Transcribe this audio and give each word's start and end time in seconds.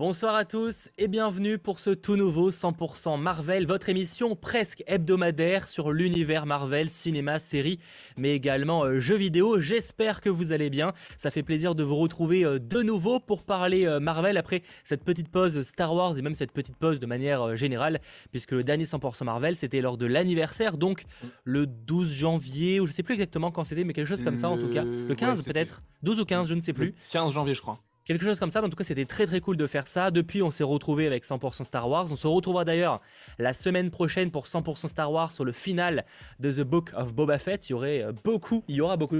Bonsoir 0.00 0.34
à 0.34 0.46
tous 0.46 0.88
et 0.96 1.08
bienvenue 1.08 1.58
pour 1.58 1.78
ce 1.78 1.90
tout 1.90 2.16
nouveau 2.16 2.50
100% 2.50 3.20
Marvel, 3.20 3.66
votre 3.66 3.90
émission 3.90 4.34
presque 4.34 4.82
hebdomadaire 4.86 5.68
sur 5.68 5.92
l'univers 5.92 6.46
Marvel, 6.46 6.88
cinéma, 6.88 7.38
série, 7.38 7.78
mais 8.16 8.34
également 8.34 8.84
euh, 8.84 8.98
jeux 8.98 9.18
vidéo. 9.18 9.60
J'espère 9.60 10.22
que 10.22 10.30
vous 10.30 10.52
allez 10.52 10.70
bien. 10.70 10.94
Ça 11.18 11.30
fait 11.30 11.42
plaisir 11.42 11.74
de 11.74 11.82
vous 11.82 11.96
retrouver 11.96 12.46
euh, 12.46 12.58
de 12.58 12.80
nouveau 12.80 13.20
pour 13.20 13.44
parler 13.44 13.84
euh, 13.84 14.00
Marvel 14.00 14.38
après 14.38 14.62
cette 14.84 15.04
petite 15.04 15.28
pause 15.28 15.60
Star 15.60 15.94
Wars 15.94 16.16
et 16.16 16.22
même 16.22 16.34
cette 16.34 16.52
petite 16.52 16.76
pause 16.76 16.98
de 16.98 17.04
manière 17.04 17.54
générale, 17.58 18.00
puisque 18.30 18.52
le 18.52 18.64
dernier 18.64 18.84
100% 18.84 19.24
Marvel 19.24 19.54
c'était 19.54 19.82
lors 19.82 19.98
de 19.98 20.06
l'anniversaire, 20.06 20.78
donc 20.78 21.04
le 21.44 21.66
12 21.66 22.10
janvier, 22.10 22.80
ou 22.80 22.86
je 22.86 22.92
sais 22.92 23.02
plus 23.02 23.12
exactement 23.12 23.50
quand 23.50 23.64
c'était, 23.64 23.84
mais 23.84 23.92
quelque 23.92 24.08
chose 24.08 24.24
comme 24.24 24.36
ça 24.36 24.48
en 24.48 24.56
tout 24.56 24.70
cas. 24.70 24.82
Le 24.82 25.14
15 25.14 25.44
peut-être? 25.44 25.82
12 26.04 26.20
ou 26.20 26.24
15, 26.24 26.48
je 26.48 26.54
ne 26.54 26.62
sais 26.62 26.72
plus. 26.72 26.94
15 27.12 27.34
janvier 27.34 27.52
je 27.52 27.60
crois. 27.60 27.78
Quelque 28.10 28.24
chose 28.24 28.40
comme 28.40 28.50
ça, 28.50 28.60
mais 28.60 28.66
en 28.66 28.70
tout 28.70 28.76
cas 28.76 28.82
c'était 28.82 29.04
très 29.04 29.24
très 29.24 29.38
cool 29.38 29.56
de 29.56 29.68
faire 29.68 29.86
ça. 29.86 30.10
Depuis 30.10 30.42
on 30.42 30.50
s'est 30.50 30.64
retrouvé 30.64 31.06
avec 31.06 31.24
100% 31.24 31.62
Star 31.62 31.88
Wars. 31.88 32.06
On 32.10 32.16
se 32.16 32.26
retrouvera 32.26 32.64
d'ailleurs 32.64 33.00
la 33.38 33.52
semaine 33.52 33.88
prochaine 33.88 34.32
pour 34.32 34.46
100% 34.46 34.88
Star 34.88 35.12
Wars 35.12 35.30
sur 35.30 35.44
le 35.44 35.52
final 35.52 36.04
de 36.40 36.50
The 36.50 36.62
Book 36.62 36.90
of 36.96 37.14
Boba 37.14 37.38
Fett. 37.38 37.68
Il 37.68 37.70
y 37.70 37.74
aurait 37.76 38.02
euh, 38.02 38.12
beaucoup, 38.24 38.64
il 38.66 38.74
y 38.74 38.80
aura 38.80 38.96
beaucoup 38.96 39.14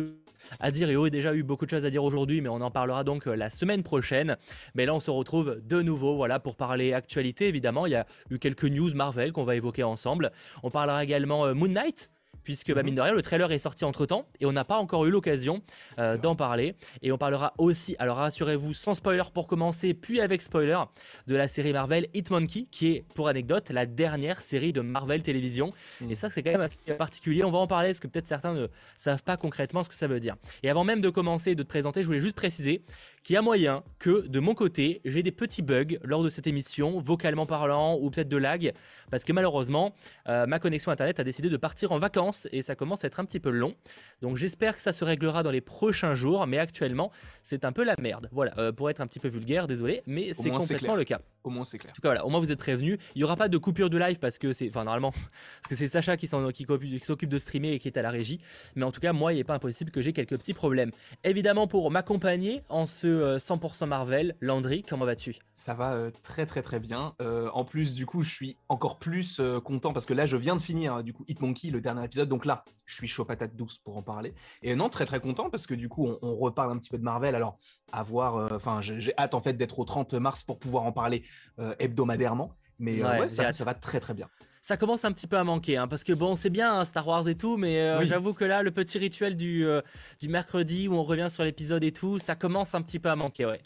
à 0.58 0.72
dire. 0.72 0.88
Il 0.90 0.94
y 0.94 0.96
aurait 0.96 1.10
déjà 1.10 1.36
eu 1.36 1.44
beaucoup 1.44 1.66
de 1.66 1.70
choses 1.70 1.84
à 1.84 1.90
dire 1.90 2.02
aujourd'hui, 2.02 2.40
mais 2.40 2.48
on 2.48 2.60
en 2.60 2.72
parlera 2.72 3.04
donc 3.04 3.28
euh, 3.28 3.36
la 3.36 3.48
semaine 3.48 3.84
prochaine. 3.84 4.36
Mais 4.74 4.86
là 4.86 4.94
on 4.96 4.98
se 4.98 5.12
retrouve 5.12 5.60
de 5.62 5.82
nouveau 5.82 6.16
voilà, 6.16 6.40
pour 6.40 6.56
parler 6.56 6.92
actualité 6.92 7.46
évidemment. 7.46 7.86
Il 7.86 7.92
y 7.92 7.94
a 7.94 8.06
eu 8.30 8.40
quelques 8.40 8.64
news 8.64 8.92
Marvel 8.96 9.30
qu'on 9.30 9.44
va 9.44 9.54
évoquer 9.54 9.84
ensemble. 9.84 10.32
On 10.64 10.70
parlera 10.70 11.04
également 11.04 11.46
euh, 11.46 11.54
Moon 11.54 11.68
Knight 11.68 12.10
puisque 12.44 12.72
bah, 12.72 12.80
mhm. 12.80 12.86
mine 12.86 12.94
de 12.96 13.00
rien, 13.00 13.12
le 13.12 13.22
trailer 13.22 13.50
est 13.52 13.58
sorti 13.58 13.84
entre 13.84 14.06
temps 14.06 14.26
et 14.40 14.46
on 14.46 14.52
n'a 14.52 14.64
pas 14.64 14.76
encore 14.76 15.06
eu 15.06 15.10
l'occasion 15.10 15.62
euh, 15.98 16.16
d'en 16.16 16.36
parler. 16.36 16.74
Et 17.02 17.12
on 17.12 17.18
parlera 17.18 17.54
aussi, 17.58 17.96
alors 17.98 18.16
rassurez-vous, 18.16 18.74
sans 18.74 18.94
spoiler 18.94 19.22
pour 19.32 19.46
commencer, 19.46 19.94
puis 19.94 20.20
avec 20.20 20.42
spoiler, 20.42 20.78
de 21.26 21.34
la 21.34 21.48
série 21.48 21.72
Marvel 21.72 22.06
Hitmonkey, 22.14 22.66
qui 22.70 22.92
est, 22.92 23.04
pour 23.14 23.28
anecdote, 23.28 23.70
la 23.70 23.86
dernière 23.86 24.40
série 24.40 24.72
de 24.72 24.80
Marvel 24.80 25.22
Télévision. 25.22 25.72
Mhm. 26.00 26.10
Et 26.10 26.14
ça, 26.14 26.30
c'est 26.30 26.42
quand 26.42 26.52
même 26.52 26.60
assez 26.60 26.78
particulier. 26.96 27.44
On 27.44 27.50
va 27.50 27.58
en 27.58 27.66
parler 27.66 27.88
parce 27.90 28.00
que 28.00 28.08
peut-être 28.08 28.26
certains 28.26 28.54
ne 28.54 28.68
savent 28.96 29.22
pas 29.22 29.36
concrètement 29.36 29.84
ce 29.84 29.88
que 29.88 29.94
ça 29.94 30.06
veut 30.06 30.20
dire. 30.20 30.36
Et 30.62 30.70
avant 30.70 30.84
même 30.84 31.00
de 31.00 31.10
commencer 31.10 31.52
et 31.52 31.54
de 31.54 31.62
te 31.62 31.68
présenter, 31.68 32.02
je 32.02 32.06
voulais 32.06 32.20
juste 32.20 32.36
préciser 32.36 32.84
qu'il 33.22 33.34
y 33.34 33.36
a 33.36 33.42
moyen 33.42 33.82
que, 33.98 34.26
de 34.26 34.40
mon 34.40 34.54
côté, 34.54 35.00
j'ai 35.04 35.22
des 35.22 35.32
petits 35.32 35.62
bugs 35.62 35.98
lors 36.02 36.22
de 36.22 36.30
cette 36.30 36.46
émission, 36.46 37.00
vocalement 37.00 37.46
parlant 37.46 37.98
ou 38.00 38.10
peut-être 38.10 38.28
de 38.28 38.36
lag, 38.36 38.72
parce 39.10 39.24
que 39.24 39.32
malheureusement, 39.32 39.94
euh, 40.28 40.46
ma 40.46 40.58
connexion 40.58 40.90
Internet 40.90 41.20
a 41.20 41.24
décidé 41.24 41.50
de 41.50 41.56
partir 41.56 41.92
en 41.92 41.98
vacances 41.98 42.48
et 42.52 42.62
ça 42.62 42.74
commence 42.74 43.04
à 43.04 43.08
être 43.08 43.20
un 43.20 43.24
petit 43.24 43.40
peu 43.40 43.50
long. 43.50 43.74
Donc 44.22 44.36
j'espère 44.36 44.74
que 44.74 44.82
ça 44.82 44.92
se 44.92 45.04
réglera 45.04 45.42
dans 45.42 45.50
les 45.50 45.60
prochains 45.60 46.14
jours, 46.14 46.46
mais 46.46 46.58
actuellement 46.58 47.10
c'est 47.44 47.64
un 47.64 47.72
peu 47.72 47.84
la 47.84 47.94
merde. 48.00 48.28
Voilà, 48.32 48.52
euh, 48.58 48.72
pour 48.72 48.88
être 48.88 49.00
un 49.00 49.06
petit 49.06 49.20
peu 49.20 49.28
vulgaire, 49.28 49.66
désolé, 49.66 50.02
mais 50.06 50.32
c'est 50.32 50.50
complètement 50.50 50.94
le 50.94 51.04
cas. 51.04 51.20
Au 51.44 51.50
moins 51.50 51.64
c'est 51.64 51.78
clair. 51.78 51.92
En 51.92 51.94
tout 51.94 52.02
cas 52.02 52.08
voilà, 52.08 52.24
au 52.24 52.30
moins 52.30 52.40
vous 52.40 52.52
êtes 52.52 52.58
prévenus. 52.58 52.98
Il 53.14 53.18
n'y 53.18 53.24
aura 53.24 53.36
pas 53.36 53.48
de 53.48 53.58
coupure 53.58 53.90
de 53.90 53.98
live 53.98 54.18
parce 54.18 54.38
que 54.38 54.52
c'est, 54.52 54.68
enfin 54.68 54.84
normalement, 54.84 55.12
parce 55.62 55.68
que 55.68 55.74
c'est 55.74 55.88
Sacha 55.88 56.16
qui, 56.16 56.26
s'occupe 56.26 57.28
de 57.28 57.38
streamer 57.38 57.72
et 57.72 57.78
qui 57.78 57.88
est 57.88 57.98
à 57.98 58.02
la 58.02 58.10
régie. 58.10 58.40
Mais 58.76 58.84
en 58.84 58.92
tout 58.92 59.00
cas 59.00 59.12
moi 59.12 59.32
il 59.32 59.36
n'est 59.36 59.44
pas 59.44 59.54
impossible 59.54 59.90
que 59.90 60.00
j'ai 60.00 60.12
quelques 60.12 60.38
petits 60.38 60.54
problèmes. 60.54 60.90
Évidemment 61.24 61.66
pour 61.66 61.90
m'accompagner 61.90 62.62
en 62.68 62.86
ce 62.86 63.09
100% 63.38 63.82
euh, 63.82 63.86
Marvel, 63.86 64.36
Landry, 64.40 64.82
comment 64.82 65.04
vas-tu? 65.04 65.36
Ça 65.54 65.74
va 65.74 65.94
euh, 65.94 66.10
très 66.22 66.46
très 66.46 66.62
très 66.62 66.80
bien. 66.80 67.14
en 67.20 67.64
plus 67.64 67.94
du 67.94 68.06
coup 68.06 68.22
je 68.22 68.30
suis 68.30 68.56
encore 68.68 68.98
plus 68.98 69.40
content 69.64 69.92
parce 69.92 70.06
que 70.06 70.14
là 70.14 70.26
je 70.26 70.36
viens 70.36 70.56
de 70.56 70.62
finir 70.62 71.02
du 71.02 71.12
coup 71.12 71.24
Hitmonkey, 71.28 71.70
le 71.70 71.80
dernier 71.80 72.04
épisode 72.04 72.28
donc 72.28 72.46
là, 72.46 72.64
je 72.86 72.94
suis 72.94 73.08
chaud 73.08 73.24
patate 73.24 73.54
douce 73.54 73.78
pour 73.78 73.96
en 73.96 74.02
parler. 74.02 74.34
Et 74.62 74.74
non, 74.74 74.88
très 74.88 75.04
très 75.04 75.20
content 75.20 75.50
parce 75.50 75.66
que 75.66 75.74
du 75.74 75.88
coup, 75.88 76.08
on, 76.22 76.36
reparle 76.36 76.72
un 76.72 76.78
petit 76.78 76.90
peu 76.90 76.98
de 76.98 77.02
Marvel. 77.02 77.34
Alors, 77.34 77.58
à 77.92 78.02
voir, 78.02 78.36
euh, 78.36 78.48
enfin, 78.52 78.80
j'ai 78.80 79.12
hâte 79.18 79.34
en 79.34 79.40
fait 79.40 79.54
d'être 79.54 79.78
au 79.78 79.84
30 79.84 80.14
mars 80.14 80.42
pour 80.42 80.58
pouvoir 80.58 80.84
en 80.84 80.92
parler 80.92 81.24
euh, 81.58 81.74
hebdomadadirement. 81.78 82.54
Mais 82.78 83.02
euh, 83.02 83.20
ouais, 83.20 83.28
ça, 83.28 83.52
ça, 83.52 83.64
va 83.64 83.74
très 83.74 84.00
très 84.00 84.14
bien 84.14 84.30
ça 84.62 84.76
commence 84.76 85.04
un 85.04 85.12
petit 85.12 85.26
peu 85.26 85.38
à 85.38 85.44
manquer, 85.44 85.78
hein, 85.78 85.88
parce 85.88 86.04
que 86.04 86.12
bon, 86.12 86.36
c'est 86.36 86.50
bien 86.50 86.80
hein, 86.80 86.84
Star 86.84 87.06
Wars 87.06 87.26
et 87.28 87.34
tout, 87.34 87.56
mais 87.56 87.80
euh, 87.80 88.04
j'avoue 88.04 88.34
que 88.34 88.44
là, 88.44 88.62
le 88.62 88.70
petit 88.70 88.98
rituel 88.98 89.36
du, 89.36 89.64
euh, 89.64 89.80
du 90.20 90.28
mercredi 90.28 90.86
où 90.86 90.94
on 90.94 91.02
revient 91.02 91.28
sur 91.30 91.44
l'épisode 91.44 91.82
et 91.82 91.92
tout, 91.92 92.18
ça 92.18 92.34
commence 92.34 92.74
un 92.74 92.82
petit 92.82 92.98
peu 92.98 93.08
à 93.08 93.16
manquer, 93.16 93.46
ouais. 93.46 93.60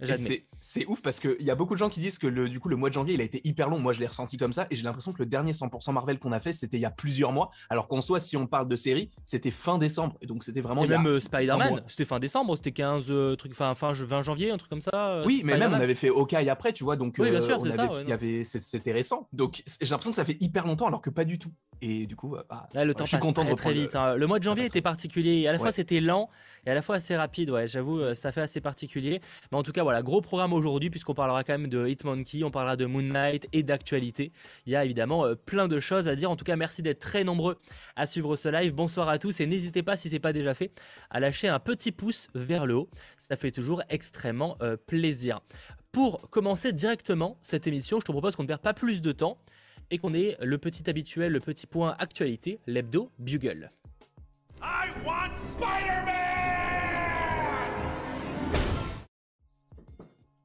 C'est 0.67 0.87
ouf 0.87 1.03
parce 1.03 1.21
qu'il 1.21 1.43
y 1.43 1.51
a 1.51 1.55
beaucoup 1.55 1.75
de 1.75 1.79
gens 1.79 1.91
qui 1.91 2.01
disent 2.01 2.19
que 2.19 2.27
le, 2.27 2.49
du 2.49 2.59
coup, 2.59 2.71
le 2.71 2.77
mois 2.77 2.89
de 2.89 2.95
janvier, 2.95 3.13
il 3.13 3.21
a 3.21 3.25
été 3.25 3.39
hyper 3.45 3.69
long. 3.69 3.79
Moi, 3.79 3.93
je 3.93 4.01
l'ai 4.01 4.07
ressenti 4.07 4.39
comme 4.39 4.55
ça, 4.55 4.67
et 4.71 4.77
j'ai 4.77 4.83
l'impression 4.83 5.13
que 5.13 5.19
le 5.19 5.27
dernier 5.27 5.53
100% 5.53 5.93
Marvel 5.93 6.19
qu'on 6.19 6.33
a 6.33 6.41
fait, 6.41 6.55
c'était 6.55 6.79
il 6.79 6.81
y 6.81 6.87
a 6.87 6.91
plusieurs 6.91 7.33
mois, 7.33 7.51
alors 7.69 7.87
qu'en 7.87 8.01
soi, 8.01 8.19
si 8.19 8.39
on 8.39 8.47
parle 8.47 8.67
de 8.67 8.77
série, 8.77 9.11
c'était 9.27 9.51
fin 9.51 9.77
décembre, 9.77 10.17
et 10.23 10.27
donc 10.27 10.43
c'était 10.43 10.63
vraiment. 10.63 10.83
Et 10.85 10.89
même 10.89 11.07
euh, 11.07 11.21
Spider-Man, 11.21 11.83
c'était 11.87 12.07
fin 12.07 12.19
décembre, 12.19 12.57
c'était 12.57 12.73
15 12.73 13.37
trucs, 13.37 13.55
fin, 13.55 13.75
fin 13.75 13.93
20 13.93 14.23
janvier, 14.23 14.53
un 14.53 14.57
truc 14.57 14.71
comme 14.71 14.81
ça. 14.81 15.23
oui, 15.27 15.43
mais 15.45 15.59
même 15.59 15.73
on 15.73 15.81
avait 15.81 15.95
fait 15.95 16.09
Hawkeye 16.09 16.49
après, 16.49 16.73
tu 16.73 16.85
vois, 16.85 16.97
donc 16.97 17.17
oui, 17.19 17.31
bien 17.31 17.43
sûr, 17.43 17.61
ça, 17.71 17.91
y 18.07 18.13
avait, 18.13 18.45
c'était 18.45 18.93
récent. 18.93 19.29
Donc 19.35 19.63
j'ai 19.67 19.91
l'impression 19.91 20.13
que 20.13 20.17
ça 20.17 20.25
fait 20.25 20.39
hyper 20.41 20.67
longtemps, 20.67 20.84
alors 20.87 21.03
que 21.03 21.11
pas 21.11 21.25
du 21.25 21.39
tout. 21.39 21.53
Et 21.81 22.07
du 22.07 22.17
coup, 22.17 22.37
bah, 22.49 22.69
le 22.83 22.95
temps 22.95 23.05
passe 23.05 23.33
très, 23.35 23.55
très 23.55 23.75
vite. 23.75 23.95
Hein. 23.95 24.17
Le... 24.17 24.27
mois 24.27 24.39
de 24.39 24.45
janvier 24.45 24.65
était 24.65 24.81
particulier. 24.81 25.47
À 25.47 25.53
la 25.53 25.59
fois, 25.59 25.73
c'était 25.73 26.01
lent 26.01 26.31
et 26.67 26.71
à 26.71 26.75
la 26.75 26.83
fois 26.83 26.97
assez 26.97 27.15
rapide. 27.15 27.51
Ouais, 27.51 27.67
j'avoue, 27.67 28.01
euh, 28.01 28.15
ça 28.15 28.33
fait 28.33 28.41
assez 28.41 28.61
particulier. 28.61 29.21
Mais 29.53 29.59
en 29.59 29.63
tout 29.63 29.73
cas, 29.73 29.83
voilà, 29.83 30.03
gros 30.03 30.21
programme 30.21 30.53
aujourd'hui 30.53 30.89
puisqu'on 30.89 31.15
parlera 31.15 31.45
quand 31.45 31.53
même 31.53 31.69
de 31.69 31.87
Hitmonkey, 31.87 32.43
on 32.43 32.51
parlera 32.51 32.77
de 32.77 32.87
Moon 32.87 33.03
Knight 33.03 33.49
et 33.53 33.63
d'actualité. 33.63 34.33
Il 34.67 34.73
y 34.73 34.77
a 34.77 34.85
évidemment 34.85 35.27
euh, 35.27 35.35
plein 35.35 35.69
de 35.69 35.79
choses 35.79 36.09
à 36.09 36.17
dire. 36.17 36.31
En 36.31 36.37
tout 36.37 36.45
cas, 36.45 36.57
merci 36.57 36.83
d'être 36.83 37.01
très 37.01 37.25
nombreux 37.25 37.59
à 37.97 38.07
suivre 38.07 38.37
ce 38.37 38.49
live. 38.49 38.75
Bonsoir 38.75 39.09
à 39.09 39.19
tous 39.19 39.41
et 39.41 39.47
n'hésitez 39.47 39.83
pas, 39.83 39.97
si 39.97 40.09
c'est 40.09 40.21
pas 40.21 40.33
déjà 40.33 40.55
fait, 40.55 40.73
à 41.11 41.21
lâcher 41.21 41.49
un 41.49 41.59
petit 41.59 41.93
pouce 41.93 42.29
vers 42.35 42.67
le 42.67 42.77
haut. 42.77 42.89
Ça 43.19 43.37
fait 43.37 43.51
toujours 43.51 43.83
extrêmement 43.91 44.57
euh, 44.63 44.77
plaisir. 44.77 45.41
Pour 45.93 46.31
commencer 46.31 46.73
directement 46.73 47.39
cette 47.43 47.67
émission, 47.67 48.01
je 48.01 48.07
te 48.07 48.13
propose 48.13 48.37
qu'on 48.37 48.43
ne 48.43 48.49
perde 48.49 48.63
pas 48.63 48.75
plus 48.75 49.03
de 49.03 49.13
temps 49.13 49.39
et 49.91 49.99
qu'on 49.99 50.15
ait 50.15 50.37
le 50.41 50.59
petit 50.59 50.89
habituel, 50.89 51.33
le 51.33 51.41
petit 51.41 51.67
point 51.67 51.95
actualité, 51.99 52.59
l'hebdo 52.67 53.11
Bugle. 53.19 53.71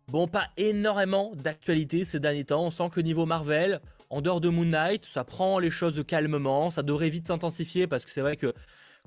Bon, 0.08 0.28
pas 0.28 0.48
énormément 0.58 1.34
d'actualité 1.36 2.04
ces 2.04 2.20
derniers 2.20 2.46
temps. 2.46 2.66
On 2.66 2.72
sent 2.72 2.90
que 2.92 3.00
niveau 3.00 3.28
Marvel, 3.28 3.80
en 4.10 4.22
dehors 4.22 4.42
de 4.42 4.50
Moon 4.50 4.66
Knight, 4.66 5.06
ça 5.06 5.24
prend 5.24 5.60
les 5.60 5.70
choses 5.70 6.04
calmement. 6.08 6.72
Ça 6.72 6.82
devrait 6.82 7.10
vite 7.10 7.28
s'intensifier 7.28 7.86
parce 7.86 8.06
que 8.06 8.12
c'est 8.12 8.22
vrai 8.22 8.36
que 8.36 8.54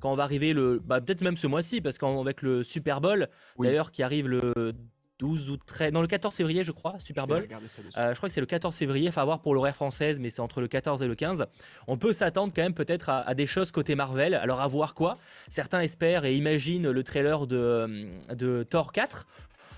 quand 0.00 0.12
on 0.12 0.14
va 0.14 0.22
arriver 0.22 0.52
le, 0.52 0.80
bah, 0.84 1.00
peut-être 1.00 1.22
même 1.22 1.36
ce 1.36 1.46
mois-ci, 1.46 1.80
parce 1.80 1.98
qu'avec 1.98 2.42
le 2.42 2.64
Super 2.64 3.00
Bowl, 3.00 3.28
d'ailleurs, 3.58 3.90
qui 3.90 4.02
arrive 4.02 4.28
le 4.28 4.72
12 5.22 5.50
ou 5.50 5.56
13, 5.56 5.92
non 5.92 6.00
le 6.00 6.08
14 6.08 6.34
février 6.34 6.64
je 6.64 6.72
crois, 6.72 6.96
Super 6.98 7.28
Bowl. 7.28 7.46
Euh, 7.96 8.10
je 8.10 8.16
crois 8.16 8.28
que 8.28 8.32
c'est 8.34 8.40
le 8.40 8.46
14 8.46 8.76
février, 8.76 9.08
faut 9.12 9.24
voir 9.24 9.40
pour 9.40 9.54
l'horaire 9.54 9.76
française, 9.76 10.18
mais 10.18 10.30
c'est 10.30 10.42
entre 10.42 10.60
le 10.60 10.66
14 10.66 11.00
et 11.00 11.06
le 11.06 11.14
15. 11.14 11.46
On 11.86 11.96
peut 11.96 12.12
s'attendre 12.12 12.52
quand 12.54 12.62
même 12.62 12.74
peut-être 12.74 13.08
à, 13.08 13.34
des 13.34 13.46
choses 13.46 13.70
côté 13.70 13.94
Marvel. 13.94 14.34
Alors 14.34 14.60
à 14.60 14.66
voir 14.66 14.94
quoi 14.94 15.16
Certains 15.48 15.80
espèrent 15.80 16.24
et 16.24 16.34
imaginent 16.34 16.90
le 16.90 17.04
trailer 17.04 17.46
de, 17.46 18.08
de 18.34 18.64
Thor 18.64 18.92
4 18.92 19.26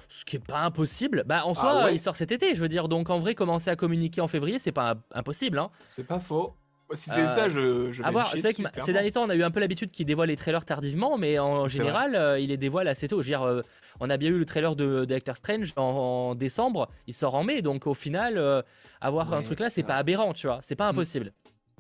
ce 0.09 0.25
qui 0.25 0.37
est 0.37 0.47
pas 0.47 0.61
impossible. 0.61 1.25
Bah 1.27 1.45
en 1.45 1.53
ah 1.53 1.55
soi, 1.55 1.91
il 1.91 1.99
sort 1.99 2.17
cet 2.17 2.31
été, 2.31 2.55
je 2.55 2.61
veux 2.61 2.69
dire. 2.69 2.89
Donc 2.89 3.11
en 3.11 3.19
vrai, 3.19 3.35
commencer 3.35 3.69
à 3.69 3.77
communiquer 3.77 4.21
en 4.21 4.29
février, 4.29 4.59
c'est 4.59 4.73
pas 4.73 4.95
impossible. 5.13 5.59
Hein. 5.59 5.71
C'est 5.83 6.07
pas 6.07 6.21
faux. 6.21 6.55
Si 6.93 7.11
c'est 7.11 7.27
ça, 7.27 7.49
je. 7.49 7.93
je 7.93 8.03
c'est 8.03 8.41
vrai 8.41 8.55
que 8.55 8.81
ces 8.81 8.93
derniers 8.93 9.11
temps, 9.11 9.25
on 9.25 9.31
a 9.31 9.35
eu 9.35 9.43
un 9.43 9.51
peu 9.51 9.61
l'habitude 9.61 9.91
qu'il 9.91 10.07
dévoile 10.07 10.29
les 10.29 10.37
trailers 10.37 10.65
tardivement, 10.65 11.19
mais 11.19 11.39
en 11.39 11.67
général, 11.67 12.15
euh, 12.15 12.39
il 12.39 12.49
les 12.49 12.57
dévoile 12.57 12.89
assez 12.89 13.09
tôt. 13.09 13.23
Je 13.23 13.29
veux 13.29 13.31
dire, 13.31 13.43
euh, 13.43 13.63
on 14.01 14.11
a 14.11 14.17
bien 14.17 14.31
eu 14.31 14.39
le 14.39 14.45
trailer 14.45 14.77
de, 14.77 15.05
Doctor 15.05 15.37
Strange 15.37 15.73
en, 15.77 16.35
décembre, 16.35 16.89
il 17.07 17.15
sort 17.15 17.35
en 17.35 17.45
mai, 17.45 17.63
donc 17.63 17.87
au 17.87 17.95
final, 17.95 18.39
euh, 18.39 18.63
avoir 19.01 19.33
un 19.33 19.43
truc 19.43 19.61
là, 19.61 19.69
c'est 19.69 19.83
pas 19.83 19.97
aberrant, 19.97 20.35
tu 20.35 20.47
vois, 20.47 20.61
c'est 20.63 20.77
pas 20.77 20.87
mm. 20.87 20.95
impossible. 20.95 21.33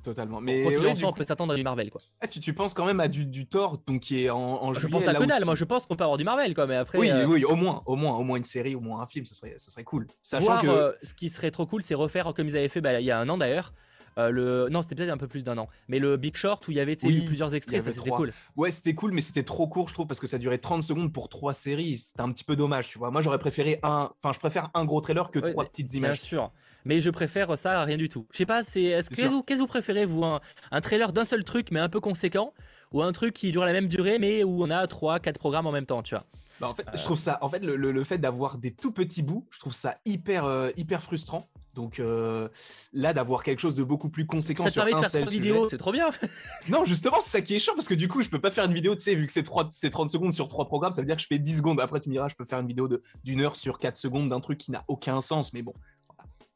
Totalement. 0.02 0.38
Mais 0.38 0.64
on 1.02 1.12
peut 1.12 1.24
s'attendre 1.24 1.54
à 1.54 1.56
du 1.56 1.62
Marvel, 1.62 1.90
quoi. 1.90 2.02
Ah, 2.20 2.28
tu, 2.28 2.38
tu, 2.38 2.52
penses 2.52 2.74
quand 2.74 2.84
même 2.84 3.00
à 3.00 3.08
du, 3.08 3.24
du 3.24 3.46
Thor, 3.46 3.78
donc 3.86 4.02
qui 4.02 4.24
est 4.24 4.30
en, 4.30 4.38
en 4.38 4.72
Je 4.74 4.86
pense 4.86 5.08
à 5.08 5.14
Conal. 5.14 5.46
Moi, 5.46 5.54
je 5.54 5.64
pense 5.64 5.86
qu'on 5.86 5.96
peut 5.96 6.04
avoir 6.04 6.18
du 6.18 6.24
Marvel, 6.24 6.54
quoi. 6.54 6.66
Mais 6.66 6.76
après. 6.76 6.98
Oui, 6.98 7.10
oui, 7.26 7.42
au 7.44 7.56
moins, 7.56 7.82
au 7.86 7.96
moins, 7.96 8.14
au 8.18 8.22
moins 8.22 8.36
une 8.36 8.44
série, 8.44 8.74
au 8.74 8.80
moins 8.80 9.00
un 9.00 9.06
film, 9.06 9.24
ça 9.24 9.34
serait, 9.34 9.54
ça 9.56 9.70
serait 9.70 9.84
cool. 9.84 10.06
Sachant 10.20 10.60
que 10.60 10.94
ce 11.02 11.14
qui 11.14 11.30
serait 11.30 11.50
trop 11.50 11.64
cool, 11.64 11.82
c'est 11.82 11.94
refaire 11.94 12.34
comme 12.34 12.48
ils 12.48 12.56
avaient 12.56 12.68
fait 12.68 12.82
bah, 12.82 13.00
il 13.00 13.06
y 13.06 13.10
a 13.10 13.18
un 13.18 13.28
an 13.30 13.38
d'ailleurs. 13.38 13.72
Euh, 14.18 14.30
le... 14.30 14.68
Non, 14.70 14.82
c'était 14.82 14.94
peut-être 14.94 15.10
un 15.10 15.16
peu 15.16 15.28
plus 15.28 15.42
d'un 15.42 15.58
an. 15.58 15.68
Mais 15.88 15.98
le 15.98 16.16
Big 16.16 16.36
Short 16.36 16.66
où 16.68 16.70
il 16.70 16.76
y 16.76 16.80
avait 16.80 16.96
plusieurs 16.96 17.54
extraits, 17.54 17.82
ça 17.82 17.92
c'était 17.92 18.10
cool. 18.10 18.32
Ouais, 18.56 18.70
c'était 18.70 18.94
cool, 18.94 19.12
mais 19.12 19.20
c'était 19.20 19.42
trop 19.42 19.66
court, 19.66 19.88
je 19.88 19.94
trouve, 19.94 20.06
parce 20.06 20.20
que 20.20 20.26
ça 20.26 20.38
durait 20.38 20.58
30 20.58 20.82
secondes 20.82 21.12
pour 21.12 21.28
trois 21.28 21.52
séries. 21.52 21.98
C'était 21.98 22.20
un 22.20 22.30
petit 22.30 22.44
peu 22.44 22.56
dommage, 22.56 22.88
tu 22.88 22.98
vois. 22.98 23.10
Moi, 23.10 23.20
j'aurais 23.20 23.38
préféré 23.38 23.80
un. 23.82 24.10
Enfin, 24.16 24.32
je 24.32 24.38
préfère 24.38 24.70
un 24.74 24.84
gros 24.84 25.00
trailer 25.00 25.30
que 25.30 25.38
trois 25.38 25.64
petites 25.64 25.92
images. 25.94 26.20
Bien 26.20 26.28
sûr. 26.28 26.52
Mais 26.84 27.00
je 27.00 27.10
préfère 27.10 27.56
ça 27.56 27.80
à 27.80 27.84
rien 27.84 27.96
du 27.96 28.08
tout. 28.08 28.26
Je 28.32 28.38
sais 28.38 28.46
pas, 28.46 28.62
c'est. 28.62 28.82
Est-ce 28.82 29.10
que 29.10 29.26
vous, 29.26 29.42
qu'est-ce 29.42 29.58
que 29.58 29.62
vous 29.62 29.68
préférez, 29.68 30.04
vous? 30.04 30.24
Un, 30.24 30.80
trailer 30.80 31.12
d'un 31.12 31.24
seul 31.24 31.44
truc, 31.44 31.68
mais 31.70 31.80
un 31.80 31.88
peu 31.88 32.00
conséquent? 32.00 32.52
Ou 32.92 33.02
un 33.02 33.12
truc 33.12 33.34
qui 33.34 33.50
dure 33.50 33.64
la 33.64 33.72
même 33.72 33.88
durée 33.88 34.18
mais 34.20 34.44
où 34.44 34.62
on 34.62 34.70
a 34.70 34.86
3 34.86 35.18
4 35.18 35.38
programmes 35.38 35.66
en 35.66 35.72
même 35.72 35.86
temps, 35.86 36.02
tu 36.02 36.14
vois? 36.14 36.24
Bah 36.60 36.68
en 36.68 36.74
fait, 36.74 36.86
je 36.94 37.02
trouve 37.02 37.18
ça 37.18 37.38
en 37.40 37.48
fait 37.48 37.58
le, 37.58 37.76
le, 37.76 38.04
fait 38.04 38.18
d'avoir 38.18 38.58
des 38.58 38.72
tout 38.72 38.92
petits 38.92 39.22
bouts, 39.22 39.44
je 39.50 39.58
trouve 39.58 39.72
ça 39.72 39.96
hyper 40.04 40.44
euh, 40.44 40.70
hyper 40.76 41.02
frustrant 41.02 41.48
Donc 41.74 41.98
euh, 41.98 42.48
là, 42.92 43.12
d'avoir 43.12 43.42
quelque 43.42 43.58
chose 43.60 43.74
de 43.74 43.82
beaucoup 43.84 44.08
plus 44.08 44.26
conséquent 44.26 44.64
ça 44.64 44.70
sur 44.70 44.82
permet 44.84 44.92
de 44.92 45.04
un 45.04 45.08
faire 45.08 45.26
vidéos, 45.28 45.68
c'est 45.68 45.78
trop 45.78 45.92
bien. 45.92 46.10
Non, 46.68 46.84
justement, 46.84 47.16
c'est 47.20 47.30
ça 47.30 47.40
qui 47.42 47.54
est 47.54 47.58
chiant 47.58 47.74
parce 47.74 47.88
que 47.88 47.94
du 47.94 48.08
coup, 48.08 48.22
je 48.22 48.28
peux 48.28 48.40
pas 48.40 48.50
faire 48.50 48.64
une 48.64 48.74
vidéo, 48.74 48.94
tu 48.94 49.02
sais, 49.02 49.14
vu 49.14 49.26
que 49.26 49.32
c'est 49.32 49.42
trois- 49.42 49.68
c'est 49.70 49.90
30 49.90 50.08
secondes 50.10 50.32
sur 50.32 50.46
trois 50.46 50.66
programmes, 50.66 50.92
ça 50.92 51.00
veut 51.02 51.06
dire 51.06 51.16
que 51.16 51.22
je 51.22 51.26
fais 51.26 51.38
10 51.38 51.56
secondes. 51.58 51.80
Après, 51.80 52.00
tu 52.00 52.08
me 52.08 52.14
diras, 52.14 52.28
je 52.28 52.34
peux 52.36 52.44
faire 52.44 52.60
une 52.60 52.68
vidéo 52.68 52.88
d'une 53.24 53.40
heure 53.40 53.56
sur 53.56 53.78
4 53.78 53.96
secondes 53.96 54.28
d'un 54.28 54.40
truc 54.40 54.58
qui 54.58 54.70
n'a 54.70 54.84
aucun 54.88 55.20
sens, 55.20 55.52
mais 55.52 55.62
bon, 55.62 55.74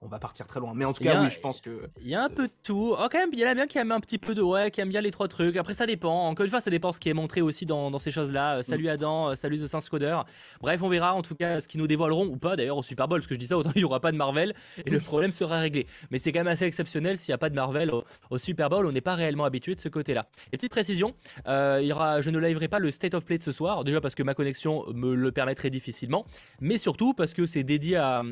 on 0.01 0.07
va 0.07 0.21
partir 0.21 0.47
très 0.47 0.61
loin. 0.61 0.73
Mais 0.75 0.85
en 0.85 0.93
tout 0.93 1.03
cas, 1.03 1.21
oui, 1.23 1.29
je 1.31 1.41
pense 1.41 1.61
que. 1.61 1.89
Il 2.01 2.09
y 2.09 2.15
a 2.15 2.23
un 2.23 2.29
peu 2.29 2.47
de 2.47 2.53
tout. 2.63 2.95
Oh, 2.97 3.09
quand 3.11 3.19
même, 3.19 3.31
il 3.33 3.41
y 3.41 3.45
en 3.45 3.49
a 3.49 3.55
bien 3.55 3.67
qui 3.67 3.79
aiment 3.79 3.91
un 3.93 4.01
petit 4.01 4.19
peu 4.19 4.33
de 4.35 4.43
ouais, 4.43 4.71
qui 4.71 4.81
aiment 4.81 4.91
bien 4.91 5.01
les 5.01 5.11
trois 5.11 5.27
trucs. 5.27 5.57
Après, 5.57 5.75
ça 5.75 5.87
dépend. 5.87 6.29
Encore 6.29 6.45
une 6.45 6.51
fois, 6.51 6.61
ça 6.61 6.71
dépend 6.71 6.93
ce 6.93 7.01
qui 7.01 7.09
est 7.09 7.15
montré 7.15 7.41
aussi 7.41 7.67
dans, 7.67 7.91
dans 7.91 7.99
ces 7.99 8.13
choses-là. 8.13 8.59
Euh, 8.59 8.63
salut 8.63 8.89
Adam, 8.89 9.31
euh, 9.31 9.35
salut 9.35 9.59
The 9.59 9.67
Sense 9.67 9.89
Coder. 9.89 10.21
Bref, 10.61 10.83
on 10.83 10.89
verra 10.89 11.15
en 11.15 11.23
tout 11.23 11.35
cas 11.35 11.59
ce 11.59 11.67
qu'ils 11.67 11.81
nous 11.81 11.89
dévoileront 11.89 12.27
ou 12.27 12.37
pas 12.37 12.55
d'ailleurs 12.55 12.77
au 12.77 12.83
Super 12.83 13.09
Bowl, 13.09 13.19
parce 13.21 13.27
que 13.27 13.35
je 13.35 13.41
dis 13.41 13.49
ça, 13.49 13.59
autant 13.59 13.73
il 13.75 13.79
n'y 13.79 13.85
aura 13.85 13.99
pas 14.01 14.13
de 14.13 14.17
Marvel 14.17 14.55
et 14.87 14.91
le 14.91 15.01
problème 15.09 15.33
sera 15.33 15.59
réglé. 15.59 15.87
Mais 16.11 16.19
c'est 16.19 16.31
quand 16.31 16.41
même 16.41 16.47
assez 16.47 16.65
exceptionnel 16.65 17.19
s'il 17.19 17.33
n'y 17.33 17.35
a 17.35 17.39
pas 17.39 17.51
de 17.51 17.57
Marvel 17.57 17.91
au, 17.91 18.05
au 18.31 18.39
Super 18.39 18.69
Bowl. 18.69 18.87
On 18.87 18.93
n'est 18.93 19.01
pas 19.01 19.17
réellement 19.17 19.45
habitué 19.45 19.75
de 19.75 19.81
ce 19.81 19.89
côté-là. 19.89 20.27
Et 20.53 20.57
petite 20.57 20.71
précision, 20.71 21.15
euh, 21.49 21.81
il 21.83 21.89
y 21.89 21.93
aura, 21.93 22.21
je 22.21 22.31
ne 22.31 22.39
liverai 22.39 22.69
pas 22.69 22.79
le 22.79 22.93
State 22.93 23.15
of 23.15 23.25
Play 23.25 23.39
de 23.39 23.43
ce 23.43 23.53
soir, 23.53 23.83
déjà 23.83 24.01
parce 24.01 24.15
que 24.15 24.23
ma 24.23 24.35
connexion 24.35 24.85
me 24.95 25.15
le 25.15 25.33
permettrait 25.33 25.71
difficilement, 25.71 26.25
mais 26.61 26.79
surtout 26.79 27.15
parce 27.15 27.35
que 27.35 27.47
c'est 27.47 27.65
dédié 27.65 27.97
à, 27.97 28.23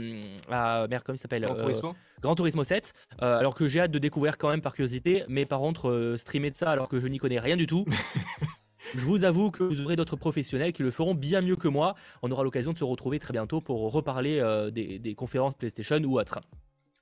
à 0.51 0.87
merde, 0.87 1.03
comment 1.05 1.17
il 1.17 1.19
s'appelle? 1.19 1.45
Turismo 1.57 1.95
Gran 2.23 2.35
Turismo 2.35 2.65
7, 2.65 2.93
euh, 3.23 3.39
alors 3.39 3.55
que 3.55 3.67
j'ai 3.67 3.81
hâte 3.81 3.91
de 3.91 3.99
découvrir 3.99 4.39
quand 4.39 4.49
même 4.49 4.63
par 4.63 4.75
curiosité, 4.75 5.25
mais 5.29 5.45
par 5.45 5.61
contre, 5.61 5.91
euh, 5.91 6.17
streamer 6.17 6.51
de 6.51 6.57
ça 6.57 6.71
alors 6.71 6.89
que 6.89 6.99
je 6.99 7.07
n'y 7.07 7.19
connais 7.19 7.39
rien 7.39 7.57
du 7.57 7.67
tout. 7.67 7.85
Je 8.95 9.01
vous 9.01 9.25
avoue 9.25 9.51
que 9.51 9.65
vous 9.65 9.81
aurez 9.81 9.97
d'autres 9.97 10.15
professionnels 10.17 10.73
qui 10.73 10.85
le 10.85 10.93
feront 10.93 11.15
bien 11.15 11.41
mieux 11.41 11.57
que 11.57 11.67
moi. 11.67 11.97
On 12.23 12.31
aura 12.31 12.45
l'occasion 12.45 12.73
de 12.73 12.79
se 12.79 12.85
retrouver 12.85 13.19
très 13.19 13.33
bientôt 13.33 13.61
pour 13.61 13.93
reparler 13.93 14.39
euh, 14.39 14.71
des, 14.71 15.01
des 15.01 15.15
conférences 15.17 15.55
PlayStation 15.55 15.97
ou 16.05 16.21
autres. 16.21 16.41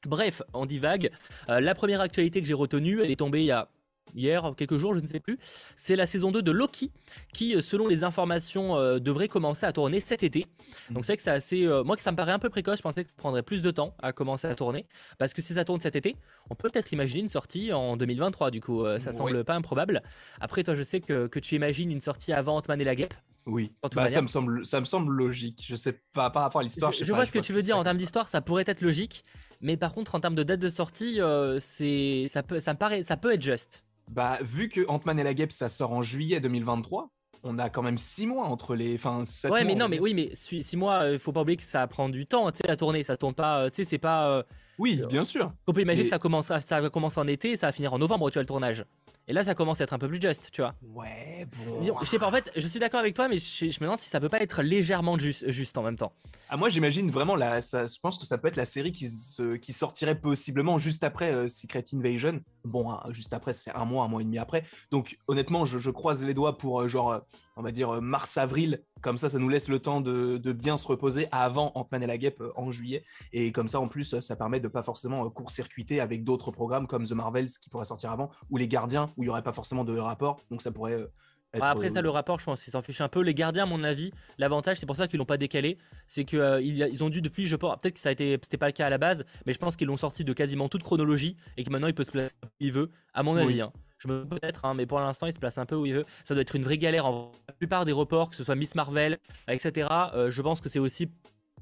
Bref, 0.06 0.42
on 0.52 0.66
divague. 0.66 1.10
Euh, 1.48 1.60
la 1.60 1.74
première 1.74 2.00
actualité 2.00 2.40
que 2.40 2.48
j'ai 2.48 2.54
retenue, 2.54 3.00
elle 3.02 3.10
est 3.10 3.16
tombée 3.16 3.40
il 3.40 3.46
y 3.46 3.50
a 3.50 3.68
hier, 4.14 4.52
quelques 4.56 4.76
jours, 4.76 4.94
je 4.94 5.00
ne 5.00 5.06
sais 5.06 5.20
plus. 5.20 5.38
C'est 5.76 5.96
la 5.96 6.06
saison 6.06 6.30
2 6.32 6.42
de 6.42 6.50
Loki 6.52 6.90
qui, 7.32 7.54
euh, 7.56 7.60
selon 7.60 7.86
les 7.86 8.04
informations, 8.04 8.76
euh, 8.76 8.98
devrait 8.98 9.28
commencer 9.28 9.66
à 9.66 9.72
tourner 9.72 10.00
cet 10.00 10.22
été. 10.22 10.46
Donc 10.90 11.04
c'est 11.04 11.12
vrai 11.12 11.16
que 11.16 11.22
c'est 11.22 11.30
assez... 11.30 11.64
euh, 11.64 11.82
moi, 11.84 11.96
que 11.96 12.02
ça 12.02 12.12
me 12.12 12.16
paraît 12.16 12.32
un 12.32 12.38
peu 12.38 12.48
précoce, 12.50 12.78
je 12.78 12.82
pensais 12.82 13.02
que 13.04 13.10
ça 13.10 13.16
prendrait 13.16 13.42
plus 13.42 13.62
de 13.62 13.70
temps 13.70 13.94
à 14.02 14.12
commencer 14.12 14.46
à 14.46 14.54
tourner. 14.54 14.86
Parce 15.18 15.32
que 15.34 15.42
si 15.42 15.54
ça 15.54 15.64
tourne 15.64 15.80
cet 15.80 15.96
été, 15.96 16.16
on 16.50 16.54
peut 16.54 16.68
peut-être 16.70 16.92
imaginer 16.92 17.20
une 17.22 17.28
sortie 17.28 17.72
en 17.72 17.96
2023, 17.96 18.50
du 18.50 18.60
coup. 18.60 18.84
euh, 18.84 18.98
ça 18.98 19.10
Oui. 19.10 19.16
semble 19.16 19.44
pas 19.44 19.54
improbable. 19.54 20.02
Après, 20.40 20.62
toi, 20.62 20.74
je 20.74 20.82
sais 20.82 21.00
que, 21.00 21.26
que 21.26 21.38
tu 21.40 21.54
imagines 21.54 21.90
une 21.90 22.00
sortie 22.00 22.32
avant 22.32 22.56
Ant-Man 22.56 22.80
et 22.80 22.84
la 22.84 22.94
guêpe. 22.94 23.14
Oui, 23.46 23.70
bah, 23.94 24.08
ça, 24.08 24.22
me 24.22 24.26
semble, 24.26 24.64
ça 24.64 24.80
me 24.80 24.86
semble 24.86 25.12
logique. 25.12 25.62
Je 25.68 25.76
sais 25.76 26.00
pas, 26.14 26.30
par 26.30 26.42
rapport 26.44 26.62
à 26.62 26.64
l'histoire. 26.64 26.92
Je, 26.92 26.98
sais 27.00 27.04
je 27.04 27.10
pas, 27.10 27.16
vois 27.16 27.26
ce 27.26 27.32
que 27.32 27.38
tu 27.40 27.52
veux 27.52 27.60
dire 27.60 27.76
en 27.76 27.84
termes 27.84 27.98
d'histoire, 27.98 28.26
ça 28.26 28.40
pourrait 28.40 28.64
être 28.66 28.80
logique. 28.80 29.22
Mais 29.60 29.76
par 29.76 29.92
contre, 29.92 30.14
en 30.14 30.20
termes 30.20 30.34
de 30.34 30.42
date 30.42 30.60
de 30.60 30.70
sortie, 30.70 31.20
c'est 31.60 32.24
ça 32.28 32.42
peut, 32.42 32.58
ça 32.58 32.72
me 32.72 32.78
paraît, 32.78 33.02
ça 33.02 33.18
peut 33.18 33.34
être 33.34 33.42
juste. 33.42 33.84
Bah, 34.10 34.38
vu 34.42 34.68
que 34.68 34.86
Ant-Man 34.88 35.18
et 35.18 35.24
la 35.24 35.34
Guêpe, 35.34 35.52
ça 35.52 35.68
sort 35.68 35.92
en 35.92 36.02
juillet 36.02 36.40
2023, 36.40 37.10
on 37.42 37.58
a 37.58 37.68
quand 37.70 37.82
même 37.82 37.98
6 37.98 38.26
mois 38.26 38.46
entre 38.46 38.74
les. 38.74 38.94
Enfin, 38.94 39.22
Ouais, 39.44 39.50
mois, 39.50 39.64
mais 39.64 39.74
on 39.74 39.78
non, 39.78 39.88
mais 39.88 40.00
oui, 40.00 40.14
mais 40.14 40.30
si, 40.34 40.62
si 40.62 40.76
moi, 40.76 41.08
il 41.10 41.18
faut 41.18 41.32
pas 41.32 41.42
oublier 41.42 41.56
que 41.56 41.62
ça 41.62 41.86
prend 41.86 42.08
du 42.08 42.26
temps, 42.26 42.50
tu 42.52 42.58
sais, 42.64 42.70
à 42.70 42.76
tourner. 42.76 43.04
Ça 43.04 43.16
tourne 43.16 43.34
pas, 43.34 43.62
euh, 43.64 43.68
tu 43.70 43.76
sais, 43.76 43.84
c'est 43.84 43.98
pas. 43.98 44.28
euh, 44.30 44.42
Oui, 44.78 45.00
bien 45.08 45.24
sûr. 45.24 45.52
on 45.66 45.72
peut 45.72 45.82
imaginer 45.82 46.02
Mais- 46.04 46.08
que 46.08 46.14
ça 46.14 46.18
commence, 46.18 46.46
ça 46.58 46.80
va 46.80 46.90
commencer 46.90 47.20
en 47.20 47.26
été 47.28 47.50
et 47.52 47.56
ça 47.56 47.66
va 47.68 47.72
finir 47.72 47.92
en 47.92 47.98
novembre, 47.98 48.30
tu 48.30 48.34
vois, 48.34 48.42
le 48.42 48.46
tournage. 48.46 48.84
Et 49.26 49.32
là, 49.32 49.42
ça 49.42 49.54
commence 49.54 49.80
à 49.80 49.84
être 49.84 49.94
un 49.94 49.98
peu 49.98 50.06
plus 50.08 50.20
juste, 50.20 50.50
tu 50.52 50.60
vois. 50.60 50.74
Ouais, 50.82 51.46
bon. 51.66 51.96
Je 52.02 52.06
sais 52.06 52.18
pas, 52.18 52.26
en 52.26 52.30
fait, 52.30 52.50
je 52.56 52.66
suis 52.66 52.78
d'accord 52.78 53.00
avec 53.00 53.14
toi, 53.14 53.26
mais 53.28 53.38
je, 53.38 53.70
je 53.70 53.78
me 53.80 53.84
demande 53.86 53.96
si 53.98 54.10
ça 54.10 54.20
peut 54.20 54.28
pas 54.28 54.40
être 54.42 54.62
légèrement 54.62 55.18
juste, 55.18 55.50
juste 55.50 55.78
en 55.78 55.82
même 55.82 55.96
temps. 55.96 56.12
Ah, 56.50 56.58
moi, 56.58 56.68
j'imagine 56.68 57.10
vraiment, 57.10 57.34
la, 57.34 57.62
ça, 57.62 57.86
je 57.86 57.98
pense 58.00 58.18
que 58.18 58.26
ça 58.26 58.36
peut 58.36 58.48
être 58.48 58.56
la 58.56 58.66
série 58.66 58.92
qui, 58.92 59.06
se- 59.06 59.56
qui 59.56 59.72
sortirait 59.72 60.18
possiblement 60.20 60.76
juste 60.76 61.04
après 61.04 61.32
euh, 61.32 61.48
Secret 61.48 61.84
Invasion. 61.94 62.40
Bon, 62.64 62.90
hein, 62.90 63.02
juste 63.10 63.34
après, 63.34 63.52
c'est 63.52 63.70
un 63.74 63.84
mois, 63.84 64.04
un 64.04 64.08
mois 64.08 64.22
et 64.22 64.24
demi 64.24 64.38
après. 64.38 64.64
Donc, 64.90 65.18
honnêtement, 65.28 65.66
je, 65.66 65.90
croise 65.90 66.24
les 66.24 66.32
doigts 66.32 66.56
pour, 66.56 66.80
euh, 66.80 66.88
genre, 66.88 67.12
euh, 67.12 67.18
on 67.56 67.62
va 67.62 67.72
dire, 67.72 67.90
euh, 67.90 68.00
mars-avril. 68.00 68.82
Comme 69.02 69.18
ça, 69.18 69.28
ça 69.28 69.38
nous 69.38 69.50
laisse 69.50 69.68
le 69.68 69.80
temps 69.80 70.00
de, 70.00 70.38
bien 70.52 70.78
se 70.78 70.86
reposer 70.86 71.28
avant 71.30 71.72
Ant-Man 71.74 72.02
et 72.02 72.06
la 72.06 72.16
Guêpe 72.16 72.42
en 72.56 72.70
juillet. 72.70 73.04
Et 73.34 73.52
comme 73.52 73.68
ça, 73.68 73.80
en 73.80 73.88
plus, 73.88 74.18
ça 74.20 74.36
permet 74.36 74.60
de 74.60 74.68
pas 74.68 74.82
forcément 74.82 75.28
court-circuiter 75.28 76.00
avec 76.00 76.24
d'autres 76.24 76.50
programmes 76.50 76.86
comme 76.86 77.04
The 77.04 77.12
Marvels 77.12 77.50
qui 77.60 77.68
pourraient 77.68 77.84
sortir 77.84 78.10
avant, 78.10 78.30
ou 78.48 78.56
Les 78.56 78.66
Gardiens, 78.66 79.10
où 79.18 79.24
il 79.24 79.26
y 79.26 79.28
aurait 79.28 79.42
pas 79.42 79.52
forcément 79.52 79.84
de 79.84 79.98
rapport. 79.98 80.40
Donc, 80.50 80.62
ça 80.62 80.72
pourrait 80.72 81.06
être. 81.54 81.62
Après 81.64 81.86
euh, 81.86 81.90
ça, 81.94 82.02
le 82.02 82.10
rapport, 82.10 82.38
je 82.38 82.44
pense 82.44 82.62
qu'ils 82.62 82.72
s'en 82.72 82.82
fichent 82.82 83.00
un 83.00 83.08
peu. 83.08 83.20
Les 83.22 83.34
gardiens, 83.34 83.64
à 83.64 83.66
mon 83.66 83.82
avis, 83.84 84.10
l'avantage, 84.38 84.78
c'est 84.78 84.86
pour 84.86 84.96
ça 84.96 85.08
qu'ils 85.08 85.18
l'ont 85.18 85.24
pas 85.24 85.36
décalé, 85.36 85.78
c'est 86.06 86.24
que 86.24 86.36
euh, 86.36 86.60
ils, 86.60 86.78
ils 86.92 87.04
ont 87.04 87.10
dû 87.10 87.20
depuis, 87.22 87.46
je 87.46 87.56
pense, 87.56 87.76
peut-être 87.80 87.94
que 87.94 88.00
ça 88.00 88.08
a 88.10 88.12
été, 88.12 88.38
c'était 88.42 88.56
pas 88.58 88.66
le 88.66 88.72
cas 88.72 88.86
à 88.86 88.90
la 88.90 88.98
base, 88.98 89.24
mais 89.46 89.52
je 89.52 89.58
pense 89.58 89.76
qu'ils 89.76 89.86
l'ont 89.88 89.96
sorti 89.96 90.24
de 90.24 90.32
quasiment 90.32 90.68
toute 90.68 90.82
chronologie 90.82 91.36
et 91.56 91.64
que 91.64 91.70
maintenant 91.70 91.88
il 91.88 91.94
peut 91.94 92.04
se 92.04 92.12
placer 92.12 92.34
où 92.44 92.48
il 92.60 92.72
veut, 92.72 92.90
à 93.12 93.22
mon 93.22 93.34
Oui. 93.34 93.42
avis. 93.42 93.60
hein. 93.60 93.72
Je 93.98 94.08
me 94.08 94.24
peut-être, 94.26 94.64
hein, 94.66 94.74
mais 94.74 94.84
pour 94.84 95.00
l'instant, 95.00 95.26
il 95.26 95.32
se 95.32 95.38
place 95.38 95.56
un 95.56 95.64
peu 95.64 95.76
où 95.76 95.86
il 95.86 95.94
veut. 95.94 96.04
Ça 96.24 96.34
doit 96.34 96.42
être 96.42 96.56
une 96.56 96.62
vraie 96.64 96.76
galère. 96.76 97.06
En... 97.06 97.32
La 97.48 97.54
plupart 97.54 97.84
des 97.86 97.92
reports, 97.92 98.28
que 98.28 98.36
ce 98.36 98.44
soit 98.44 98.54
Miss 98.54 98.74
Marvel, 98.74 99.18
etc. 99.48 99.88
euh, 100.14 100.30
je 100.30 100.42
pense 100.42 100.60
que 100.60 100.68
c'est 100.68 100.78
aussi 100.80 101.08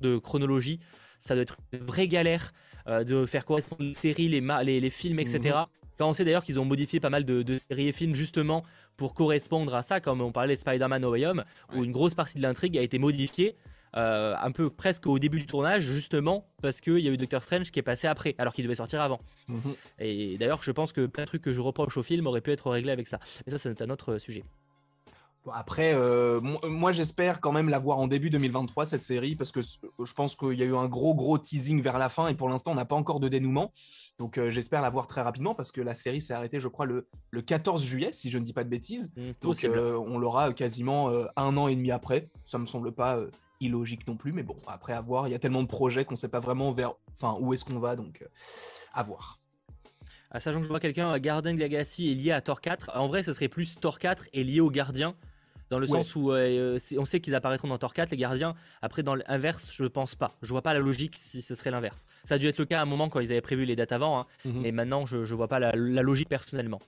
de 0.00 0.19
chronologie. 0.19 0.81
Ça 1.21 1.35
doit 1.35 1.43
être 1.43 1.56
une 1.73 1.85
vraie 1.85 2.09
galère 2.09 2.50
euh, 2.89 3.05
de 3.05 3.27
faire 3.27 3.44
correspondre 3.44 3.83
les 3.85 3.94
séries, 3.94 4.29
les, 4.29 4.41
ma- 4.41 4.65
les, 4.65 4.81
les 4.81 4.91
films, 4.91 5.21
etc. 5.21 5.56
Quand 5.99 6.09
on 6.09 6.12
sait 6.12 6.25
d'ailleurs 6.25 6.44
qu'ils 6.44 6.59
ont 6.59 6.65
modifié 6.65 7.00
pas 7.00 7.11
mal 7.11 7.25
de, 7.25 7.43
de 7.43 7.59
séries 7.59 7.89
et 7.89 7.93
films 7.93 8.15
justement 8.15 8.65
pour 8.97 9.15
correspondre 9.15 9.75
à 9.75 9.83
ça, 9.83 10.00
comme 10.00 10.21
on 10.21 10.33
parlait 10.33 10.55
de 10.55 10.61
Spider-Man 10.61 11.03
No 11.03 11.11
Way 11.11 11.27
Home, 11.27 11.44
où 11.75 11.85
une 11.85 11.93
grosse 11.93 12.15
partie 12.15 12.37
de 12.37 12.43
l'intrigue 12.43 12.77
a 12.79 12.83
été 12.83 12.99
modifiée 12.99 13.56
euh, 13.94 14.35
un 14.41 14.53
peu 14.53 14.71
presque 14.71 15.06
au 15.06 15.19
début 15.19 15.39
du 15.39 15.47
tournage, 15.47 15.83
justement 15.83 16.47
parce 16.62 16.81
qu'il 16.81 16.99
y 17.00 17.09
a 17.09 17.12
eu 17.12 17.17
Doctor 17.19 17.43
Strange 17.43 17.71
qui 17.71 17.79
est 17.79 17.83
passé 17.83 18.06
après, 18.06 18.35
alors 18.39 18.55
qu'il 18.55 18.65
devait 18.65 18.75
sortir 18.75 19.03
avant. 19.03 19.21
mhm. 19.49 19.75
Et 19.99 20.39
d'ailleurs, 20.39 20.62
je 20.62 20.73
pense 20.73 20.93
que 20.93 21.06
plein 21.06 21.25
de 21.25 21.29
trucs 21.29 21.43
que 21.43 21.53
je 21.53 21.61
reproche 21.61 21.97
au 21.97 22.03
film 22.03 22.27
auraient 22.27 22.41
pu 22.41 22.53
être 22.53 22.71
réglés 22.71 22.93
avec 22.93 23.06
ça. 23.06 23.19
Mais 23.47 23.53
ça, 23.53 23.59
c'est 23.59 23.83
un 23.83 23.91
autre 23.91 24.19
sujet. 24.19 24.44
Après, 25.53 25.93
euh, 25.94 26.41
mo- 26.41 26.61
moi 26.69 26.93
j'espère 26.93 27.41
quand 27.41 27.50
même 27.50 27.69
la 27.69 27.79
voir 27.81 27.99
en 27.99 28.06
début 28.06 28.31
2023 28.31 28.87
cette 28.87 29.03
série 29.03 29.35
parce 29.35 29.50
que 29.50 29.61
c- 29.61 29.79
je 30.05 30.12
pense 30.12 30.37
qu'il 30.37 30.53
y 30.53 30.62
a 30.62 30.67
eu 30.67 30.77
un 30.77 30.87
gros 30.87 31.15
gros 31.17 31.37
teasing 31.37 31.83
vers 31.83 31.99
la 31.99 32.09
fin 32.09 32.29
et 32.29 32.35
pour 32.35 32.49
l'instant 32.49 32.71
on 32.71 32.75
n'a 32.77 32.85
pas 32.85 32.94
encore 32.94 33.19
de 33.19 33.27
dénouement. 33.29 33.73
Donc 34.19 34.39
euh, 34.39 34.50
j'espère 34.50 34.83
la 34.83 34.91
voir 34.91 35.09
très 35.09 35.21
rapidement 35.21 35.53
parce 35.55 35.73
que 35.73 35.81
la 35.81 35.94
série 35.94 36.21
s'est 36.21 36.33
arrêtée 36.35 36.61
je 36.61 36.69
crois 36.69 36.87
le, 36.87 37.09
le 37.31 37.43
14 37.43 37.82
juillet 37.84 38.13
si 38.13 38.31
je 38.31 38.39
ne 38.39 38.44
dis 38.44 38.53
pas 38.53 38.63
de 38.63 38.69
bêtises. 38.69 39.13
Hmm, 39.17 39.32
Donc 39.41 39.56
euh, 39.75 39.96
on 39.99 40.17
l'aura 40.19 40.53
quasiment 40.53 41.11
euh, 41.11 41.25
un 41.34 41.56
an 41.56 41.67
et 41.67 41.75
demi 41.75 41.91
après. 41.91 42.29
Ça 42.44 42.58
me 42.58 42.67
semble 42.67 42.93
pas 42.93 43.17
euh, 43.17 43.29
illogique 43.61 44.06
non 44.06 44.17
plus 44.17 44.32
mais 44.32 44.44
bon 44.44 44.56
après 44.69 44.93
à 44.93 45.01
voir. 45.01 45.27
Il 45.27 45.32
y 45.32 45.34
a 45.34 45.41
tellement 45.41 45.63
de 45.65 45.69
projets 45.69 46.05
qu'on 46.05 46.15
ne 46.15 46.19
sait 46.19 46.29
pas 46.29 46.41
vraiment 46.41 46.70
vers 46.70 46.93
enfin 47.15 47.37
où 47.41 47.53
est-ce 47.53 47.65
qu'on 47.65 47.81
va 47.81 47.96
donc 47.96 48.22
euh, 48.22 48.27
à 48.94 49.03
voir. 49.03 49.41
Ah, 50.31 50.41
sachant 50.41 50.58
que 50.58 50.65
je 50.65 50.69
vois 50.69 50.81
quelqu'un, 50.81 51.13
euh, 51.13 51.19
Guardian 51.19 51.53
Legacy 51.56 52.13
est 52.13 52.15
lié 52.15 52.31
à 52.32 52.41
Thor 52.41 52.61
4. 52.61 52.93
En 52.94 53.06
vrai, 53.06 53.22
ce 53.22 53.32
serait 53.34 53.49
plus 53.49 53.79
Thor 53.79 53.99
4 53.99 54.29
est 54.32 54.44
lié 54.44 54.61
aux 54.61 54.70
gardiens. 54.70 55.15
Dans 55.72 55.79
le 55.79 55.86
Ouais. 55.91 56.02
sens 56.02 56.14
où 56.17 56.32
euh, 56.32 56.79
on 56.98 57.06
sait 57.06 57.20
qu'ils 57.20 57.34
apparaîtront 57.34 57.67
dans 57.67 57.79
Thor 57.79 57.94
4, 57.94 58.10
les 58.10 58.19
gardiens. 58.19 58.55
Après, 58.82 59.02
dans 59.02 59.14
l'inverse, 59.14 59.70
je 59.72 59.86
pense 59.86 60.14
pas. 60.14 60.32
Je 60.43 60.50
vois 60.52 60.60
pas 60.60 60.74
la 60.74 60.81
logique 60.81 61.14
si 61.17 61.41
ce 61.41 61.55
serait 61.55 61.70
l'inverse. 61.70 62.05
Ça 62.24 62.34
a 62.34 62.38
dû 62.38 62.46
être 62.46 62.58
le 62.58 62.67
cas 62.67 62.79
à 62.81 62.82
un 62.82 62.84
moment 62.84 63.08
quand 63.08 63.20
ils 63.20 63.32
avaient 63.32 63.41
prévu 63.41 63.64
les 63.64 63.74
dates 63.74 63.93
avant. 63.93 64.20
hein. 64.20 64.26
Mhm. 64.44 64.60
Mais 64.60 64.70
maintenant, 64.70 65.06
je, 65.06 65.24
je 65.24 65.34
vois 65.34 65.48
pas 65.48 65.58
la, 65.58 65.72
la 65.74 66.02
logique 66.02 66.29
personnellement. 66.29 66.79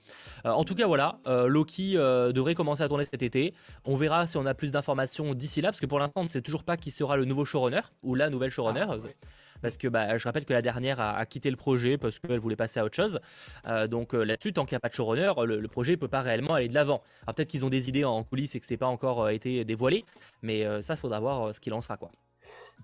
Euh, 0.45 0.51
en 0.51 0.63
tout 0.63 0.75
cas, 0.75 0.85
voilà, 0.85 1.17
euh, 1.25 1.47
Loki 1.47 1.93
devrait 1.95 2.53
commencer 2.53 2.83
à 2.83 2.87
tourner 2.87 3.05
cet 3.05 3.23
été. 3.23 3.55
On 3.85 3.95
verra 3.95 4.27
si 4.27 4.37
on 4.37 4.45
a 4.45 4.53
plus 4.53 4.71
d'informations 4.71 5.33
d'ici 5.33 5.61
là, 5.61 5.69
parce 5.69 5.79
que 5.79 5.87
pour 5.87 5.97
l'instant, 5.97 6.21
on 6.21 6.25
ne 6.25 6.29
sait 6.29 6.41
toujours 6.41 6.63
pas 6.63 6.77
qui 6.77 6.91
sera 6.91 7.17
le 7.17 7.25
nouveau 7.25 7.43
showrunner 7.43 7.81
ou 8.03 8.13
la 8.13 8.29
nouvelle 8.29 8.51
showrunner. 8.51 8.85
Ah, 8.87 8.97
ouais. 8.97 9.15
Parce 9.65 9.77
que 9.77 9.87
bah, 9.87 10.15
je 10.19 10.23
rappelle 10.25 10.45
que 10.45 10.53
la 10.53 10.61
dernière 10.61 10.99
a, 10.99 11.25
quitté 11.25 11.49
le 11.49 11.57
projet 11.57 11.97
parce 11.97 12.19
qu'elle 12.19 12.37
voulait 12.37 12.55
passer 12.55 12.79
à 12.79 12.85
autre 12.85 12.95
chose. 12.95 13.19
Euh, 13.65 13.87
donc 13.87 14.13
euh, 14.13 14.23
là-dessus, 14.23 14.53
tant 14.53 14.63
qu'il 14.63 14.75
n'y 14.75 14.77
a 14.77 14.79
pas 14.79 14.89
de 14.89 14.93
showrunner, 14.93 15.31
le, 15.43 15.67
projet 15.67 15.97
peut 15.97 16.07
pas 16.07 16.21
réellement 16.21 16.53
aller 16.53 16.67
de 16.67 16.75
l'avant. 16.75 17.01
Alors 17.23 17.33
peut-être 17.33 17.49
qu'ils 17.49 17.65
ont 17.65 17.69
des 17.69 17.89
idées 17.89 18.03
en 18.03 18.23
coulisses 18.23 18.53
et 18.53 18.59
que 18.59 18.67
c'est 18.67 18.77
pas 18.77 18.85
encore 18.85 19.23
euh, 19.23 19.29
été 19.29 19.65
dévoilé, 19.65 20.05
mais 20.43 20.65
ça, 20.83 20.95
faudra 20.95 21.19
voir 21.19 21.55
ce 21.55 21.59
qu'il 21.59 21.73
en 21.73 21.81
sera 21.81 21.97
quoi. 21.97 22.11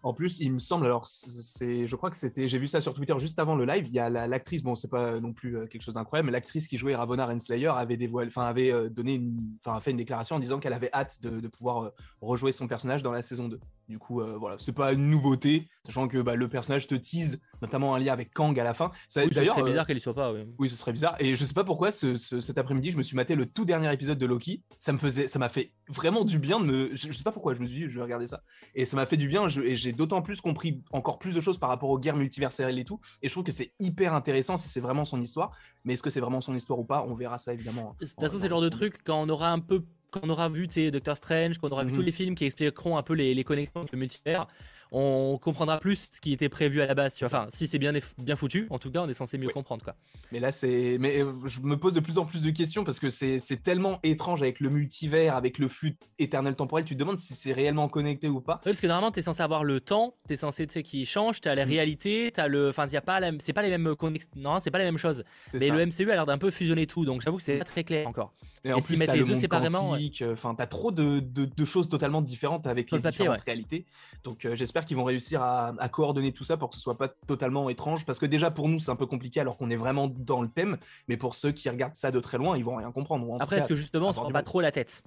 En 0.04 0.14
plus, 0.14 0.40
il 0.40 0.52
me 0.54 0.58
semble, 0.58 0.86
alors, 0.86 1.06
c'est, 1.08 1.86
je 1.86 1.96
crois 1.96 2.10
que 2.10 2.18
c'était, 2.18 2.48
j'ai 2.48 2.58
vu 2.58 2.66
ça 2.68 2.82
sur 2.82 2.94
Twitter 2.94 3.14
juste 3.20 3.38
avant 3.38 3.56
le 3.56 3.66
live. 3.66 3.86
Il 3.88 3.94
y 3.94 4.00
a 4.00 4.10
la- 4.10 4.26
l'actrice, 4.28 4.64
bon, 4.64 4.74
c'est 4.74 4.90
pas 4.90 5.20
non 5.20 5.32
plus 5.34 5.58
euh, 5.58 5.68
quelque 5.68 5.84
chose 5.84 5.94
d'incroyable, 5.94 6.26
mais 6.28 6.32
l'actrice 6.32 6.68
qui 6.68 6.78
jouait 6.78 6.96
Ravonna 6.96 7.26
Renslayer 7.28 7.68
avait 7.68 7.98
dévoilé, 7.98 8.28
enfin, 8.30 8.44
avait 8.46 8.72
euh, 8.72 8.90
donné, 8.90 9.16
une, 9.16 9.40
enfin, 9.64 9.80
fait 9.80 9.92
une 9.92 9.98
déclaration 9.98 10.38
en 10.38 10.40
disant 10.40 10.60
qu'elle 10.60 10.74
avait 10.74 10.90
hâte 10.94 11.20
de, 11.22 11.40
de 11.40 11.48
pouvoir 11.48 11.84
euh, 11.84 11.90
rejouer 12.22 12.52
son 12.52 12.68
personnage 12.68 13.04
dans 13.04 13.12
la 13.12 13.22
saison 13.22 13.48
2. 13.48 13.60
Du 13.90 14.00
coup, 14.00 14.22
euh, 14.22 14.38
voilà, 14.40 14.56
c'est 14.58 14.72
pas 14.74 14.94
une 14.94 15.10
nouveauté, 15.10 15.68
sachant 15.86 16.08
que 16.08 16.20
bah, 16.22 16.36
le 16.36 16.48
personnage 16.48 16.88
te 16.88 16.96
tease, 16.96 17.42
notamment 17.62 17.94
un 17.94 18.00
lien 18.00 18.14
avec 18.14 18.34
Kang 18.34 18.58
à 18.58 18.64
la 18.64 18.74
fin. 18.74 18.92
Ça, 19.10 19.22
Oui, 19.22 19.28
ce 19.30 19.34
d'ailleurs, 19.36 19.56
serait 19.56 19.64
euh, 19.64 19.70
bizarre 19.70 19.86
qu'elle 19.86 19.98
y 19.98 20.02
soit 20.02 20.14
pas. 20.14 20.32
oui. 20.34 20.46
oui, 20.58 20.70
ce 20.70 20.78
serait 20.78 20.94
bizarre. 20.94 21.16
Et 21.20 21.36
je 21.36 21.44
sais 21.46 21.54
pas 21.54 21.66
pourquoi, 21.66 21.92
ce- 21.92 22.16
ce- 22.16 22.40
cet 22.40 22.58
après-midi, 22.58 22.92
je 22.92 22.98
me 22.98 23.04
suis 23.04 23.16
maté 23.18 23.36
le 23.36 23.46
tout 23.46 23.66
dernier 23.66 23.92
épisode 23.94 24.18
de 24.18 24.26
Loki. 24.26 24.64
Ça 24.80 24.94
me 24.94 24.98
faisait, 24.98 25.28
ça 25.28 25.40
m'a 25.40 25.50
fait 25.50 25.74
vraiment 25.90 26.24
du 26.24 26.40
bien 26.40 26.60
de 26.62 26.66
me. 26.66 26.90
Je, 26.96 27.08
je 27.08 27.12
sais 27.12 27.24
pas 27.24 27.34
pourquoi, 27.34 27.54
je 27.54 27.60
me 27.60 27.66
suis 27.66 27.80
dit, 27.80 27.90
je 27.90 27.96
vais 27.98 28.02
regarder 28.04 28.28
ça. 28.28 28.44
Et 28.76 28.86
ça 28.86 28.96
m'a 28.96 29.06
fait 29.06 29.18
du 29.18 29.28
bien. 29.28 29.48
J'ai 29.52 29.92
d'autant 29.92 30.22
plus 30.22 30.42
compris 30.42 30.82
encore 30.92 31.20
plus 31.20 31.36
de 31.36 31.42
choses 31.42 31.58
par 31.58 31.70
rapport 31.70 31.90
aux 31.90 32.00
guerres 32.00 32.18
multiverselles 32.18 32.80
et 32.80 32.86
tout. 32.86 33.00
Et 33.22 33.28
je 33.28 33.34
trouve 33.34 33.44
que 33.44 33.52
c'est 33.52 33.74
hyper 33.80 34.14
intéressant 34.14 34.58
si 34.58 34.70
c'est 34.70 34.80
vraiment 34.82 35.06
son 35.06 35.22
histoire. 35.22 35.52
Mais 35.86 35.94
est-ce 35.94 36.04
que 36.04 36.10
c'est 36.10 36.20
vraiment 36.22 36.42
son 36.42 36.56
histoire 36.56 36.80
ou 36.80 36.84
pas? 36.86 37.04
On 37.08 37.14
verra 37.14 37.38
ça 37.38 37.54
évidemment. 37.54 37.96
De 38.00 38.06
toute 38.06 38.20
façon, 38.20 38.38
c'est 38.38 38.46
le 38.46 38.50
genre 38.50 38.62
de 38.62 38.70
truc 38.70 39.00
quand 39.04 39.22
on 39.22 39.30
aura 39.30 39.52
un 39.52 39.60
peu, 39.60 39.84
quand 40.10 40.22
on 40.24 40.30
aura 40.30 40.50
vu, 40.50 40.68
tu 40.68 40.74
sais, 40.76 40.92
Doctor 40.92 41.16
Strange, 41.18 41.58
quand 41.60 41.68
on 41.70 41.72
aura 41.72 41.84
vu 41.84 41.92
Mhm. 41.92 41.96
tous 41.98 42.02
les 42.02 42.12
films 42.12 42.36
qui 42.36 42.46
expliqueront 42.46 42.98
un 42.98 43.04
peu 43.04 43.14
les, 43.14 43.34
les 43.34 43.44
connexions 43.44 43.82
avec 43.82 43.92
le 43.92 44.00
multivers, 44.00 44.48
on 44.92 45.38
comprendra 45.42 45.80
plus 45.80 46.10
ce 46.12 46.20
qui 46.20 46.34
était 46.34 46.50
prévu 46.50 46.82
à 46.82 46.86
la 46.86 46.94
base. 46.94 47.18
Enfin, 47.24 47.48
si 47.50 47.66
c'est 47.66 47.80
bien, 47.80 47.94
bien 48.18 48.36
foutu, 48.36 48.68
en 48.70 48.78
tout 48.78 48.92
cas, 48.92 49.02
on 49.02 49.08
est 49.08 49.14
censé 49.14 49.38
mieux 49.38 49.50
comprendre. 49.50 49.84
Quoi. 49.84 49.96
Mais 50.32 50.40
là, 50.40 50.52
c'est. 50.52 50.98
Mais 51.00 51.22
euh, 51.22 51.32
je 51.46 51.62
me 51.62 51.78
pose 51.78 51.94
de 51.94 52.02
plus 52.02 52.18
en 52.18 52.26
plus 52.26 52.42
de 52.42 52.50
questions 52.52 52.84
parce 52.84 53.00
que 53.00 53.10
c'est 53.10 53.64
tellement 53.64 54.00
étrange 54.04 54.42
avec 54.42 54.60
le 54.60 54.70
multivers, 54.70 55.36
avec 55.36 55.60
le 55.60 55.70
flux 55.70 55.96
éternel 56.20 56.56
temporel. 56.56 56.84
Tu 56.84 56.96
te 56.96 57.00
demandes 57.00 57.20
si 57.20 57.34
c'est 57.34 57.54
réellement 57.54 57.88
connecté 57.88 58.28
ou 58.28 58.42
pas. 58.42 58.56
Oui, 58.58 58.72
parce 58.72 58.82
que 58.82 58.88
normalement, 58.88 59.12
tu 59.12 59.20
es 59.20 59.24
censé 59.24 59.42
avoir 59.42 59.64
le 59.64 59.80
temps, 59.80 60.16
tu 60.28 60.34
es 60.34 60.38
censé, 60.38 60.68
tu 60.68 60.74
sais, 60.74 60.84
qui 60.84 61.06
change, 61.06 61.40
tu 61.40 61.48
as 61.48 61.56
la 61.56 61.66
mm. 61.66 61.70
réalité, 61.70 62.32
tu 62.34 62.42
as 62.42 62.48
le. 62.48 62.70
Enfin, 62.70 62.86
il 62.88 62.98
a 62.98 63.02
pas 63.02 63.20
la... 63.20 63.32
c'est 63.40 63.54
pas 63.54 63.62
les 63.62 63.70
mêmes 63.70 63.96
Non, 64.36 64.60
c'est 64.60 64.72
pas 64.72 64.78
la 64.78 64.84
même 64.84 64.98
chose. 64.98 65.24
Mais 65.54 65.70
le 65.70 65.86
MCU 65.86 66.12
a 66.12 66.16
l'air 66.16 66.26
d'un 66.26 66.38
peu 66.38 66.52
fusionner 66.52 66.86
tout, 66.86 67.06
donc 67.06 67.22
j'avoue 67.22 67.38
que 67.38 67.44
c'est 67.44 67.60
pas 67.60 67.66
très 67.66 67.84
clair 67.84 68.08
encore. 68.08 68.34
Et, 68.64 68.74
en 68.74 68.80
plus, 68.80 68.98
mettre 69.00 69.14
les 69.14 69.24
deux 69.24 69.36
séparément. 69.36 69.96
Euh, 69.96 70.34
enfin, 70.34 70.54
tu 70.54 70.62
as 70.62 70.68
trop 70.68 70.92
de, 70.92 71.20
de, 71.20 71.66
choses 71.66 71.90
totalement 71.90 72.22
différentes 72.22 72.68
avec 72.68 72.92
les 72.92 73.00
différentes 73.00 73.42
réalités. 73.42 73.86
Donc, 74.24 74.46
euh, 74.46 74.56
j'espère 74.56 74.81
qu'ils 74.86 74.98
vont 74.98 75.04
réussir 75.04 75.42
à, 75.42 75.90
coordonner 75.90 76.32
tout 76.32 76.44
ça 76.44 76.58
pour 76.58 76.70
que 76.70 76.76
ce 76.76 76.82
soit 76.82 76.98
pas 76.98 77.08
totalement 77.08 77.70
étrange. 77.70 78.06
Parce 78.06 78.20
que 78.20 78.26
déjà, 78.26 78.52
pour 78.52 78.70
nous, 78.70 78.80
c'est 78.80 78.92
un 78.92 78.96
peu 78.96 79.06
compliqué 79.06 79.40
alors 79.40 79.58
qu'on 79.58 79.70
est 79.70 79.76
vraiment 79.76 80.08
dans 80.08 80.42
le 80.42 80.50
thème. 80.50 80.78
Mais 81.08 81.18
pour 81.18 81.36
ceux 81.36 81.52
qui 81.52 81.70
regardent 81.70 81.96
ça 81.96 82.12
de 82.12 82.20
très 82.20 82.38
loin, 82.38 82.58
ils 82.58 82.66
vont 82.66 82.76
rien 82.76 82.92
comprendre. 82.92 83.28
Après, 83.40 83.58
est-ce 83.58 83.68
que 83.68 83.76
justement, 83.76 84.10
on 84.10 84.14
se 84.14 84.20
prend 84.20 84.32
pas 84.32 84.44
trop 84.44 84.62
la 84.62 84.72
tête? 84.72 85.04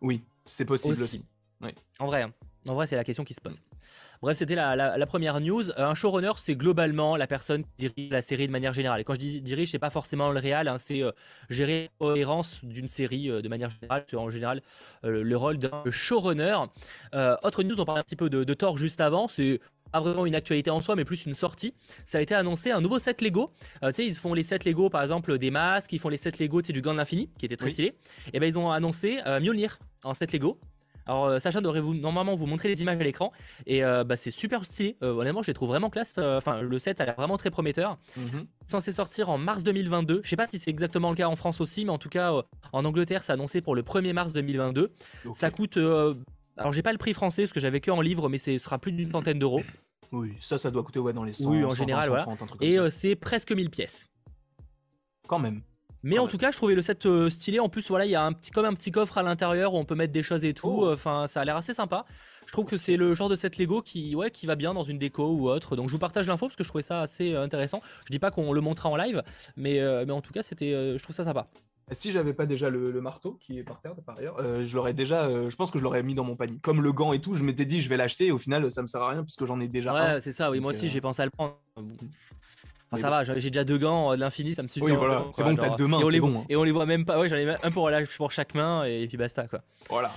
Oui, 0.00 0.24
c'est 0.44 0.64
possible 0.64 1.00
aussi. 1.00 1.24
En 1.98 2.06
vrai, 2.06 2.22
hein. 2.22 2.32
En 2.68 2.74
vrai, 2.74 2.86
c'est 2.86 2.96
la 2.96 3.04
question 3.04 3.24
qui 3.24 3.34
se 3.34 3.40
pose. 3.40 3.60
Bref, 4.22 4.38
c'était 4.38 4.54
la, 4.54 5.06
première 5.06 5.40
news. 5.40 5.70
Euh, 5.70 5.86
un 5.86 5.94
showrunner, 5.94 6.32
c'est 6.38 6.56
globalement 6.56 7.16
la 7.16 7.26
personne 7.26 7.62
qui 7.62 7.88
dirige 7.88 8.10
la 8.10 8.22
série 8.22 8.46
de 8.46 8.52
manière 8.52 8.72
générale. 8.72 9.00
Et 9.00 9.04
quand 9.04 9.14
je 9.14 9.20
dis 9.20 9.42
dirige, 9.42 9.70
c'est 9.70 9.78
pas 9.78 9.90
forcément 9.90 10.30
le 10.30 10.38
réel, 10.38 10.68
hein, 10.68 10.78
c'est 10.78 11.02
euh, 11.02 11.12
gérer 11.50 11.90
la 12.00 12.06
cohérence 12.06 12.64
d'une 12.64 12.88
série 12.88 13.30
euh, 13.30 13.42
de 13.42 13.48
manière 13.48 13.70
générale. 13.70 14.04
C'est 14.08 14.16
en 14.16 14.30
général 14.30 14.62
le 15.02 15.36
rôle 15.36 15.58
d'un 15.58 15.82
showrunner. 15.90 16.56
autre 17.42 17.62
news, 17.62 17.78
on 17.78 17.84
parlait 17.84 18.00
un 18.00 18.04
petit 18.04 18.16
peu 18.16 18.30
de, 18.30 18.54
Thor 18.54 18.78
juste 18.78 19.00
avant. 19.00 19.28
C'est 19.28 19.60
pas 19.92 20.00
vraiment 20.00 20.26
une 20.26 20.34
actualité 20.34 20.70
en 20.70 20.80
soi, 20.80 20.96
mais 20.96 21.04
plus 21.04 21.26
une 21.26 21.34
sortie. 21.34 21.74
Ça 22.04 22.18
a 22.18 22.20
été 22.20 22.34
annoncé 22.34 22.70
un 22.70 22.80
nouveau 22.80 22.98
set 22.98 23.20
Lego. 23.20 23.50
tu 23.82 23.92
sais, 23.92 24.06
ils 24.06 24.14
font 24.14 24.32
les 24.32 24.42
sets 24.42 24.60
Lego, 24.64 24.88
par 24.88 25.02
exemple, 25.02 25.38
des 25.38 25.50
masques, 25.50 25.92
ils 25.92 25.98
font 25.98 26.08
les 26.08 26.16
sets 26.16 26.32
Lego, 26.40 26.62
tu 26.62 26.72
du 26.72 26.80
Gant 26.80 26.92
de 26.92 26.98
l'Infini, 26.98 27.28
qui 27.38 27.46
était 27.46 27.56
très 27.56 27.70
stylé. 27.70 27.94
Et 28.32 28.40
ben 28.40 28.46
ils 28.46 28.58
ont 28.58 28.70
annoncé 28.70 29.20
Mjolnir 29.40 29.78
en 30.04 30.14
set 30.14 30.32
Lego. 30.32 30.58
Alors 31.06 31.26
euh, 31.26 31.38
Sacha 31.38 31.60
devrait 31.60 31.80
vous, 31.80 31.94
normalement 31.94 32.34
vous 32.34 32.46
montrer 32.46 32.68
les 32.68 32.82
images 32.82 32.98
à 32.98 33.04
l'écran 33.04 33.32
et 33.66 33.84
euh, 33.84 34.04
bah, 34.04 34.16
c'est 34.16 34.30
super 34.30 34.64
stylé. 34.64 34.96
Euh, 35.02 35.12
honnêtement, 35.12 35.42
je 35.42 35.48
les 35.48 35.54
trouve 35.54 35.68
vraiment 35.68 35.90
classe. 35.90 36.18
Enfin, 36.18 36.60
le 36.60 36.78
set 36.78 37.00
a 37.00 37.04
l'air 37.06 37.16
vraiment 37.16 37.36
très 37.36 37.50
prometteur. 37.50 37.98
Mhm. 38.16 38.46
Censé 38.66 38.92
sortir 38.92 39.30
en 39.30 39.38
mars 39.38 39.64
2022. 39.64 40.20
Je 40.22 40.28
sais 40.28 40.36
pas 40.36 40.46
si 40.46 40.58
c'est 40.58 40.70
exactement 40.70 41.10
le 41.10 41.16
cas 41.16 41.28
en 41.28 41.36
France 41.36 41.60
aussi, 41.60 41.84
mais 41.84 41.90
en 41.90 41.98
tout 41.98 42.08
cas 42.08 42.32
en 42.72 42.84
Angleterre, 42.84 43.22
c'est 43.22 43.32
annoncé 43.32 43.60
pour 43.60 43.74
le 43.74 43.82
1er 43.82 44.12
mars 44.12 44.32
2022. 44.32 44.92
Ça 45.32 45.50
coûte. 45.50 45.76
alors 45.76 46.72
j'ai 46.72 46.82
pas 46.82 46.92
le 46.92 46.98
prix 46.98 47.14
français 47.14 47.42
parce 47.42 47.52
que 47.52 47.60
j'avais 47.60 47.80
que 47.80 47.90
en 47.90 48.00
livre, 48.00 48.28
mais 48.28 48.38
ce 48.38 48.58
sera 48.58 48.78
plus 48.78 48.92
d'une 48.92 49.10
centaine 49.10 49.38
d'euros. 49.38 49.62
Oui, 50.12 50.34
ça, 50.38 50.58
ça 50.58 50.70
doit 50.70 50.82
coûter 50.82 51.00
ouais, 51.00 51.12
dans 51.12 51.24
les 51.24 51.32
100, 51.32 51.50
Oui, 51.50 51.64
en 51.64 51.70
général, 51.70 52.08
voilà. 52.08 52.26
et 52.60 52.78
c'est 52.90 53.16
presque 53.16 53.52
1000 53.52 53.70
pièces. 53.70 54.08
Quand 55.26 55.38
même. 55.38 55.62
Mais 56.04 56.18
en 56.18 56.28
tout 56.28 56.36
cas, 56.36 56.50
je 56.50 56.58
trouvais 56.58 56.74
le 56.74 56.82
set 56.82 57.06
euh, 57.06 57.30
stylé. 57.30 57.58
En 57.60 57.70
plus, 57.70 57.88
voilà, 57.88 58.04
il 58.04 58.10
y 58.10 58.14
a 58.14 58.22
un 58.22 58.34
petit, 58.34 58.50
comme 58.50 58.66
un 58.66 58.74
petit 58.74 58.90
coffre 58.90 59.16
à 59.16 59.22
l'intérieur 59.22 59.72
où 59.72 59.78
on 59.78 59.86
peut 59.86 59.94
mettre 59.94 60.12
des 60.12 60.22
choses 60.22 60.44
et 60.44 60.52
tout. 60.52 60.68
Oh. 60.68 60.92
Enfin, 60.92 61.26
ça 61.26 61.40
a 61.40 61.44
l'air 61.46 61.56
assez 61.56 61.72
sympa. 61.72 62.04
Je 62.46 62.52
trouve 62.52 62.66
que 62.66 62.76
c'est 62.76 62.98
le 62.98 63.14
genre 63.14 63.30
de 63.30 63.36
set 63.36 63.56
Lego 63.56 63.80
qui, 63.80 64.14
ouais, 64.14 64.30
qui 64.30 64.44
va 64.44 64.54
bien 64.54 64.74
dans 64.74 64.82
une 64.82 64.98
déco 64.98 65.32
ou 65.32 65.48
autre. 65.48 65.76
Donc, 65.76 65.88
je 65.88 65.92
vous 65.92 65.98
partage 65.98 66.28
l'info 66.28 66.46
parce 66.46 66.56
que 66.56 66.62
je 66.62 66.68
trouvais 66.68 66.82
ça 66.82 67.00
assez 67.00 67.32
euh, 67.32 67.42
intéressant. 67.42 67.80
Je 68.04 68.10
dis 68.10 68.18
pas 68.18 68.30
qu'on 68.30 68.52
le 68.52 68.60
montrera 68.60 68.90
en 68.90 68.96
live, 68.96 69.22
mais, 69.56 69.80
euh, 69.80 70.04
mais 70.06 70.12
en 70.12 70.20
tout 70.20 70.34
cas, 70.34 70.42
c'était, 70.42 70.72
je 70.72 71.02
trouve 71.02 71.16
ça 71.16 71.24
sympa. 71.24 71.48
Si 71.90 72.12
j'avais 72.12 72.34
pas 72.34 72.44
déjà 72.44 72.68
le, 72.68 73.00
marteau 73.00 73.38
qui 73.40 73.58
est 73.58 73.62
par 73.62 73.80
terre 73.80 73.94
par 74.06 74.18
ailleurs, 74.18 74.36
je 74.64 74.74
l'aurais 74.74 74.94
déjà, 74.94 75.28
je 75.50 75.54
pense 75.54 75.70
que 75.70 75.78
je 75.78 75.84
l'aurais 75.84 76.02
mis 76.02 76.14
dans 76.14 76.24
mon 76.24 76.34
panier. 76.34 76.58
Comme 76.62 76.82
le 76.82 76.92
gant 76.92 77.12
et 77.12 77.20
tout, 77.20 77.34
je 77.34 77.44
m'étais 77.44 77.66
dit 77.66 77.82
je 77.82 77.90
vais 77.90 77.98
l'acheter 77.98 78.28
et 78.28 78.32
au 78.32 78.38
final 78.38 78.72
ça 78.72 78.80
me 78.80 78.86
sert 78.86 79.02
à 79.02 79.10
rien 79.10 79.22
puisque 79.22 79.44
j'en 79.44 79.60
ai 79.60 79.68
déjà. 79.68 79.92
Ouais, 79.92 80.20
c'est 80.20 80.32
ça. 80.32 80.50
Oui, 80.50 80.60
moi 80.60 80.70
aussi 80.70 80.88
j'ai 80.88 81.02
pensé 81.02 81.20
à 81.20 81.26
le 81.26 81.30
prendre 81.30 81.58
ça 82.96 83.10
va, 83.10 83.24
j'ai 83.24 83.50
déjà 83.50 83.64
deux 83.64 83.78
gants 83.78 84.14
de 84.14 84.20
l'infini, 84.20 84.54
ça 84.54 84.62
me 84.62 84.68
suffit. 84.68 84.84
Oui, 84.84 84.92
voilà, 84.92 85.24
c'est 85.32 85.42
bon, 85.42 85.54
t'as 85.56 85.76
deux 85.76 85.86
mains, 85.86 86.00
c'est 86.10 86.20
bon. 86.20 86.40
Hein. 86.40 86.44
Et 86.48 86.56
on 86.56 86.64
les 86.64 86.72
voit 86.72 86.86
même 86.86 87.04
pas, 87.04 87.18
ouais, 87.18 87.28
j'en 87.28 87.36
ai 87.36 87.48
un 87.62 87.70
pour, 87.70 87.90
pour 88.16 88.32
chaque 88.32 88.54
main 88.54 88.84
et 88.84 89.06
puis 89.06 89.16
basta, 89.16 89.46
quoi. 89.48 89.60
Voilà. 89.88 90.10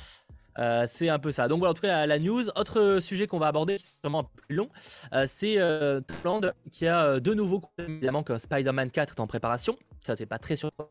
Euh, 0.58 0.86
c'est 0.88 1.10
un 1.10 1.20
peu 1.20 1.32
ça. 1.32 1.48
Donc 1.48 1.60
voilà, 1.60 1.72
en 1.72 1.74
tout 1.74 1.82
cas, 1.82 2.06
la, 2.06 2.20
news. 2.20 2.50
Autre 2.56 3.00
sujet 3.02 3.28
qu'on 3.28 3.40
va 3.40 3.48
aborder, 3.48 3.78
c'est 3.80 4.02
vraiment 4.02 4.20
un 4.20 4.24
peu 4.24 4.42
plus 4.48 4.56
long, 4.56 4.70
euh, 5.14 5.26
c'est 5.28 5.56
euh, 5.58 6.02
qui 6.72 6.88
a 6.88 7.06
euh, 7.06 7.20
de 7.20 7.34
nouveau, 7.34 7.62
évidemment, 7.78 8.24
que 8.24 8.38
Spider-Man 8.38 8.92
4 8.92 9.16
est 9.18 9.20
en 9.20 9.28
préparation. 9.28 9.78
Ça, 10.04 10.16
c'est 10.16 10.26
pas 10.26 10.40
très 10.40 10.56
surprenant. 10.56 10.90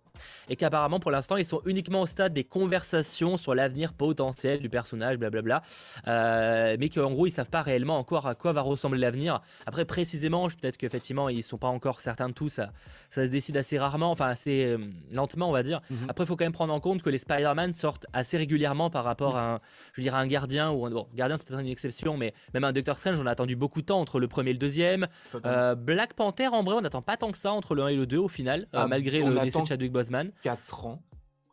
Et 0.48 0.56
qu'apparemment, 0.56 1.00
pour 1.00 1.10
l'instant, 1.10 1.36
ils 1.36 1.46
sont 1.46 1.62
uniquement 1.64 2.02
au 2.02 2.06
stade 2.06 2.34
des 2.34 2.44
conversations 2.44 3.36
sur 3.38 3.54
l'avenir 3.54 3.94
potentiel 3.94 4.60
du 4.60 4.68
personnage, 4.68 5.16
blablabla. 5.16 5.62
mais 6.06 6.88
qu'en 6.90 7.10
gros, 7.10 7.26
ils 7.26 7.30
savent 7.30 7.48
pas 7.48 7.62
réellement 7.62 7.98
encore 7.98 8.26
à 8.26 8.34
quoi 8.34 8.52
va 8.52 8.60
ressembler 8.60 9.00
l'avenir. 9.00 9.40
Après, 9.64 9.86
précisément, 9.86 10.48
peut-être 10.48 10.76
qu'effectivement, 10.76 11.30
ils 11.30 11.42
sont 11.42 11.56
pas 11.56 11.68
encore 11.68 12.00
certains 12.00 12.28
de 12.28 12.34
tout. 12.34 12.50
Ça, 12.50 12.72
ça 13.08 13.24
se 13.24 13.30
décide 13.30 13.56
assez 13.56 13.78
rarement, 13.78 14.10
enfin 14.10 14.26
assez 14.26 14.76
lentement, 15.14 15.48
on 15.48 15.52
va 15.52 15.62
dire. 15.62 15.80
Mhm. 15.88 16.06
Après, 16.08 16.24
il 16.24 16.26
faut 16.26 16.36
quand 16.36 16.44
même 16.44 16.52
prendre 16.52 16.74
en 16.74 16.80
compte 16.80 17.00
que 17.00 17.10
les 17.10 17.18
Spider-Man 17.18 17.72
sortent 17.72 18.06
assez 18.12 18.36
régulièrement 18.36 18.90
par 18.90 19.04
rapport 19.04 19.36
à 19.36 19.55
je 19.92 20.00
veux 20.00 20.02
dire, 20.02 20.14
un 20.14 20.26
gardien 20.26 20.70
ou 20.70 20.86
un, 20.86 20.90
bon, 20.90 21.06
gardien 21.14 21.36
c'est 21.36 21.46
peut-être 21.46 21.60
une 21.60 21.68
exception, 21.68 22.16
mais 22.16 22.34
même 22.54 22.64
un 22.64 22.72
Doctor 22.72 22.96
Strange, 22.96 23.20
on 23.20 23.26
a 23.26 23.30
attendu 23.30 23.56
beaucoup 23.56 23.80
de 23.80 23.86
temps 23.86 24.00
entre 24.00 24.20
le 24.20 24.28
premier 24.28 24.50
et 24.50 24.54
le 24.54 24.58
deuxième. 24.58 25.06
Euh, 25.44 25.74
Black 25.74 26.14
Panther, 26.14 26.48
en 26.48 26.62
vrai, 26.62 26.74
on 26.76 26.80
n'attend 26.80 27.02
pas 27.02 27.16
tant 27.16 27.30
que 27.30 27.38
ça 27.38 27.52
entre 27.52 27.74
le 27.74 27.82
1 27.82 27.88
et 27.88 27.96
le 27.96 28.06
2 28.06 28.16
au 28.16 28.28
final, 28.28 28.62
euh, 28.74 28.80
ah, 28.80 28.86
malgré 28.88 29.22
le 29.22 29.38
décès 29.40 29.60
de 29.60 29.66
Chadwick 29.66 29.92
Boseman. 29.92 30.32
4 30.42 30.86
ans. 30.86 31.02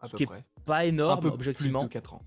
À 0.02 0.08
ce 0.08 0.16
qui 0.16 0.24
est 0.24 0.28
pas 0.66 0.86
énorme, 0.86 1.26
objectivement. 1.28 1.88
4 1.88 2.16
ans. 2.16 2.22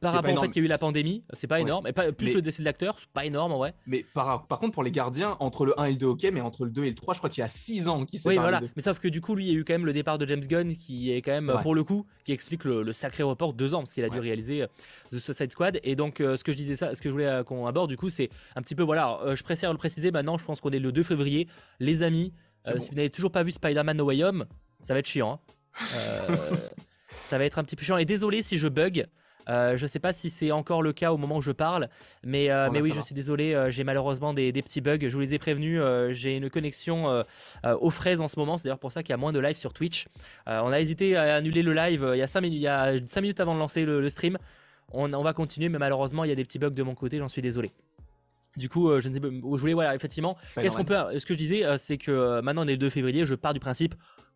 Par 0.00 0.12
rapport 0.12 0.34
au 0.34 0.40
fait 0.40 0.48
qu'il 0.48 0.62
y 0.62 0.64
a 0.64 0.66
eu 0.66 0.68
la 0.68 0.78
pandémie, 0.78 1.24
c'est 1.32 1.46
pas 1.46 1.60
énorme. 1.60 1.86
Et 1.86 1.92
pas, 1.92 2.12
plus 2.12 2.34
le 2.34 2.42
décès 2.42 2.62
de 2.62 2.64
l'acteur, 2.64 2.96
c'est 2.98 3.08
pas 3.08 3.24
énorme 3.24 3.52
en 3.52 3.58
vrai. 3.58 3.74
Mais 3.86 4.04
par, 4.14 4.46
par, 4.46 4.58
contre, 4.58 4.72
pour 4.72 4.82
les 4.82 4.92
gardiens, 4.92 5.36
entre 5.40 5.66
le 5.66 5.78
1 5.78 5.84
et 5.84 5.90
le 5.92 5.96
2, 5.96 6.06
ok, 6.06 6.28
mais 6.32 6.40
entre 6.40 6.64
le 6.64 6.70
2 6.70 6.84
et 6.84 6.88
le 6.88 6.94
3, 6.94 7.14
je 7.14 7.18
crois 7.18 7.30
qu'il 7.30 7.40
y 7.40 7.44
a 7.44 7.48
6 7.48 7.88
ans 7.88 8.04
qui 8.04 8.20
Oui, 8.24 8.36
voilà. 8.36 8.60
Mais 8.76 8.82
sauf 8.82 8.98
que 8.98 9.08
du 9.08 9.20
coup, 9.20 9.34
lui, 9.34 9.46
il 9.46 9.52
y 9.52 9.56
a 9.56 9.58
eu 9.58 9.64
quand 9.64 9.74
même 9.74 9.86
le 9.86 9.92
départ 9.92 10.18
de 10.18 10.26
James 10.26 10.40
Gunn 10.40 10.74
qui 10.76 11.12
est 11.12 11.22
quand 11.22 11.32
même, 11.32 11.52
pour 11.62 11.74
le 11.74 11.84
coup, 11.84 12.06
qui 12.24 12.32
explique 12.32 12.64
le, 12.64 12.92
sacré 12.92 13.22
report 13.22 13.54
2 13.54 13.74
ans, 13.74 13.78
parce 13.78 13.94
qu'il 13.94 14.04
a 14.04 14.08
dû 14.08 14.20
réaliser 14.20 14.62
euh, 14.62 14.66
The 15.10 15.18
Suicide 15.18 15.50
Squad. 15.50 15.80
Et 15.82 15.96
donc, 15.96 16.20
euh, 16.20 16.36
ce 16.36 16.44
que 16.44 16.52
je 16.52 16.56
disais 16.56 16.76
ça, 16.76 16.94
ce 16.94 17.02
que 17.02 17.08
je 17.08 17.12
voulais 17.12 17.26
euh, 17.26 17.44
qu'on 17.44 17.66
aborde, 17.66 17.90
du 17.90 17.96
coup, 17.96 18.10
c'est 18.10 18.30
un 18.56 18.62
petit 18.62 18.74
peu, 18.74 18.82
voilà, 18.82 19.20
je 19.34 19.42
préfère 19.42 19.72
le 19.72 19.78
préciser 19.78 20.10
maintenant, 20.10 20.38
je 20.38 20.44
pense 20.44 20.60
qu'on 20.60 20.70
est 20.70 20.78
le 20.78 20.92
2 20.92 21.02
février. 21.02 21.48
Les 21.80 22.02
amis, 22.02 22.32
si 22.60 22.72
vous 22.72 22.94
n'avez 22.94 23.10
toujours 23.10 23.32
pas 23.32 23.42
vu 23.42 23.50
Spider-Man 23.50 23.96
No 23.96 24.04
Way 24.04 24.24
Home, 24.24 24.46
ça 24.80 24.94
va 24.94 25.00
être 25.00 25.06
chiant. 25.06 25.40
Hein. 25.78 26.34
ça 27.08 27.38
va 27.38 27.44
être 27.44 27.58
un 27.58 27.64
petit 27.64 27.76
peu 27.76 27.84
chiant. 27.84 27.96
Et 27.96 28.04
désolé 28.04 28.42
si 28.42 28.58
je 28.58 28.68
bug. 28.68 29.06
Euh, 29.48 29.76
je 29.76 29.82
ne 29.82 29.88
sais 29.88 29.98
pas 29.98 30.12
si 30.12 30.30
c'est 30.30 30.52
encore 30.52 30.82
le 30.82 30.92
cas 30.92 31.12
au 31.12 31.16
moment 31.16 31.36
où 31.36 31.42
je 31.42 31.50
parle, 31.50 31.88
mais, 32.24 32.50
euh, 32.50 32.68
mais 32.70 32.82
oui, 32.82 32.92
je 32.94 33.00
suis 33.00 33.14
désolé, 33.14 33.54
euh, 33.54 33.70
j'ai 33.70 33.84
malheureusement 33.84 34.34
des, 34.34 34.52
petits 34.52 34.80
bugs. 34.80 34.98
Je 35.00 35.08
vous 35.08 35.20
les 35.20 35.34
ai 35.34 35.38
prévenus, 35.38 35.80
j'ai 36.10 36.36
une 36.36 36.50
connexion 36.50 37.22
aux 37.64 37.90
fraises 37.90 38.20
en 38.20 38.28
ce 38.28 38.38
moment, 38.38 38.58
c'est 38.58 38.64
d'ailleurs 38.64 38.78
pour 38.78 38.92
ça 38.92 39.02
qu'il 39.02 39.10
y 39.10 39.14
a 39.14 39.18
moins 39.18 39.32
de 39.32 39.40
live 39.40 39.56
sur 39.56 39.72
Twitch. 39.72 40.06
on 40.46 40.72
a 40.72 40.80
hésité 40.80 41.16
à 41.16 41.36
annuler 41.36 41.62
le 41.62 41.72
live 41.72 42.10
il 42.14 42.18
y 42.18 42.22
a 42.22 42.26
5 42.26 42.40
minutes, 42.40 42.58
il 42.58 42.62
y 42.62 42.68
a 42.68 42.94
5 43.04 43.20
minutes 43.20 43.40
avant 43.40 43.54
de 43.54 43.58
lancer 43.58 43.84
le, 43.84 44.08
stream. 44.08 44.38
On, 44.92 45.08
va 45.08 45.32
continuer, 45.32 45.68
mais 45.68 45.78
malheureusement, 45.78 46.24
il 46.24 46.28
y 46.28 46.32
a 46.32 46.34
des 46.34 46.44
petits 46.44 46.58
bugs 46.58 46.70
de 46.70 46.82
mon 46.82 46.94
côté, 46.94 47.18
j'en 47.18 47.28
suis 47.28 47.42
désolé. 47.42 47.70
Du 48.56 48.68
coup, 48.68 49.00
je 49.00 49.08
ne 49.08 49.14
sais 49.14 49.20
pas, 49.20 49.28
je 49.28 49.60
voulais, 49.60 49.72
voilà, 49.72 49.94
effectivement, 49.94 50.36
qu'est-ce 50.54 50.76
qu'on 50.76 50.84
peut, 50.84 51.18
ce 51.18 51.24
que 51.24 51.34
je 51.34 51.38
disais, 51.38 51.64
c'est 51.78 51.96
que 51.96 52.40
maintenant 52.40 52.64
on 52.64 52.68
est 52.68 52.72
le 52.72 52.78
2 52.78 52.90
février, 52.90 53.26
je 53.26 53.34
pars 53.34 53.54
du 53.54 53.60
principe, 53.60 53.94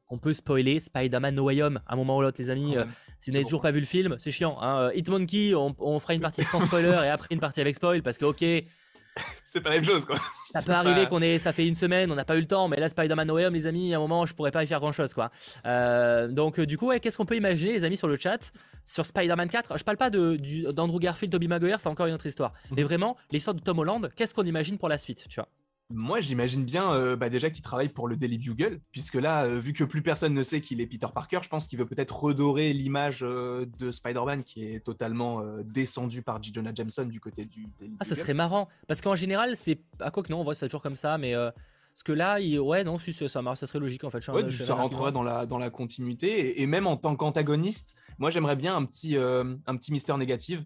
on 0.09 0.19
peut 0.19 0.35
spoiler 0.35 0.81
Spider-Man 0.81 1.35
No 1.35 1.45
Way 1.45 1.63
Home 1.63 1.81
à 1.87 1.95
un 1.95 1.97
moment 1.97 2.17
ou 2.19 2.23
l'autre, 2.23 2.41
les 2.41 2.51
amis. 2.51 2.77
Euh, 2.77 2.85
si 3.21 3.31
vous 3.31 3.35
n'avez 3.35 3.45
toujours 3.45 3.63
pas 3.63 3.71
vu 3.71 3.81
le 3.81 3.87
film, 3.87 4.17
c'est 4.19 4.31
chiant. 4.31 4.57
Hein. 4.61 4.83
Euh, 4.83 4.95
Hitmonkey, 4.95 5.55
on, 5.55 5.75
on, 5.79 5.99
fera 6.01 6.15
une 6.15 6.21
partie 6.21 6.45
sans 6.45 6.61
spoiler 6.67 6.89
et 7.05 7.09
après 7.09 7.29
une 7.31 7.41
partie 7.41 7.61
avec 7.61 7.75
spoil 7.75 8.03
parce 8.03 8.19
que, 8.19 8.25
ok. 8.25 8.45
C'est 9.47 9.63
pas 9.63 9.71
la 9.71 9.77
même 9.77 9.85
chose, 9.85 10.05
quoi. 10.05 10.17
Ça 10.51 10.61
peut 10.61 10.73
arriver 10.73 11.07
qu'on 11.07 11.23
ait, 11.23 11.39
ça 11.39 11.53
fait 11.53 11.67
une 11.67 11.75
semaine, 11.75 12.13
on 12.13 12.15
n'a 12.15 12.27
pas 12.27 12.37
eu 12.37 12.41
le 12.41 12.47
temps, 12.47 12.69
mais 12.69 12.77
là, 12.79 12.89
Spider-Man 12.89 13.27
No 13.27 13.35
Way 13.35 13.47
Home, 13.47 13.55
les 13.55 13.67
amis, 13.67 13.95
à 13.95 13.97
un 13.97 14.01
moment, 14.01 14.27
je 14.27 14.35
pourrais 14.35 14.51
pas 14.51 14.63
y 14.63 14.67
faire 14.67 14.81
grand 14.81 14.93
chose, 14.93 15.15
quoi. 15.15 15.31
Euh, 15.65 16.29
donc, 16.29 16.61
du 16.61 16.77
coup, 16.77 16.93
qu'est-ce 17.01 17.17
qu'on 17.17 17.25
peut 17.25 17.37
imaginer, 17.37 17.73
les 17.73 17.85
amis, 17.85 17.97
sur 17.97 18.09
le 18.09 18.19
chat, 18.19 18.53
sur 18.85 19.07
Spider-Man 19.07 19.49
4 19.49 19.79
Je 19.79 19.85
parle 19.85 19.97
pas 19.97 20.11
d'Andrew 20.11 20.99
Garfield, 20.99 21.33
Tobey 21.33 21.47
Maguire, 21.47 21.81
c'est 21.81 21.89
encore 21.89 22.07
une 22.07 22.15
autre 22.15 22.27
histoire. 22.27 22.53
Mhm. 22.71 22.77
Mais 22.77 22.83
vraiment, 22.83 23.17
l'histoire 23.31 23.55
de 23.55 23.61
Tom 23.61 23.79
Holland, 23.79 24.11
qu'est-ce 24.17 24.35
qu'on 24.35 24.45
imagine 24.45 24.77
pour 24.77 24.91
la 24.91 24.99
suite, 24.99 25.27
tu 25.29 25.37
vois? 25.37 25.49
Moi, 25.91 26.21
j'imagine 26.21 26.65
bien 26.65 26.93
euh, 26.93 27.15
bah, 27.15 27.29
déjà 27.29 27.49
qu'il 27.49 27.63
travaille 27.63 27.89
pour 27.89 28.09
le 28.09 28.17
Daily 28.17 28.39
Bugle, 28.39 28.81
puisque 28.91 29.15
là, 29.15 29.45
euh, 29.45 29.61
vu 29.61 29.73
que 29.73 29.85
plus 29.85 30.03
personne 30.03 30.35
ne 30.35 30.43
sait 30.43 30.61
qu'il 30.61 30.81
est 30.81 30.87
Peter 30.87 31.07
Parker, 31.15 31.39
je 31.43 31.49
pense 31.49 31.69
qu'il 31.69 31.79
veut 31.79 31.87
peut-être 31.87 32.25
redorer 32.25 32.73
l'image 32.73 33.21
euh, 33.23 33.67
de 33.79 33.93
Spider-Man 33.93 34.43
qui 34.43 34.65
est 34.65 34.81
totalement 34.81 35.43
descendu 35.65 36.23
par 36.23 36.43
J. 36.43 36.53
Jonah 36.53 36.73
Jameson 36.75 37.05
du 37.05 37.21
côté 37.21 37.45
du 37.45 37.69
Daily 37.79 37.95
Ah, 38.01 38.05
ça 38.05 38.17
serait 38.17 38.35
marrant, 38.35 38.69
parce 38.89 39.01
qu'en 39.01 39.15
général, 39.15 39.57
c'est. 39.57 39.81
À 40.01 40.11
quoi 40.11 40.23
que 40.23 40.33
non, 40.33 40.41
on 40.41 40.45
voit 40.45 40.55
ça 40.55 40.67
toujours 40.67 40.83
comme 40.83 40.97
ça, 40.97 41.19
mais. 41.19 41.35
Parce 41.35 42.03
que 42.03 42.13
là, 42.13 42.41
il... 42.41 42.61
ouais, 42.61 42.85
non, 42.85 42.99
ça, 42.99 43.29
ça, 43.29 43.55
ça 43.55 43.67
serait 43.67 43.79
logique 43.79 44.05
en 44.05 44.11
fait. 44.11 44.27
Ouais, 44.29 44.51
ça 44.51 44.75
rentrerait 44.75 45.13
dans 45.13 45.23
la, 45.23 45.47
dans 45.47 45.57
la 45.57 45.71
continuité. 45.71 46.61
Et, 46.61 46.67
même 46.67 46.87
en 46.87 46.99
tant 46.99 47.17
qu'antagoniste, 47.17 47.95
moi 48.19 48.31
j'aimerais 48.31 48.57
bien 48.57 48.77
un 48.77 48.85
petit, 48.85 49.17
un 49.17 49.77
petit 49.77 49.93
Mister 49.93 50.17
négatif. 50.17 50.61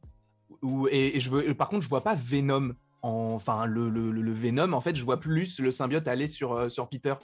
Où, 0.63 0.89
et, 0.89 1.17
et, 1.17 1.21
je 1.21 1.31
veux, 1.31 1.55
par 1.55 1.69
contre, 1.69 1.83
je 1.83 1.89
vois 1.89 2.03
pas 2.03 2.17
Venom 2.17 2.75
enfin 3.03 3.67
le, 3.67 3.89
le, 3.91 4.33
Venom, 4.33 4.73
en 4.73 4.81
fait, 4.81 4.97
je 4.97 5.05
vois 5.05 5.21
plus 5.21 5.59
le 5.61 5.73
symbiote 5.73 6.07
aller 6.09 6.27
sur, 6.27 6.53
euh, 6.53 6.69
sur 6.69 6.89
Peter 6.89 7.15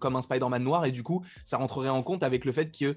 comme 0.00 0.16
un 0.16 0.22
Spider-Man 0.22 0.64
noir, 0.64 0.84
et 0.84 0.90
du 0.90 1.04
coup, 1.04 1.24
ça 1.44 1.56
rentrerait 1.56 1.90
en 1.90 2.02
compte 2.02 2.24
avec 2.24 2.44
le 2.44 2.50
fait 2.50 2.76
que 2.76 2.96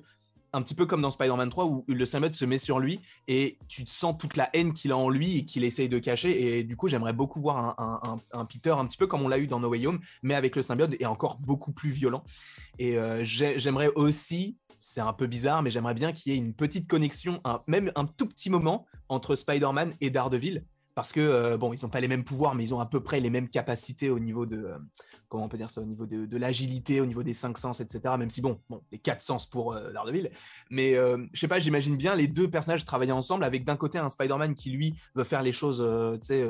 un 0.54 0.62
petit 0.62 0.76
peu 0.76 0.86
comme 0.86 1.02
dans 1.02 1.10
Spider-Man 1.10 1.50
3 1.50 1.66
où 1.66 1.84
le 1.88 2.06
symbiote 2.06 2.36
se 2.36 2.46
met 2.46 2.60
sur 2.60 2.80
lui 2.80 3.00
et 3.28 3.58
tu 3.68 3.86
sens 3.88 4.16
toute 4.18 4.38
la 4.38 4.50
haine 4.54 4.74
qu'il 4.74 4.92
a 4.92 4.98
en 4.98 5.10
lui 5.10 5.40
et 5.40 5.46
qu'il 5.46 5.64
essaye 5.64 5.90
de 5.90 5.98
cacher. 5.98 6.60
Et 6.60 6.64
du 6.64 6.78
coup, 6.78 6.88
j'aimerais 6.88 7.14
beaucoup 7.14 7.42
voir 7.42 7.76
un, 7.80 8.46
Peter 8.46 8.70
un 8.70 8.86
petit 8.86 8.98
peu 8.98 9.08
comme 9.08 9.24
on 9.24 9.28
l'a 9.28 9.40
eu 9.40 9.48
dans 9.48 9.60
No 9.60 9.70
Way 9.70 9.88
Home, 9.88 10.00
mais 10.22 10.36
avec 10.36 10.56
le 10.56 10.62
symbiote 10.62 10.92
et 11.00 11.06
encore 11.08 11.38
beaucoup 11.40 11.72
plus 11.72 11.90
violent. 11.90 12.24
Et 12.78 12.98
euh, 12.98 13.24
j'aimerais 13.24 13.90
aussi, 13.96 14.58
c'est 14.78 15.02
un 15.02 15.14
peu 15.14 15.26
bizarre, 15.26 15.64
mais 15.64 15.72
j'aimerais 15.72 15.96
bien 15.96 16.14
qu'il 16.14 16.32
y 16.32 16.36
ait 16.36 16.40
une 16.40 16.54
petite 16.54 16.88
connexion, 16.88 17.42
même 17.68 17.92
un 17.96 18.06
tout 18.06 18.28
petit 18.28 18.52
moment 18.52 18.86
entre 19.10 19.36
Spider-Man 19.36 19.94
et 20.02 20.12
Daredevil 20.12 20.64
parce 20.96 21.12
que 21.12 21.20
euh, 21.20 21.58
bon, 21.58 21.74
ils 21.74 21.80
n'ont 21.84 21.90
pas 21.90 22.00
les 22.00 22.08
mêmes 22.08 22.24
pouvoirs, 22.24 22.56
mais 22.56 22.64
ils 22.64 22.74
ont 22.74 22.80
à 22.80 22.86
peu 22.86 23.02
près 23.02 23.20
les 23.20 23.30
mêmes 23.30 23.50
capacités 23.50 24.10
au 24.10 24.20
niveau 24.20 24.46
de 24.46 24.58
euh, 24.58 24.78
comment 25.30 25.46
on 25.46 25.50
peut 25.50 25.58
dire 25.58 25.70
ça, 25.70 25.82
au 25.82 25.86
niveau 25.86 26.06
de, 26.06 26.38
l'agilité, 26.38 27.02
au 27.02 27.06
niveau 27.06 27.24
des 27.24 27.34
cinq 27.34 27.58
sens, 27.58 27.80
etc. 27.80 28.16
Même 28.18 28.30
si 28.30 28.42
bon, 28.42 28.60
bon 28.70 28.82
les 28.92 29.00
quatre 29.00 29.22
sens 29.22 29.50
pour 29.50 29.74
euh, 29.74 29.92
Daredevil, 29.92 30.30
mais 30.70 30.94
je 30.94 31.40
sais 31.40 31.48
pas, 31.48 31.60
j'imagine 31.60 31.98
bien 31.98 32.16
les 32.16 32.28
deux 32.28 32.50
personnages 32.50 32.86
travailler 32.86 33.12
ensemble 33.12 33.44
avec 33.44 33.66
d'un 33.66 33.76
côté 33.76 33.98
un 33.98 34.10
Spider-Man 34.10 34.54
qui 34.54 34.72
lui 34.72 34.94
veut 35.16 35.24
faire 35.24 35.42
les 35.42 35.54
choses, 35.54 35.84
tu 36.22 36.28
sais 36.28 36.48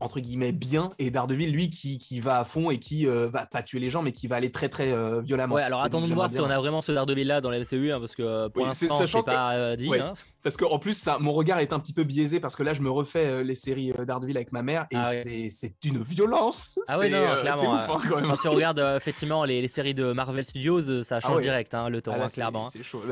entre 0.00 0.20
guillemets 0.20 0.52
bien 0.52 0.90
et 0.98 1.10
Daredevil 1.10 1.50
lui 1.50 1.70
qui, 1.70 1.98
qui 1.98 2.20
va 2.20 2.40
à 2.40 2.44
fond 2.44 2.70
et 2.70 2.78
qui 2.78 3.06
euh, 3.06 3.28
va 3.28 3.46
pas 3.46 3.62
tuer 3.62 3.80
les 3.80 3.90
gens 3.90 4.02
mais 4.02 4.12
qui 4.12 4.26
va 4.26 4.36
aller 4.36 4.50
très 4.50 4.68
très 4.68 4.92
euh, 4.92 5.22
violemment. 5.22 5.54
Ouais 5.54 5.62
alors 5.62 5.82
attendons 5.82 6.06
de 6.06 6.14
voir 6.14 6.30
si 6.30 6.40
on 6.40 6.50
a 6.50 6.58
vraiment 6.58 6.82
ce 6.82 6.92
Daredevil 6.92 7.26
là 7.26 7.40
dans 7.40 7.50
la 7.50 7.60
MCU 7.60 7.92
hein, 7.92 8.00
parce 8.00 8.14
que 8.14 8.48
pour 8.48 8.66
l'instant 8.66 9.06
c'est 9.06 9.22
pas 9.22 9.54
euh, 9.54 9.76
dit. 9.76 9.90
Hein. 9.94 10.14
Parce 10.42 10.56
qu'en 10.56 10.78
plus 10.78 10.94
ça, 10.94 11.18
mon 11.18 11.32
regard 11.32 11.58
est 11.58 11.72
un 11.72 11.80
petit 11.80 11.92
peu 11.92 12.04
biaisé 12.04 12.38
parce 12.38 12.54
que 12.54 12.62
là 12.62 12.72
je 12.74 12.80
me 12.80 12.90
refais 12.90 13.42
les 13.42 13.54
séries 13.54 13.92
Daredevil 14.06 14.36
avec 14.36 14.52
ma 14.52 14.62
mère 14.62 14.86
et 14.90 14.96
ah 14.96 15.10
c'est 15.12 15.74
d'une 15.80 16.02
violence. 16.02 16.78
Ah 16.88 16.98
ouais 16.98 17.08
non 17.08 17.24
clairement. 17.40 17.74
Ouf, 17.74 17.80
hein, 17.80 18.00
quand, 18.08 18.22
quand, 18.22 18.36
tu 18.36 18.48
regardes 18.48 18.94
effectivement 18.96 19.44
les, 19.44 19.60
les, 19.60 19.68
séries 19.68 19.94
de 19.94 20.12
Marvel 20.12 20.44
Studios 20.44 21.02
ça 21.02 21.20
change 21.20 21.38
ah 21.38 21.42
direct 21.42 21.74
le 21.90 22.00
ton 22.00 22.12
ah 22.12 22.28
clairement. 22.28 22.66
Chaud, 22.82 23.02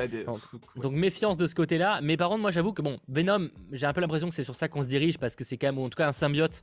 donc, 0.77 0.93
méfiance 0.93 1.37
de 1.37 1.47
ce 1.47 1.55
côté 1.55 1.79
là 1.79 2.01
mais 2.03 2.17
par 2.17 2.29
contre 2.29 2.43
moi 2.43 2.51
j'avoue 2.51 2.73
que 2.73 2.83
bon 2.83 2.99
Venom 3.09 3.49
j'ai 3.73 3.87
un 3.87 3.93
peu 3.93 4.01
l'impression 4.01 4.29
que 4.29 4.35
c'est 4.35 4.45
sur 4.45 4.55
ça 4.55 4.69
qu'on 4.69 4.83
se 4.83 4.89
dirige 4.89 5.19
parce 5.19 5.35
que 5.35 5.45
c'est 5.45 5.57
quand 5.57 5.69
même 5.69 5.79
en 5.79 5.89
tout 5.89 5.97
cas 5.97 6.09
un 6.09 6.13
symbiote 6.13 6.63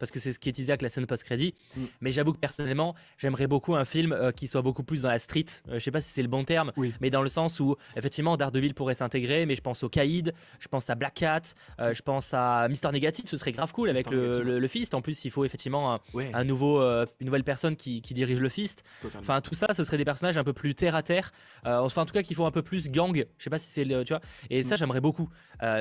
parce 0.00 0.10
que 0.10 0.18
c'est 0.18 0.32
ce 0.32 0.40
qui 0.40 0.48
est 0.48 0.52
teasé 0.52 0.72
avec 0.72 0.82
la 0.82 0.88
scène 0.88 1.06
post-crédit. 1.06 1.54
Mm. 1.76 1.80
Mais 2.00 2.10
j'avoue 2.10 2.32
que 2.32 2.38
personnellement, 2.38 2.96
j'aimerais 3.18 3.46
beaucoup 3.46 3.76
un 3.76 3.84
film 3.84 4.12
euh, 4.12 4.32
qui 4.32 4.48
soit 4.48 4.62
beaucoup 4.62 4.82
plus 4.82 5.02
dans 5.02 5.10
la 5.10 5.20
street. 5.20 5.44
Euh, 5.68 5.74
je 5.74 5.78
sais 5.78 5.90
pas 5.92 6.00
si 6.00 6.10
c'est 6.10 6.22
le 6.22 6.28
bon 6.28 6.42
terme, 6.44 6.72
mais 7.00 7.10
dans 7.10 7.22
le 7.22 7.28
sens 7.28 7.60
où 7.60 7.76
effectivement 7.96 8.36
Daredevil 8.36 8.74
pourrait 8.74 8.94
s'intégrer, 8.94 9.46
mais 9.46 9.54
je 9.54 9.60
pense 9.60 9.84
au 9.84 9.88
Caïd, 9.88 10.34
je 10.58 10.68
pense 10.68 10.88
à 10.90 10.94
Black 10.94 11.14
Cat, 11.14 11.42
euh, 11.78 11.92
je 11.94 12.02
pense 12.02 12.32
à 12.34 12.66
Mister 12.68 12.90
Négatif, 12.90 13.28
ce 13.28 13.36
serait 13.36 13.52
grave 13.52 13.72
cool 13.72 13.90
avec 13.90 14.10
le, 14.10 14.66
Fist. 14.70 14.94
En 14.94 15.02
plus, 15.02 15.24
il 15.24 15.32
faut 15.32 15.44
effectivement 15.44 15.98
un, 16.32 16.44
nouveau, 16.44 16.80
une 16.80 17.26
nouvelle 17.26 17.42
personne 17.42 17.74
qui, 17.74 18.00
dirige 18.00 18.40
le 18.40 18.48
Fist. 18.48 18.84
Enfin, 19.18 19.40
tout 19.40 19.54
ça, 19.54 19.66
ce 19.74 19.82
serait 19.82 19.98
des 19.98 20.04
personnages 20.04 20.38
un 20.38 20.44
peu 20.44 20.52
plus 20.52 20.74
terre 20.74 20.94
à 20.94 21.02
terre. 21.02 21.32
enfin, 21.64 22.02
en 22.02 22.06
tout 22.06 22.14
cas, 22.14 22.22
qui 22.22 22.34
font 22.34 22.46
un 22.46 22.50
peu 22.52 22.62
plus 22.62 22.88
gang. 22.88 23.24
Je 23.36 23.44
sais 23.44 23.50
pas 23.50 23.58
si 23.58 23.68
c'est 23.68 23.84
le, 23.84 24.04
tu 24.04 24.12
vois. 24.12 24.22
Et 24.48 24.62
ça, 24.62 24.74
mm. 24.74 24.78
j'aimerais 24.78 25.00
beaucoup. 25.00 25.28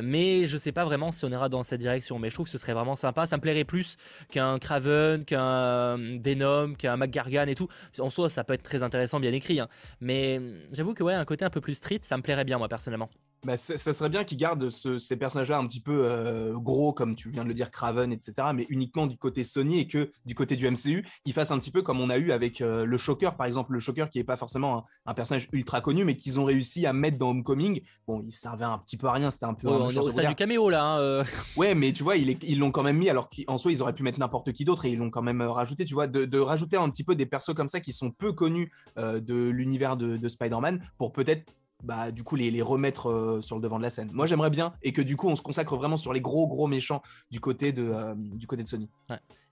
mais 0.04 0.48
je 0.48 0.58
sais 0.58 0.72
pas 0.72 0.86
vraiment 0.86 1.12
si 1.12 1.24
on 1.24 1.30
ira 1.30 1.50
dans 1.50 1.64
cette 1.64 1.80
direction. 1.80 2.18
Mais 2.18 2.30
je 2.30 2.36
trouve 2.36 2.46
que 2.46 2.52
ce 2.52 2.58
serait 2.58 2.74
vraiment 2.74 2.96
sympa. 2.96 3.28
Ça 3.28 3.38
me 3.38 3.42
plairait 3.42 3.64
plus 3.64 3.98
qu'un 4.32 4.60
Craven, 4.60 5.26
qu'un 5.26 5.98
Venom, 6.20 6.74
qu'un 6.76 6.98
McGargan 6.98 7.48
et 7.48 7.56
tout. 7.56 7.68
En 8.00 8.10
soi, 8.10 8.30
ça 8.30 8.44
peut 8.44 8.54
être 8.54 8.64
très 8.64 8.84
intéressant, 8.84 9.20
bien 9.20 9.34
écrit. 9.34 9.60
Hein. 9.60 9.68
Mais 10.02 10.42
j'avoue 10.72 10.94
que 10.94 11.04
ouais, 11.04 11.14
un 11.14 11.26
côté 11.26 11.46
un 11.46 11.50
peu 11.50 11.62
plus 11.62 11.76
street, 11.76 12.00
ça 12.02 12.18
me 12.18 12.22
plairait 12.22 12.46
bien, 12.46 12.58
moi, 12.58 12.68
personnellement. 12.68 13.10
Bah, 13.46 13.56
ça 13.56 13.94
serait 13.94 14.10
bien 14.10 14.26
qu'ils 14.26 14.38
gardent 14.38 14.70
ces 14.70 15.16
personnages-là 15.16 15.58
un 15.58 15.66
petit 15.66 15.80
peu 15.80 16.04
euh, 16.04 16.54
gros, 16.58 16.92
comme 16.92 17.16
tu 17.16 17.30
viens 17.32 17.44
de 17.44 17.48
le 17.48 17.54
dire, 17.54 17.72
Craven, 17.72 18.12
etc., 18.12 18.50
mais 18.54 18.66
uniquement 18.70 19.08
du 19.08 19.18
côté 19.18 19.46
Sony 19.46 19.80
et 19.80 19.88
que 19.88 20.12
du 20.26 20.36
côté 20.36 20.58
du 20.58 20.70
MCU, 20.70 21.06
ils 21.24 21.32
fassent 21.32 21.52
un 21.52 21.60
petit 21.60 21.72
peu 21.72 21.82
comme 21.82 22.02
on 22.02 22.10
a 22.10 22.18
eu 22.18 22.32
avec 22.34 22.60
euh, 22.60 22.84
le 22.84 22.98
Shocker, 22.98 23.38
par 23.38 23.48
exemple, 23.48 23.72
le 23.72 23.80
Shocker 23.80 24.10
qui 24.10 24.18
n'est 24.18 24.26
pas 24.26 24.36
forcément 24.36 24.86
un, 25.06 25.14
personnage 25.14 25.48
ultra 25.54 25.80
connu, 25.80 26.04
mais 26.04 26.16
qu'ils 26.16 26.40
ont 26.40 26.46
réussi 26.46 26.86
à 26.86 26.92
mettre 26.92 27.18
dans 27.18 27.30
Homecoming. 27.30 27.82
Bon, 28.08 28.22
il 28.26 28.34
servait 28.34 28.66
un 28.66 28.78
petit 28.78 28.98
peu 28.98 29.08
à 29.08 29.14
rien, 29.14 29.32
c'était 29.32 29.46
un 29.46 29.54
peu. 29.54 29.70
un 29.70 29.72
on 29.72 29.90
est 29.90 30.28
du 30.28 30.36
caméo 30.36 30.70
là. 30.70 30.84
Hein, 30.84 31.00
euh. 31.00 31.24
Ouais, 31.56 31.76
mais 31.76 31.94
tu 31.94 32.04
vois, 32.04 32.18
ils 32.18 32.60
l'ont 32.60 32.72
quand 32.72 32.84
même 32.84 32.98
mis, 32.98 33.10
alors 33.10 33.30
qu'en 33.30 33.58
soi, 33.58 33.72
ils 33.72 33.82
auraient 33.82 33.94
pu 33.94 34.04
mettre 34.04 34.20
n'importe 34.20 34.52
qui 34.52 34.66
d'autre 34.66 34.84
et 34.86 34.92
ils 34.92 34.98
l'ont 34.98 35.10
quand 35.10 35.22
même 35.22 35.42
rajouté, 35.42 35.86
tu 35.86 35.94
vois, 35.94 36.08
de, 36.08 36.40
rajouter 36.40 36.76
un 36.76 36.90
petit 36.90 37.04
peu 37.06 37.16
des 37.16 37.26
persos 37.26 37.54
comme 37.54 37.70
ça 37.70 37.80
qui 37.80 37.94
sont 37.94 38.12
peu 38.12 38.34
connus 38.34 38.72
de 38.98 39.50
l'univers 39.50 39.96
de, 39.96 40.18
de 40.18 40.28
Spider-Man 40.28 40.82
pour 40.98 41.14
peut-être 41.14 41.54
bah, 41.84 42.12
du 42.12 42.24
coup, 42.24 42.36
les, 42.36 42.52
les 42.52 42.62
remettre 42.62 43.10
euh, 43.10 43.42
sur 43.42 43.56
le 43.56 43.62
devant 43.62 43.78
de 43.78 43.84
la 43.84 43.90
scène. 43.90 44.10
Moi, 44.14 44.28
j'aimerais 44.28 44.50
bien 44.50 44.74
et 44.84 44.92
que 44.92 45.02
du 45.02 45.16
coup, 45.16 45.30
on 45.30 45.36
se 45.36 45.42
consacre 45.42 45.76
vraiment 45.76 45.98
sur 45.98 46.14
les 46.14 46.22
gros, 46.22 46.48
gros 46.48 46.68
méchants 46.68 47.02
du 47.32 47.40
côté 47.40 47.72
de, 47.72 47.84
euh, 47.84 48.14
du 48.16 48.48
côté 48.48 48.64
de 48.64 48.68
Sony. 48.68 48.90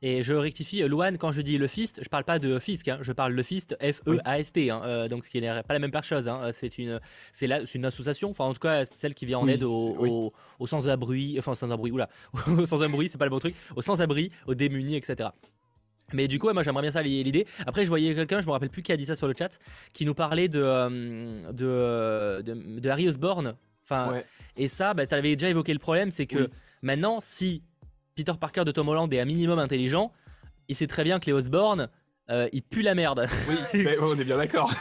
Et 0.02 0.24
je 0.24 0.34
rectifie, 0.34 0.84
euh, 0.84 0.88
Luan, 0.88 1.18
quand 1.18 1.32
je 1.32 1.42
dis 1.42 1.58
le 1.58 1.68
Fist, 1.68 2.02
je 2.04 2.10
parle 2.10 2.26
pas 2.26 2.40
de 2.40 2.60
Fisk, 2.60 2.88
hein. 2.90 3.00
je 3.02 3.12
parle 3.14 3.34
le 3.34 3.44
Fist, 3.44 3.78
F-E-A-S-T, 3.82 4.70
hein. 4.70 5.08
donc 5.08 5.26
ce 5.26 5.30
qui 5.30 5.42
n'est 5.42 5.64
pas 5.64 5.74
la 5.74 5.80
même 5.80 5.92
chose. 6.04 6.28
Hein. 6.28 6.50
C'est 6.52 6.78
une, 6.78 7.00
c'est 7.34 7.48
une 7.74 7.86
association, 7.86 8.30
enfin 8.30 8.46
en 8.46 8.54
tout 8.54 8.60
cas 8.60 8.86
celle 8.86 9.16
qui 9.16 9.26
vient 9.26 9.40
en 9.40 9.48
aide 9.48 9.64
aux, 9.64 10.32
aux, 10.60 10.68
sans-abri, 10.68 11.36
enfin 11.40 11.56
sans-abri, 11.56 11.92
oula, 11.92 12.10
aux 12.48 12.66
sans-abri, 12.66 13.10
c'est 13.10 13.18
pas 13.18 13.26
le 13.26 13.32
bon 13.32 13.40
truc, 13.40 13.56
aux 13.76 13.82
sans-abri, 13.82 14.32
aux 14.46 14.54
démunis, 14.54 14.96
etc. 14.96 15.30
Mais 16.14 16.28
du 16.28 16.40
coup, 16.40 16.52
moi 16.54 16.64
j'aimerais 16.64 16.84
bien 16.84 16.92
ça 16.92 17.02
l'idée. 17.02 17.46
Après, 17.66 17.84
je 17.84 17.90
voyais 17.90 18.16
quelqu'un, 18.16 18.40
je 18.40 18.48
me 18.48 18.52
rappelle 18.52 18.70
plus 18.70 18.82
qui 18.82 18.92
a 18.94 18.98
dit 18.98 19.06
ça 19.06 19.16
sur 19.16 19.28
le 19.28 19.34
chat, 19.38 19.60
qui 19.94 20.06
nous 20.06 20.14
parlait 20.14 20.48
de, 20.48 20.62
euh, 20.64 21.36
de, 21.52 22.80
de, 22.80 22.90
Harry 22.90 23.10
Osborn. 23.10 23.56
Enfin, 23.84 24.22
Et 24.56 24.68
ça, 24.68 24.94
bah, 24.94 25.06
tu 25.06 25.16
avais 25.16 25.36
déjà 25.36 25.50
évoqué 25.50 25.74
le 25.74 25.80
problème, 25.80 26.12
c'est 26.12 26.26
que 26.26 26.50
maintenant, 26.82 27.20
si 27.22 27.62
Peter 28.16 28.34
Parker 28.40 28.64
de 28.64 28.72
Tom 28.72 28.88
Holland 28.88 29.14
est 29.14 29.20
un 29.20 29.26
minimum 29.26 29.60
intelligent, 29.60 30.14
il 30.70 30.76
sait 30.76 30.88
très 30.88 31.04
bien 31.04 31.20
que 31.20 31.26
les 31.26 31.34
Osborn, 31.34 31.90
euh, 32.30 32.50
ils 32.52 32.64
puent 32.64 32.84
la 32.84 32.96
merde. 32.96 33.28
Oui, 33.50 33.86
on 34.02 34.18
est 34.18 34.24
bien 34.24 34.38
d'accord. 34.38 34.74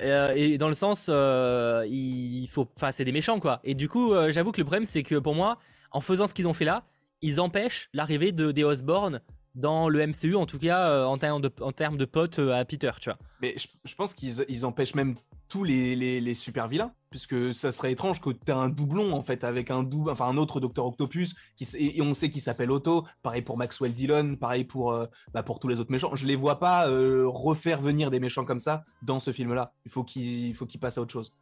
Euh, 0.00 0.32
et 0.34 0.58
dans 0.58 0.68
le 0.68 0.74
sens, 0.74 1.08
il 1.08 2.48
faut, 2.50 2.68
enfin, 2.76 2.90
c'est 2.90 3.04
des 3.04 3.12
méchants 3.12 3.38
quoi. 3.38 3.60
Et 3.62 3.74
du 3.74 3.88
coup, 3.88 4.12
j'avoue 4.30 4.50
que 4.50 4.60
le 4.60 4.64
problème, 4.64 4.86
c'est 4.86 5.04
que 5.04 5.16
pour 5.16 5.36
moi, 5.36 5.58
en 5.92 6.00
faisant 6.00 6.26
ce 6.26 6.34
qu'ils 6.34 6.48
ont 6.48 6.54
fait 6.54 6.64
là, 6.64 6.84
ils 7.22 7.40
empêchent 7.40 7.88
l'arrivée 7.92 8.32
de, 8.32 8.52
des 8.52 8.64
Osborn 8.64 9.20
dans 9.58 9.88
le 9.88 10.06
MCU, 10.06 10.34
en 10.36 10.46
tout 10.46 10.58
cas 10.58 10.88
euh, 10.88 11.04
en, 11.04 11.18
termes 11.18 11.42
de, 11.42 11.52
en 11.60 11.72
termes 11.72 11.98
de 11.98 12.04
potes 12.04 12.38
euh, 12.38 12.52
à 12.52 12.64
Peter, 12.64 12.92
tu 13.00 13.10
vois. 13.10 13.18
Mais 13.42 13.54
je, 13.56 13.94
pense 13.94 14.14
qu'ils 14.14 14.64
empêchent 14.64 14.94
même 14.94 15.16
tous 15.48 15.64
les, 15.64 15.96
les, 15.96 16.34
super 16.34 16.68
vilains, 16.68 16.92
puisque 17.10 17.52
ça 17.52 17.72
serait 17.72 17.92
étrange 17.92 18.20
que 18.20 18.30
tu 18.30 18.38
aies 18.48 18.52
un 18.52 18.68
doublon 18.68 19.12
en 19.12 19.22
fait 19.22 19.44
avec 19.44 19.70
un 19.70 19.82
double, 19.82 20.10
enfin 20.10 20.26
un 20.26 20.36
autre 20.36 20.60
Docteur 20.60 20.86
Octopus, 20.86 21.34
qui, 21.56 21.66
et 21.76 22.00
on 22.02 22.14
sait 22.14 22.30
qu'il 22.30 22.42
s'appelle 22.42 22.70
Otto, 22.70 23.06
pareil 23.22 23.42
pour 23.42 23.56
Maxwell 23.56 23.92
Dillon, 23.92 24.36
pareil 24.36 24.64
pour, 24.64 24.92
euh, 24.92 25.06
bah, 25.32 25.42
pour 25.42 25.58
tous 25.58 25.68
les 25.68 25.80
autres 25.80 25.90
méchants. 25.90 26.14
Je 26.14 26.26
les 26.26 26.36
vois 26.36 26.58
pas 26.58 26.86
refaire 26.88 27.80
venir 27.82 28.10
des 28.10 28.20
méchants 28.20 28.44
comme 28.44 28.60
ça 28.60 28.84
dans 29.02 29.18
ce 29.18 29.32
film-là. 29.32 29.72
Il 29.84 29.90
faut 29.90 30.04
qu'il 30.04 30.54
faut 30.54 30.66
qu'il 30.66 30.80
passe 30.80 30.98
à 30.98 31.00
autre 31.00 31.12
chose. 31.12 31.32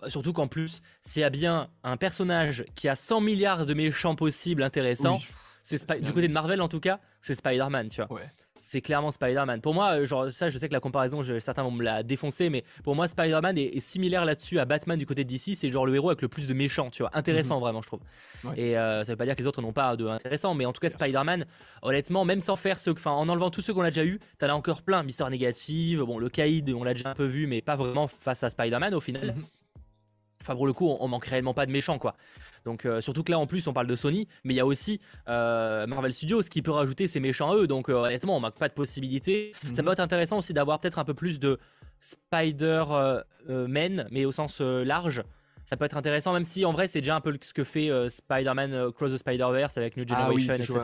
Bah, 0.00 0.10
surtout 0.10 0.32
qu'en 0.32 0.48
plus, 0.48 0.82
s'il 1.02 1.20
y 1.20 1.24
a 1.24 1.30
bien 1.30 1.68
un 1.82 1.96
personnage 1.96 2.64
qui 2.74 2.88
a 2.88 2.96
100 2.96 3.20
milliards 3.20 3.66
de 3.66 3.74
méchants 3.74 4.16
possibles 4.16 4.62
intéressants, 4.62 5.20
du 6.00 6.12
côté 6.12 6.28
de 6.28 6.32
Marvel 6.32 6.60
en 6.60 6.68
tout 6.68 6.80
cas, 6.80 7.00
c'est 7.20 7.34
Spider-Man, 7.34 7.88
tu 7.88 8.02
vois. 8.02 8.20
C'est 8.60 8.80
clairement 8.80 9.10
Spider-Man. 9.10 9.60
Pour 9.60 9.74
moi, 9.74 9.98
euh, 9.98 10.06
genre 10.06 10.32
ça, 10.32 10.48
je 10.48 10.56
sais 10.56 10.68
que 10.68 10.72
la 10.72 10.80
comparaison, 10.80 11.22
certains 11.38 11.62
vont 11.62 11.70
me 11.70 11.84
la 11.84 12.02
défoncer, 12.02 12.48
mais 12.48 12.64
pour 12.82 12.96
moi, 12.96 13.06
Spider-Man 13.06 13.58
est, 13.58 13.78
similaire 13.78 14.24
là-dessus 14.24 14.58
à 14.58 14.64
Batman 14.64 14.98
du 14.98 15.04
côté 15.04 15.22
de 15.22 15.28
DC. 15.28 15.54
C'est 15.54 15.70
genre 15.70 15.84
le 15.84 15.94
héros 15.94 16.08
avec 16.08 16.22
le 16.22 16.28
plus 16.28 16.48
de 16.48 16.54
méchants, 16.54 16.88
tu 16.88 17.02
vois. 17.02 17.10
Intéressant, 17.12 17.56
mhm. 17.56 17.60
vraiment, 17.60 17.82
je 17.82 17.88
trouve. 17.88 18.00
Et 18.56 18.78
euh, 18.78 19.04
ça 19.04 19.12
veut 19.12 19.16
pas 19.18 19.26
dire 19.26 19.34
que 19.34 19.40
les 19.42 19.46
autres 19.46 19.60
n'ont 19.60 19.74
pas 19.74 19.96
de 19.96 20.06
intéressant, 20.06 20.54
mais 20.54 20.64
en 20.64 20.72
tout 20.72 20.80
cas, 20.80 20.88
Spider-Man, 20.88 21.44
honnêtement, 21.82 22.24
même 22.24 22.40
sans 22.40 22.56
faire 22.56 22.78
ce, 22.78 22.88
enfin, 22.88 23.10
en 23.10 23.28
enlevant 23.28 23.50
tous 23.50 23.60
ceux 23.60 23.74
qu'on 23.74 23.82
a 23.82 23.90
déjà 23.90 24.06
eu, 24.06 24.18
t'en 24.38 24.48
as 24.48 24.54
encore 24.54 24.80
plein. 24.80 25.02
Mister 25.02 25.28
Négative, 25.28 26.00
bon, 26.02 26.18
le 26.18 26.30
Caïd, 26.30 26.70
on 26.70 26.84
l'a 26.84 26.94
déjà 26.94 27.10
un 27.10 27.14
peu 27.14 27.26
vu, 27.26 27.46
mais 27.46 27.60
pas 27.60 27.76
vraiment 27.76 28.08
face 28.08 28.44
à 28.44 28.48
Spider-Man 28.48 28.94
au 28.94 29.00
final. 29.00 29.34
Mhm. 29.36 29.44
Enfin, 30.44 30.54
pour 30.56 30.66
le 30.66 30.74
coup, 30.74 30.94
on, 31.00 31.08
manque 31.08 31.24
réellement 31.24 31.54
pas 31.54 31.64
de 31.64 31.72
méchants, 31.72 31.98
quoi. 31.98 32.16
Donc, 32.66 32.84
euh, 32.84 33.00
surtout 33.00 33.24
que 33.24 33.32
là, 33.32 33.38
en 33.38 33.46
plus, 33.46 33.66
on 33.66 33.72
parle 33.72 33.86
de 33.86 33.96
Sony, 33.96 34.28
mais 34.44 34.52
il 34.52 34.58
y 34.58 34.60
a 34.60 34.66
aussi 34.66 35.00
euh, 35.26 35.86
Marvel 35.86 36.12
Studios 36.12 36.42
qui 36.42 36.60
peut 36.60 36.70
rajouter 36.70 37.08
ses 37.08 37.18
méchants 37.18 37.50
à 37.50 37.56
eux. 37.56 37.66
Donc, 37.66 37.88
euh, 37.88 37.94
honnêtement, 37.94 38.36
on 38.36 38.40
manque 38.40 38.58
pas 38.58 38.68
de 38.68 38.74
possibilités. 38.74 39.52
Ça 39.72 39.80
mhm. 39.80 39.86
peut 39.86 39.92
être 39.92 40.00
intéressant 40.00 40.36
aussi 40.38 40.52
d'avoir 40.52 40.80
peut-être 40.80 40.98
un 40.98 41.04
peu 41.04 41.14
plus 41.14 41.40
de 41.40 41.58
Spider-Man, 41.98 43.26
mais 44.10 44.26
au 44.26 44.32
sens 44.32 44.60
large 44.60 45.22
ça 45.66 45.76
peut 45.76 45.84
être 45.84 45.96
intéressant, 45.96 46.32
même 46.32 46.44
si 46.44 46.64
en 46.64 46.72
vrai 46.72 46.88
c'est 46.88 47.00
déjà 47.00 47.16
un 47.16 47.20
peu 47.20 47.36
ce 47.40 47.54
que 47.54 47.64
fait 47.64 47.90
euh, 47.90 48.08
Spider-Man 48.08 48.72
euh, 48.72 48.90
Cross 48.90 49.12
the 49.12 49.18
Spider-Verse 49.18 49.76
avec 49.78 49.96
New 49.96 50.04
ah 50.10 50.28
Generation, 50.28 50.54
etc. 50.54 50.80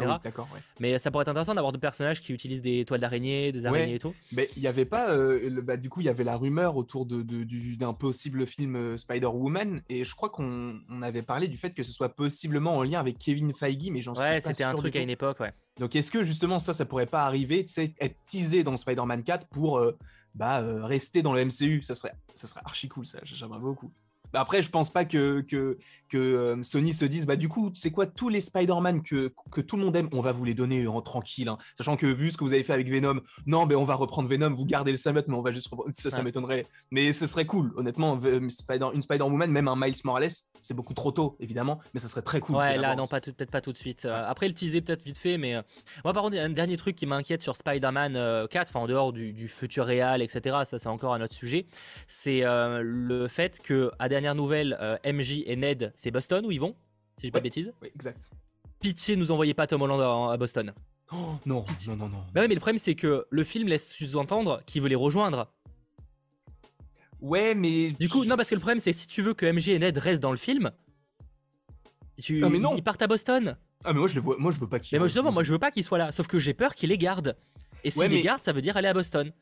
Mais 0.78 0.98
ça 0.98 1.10
pourrait 1.10 1.22
être 1.22 1.28
intéressant 1.28 1.54
d'avoir 1.54 1.72
des 1.72 1.78
personnages 1.78 2.20
qui 2.20 2.32
utilisent 2.32 2.62
des 2.62 2.84
toiles 2.84 3.00
d'araignée, 3.00 3.52
des 3.52 3.66
araignées 3.66 3.96
et 3.96 3.98
tout. 3.98 4.14
Mais 4.32 4.48
il 4.56 4.62
n'y 4.62 4.68
avait 4.68 4.84
pas, 4.84 5.10
euh, 5.10 5.60
bah, 5.62 5.76
du 5.76 5.90
coup, 5.90 6.00
il 6.00 6.06
y 6.06 6.08
avait 6.08 6.24
la 6.24 6.36
rumeur 6.36 6.76
autour 6.76 7.06
de, 7.06 7.22
d'un 7.76 7.92
possible 7.92 8.46
film 8.46 8.96
Spider-Woman, 8.96 9.82
et 9.88 10.04
je 10.04 10.14
crois 10.14 10.30
qu'on 10.30 10.80
avait 11.02 11.22
parlé 11.22 11.48
du 11.48 11.56
fait 11.56 11.72
que 11.72 11.82
ce 11.82 11.92
soit 11.92 12.10
possiblement 12.10 12.76
en 12.76 12.82
lien 12.82 13.00
avec 13.00 13.18
Kevin 13.18 13.52
Feige, 13.52 13.90
mais 13.90 14.02
j'en 14.02 14.14
suis 14.14 14.24
pas 14.24 14.30
Ouais, 14.30 14.40
c'était 14.40 14.64
un 14.64 14.74
truc 14.74 14.96
à 14.96 15.00
une 15.00 15.10
époque, 15.10 15.40
ouais. 15.40 15.52
Donc 15.78 15.96
est-ce 15.96 16.10
que 16.10 16.22
justement 16.22 16.58
ça, 16.58 16.74
ça 16.74 16.84
pourrait 16.84 17.06
pas 17.06 17.24
arriver, 17.24 17.64
sais, 17.66 17.94
être 18.00 18.16
teasé 18.26 18.62
dans 18.64 18.76
Spider-Man 18.76 19.24
4 19.24 19.46
pour 19.48 19.82
bah, 20.34 20.60
rester 20.84 21.22
dans 21.22 21.32
le 21.32 21.44
MCU 21.44 21.82
Ça 21.82 21.94
serait, 21.94 22.12
ça 22.34 22.46
serait 22.46 22.60
archi 22.64 22.88
cool, 22.88 23.06
ça, 23.06 23.18
j'aimerais 23.24 23.60
beaucoup. 23.60 23.90
Bah, 24.32 24.40
après, 24.40 24.62
je 24.62 24.70
pense 24.70 24.90
pas 24.90 25.04
que, 25.04 25.40
que, 25.42 25.78
que 26.08 26.18
euh, 26.18 26.62
Sony 26.62 26.92
se 26.92 27.04
dise, 27.04 27.26
bah 27.26 27.36
du 27.36 27.48
coup, 27.48 27.70
c'est 27.74 27.90
quoi, 27.90 28.06
tous 28.06 28.28
les 28.28 28.40
Spider-Man 28.40 29.02
que, 29.02 29.32
que 29.50 29.60
tout 29.60 29.76
le 29.76 29.82
monde 29.84 29.96
aime, 29.96 30.08
on 30.12 30.20
va 30.20 30.32
vous 30.32 30.44
les 30.44 30.54
donner 30.54 30.86
en 30.86 31.00
tranquille. 31.00 31.48
hein. 31.48 31.58
Sachant 31.76 31.96
que 31.96 32.06
vu 32.06 32.30
ce 32.30 32.36
que 32.36 32.44
vous 32.44 32.52
avez 32.52 32.64
fait 32.64 32.72
avec 32.72 32.88
Venom, 32.88 33.20
non, 33.46 33.66
mais 33.66 33.74
on 33.74 33.84
va 33.84 33.94
reprendre 33.94 34.28
Venom, 34.28 34.50
vous 34.52 34.64
gardez 34.66 34.90
le 34.92 34.96
Samet, 34.96 35.24
mais 35.28 35.34
on 35.36 35.42
va 35.42 35.52
juste 35.52 35.68
reprendre. 35.68 35.90
Ça, 35.94 36.10
ça 36.10 36.18
Ouais. 36.18 36.24
m'étonnerait. 36.24 36.66
Mais 36.90 37.12
ce 37.12 37.26
serait 37.26 37.46
cool, 37.46 37.72
honnêtement. 37.76 38.20
Spider, 38.50 38.88
une 38.94 39.02
Spider-Woman, 39.02 39.50
même 39.50 39.68
un 39.68 39.76
Miles 39.76 39.94
Morales, 40.04 40.28
c'est 40.62 40.74
beaucoup 40.74 40.94
trop 40.94 41.12
tôt, 41.12 41.36
évidemment, 41.40 41.80
mais 41.94 42.00
ça 42.00 42.08
serait 42.08 42.22
très 42.22 42.40
cool. 42.40 42.56
Ouais, 42.56 42.76
là, 42.76 42.94
non, 42.96 43.06
peut-être 43.06 43.50
pas 43.50 43.60
tout 43.60 43.72
de 43.72 43.78
suite. 43.78 44.04
Euh, 44.04 44.24
après, 44.26 44.46
le 44.48 44.54
teaser, 44.54 44.80
peut-être 44.82 45.02
vite 45.02 45.18
fait, 45.18 45.38
mais 45.38 45.54
euh, 45.56 45.62
moi, 46.04 46.12
par 46.12 46.22
contre, 46.22 46.36
un 46.38 46.50
dernier 46.50 46.76
truc 46.76 46.96
qui 46.96 47.06
m'inquiète 47.06 47.42
sur 47.42 47.56
Spider-Man 47.56 48.16
euh, 48.16 48.46
4, 48.46 48.68
enfin, 48.68 48.80
en 48.80 48.86
dehors 48.86 49.12
du, 49.12 49.32
du 49.32 49.48
futur 49.48 49.86
réel, 49.86 50.20
etc., 50.22 50.58
ça, 50.64 50.78
c'est 50.78 50.88
encore 50.88 51.14
un 51.14 51.20
autre 51.22 51.34
sujet, 51.34 51.66
c'est 52.08 52.44
euh, 52.44 52.80
le 52.84 53.28
fait 53.28 53.58
que, 53.62 53.90
à 53.98 54.08
dernière 54.20 54.35
nouvelle, 54.35 54.76
euh, 54.80 54.96
MJ 55.04 55.42
et 55.46 55.56
Ned, 55.56 55.92
c'est 55.96 56.11
Boston 56.11 56.44
où 56.44 56.50
ils 56.50 56.61
vont, 56.61 56.74
si 57.16 57.26
j'ai 57.26 57.30
pas 57.30 57.38
de 57.38 57.44
bêtises. 57.44 57.72
Oui, 57.83 57.88
exact. 57.94 58.30
Pitié, 58.80 59.16
nous 59.16 59.30
envoyez 59.30 59.54
pas 59.54 59.66
Tom 59.66 59.80
Holland 59.83 60.00
à, 60.00 60.33
à 60.33 60.37
Boston. 60.37 60.72
Oh, 61.12 61.35
non, 61.46 61.64
non, 61.88 61.96
non, 61.96 62.09
non. 62.09 62.18
Bah 62.35 62.42
ouais, 62.42 62.48
mais 62.48 62.54
le 62.54 62.61
problème, 62.61 62.78
c'est 62.78 62.94
que 62.94 63.26
le 63.30 63.44
film 63.44 63.66
laisse 63.68 63.92
sous-entendre 63.94 64.62
qu'il 64.66 64.83
veut 64.83 64.88
les 64.88 64.94
rejoindre. 64.94 65.50
Ouais, 67.20 67.54
mais. 67.54 67.90
Du 67.92 68.09
coup, 68.09 68.24
non, 68.24 68.37
parce 68.37 68.48
que 68.48 68.54
le 68.54 68.61
problème, 68.61 68.78
c'est 68.78 68.92
si 68.92 69.06
tu 69.06 69.22
veux 69.22 69.35
que 69.35 69.50
MJ 69.50 69.70
et 69.70 69.78
Ned 69.78 69.96
restent 69.98 70.20
dans 70.22 70.30
le 70.30 70.37
film, 70.37 70.70
tu, 72.20 72.44
Ah, 72.44 72.48
mais 72.50 72.59
non. 72.59 72.74
ils 72.76 72.83
partent 72.83 73.02
à 73.02 73.06
Boston. 73.06 73.56
Ah, 73.85 73.92
mais 73.92 73.98
moi, 73.98 74.09
je 74.09 74.14
le 74.14 74.20
vois, 74.20 74.37
moi, 74.38 74.52
je 74.52 74.61
veux 74.61 74.68
pas 74.68 74.78
qu'il. 74.78 74.94
Mais 74.96 74.98
moi, 75.00 75.09
justement, 75.09 75.33
moi, 75.33 75.42
je 75.42 75.52
veux 75.52 75.59
pas 75.59 75.70
qu'ils 75.70 75.85
soient 75.85 75.98
là. 75.98 76.12
Sauf 76.12 76.26
que 76.26 76.38
j'ai 76.38 76.54
peur 76.54 76.74
qu'ils 76.74 76.90
les 76.90 76.98
gardent. 76.98 77.37
Et 77.83 77.90
s'ils 77.90 78.00
Ouais, 78.00 78.09
les 78.09 78.16
mais- 78.16 78.22
gardent, 78.22 78.44
ça 78.44 78.52
veut 78.52 78.62
dire 78.62 78.76
aller 78.76 78.88
à 78.88 78.92
Boston. 78.94 79.33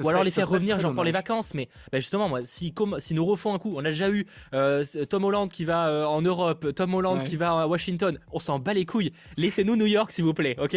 Ou 0.00 0.08
alors 0.08 0.24
les 0.24 0.30
faire 0.30 0.48
revenir, 0.48 0.78
genre 0.78 0.94
pour 0.94 1.04
les 1.04 1.12
vacances. 1.12 1.54
Mais 1.54 1.68
bah, 1.92 2.00
justement, 2.00 2.28
moi, 2.28 2.40
si, 2.44 2.72
comme, 2.72 2.98
si 2.98 3.14
nous 3.14 3.24
refont 3.26 3.54
un 3.54 3.58
coup, 3.58 3.74
on 3.76 3.80
a 3.84 3.90
déjà 3.90 4.08
eu 4.10 4.26
euh, 4.54 4.84
Tom 5.08 5.24
Holland 5.24 5.50
qui 5.50 5.64
va 5.64 5.88
euh, 5.88 6.04
en 6.06 6.22
Europe, 6.22 6.74
Tom 6.74 6.94
Holland 6.94 7.18
Ouais. 7.18 7.24
qui 7.24 7.36
va 7.36 7.62
à 7.62 7.66
Washington. 7.66 8.18
On 8.32 8.38
s'en 8.38 8.58
bat 8.58 8.74
les 8.74 8.86
couilles. 8.86 9.12
Laissez-nous 9.36 9.76
New 9.76 9.86
York, 9.86 10.12
s'il 10.12 10.24
vous 10.24 10.34
plaît, 10.34 10.56
ok? 10.60 10.76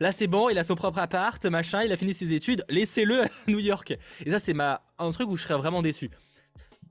Là, 0.00 0.12
c'est 0.12 0.26
bon, 0.26 0.48
il 0.50 0.58
a 0.58 0.64
son 0.64 0.74
propre 0.74 0.98
appart, 0.98 1.42
machin, 1.46 1.82
il 1.82 1.90
a 1.92 1.96
fini 1.96 2.12
ses 2.12 2.34
études. 2.34 2.64
Laissez-le 2.68 3.22
à 3.22 3.26
New 3.48 3.58
York. 3.58 3.96
Et 4.24 4.30
ça, 4.30 4.38
c'est 4.38 4.52
ma... 4.54 4.82
un 4.98 5.10
truc 5.10 5.28
où 5.30 5.36
je 5.36 5.42
serais 5.42 5.56
vraiment 5.56 5.80
déçu. 5.82 6.10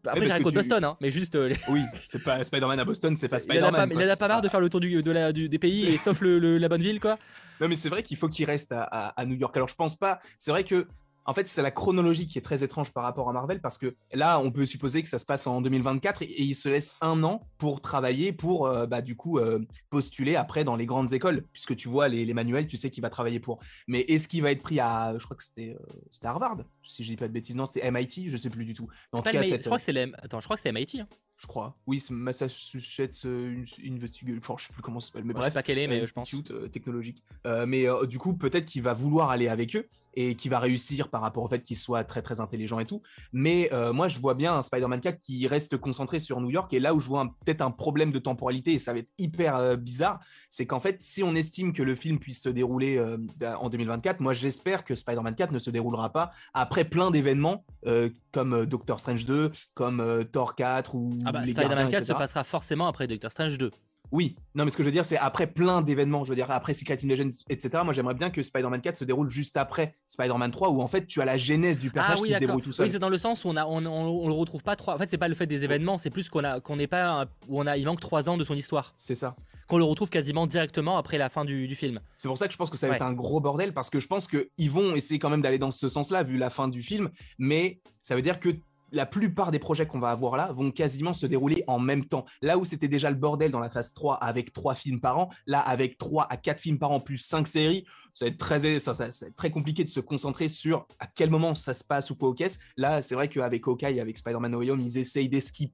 Après, 0.08 0.20
j'ai 0.22 0.26
rien 0.34 0.38
que 0.38 0.44
contre 0.44 0.52
tu- 0.54 0.58
Boston, 0.60 0.84
hein, 0.84 0.98
mais 1.02 1.10
juste. 1.10 1.34
euh, 1.36 1.52
Oui, 1.68 1.82
c'est 2.06 2.22
pas 2.24 2.44
Spider-Man 2.44 2.80
à 2.80 2.86
Boston, 2.86 3.16
c'est 3.16 3.28
pas 3.28 3.40
Spider-Man. 3.40 3.90
il 3.92 3.98
en 3.98 4.10
a 4.10 4.16
pas 4.16 4.28
marre 4.28 4.42
de 4.42 4.50
faire 4.50 4.60
le 4.60 4.70
tour 4.70 4.80
du, 4.80 5.02
de 5.02 5.12
la- 5.12 5.32
du- 5.32 5.50
des 5.50 5.58
pays, 5.58 5.88
et 5.88 5.98
sauf 5.98 6.22
le- 6.22 6.38
le- 6.38 6.60
la 6.60 6.70
bonne 6.70 6.82
ville, 6.84 7.00
quoi. 7.00 7.18
Non, 7.60 7.68
mais 7.68 7.76
c'est 7.76 7.90
vrai 7.90 8.04
qu'il 8.04 8.16
faut 8.18 8.28
qu'il 8.28 8.46
reste 8.46 8.72
à, 8.72 8.84
à- 8.84 9.08
à 9.20 9.26
New 9.26 9.36
York. 9.36 9.56
Alors, 9.58 9.68
je 9.68 9.74
pense 9.76 9.96
pas. 9.96 10.20
C'est 10.38 10.52
vrai 10.52 10.64
que, 10.64 10.86
en 11.26 11.34
fait, 11.34 11.48
c'est 11.48 11.62
la 11.62 11.72
chronologie 11.72 12.28
qui 12.28 12.38
est 12.38 12.42
très 12.42 12.64
étrange 12.64 12.92
par 12.92 13.04
rapport 13.04 13.30
à 13.30 13.34
Marvel 13.34 13.60
parce 13.60 13.78
que 13.78 13.96
là, 14.14 14.40
on 14.40 14.52
peut 14.52 14.66
supposer 14.66 15.02
que 15.02 15.10
ça 15.10 15.18
se 15.18 15.26
passe 15.26 15.48
en 15.48 15.62
2024 15.62 16.22
et, 16.22 16.42
il 16.42 16.56
se 16.56 16.70
laisse 16.70 16.96
un 17.02 17.24
an 17.24 17.42
pour 17.58 17.82
travailler, 17.82 18.32
pour, 18.32 18.68
euh, 18.68 18.86
bah, 18.86 19.02
du 19.02 19.16
coup, 19.16 19.40
euh, 19.40 19.60
postuler 19.90 20.36
après 20.36 20.64
dans 20.64 20.76
les 20.76 20.86
grandes 20.86 21.14
écoles. 21.14 21.46
Puisque 21.52 21.76
tu 21.76 21.90
vois 21.90 22.08
les, 22.08 22.34
manuels, 22.34 22.68
tu 22.68 22.78
sais 22.78 22.92
qu'il 22.92 23.02
va 23.02 23.10
travailler 23.10 23.40
pour. 23.40 23.60
Mais 23.88 24.02
est-ce 24.02 24.28
qu'il 24.28 24.44
va 24.44 24.52
être 24.52 24.62
pris 24.62 24.80
à. 24.80 25.16
Je 25.18 25.26
crois 25.26 25.36
que 25.36 25.44
c'était 25.44 25.76
euh, 25.80 26.28
Harvard, 26.28 26.58
si 26.88 27.04
je 27.04 27.10
dis 27.10 27.16
pas 27.18 27.28
de 27.28 27.34
bêtises. 27.34 27.56
Non, 27.56 27.66
c'était 27.66 27.90
MIT, 27.92 28.30
je 28.30 28.38
sais 28.38 28.50
plus 28.50 28.66
du 28.66 28.74
tout. 28.74 28.88
En 29.12 29.22
cas, 29.22 29.44
cette- 29.44 29.62
je 29.64 29.68
crois 29.68 29.78
que 29.78 29.84
c'est 29.84 29.94
le- 29.94 30.12
Attends, 30.22 30.40
je 30.40 30.46
crois 30.46 30.56
que 30.56 30.62
c'est 30.62 30.72
MIT. 30.72 31.00
hein. 31.02 31.08
je 31.38 31.48
crois. 31.48 31.78
Oui, 31.86 32.00
c'est 32.00 32.14
Massachusetts 32.14 33.26
euh, 33.26 33.64
Investigative. 33.86 34.40
Enfin, 34.42 34.56
je 34.58 34.66
sais 34.68 34.74
plus 34.74 34.82
comment 34.82 35.00
ça 35.00 35.08
s'appelle. 35.08 35.26
Mais 35.26 35.34
Bon, 35.34 35.40
bref. 35.40 35.50
je 35.50 35.52
sais 35.52 35.60
pas 35.60 35.64
quelle 35.64 35.80
est, 35.80 35.88
mais 35.88 36.06
je 36.06 36.14
pense. 36.14 36.34
Euh, 36.52 36.68
technologique. 36.70 37.24
Euh, 37.46 37.66
mais 37.66 37.88
euh, 37.88 38.06
du 38.06 38.18
coup, 38.20 38.36
peut-être 38.36 38.66
qu'il 38.66 38.82
va 38.82 38.94
vouloir 38.94 39.30
aller 39.32 39.48
avec 39.48 39.76
eux 39.76 39.88
et 40.18 40.36
qu'il 40.36 40.50
va 40.50 40.60
réussir 40.60 41.10
par 41.10 41.20
rapport 41.22 41.44
au 41.44 41.50
fait 41.50 41.62
qu'il 41.62 41.76
soit 41.76 42.06
très 42.06 42.22
très 42.22 42.40
intelligent 42.40 42.80
et 42.80 42.86
tout. 42.86 43.02
Mais 43.34 43.70
euh, 43.74 43.92
moi, 43.92 44.08
je 44.08 44.18
vois 44.20 44.34
bien 44.34 44.56
un 44.56 44.62
Spider-Man 44.62 45.02
4 45.02 45.20
qui 45.20 45.46
reste 45.46 45.76
concentré 45.78 46.22
sur 46.22 46.40
New 46.40 46.50
York. 46.50 46.74
Et 46.74 46.80
là 46.80 46.94
où 46.96 47.02
je 47.02 47.08
vois 47.08 47.26
peut-être 47.44 47.60
un 47.62 47.72
problème 47.72 48.14
de 48.14 48.20
temporalité, 48.20 48.72
et 48.74 48.80
ça 48.80 48.94
va 48.94 49.00
être 49.00 49.10
hyper 49.18 49.58
euh, 49.58 49.76
bizarre, 49.76 50.22
c'est 50.50 50.66
qu'en 50.66 50.80
fait, 50.80 51.02
si 51.02 51.22
on 51.22 51.36
estime 51.36 51.74
que 51.74 51.84
le 51.84 51.96
film 51.96 52.18
puisse 52.20 52.42
se 52.42 52.48
dérouler 52.48 52.98
euh, 52.98 53.18
en 53.60 53.70
2024, 53.70 54.22
moi 54.22 54.34
j'espère 54.34 54.86
que 54.86 54.96
Spider-Man 54.96 55.36
4 55.36 55.52
ne 55.52 55.60
se 55.60 55.70
déroulera 55.70 56.14
pas 56.14 56.32
après 56.54 56.75
plein 56.84 57.12
d'événements 57.12 57.66
euh, 57.88 58.10
comme 58.32 58.54
euh, 58.54 58.66
Doctor 58.66 59.00
Strange 59.00 59.26
2, 59.26 59.52
comme 59.74 60.00
euh, 60.00 60.24
Thor 60.24 60.56
4 60.56 60.96
ou 60.96 61.18
Ah 61.26 61.32
bah, 61.32 61.44
Spider-Man 61.44 61.70
Gardiens, 61.70 62.00
4 62.00 62.04
se 62.04 62.14
passera 62.14 62.44
forcément 62.44 62.88
après 62.88 63.08
Doctor 63.08 63.32
Strange 63.32 63.58
2. 63.58 63.72
Oui, 64.12 64.36
non, 64.56 64.66
mais 64.66 64.72
ce 64.72 64.78
que 64.78 64.84
je 64.84 64.88
veux 64.88 64.92
dire, 64.94 65.06
c'est 65.06 65.18
après 65.18 65.48
plein 65.48 65.82
d'événements, 65.82 66.24
je 66.24 66.30
veux 66.30 66.36
dire, 66.36 66.50
après 66.52 66.74
Secret 66.74 66.98
Invasion, 67.04 67.30
etc. 67.50 67.82
Moi, 67.84 67.94
j'aimerais 67.94 68.14
bien 68.14 68.30
que 68.30 68.42
Spider-Man 68.44 68.82
4 68.82 68.98
se 68.98 69.06
déroule 69.06 69.30
juste 69.30 69.58
après 69.58 69.96
Spider-Man 70.08 70.52
3, 70.52 70.70
où 70.70 70.82
en 70.82 70.88
fait, 70.88 71.06
tu 71.08 71.22
as 71.22 71.26
la 71.26 71.38
genèse 71.38 71.78
du 71.80 71.90
personnage 71.90 72.20
ah 72.20 72.22
oui, 72.22 72.28
qui 72.30 72.34
se 72.36 72.40
débrouille 72.40 72.62
tout 72.62 72.72
seul. 72.72 72.86
Oui, 72.86 72.92
c'est 72.92 73.00
dans 73.00 73.10
le 73.10 73.18
sens 73.18 73.44
où 73.46 73.50
on, 73.50 73.56
a, 73.56 73.66
on, 73.66 73.86
on, 73.86 74.08
on 74.24 74.28
le 74.28 74.34
retrouve 74.34 74.64
pas 74.64 74.76
trois. 74.76 74.96
En 74.96 74.98
fait, 74.98 75.08
c'est 75.08 75.18
pas 75.18 75.28
le 75.28 75.36
fait 75.36 75.48
des 75.48 75.64
événements, 75.64 75.98
c'est 75.98 76.10
plus 76.10 76.30
qu'on 76.30 76.44
a 76.44 76.60
qu'on 76.60 76.76
n'est 76.76 76.88
pas 76.88 77.26
où 77.48 77.60
on 77.60 77.68
a 77.68 77.78
il 77.78 77.86
manque 77.86 78.00
trois 78.02 78.30
ans 78.30 78.38
de 78.38 78.44
son 78.44 78.54
histoire, 78.56 78.94
c'est 78.96 79.16
ça. 79.16 79.36
qu'on 79.68 79.78
le 79.78 79.84
retrouve 79.84 80.10
quasiment 80.10 80.46
directement 80.48 80.98
après 80.98 81.18
la 81.18 81.30
fin 81.30 81.44
du, 81.46 81.68
du 81.68 81.76
film. 81.76 82.00
C'est 82.16 82.28
pour 82.28 82.38
ça 82.38 82.48
que 82.48 82.54
je 82.54 82.58
pense 82.58 82.70
que 82.70 82.78
ça 82.78 82.88
va 82.88 82.92
Ouais. 82.92 82.96
être 82.98 83.02
un 83.06 83.14
gros 83.14 83.40
bordel, 83.42 83.74
parce 83.74 83.90
que 83.90 84.00
je 84.00 84.08
pense 84.08 84.28
qu'ils 84.28 84.72
vont 84.72 84.96
essayer 84.96 85.20
quand 85.20 85.30
même 85.30 85.42
d'aller 85.42 85.58
dans 85.60 85.72
ce 85.72 85.90
sens-là, 85.90 86.24
vu 86.24 86.38
la 86.38 86.50
fin 86.50 86.68
du 86.68 86.82
film, 86.84 87.10
mais 87.40 87.82
ça 88.02 88.16
veut 88.16 88.22
dire 88.22 88.40
que 88.40 88.50
la 88.96 89.06
plupart 89.06 89.52
des 89.52 89.60
projets 89.60 89.86
qu'on 89.86 90.00
va 90.00 90.10
avoir 90.10 90.38
là 90.38 90.54
vont 90.54 90.72
quasiment 90.72 91.14
se 91.14 91.26
dérouler 91.26 91.64
en 91.68 91.80
même 91.80 92.06
temps. 92.06 92.26
Là 92.42 92.58
où 92.58 92.64
c'était 92.64 92.88
déjà 92.88 93.10
le 93.10 93.18
bordel 93.18 93.52
dans 93.52 93.60
la 93.60 93.70
phase 93.70 93.92
3 93.92 94.16
avec 94.16 94.54
3 94.54 94.74
films 94.74 95.02
par 95.02 95.20
an, 95.20 95.30
là 95.48 95.60
avec 95.60 95.98
3 95.98 96.28
à 96.30 96.38
4 96.38 96.62
films 96.62 96.80
par 96.80 96.92
an 96.92 97.02
plus 97.02 97.18
5 97.18 97.46
séries, 97.46 97.86
ça 98.14 98.24
va 98.24 98.32
être 98.32 98.38
très, 98.38 98.80
ça, 98.80 98.94
va 98.94 99.06
être 99.08 99.36
très 99.36 99.52
compliqué 99.52 99.84
de 99.84 99.90
se 99.90 100.00
concentrer 100.00 100.48
sur 100.48 100.88
à 101.00 101.08
quel 101.08 101.30
moment 101.30 101.56
ça 101.56 101.74
se 101.74 101.84
passe 101.84 102.10
ou 102.10 102.16
quoi 102.16 102.30
aux 102.30 102.34
caisses. 102.34 102.60
Là, 102.78 103.02
c'est 103.02 103.16
vrai 103.16 103.28
qu'avec 103.28 103.68
Hawkeye, 103.68 104.00
avec 104.00 104.18
Spider-Man 104.18 104.54
No 104.54 104.62
Home, 104.62 104.80
ils 104.80 104.98
essayent 104.98 105.30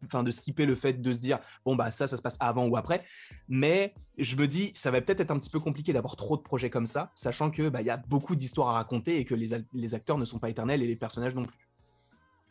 enfin, 0.05 0.23
de 0.23 0.31
skipper 0.31 0.65
le 0.65 0.75
fait 0.75 0.99
de 0.99 1.13
se 1.13 1.19
dire, 1.19 1.37
bon, 1.63 1.75
bah 1.75 1.91
ça, 1.91 2.07
ça 2.07 2.17
se 2.17 2.23
passe 2.23 2.37
avant 2.39 2.65
ou 2.67 2.75
après. 2.75 3.03
Mais 3.47 3.93
je 4.17 4.35
me 4.35 4.47
dis, 4.47 4.71
ça 4.73 4.89
va 4.89 4.99
peut-être 4.99 5.19
être 5.19 5.31
un 5.31 5.37
petit 5.37 5.51
peu 5.51 5.59
compliqué 5.59 5.93
d'avoir 5.93 6.15
trop 6.15 6.37
de 6.37 6.41
projets 6.41 6.71
comme 6.71 6.87
ça, 6.87 7.11
sachant 7.13 7.51
que 7.51 7.69
bah, 7.69 7.83
y 7.83 7.91
a 7.91 7.97
beaucoup 7.97 8.35
d'histoires 8.35 8.69
à 8.69 8.73
raconter 8.73 9.19
et 9.19 9.25
que 9.25 9.35
les, 9.35 9.49
les 9.73 9.93
acteurs 9.93 10.17
ne 10.17 10.25
sont 10.25 10.39
pas 10.39 10.49
éternels 10.49 10.81
et 10.81 10.87
les 10.87 10.95
personnages 10.95 11.35
non 11.35 11.43
plus. 11.43 11.70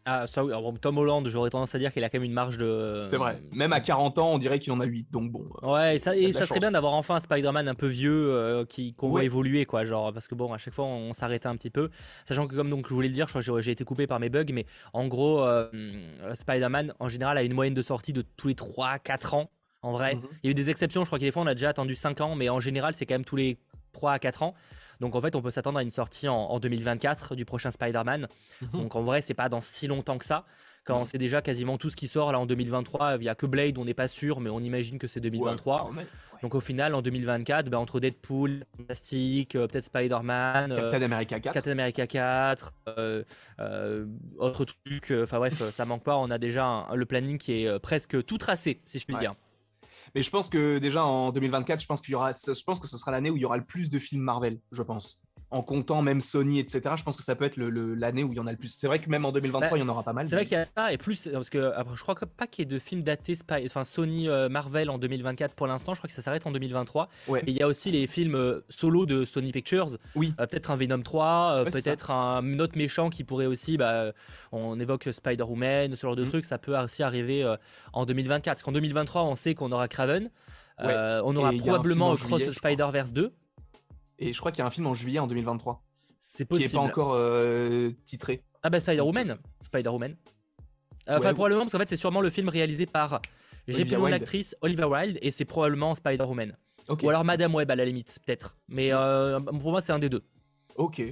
Ah, 0.06 0.26
ça, 0.26 0.42
oui, 0.44 0.50
alors, 0.50 0.72
bon, 0.72 0.78
Tom 0.78 0.96
Holland, 0.98 1.28
j'aurais 1.28 1.50
tendance 1.50 1.74
à 1.74 1.78
dire 1.78 1.92
qu'il 1.92 2.02
a 2.04 2.08
quand 2.08 2.18
même 2.18 2.24
une 2.24 2.32
marge 2.32 2.56
de. 2.56 3.02
C'est 3.04 3.18
vrai. 3.18 3.42
Même 3.52 3.72
à 3.72 3.80
40 3.80 4.18
ans, 4.18 4.32
on 4.32 4.38
dirait 4.38 4.58
qu'il 4.58 4.72
en 4.72 4.80
a 4.80 4.84
8. 4.86 5.10
Donc 5.10 5.30
bon. 5.30 5.44
euh, 5.62 5.74
Ouais, 5.74 5.96
et 5.96 5.98
ça, 5.98 6.16
et 6.16 6.32
serait 6.32 6.58
bien 6.58 6.70
d'avoir 6.72 6.94
enfin 6.94 7.16
un 7.16 7.20
Spider-Man 7.20 7.68
un 7.68 7.74
peu 7.74 7.86
vieux 7.86 8.32
euh, 8.32 8.64
qui 8.64 8.94
qu'on 8.94 9.08
voit 9.10 9.24
évoluer 9.24 9.66
quoi, 9.66 9.84
genre 9.84 10.12
parce 10.12 10.26
que 10.26 10.34
bon 10.34 10.52
à 10.52 10.58
chaque 10.58 10.74
fois 10.74 10.86
on, 10.86 11.12
s'arrêtait 11.12 11.48
un 11.48 11.56
petit 11.56 11.70
peu, 11.70 11.90
sachant 12.24 12.46
que 12.46 12.54
comme 12.54 12.70
donc 12.70 12.88
je 12.88 12.94
voulais 12.94 13.08
le 13.08 13.14
dire, 13.14 13.26
je 13.28 13.32
crois 13.32 13.42
que 13.42 13.60
j'ai- 13.60 13.72
été 13.72 13.84
coupé 13.84 14.06
par 14.06 14.18
mes 14.20 14.30
bugs, 14.30 14.44
mais 14.52 14.64
en 14.92 15.06
gros 15.06 15.42
euh, 15.44 15.68
Spider-Man 16.34 16.94
en 16.98 17.08
général 17.08 17.36
a 17.38 17.42
une 17.42 17.54
moyenne 17.54 17.74
de 17.74 17.82
sortie 17.82 18.12
de 18.12 18.22
tous 18.22 18.48
les 18.48 18.54
3-4 18.54 19.34
ans 19.34 19.50
en 19.82 19.92
vrai. 19.92 20.14
Mhm. 20.16 20.22
Il 20.42 20.46
y 20.46 20.48
a 20.48 20.50
eu 20.52 20.54
des 20.54 20.70
exceptions, 20.70 21.02
je 21.04 21.08
crois 21.08 21.18
que 21.18 21.24
des 21.24 21.30
fois 21.30 21.42
on 21.42 21.46
a 21.46 21.54
déjà 21.54 21.68
attendu 21.70 21.94
5 21.94 22.20
ans, 22.20 22.34
mais 22.36 22.48
en 22.48 22.60
général 22.60 22.94
c'est 22.94 23.06
quand 23.06 23.14
même 23.14 23.24
tous 23.24 23.36
les 23.36 23.58
3 23.92 24.12
à 24.12 24.18
4 24.18 24.42
ans. 24.42 24.54
Donc 25.00 25.16
en 25.16 25.20
fait 25.20 25.34
on 25.34 25.42
peut 25.42 25.50
s'attendre 25.50 25.78
à 25.78 25.82
une 25.82 25.90
sortie 25.90 26.28
en, 26.28 26.36
en 26.36 26.60
2024 26.60 27.34
du 27.34 27.44
prochain 27.44 27.70
Spider-Man. 27.70 28.28
Mhm. 28.62 28.68
Donc 28.82 28.96
en 28.96 29.02
vrai 29.02 29.22
c'est 29.22 29.34
pas 29.34 29.48
dans 29.48 29.60
si 29.60 29.86
longtemps 29.86 30.18
que 30.18 30.24
ça. 30.24 30.44
Quand 30.84 31.00
Mhm. 31.00 31.04
c'est 31.04 31.18
déjà 31.18 31.42
quasiment 31.42 31.76
tout 31.76 31.90
ce 31.90 31.96
qui 31.96 32.08
sort 32.08 32.32
là 32.32 32.38
en 32.40 32.46
2023, 32.46 33.16
il 33.16 33.24
y 33.24 33.28
a 33.28 33.34
que 33.34 33.44
Blade, 33.44 33.76
on 33.76 33.84
n'est 33.84 33.92
pas 33.94 34.08
sûr, 34.08 34.40
mais 34.40 34.48
on 34.48 34.60
imagine 34.60 34.98
que 34.98 35.06
c'est 35.06 35.20
2023. 35.20 35.74
Ouais, 35.76 35.82
quand 35.86 35.92
même. 35.92 36.06
Donc 36.42 36.54
au 36.54 36.60
final, 36.60 36.94
en 36.94 37.02
2024, 37.02 37.68
bah, 37.68 37.78
entre 37.78 38.00
Deadpool, 38.00 38.64
Fantastic, 38.78 39.56
euh, 39.56 39.66
peut-être 39.66 39.84
Spider-Man, 39.84 40.72
euh, 40.72 40.76
Captain 40.90 41.02
America 41.02 41.38
4. 41.38 41.52
Captain 41.52 41.72
America 41.72 42.06
4, 42.06 42.72
euh, 42.88 43.22
euh, 43.60 44.06
autre 44.38 44.64
truc, 44.64 45.12
enfin 45.22 45.36
bref, 45.38 45.62
ça 45.70 45.84
manque 45.84 46.02
pas. 46.02 46.16
On 46.16 46.30
a 46.30 46.38
déjà 46.38 46.64
un- 46.64 46.94
le 46.94 47.04
planning 47.04 47.36
qui 47.36 47.62
est 47.64 47.78
presque 47.80 48.24
tout 48.24 48.38
tracé, 48.38 48.80
si 48.86 48.98
je 48.98 49.04
puis 49.04 49.14
Ouais. 49.14 49.20
dire. 49.20 49.34
Mais 50.14 50.22
je 50.22 50.30
pense 50.30 50.48
que 50.48 50.78
déjà 50.78 51.04
en 51.04 51.32
2024, 51.32 51.80
je 51.80 51.86
pense 51.86 52.00
qu'il 52.00 52.12
y 52.12 52.14
aura, 52.14 52.32
je 52.32 52.62
pense 52.64 52.80
que 52.80 52.88
ce 52.88 52.98
sera 52.98 53.10
l'année 53.10 53.30
où 53.30 53.36
il 53.36 53.40
y 53.40 53.44
aura 53.44 53.56
le 53.56 53.64
plus 53.64 53.90
de 53.90 53.98
films 53.98 54.22
Marvel, 54.22 54.60
je 54.72 54.82
pense. 54.82 55.20
En 55.52 55.62
comptant 55.62 56.00
même 56.00 56.20
Sony, 56.20 56.60
etc. 56.60 56.94
Je 56.96 57.02
pense 57.02 57.16
que 57.16 57.24
ça 57.24 57.34
peut 57.34 57.44
être 57.44 57.56
le- 57.56 57.70
le- 57.70 57.94
l'année 57.96 58.22
où 58.22 58.32
il 58.32 58.36
y 58.36 58.40
en 58.40 58.46
a 58.46 58.52
le 58.52 58.56
plus. 58.56 58.68
C'est 58.68 58.86
vrai 58.86 59.00
que 59.00 59.10
même 59.10 59.24
en 59.24 59.32
2023, 59.32 59.70
Bah, 59.70 59.76
il 59.76 59.80
y 59.80 59.82
en 59.82 59.88
aura 59.88 60.04
pas 60.04 60.12
mal. 60.12 60.24
C'est 60.24 60.36
vrai 60.36 60.42
mais- 60.42 60.46
qu'il 60.46 60.56
y 60.56 60.60
a 60.60 60.64
ça, 60.64 60.92
et 60.92 60.96
plus, 60.96 61.28
parce 61.32 61.50
que 61.50 61.72
après, 61.74 61.96
je 61.96 62.02
crois 62.02 62.14
que 62.14 62.24
pas 62.24 62.46
qu'il 62.46 62.62
y 62.62 62.68
ait 62.68 62.70
de 62.72 62.78
films 62.78 63.02
datés 63.02 63.36
enfin, 63.66 63.84
Sony 63.84 64.28
euh, 64.28 64.48
Marvel 64.48 64.88
en 64.90 64.98
2024 64.98 65.56
pour 65.56 65.66
l'instant, 65.66 65.94
je 65.94 65.98
crois 66.00 66.06
que 66.08 66.14
ça 66.14 66.22
s'arrête 66.22 66.46
en 66.46 66.52
2023. 66.52 67.08
Ouais. 67.26 67.40
Et 67.46 67.50
il 67.50 67.56
y 67.56 67.62
a 67.62 67.66
aussi 67.66 67.90
les 67.90 68.06
films 68.06 68.36
euh, 68.36 68.60
solo 68.68 69.06
de 69.06 69.24
Sony 69.24 69.50
Pictures, 69.50 69.88
Oui. 70.14 70.32
Euh, 70.38 70.46
peut-être 70.46 70.70
un 70.70 70.76
Venom 70.76 71.02
3, 71.02 71.24
euh, 71.26 71.64
Ouais, 71.64 71.70
c'est 71.72 71.82
peut-être 71.82 72.12
un 72.12 72.58
autre 72.60 72.78
méchant 72.78 73.10
qui 73.10 73.24
pourrait 73.24 73.46
aussi, 73.46 73.76
bah, 73.76 74.12
on 74.52 74.78
évoque 74.78 75.08
Spider-Woman, 75.10 75.96
ce 75.96 76.00
genre 76.02 76.14
de 76.14 76.22
Mhm. 76.22 76.28
trucs, 76.28 76.44
ça 76.44 76.58
peut 76.58 76.78
aussi 76.78 77.02
arriver 77.02 77.42
euh, 77.42 77.56
en 77.92 78.06
2024. 78.06 78.54
Parce 78.58 78.62
qu'en 78.62 78.70
2023, 78.72 79.24
on 79.24 79.34
sait 79.34 79.56
qu'on 79.56 79.72
aura 79.72 79.88
Craven, 79.88 80.30
Ouais. 80.82 80.86
Euh, 80.88 81.20
on 81.26 81.34
aura 81.36 81.52
probablement 81.52 82.14
Cross. 82.16 82.50
Spider-Verse 82.52 83.12
2, 83.12 83.32
Et 84.20 84.32
je 84.32 84.38
crois 84.38 84.52
qu'il 84.52 84.60
y 84.60 84.62
a 84.62 84.66
un 84.66 84.70
film 84.70 84.86
en 84.86 84.94
juillet 84.94 85.18
en 85.18 85.26
2023 85.26 85.82
c'est 86.20 86.44
qui 86.44 86.48
possible. 86.48 86.74
n'est 86.74 86.78
pas 86.80 86.86
encore 86.86 87.14
euh, 87.14 87.90
titré. 88.04 88.44
Ah 88.62 88.70
bah 88.70 88.78
Spider-Woman, 88.78 89.38
Spider-Woman. 89.62 90.12
Euh, 91.08 91.16
Enfin 91.16 91.28
Ouais, 91.28 91.34
probablement 91.34 91.62
parce 91.62 91.72
qu'en 91.72 91.78
fait 91.78 91.88
c'est 91.88 91.96
sûrement 91.96 92.20
le 92.20 92.30
film 92.30 92.48
réalisé 92.48 92.86
par 92.86 93.22
j'ai 93.66 93.84
plus 93.84 93.96
de 93.96 94.06
l'actrice 94.06 94.54
Olivia 94.60 94.88
Wilde 94.88 95.18
et 95.22 95.30
c'est 95.30 95.46
probablement 95.46 95.94
Spider-Woman. 95.94 96.56
Ok. 96.88 97.02
Ou 97.02 97.08
alors 97.08 97.24
Madame 97.24 97.54
Web 97.54 97.70
à 97.70 97.76
la 97.76 97.84
limite 97.84 98.18
peut-être. 98.24 98.56
Mais 98.68 98.92
euh, 98.92 99.40
pour 99.40 99.70
moi 99.70 99.80
c'est 99.80 99.92
un 99.92 99.98
des 99.98 100.10
deux. 100.10 100.22
Ok. 100.76 101.02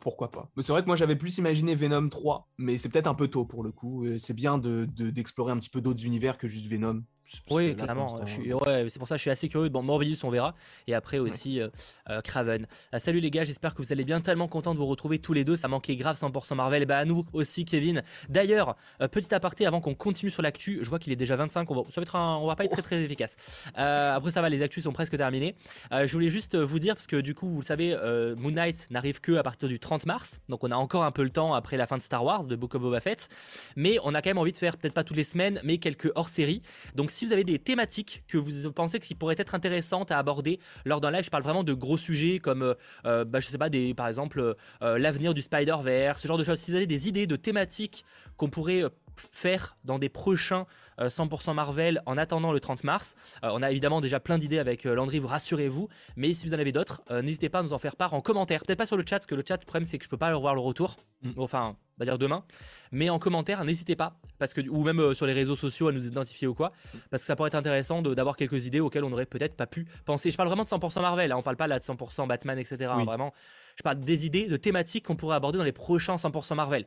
pourquoi 0.00 0.30
pas. 0.30 0.50
Mais 0.56 0.62
c'est 0.62 0.72
vrai 0.72 0.82
que 0.82 0.86
moi 0.86 0.96
j'avais 0.96 1.16
plus 1.16 1.38
imaginé 1.38 1.74
Venom 1.74 2.08
3, 2.08 2.50
mais 2.58 2.76
c'est 2.76 2.90
peut-être 2.90 3.06
un 3.06 3.14
peu 3.14 3.28
tôt 3.28 3.46
pour 3.46 3.62
le 3.62 3.72
coup. 3.72 4.04
C'est 4.18 4.34
bien 4.34 4.58
d'explorer 4.58 5.52
de, 5.52 5.56
un 5.56 5.60
petit 5.60 5.70
peu 5.70 5.80
d'autres 5.80 6.04
univers 6.04 6.36
que 6.36 6.46
juste 6.46 6.66
Venom. 6.66 7.02
Oui, 7.50 7.74
clairement. 7.76 8.06
ouais, 8.06 8.86
c'est 8.88 8.98
pour 8.98 9.08
ça 9.08 9.14
que 9.14 9.18
je 9.18 9.22
suis 9.22 9.30
assez 9.30 9.48
curieux. 9.48 9.68
Bon, 9.68 9.82
Morbius, 9.82 10.24
on 10.24 10.30
verra. 10.30 10.54
Et 10.86 10.94
après 10.94 11.18
aussi 11.18 11.60
euh, 11.60 11.68
euh, 12.10 12.20
Craven. 12.20 12.66
Euh, 12.94 12.98
salut 12.98 13.20
les 13.20 13.30
gars, 13.30 13.44
j'espère 13.44 13.74
que 13.74 13.82
vous 13.82 13.92
allez 13.92 14.04
bien. 14.04 14.20
Tellement 14.20 14.48
content 14.48 14.72
de 14.72 14.78
vous 14.78 14.86
retrouver 14.86 15.18
tous 15.18 15.32
les 15.32 15.44
deux. 15.44 15.56
Ça 15.56 15.68
manquait 15.68 15.96
grave 15.96 16.16
100% 16.16 16.54
Marvel. 16.54 16.82
Et 16.82 16.86
bah 16.86 16.98
à 16.98 17.04
nous 17.04 17.24
aussi, 17.32 17.64
Kevin. 17.64 18.02
D'ailleurs, 18.28 18.76
petit 19.10 19.34
aparté 19.34 19.66
avant 19.66 19.80
qu'on 19.80 19.94
continue 19.94 20.30
sur 20.30 20.42
l'actu. 20.42 20.78
Je 20.82 20.88
vois 20.88 20.98
qu'il 20.98 21.12
est 21.12 21.16
déjà 21.16 21.36
25. 21.36 21.70
On 21.70 21.74
va, 21.74 21.82
ça 21.90 22.00
va 22.00 22.02
être 22.02 22.16
on 22.16 22.46
va 22.46 22.56
pas 22.56 22.64
être 22.64 22.72
très 22.72 22.82
très 22.82 23.02
efficace. 23.02 23.36
après, 23.74 24.30
ça 24.30 24.42
va, 24.42 24.48
les 24.48 24.62
actus 24.62 24.84
sont 24.84 24.92
presque 24.92 25.16
terminées. 25.16 25.56
je 25.90 26.12
voulais 26.12 26.30
juste 26.30 26.56
vous 26.56 26.78
dire, 26.78 26.94
parce 26.94 27.06
que 27.06 27.16
du 27.16 27.34
coup, 27.34 27.48
vous 27.48 27.60
le 27.60 27.66
savez, 27.66 27.96
Moon 28.36 28.50
Knight 28.50 28.88
n'arrive 28.90 29.20
que 29.20 29.32
à 29.36 29.42
partir 29.42 29.68
du 29.68 29.78
30 29.78 30.06
mars. 30.06 30.40
Donc 30.48 30.64
on 30.64 30.70
a 30.70 30.76
encore 30.76 31.04
un 31.04 31.12
peu 31.12 31.22
le 31.22 31.30
temps 31.30 31.54
après 31.54 31.76
la 31.76 31.86
fin 31.86 31.96
de 31.96 32.02
Star 32.02 32.24
Wars, 32.24 32.46
de 32.46 32.56
Book 32.56 32.74
of 32.74 32.82
Boba 32.82 33.00
Fett. 33.00 33.28
Mais 33.76 33.98
on 34.04 34.14
a 34.14 34.22
quand 34.22 34.30
même 34.30 34.38
envie 34.38 34.52
de 34.52 34.56
faire, 34.56 34.76
peut-être 34.76 34.94
pas 34.94 35.04
toutes 35.04 35.16
les 35.16 35.24
semaines, 35.24 35.60
mais 35.64 35.78
quelques 35.78 36.10
hors-série. 36.14 36.62
Donc 36.94 37.10
si 37.10 37.21
vous 37.26 37.32
avez 37.32 37.44
des 37.44 37.58
thématiques 37.58 38.22
que 38.28 38.38
vous 38.38 38.72
pensez 38.72 38.98
qui 38.98 39.14
pourraient 39.14 39.36
être 39.38 39.54
intéressantes 39.54 40.10
à 40.10 40.18
aborder 40.18 40.60
lors 40.84 41.00
d'un 41.00 41.10
live, 41.10 41.24
je 41.24 41.30
parle 41.30 41.42
vraiment 41.42 41.64
de 41.64 41.74
gros 41.74 41.98
sujets 41.98 42.38
comme, 42.38 42.62
euh, 42.62 42.74
euh, 43.06 43.24
bah, 43.24 43.40
je 43.40 43.48
sais 43.48 43.58
pas, 43.58 43.68
des, 43.68 43.94
par 43.94 44.08
exemple, 44.08 44.56
euh, 44.82 44.98
l'avenir 44.98 45.34
du 45.34 45.42
Spider-Verse, 45.42 46.20
ce 46.20 46.28
genre 46.28 46.38
de 46.38 46.44
choses. 46.44 46.58
Si 46.58 46.70
vous 46.70 46.76
avez 46.76 46.86
des 46.86 47.08
idées 47.08 47.26
de 47.26 47.36
thématiques 47.36 48.04
qu'on 48.36 48.48
pourrait 48.48 48.84
faire 49.30 49.76
dans 49.84 49.98
des 49.98 50.08
prochains 50.08 50.66
100% 50.98 51.52
Marvel 51.54 52.02
en 52.06 52.16
attendant 52.16 52.50
le 52.50 52.60
30 52.60 52.84
mars. 52.84 53.14
on 53.42 53.62
a 53.62 53.70
évidemment 53.70 54.00
déjà 54.00 54.20
plein 54.20 54.38
d'idées 54.38 54.58
avec 54.58 54.84
Landry, 54.84 55.18
vous 55.18 55.28
rassurez-vous. 55.28 55.88
Mais 56.16 56.32
si 56.32 56.46
vous 56.46 56.54
en 56.54 56.58
avez 56.58 56.72
d'autres, 56.72 57.02
n'hésitez 57.22 57.50
pas 57.50 57.58
à 57.58 57.62
nous 57.62 57.74
en 57.74 57.78
faire 57.78 57.96
part 57.96 58.14
en 58.14 58.22
commentaire. 58.22 58.62
Peut-être 58.62 58.78
pas 58.78 58.86
sur 58.86 58.96
le 58.96 59.04
chat, 59.06 59.16
parce 59.16 59.26
que 59.26 59.34
le 59.34 59.44
chat, 59.46 59.58
le 59.58 59.66
problème 59.66 59.84
c'est 59.84 59.98
que 59.98 60.04
je 60.04 60.08
peux 60.08 60.16
pas 60.16 60.32
revoir 60.32 60.54
le 60.54 60.60
retour. 60.60 60.96
Enfin, 61.36 61.76
on 62.02 62.04
va 62.04 62.10
dire 62.10 62.18
demain. 62.18 62.44
Mais 62.90 63.10
en 63.10 63.18
commentaire, 63.18 63.64
n'hésitez 63.64 63.94
pas, 63.94 64.16
parce 64.38 64.52
que, 64.52 64.60
ou 64.68 64.82
même 64.82 64.98
euh, 64.98 65.14
sur 65.14 65.26
les 65.26 65.32
réseaux 65.32 65.56
sociaux 65.56 65.88
à 65.88 65.92
nous 65.92 66.06
identifier 66.06 66.48
ou 66.48 66.54
quoi, 66.54 66.72
parce 67.10 67.22
que 67.22 67.26
ça 67.26 67.36
pourrait 67.36 67.48
être 67.48 67.54
intéressant 67.54 68.02
d'avoir 68.02 68.36
quelques 68.36 68.66
idées 68.66 68.80
auxquelles 68.80 69.04
on 69.04 69.10
n'aurait 69.10 69.26
peut-être 69.26 69.54
pas 69.54 69.66
pu 69.66 69.86
penser. 70.04 70.30
Je 70.30 70.36
parle 70.36 70.48
vraiment 70.48 70.64
de 70.64 70.68
100% 70.68 71.00
Marvel, 71.00 71.30
hein, 71.30 71.36
on 71.38 71.42
parle 71.42 71.56
pas 71.56 71.68
là 71.68 71.78
de 71.78 71.84
100% 71.84 72.26
Batman, 72.26 72.58
etc. 72.58 72.90
Hein, 72.92 73.04
vraiment, 73.04 73.32
je 73.76 73.82
parle 73.82 74.00
des 74.00 74.26
idées, 74.26 74.46
de 74.46 74.56
thématiques 74.56 75.06
qu'on 75.06 75.16
pourrait 75.16 75.36
aborder 75.36 75.58
dans 75.58 75.64
les 75.64 75.72
prochains 75.72 76.16
100% 76.16 76.54
Marvel. 76.54 76.86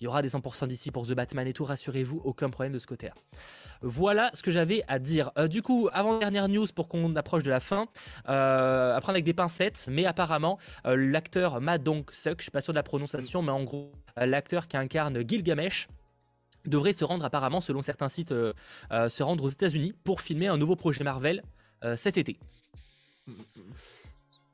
Il 0.00 0.04
y 0.04 0.06
aura 0.06 0.22
des 0.22 0.28
100% 0.28 0.66
d'ici 0.66 0.90
pour 0.90 1.06
The 1.06 1.12
Batman 1.12 1.46
et 1.46 1.52
tout, 1.52 1.64
rassurez-vous, 1.64 2.20
aucun 2.24 2.50
problème 2.50 2.72
de 2.72 2.78
ce 2.78 2.86
côté-là. 2.86 3.14
Voilà 3.80 4.30
ce 4.34 4.42
que 4.42 4.50
j'avais 4.50 4.82
à 4.88 4.98
dire. 4.98 5.30
Euh, 5.38 5.46
du 5.46 5.62
coup, 5.62 5.88
avant-dernière 5.92 6.48
news 6.48 6.66
pour 6.74 6.88
qu'on 6.88 7.14
approche 7.16 7.42
de 7.42 7.50
la 7.50 7.60
fin, 7.60 7.86
euh, 8.28 8.96
à 8.96 9.00
prendre 9.00 9.14
avec 9.14 9.24
des 9.24 9.34
pincettes, 9.34 9.86
mais 9.90 10.04
apparemment, 10.04 10.58
euh, 10.86 10.96
l'acteur 10.96 11.60
Ma 11.60 11.78
Dong 11.78 12.04
Suk, 12.10 12.38
je 12.38 12.44
suis 12.44 12.50
pas 12.50 12.60
sûr 12.60 12.72
de 12.72 12.78
la 12.78 12.82
prononciation, 12.82 13.42
mais 13.42 13.52
en 13.52 13.62
gros, 13.62 13.92
l'acteur 14.16 14.68
qui 14.68 14.76
incarne 14.76 15.22
Gilgamesh, 15.26 15.88
devrait 16.66 16.92
se 16.92 17.04
rendre 17.04 17.24
apparemment, 17.24 17.60
selon 17.60 17.82
certains 17.82 18.08
sites, 18.08 18.30
se 18.30 19.22
rendre 19.22 19.44
aux 19.44 19.48
États-Unis 19.48 19.92
pour 20.04 20.20
filmer 20.20 20.46
un 20.46 20.56
nouveau 20.56 20.76
projet 20.76 21.04
Marvel 21.04 21.42
cet 21.96 22.16
été. 22.16 22.38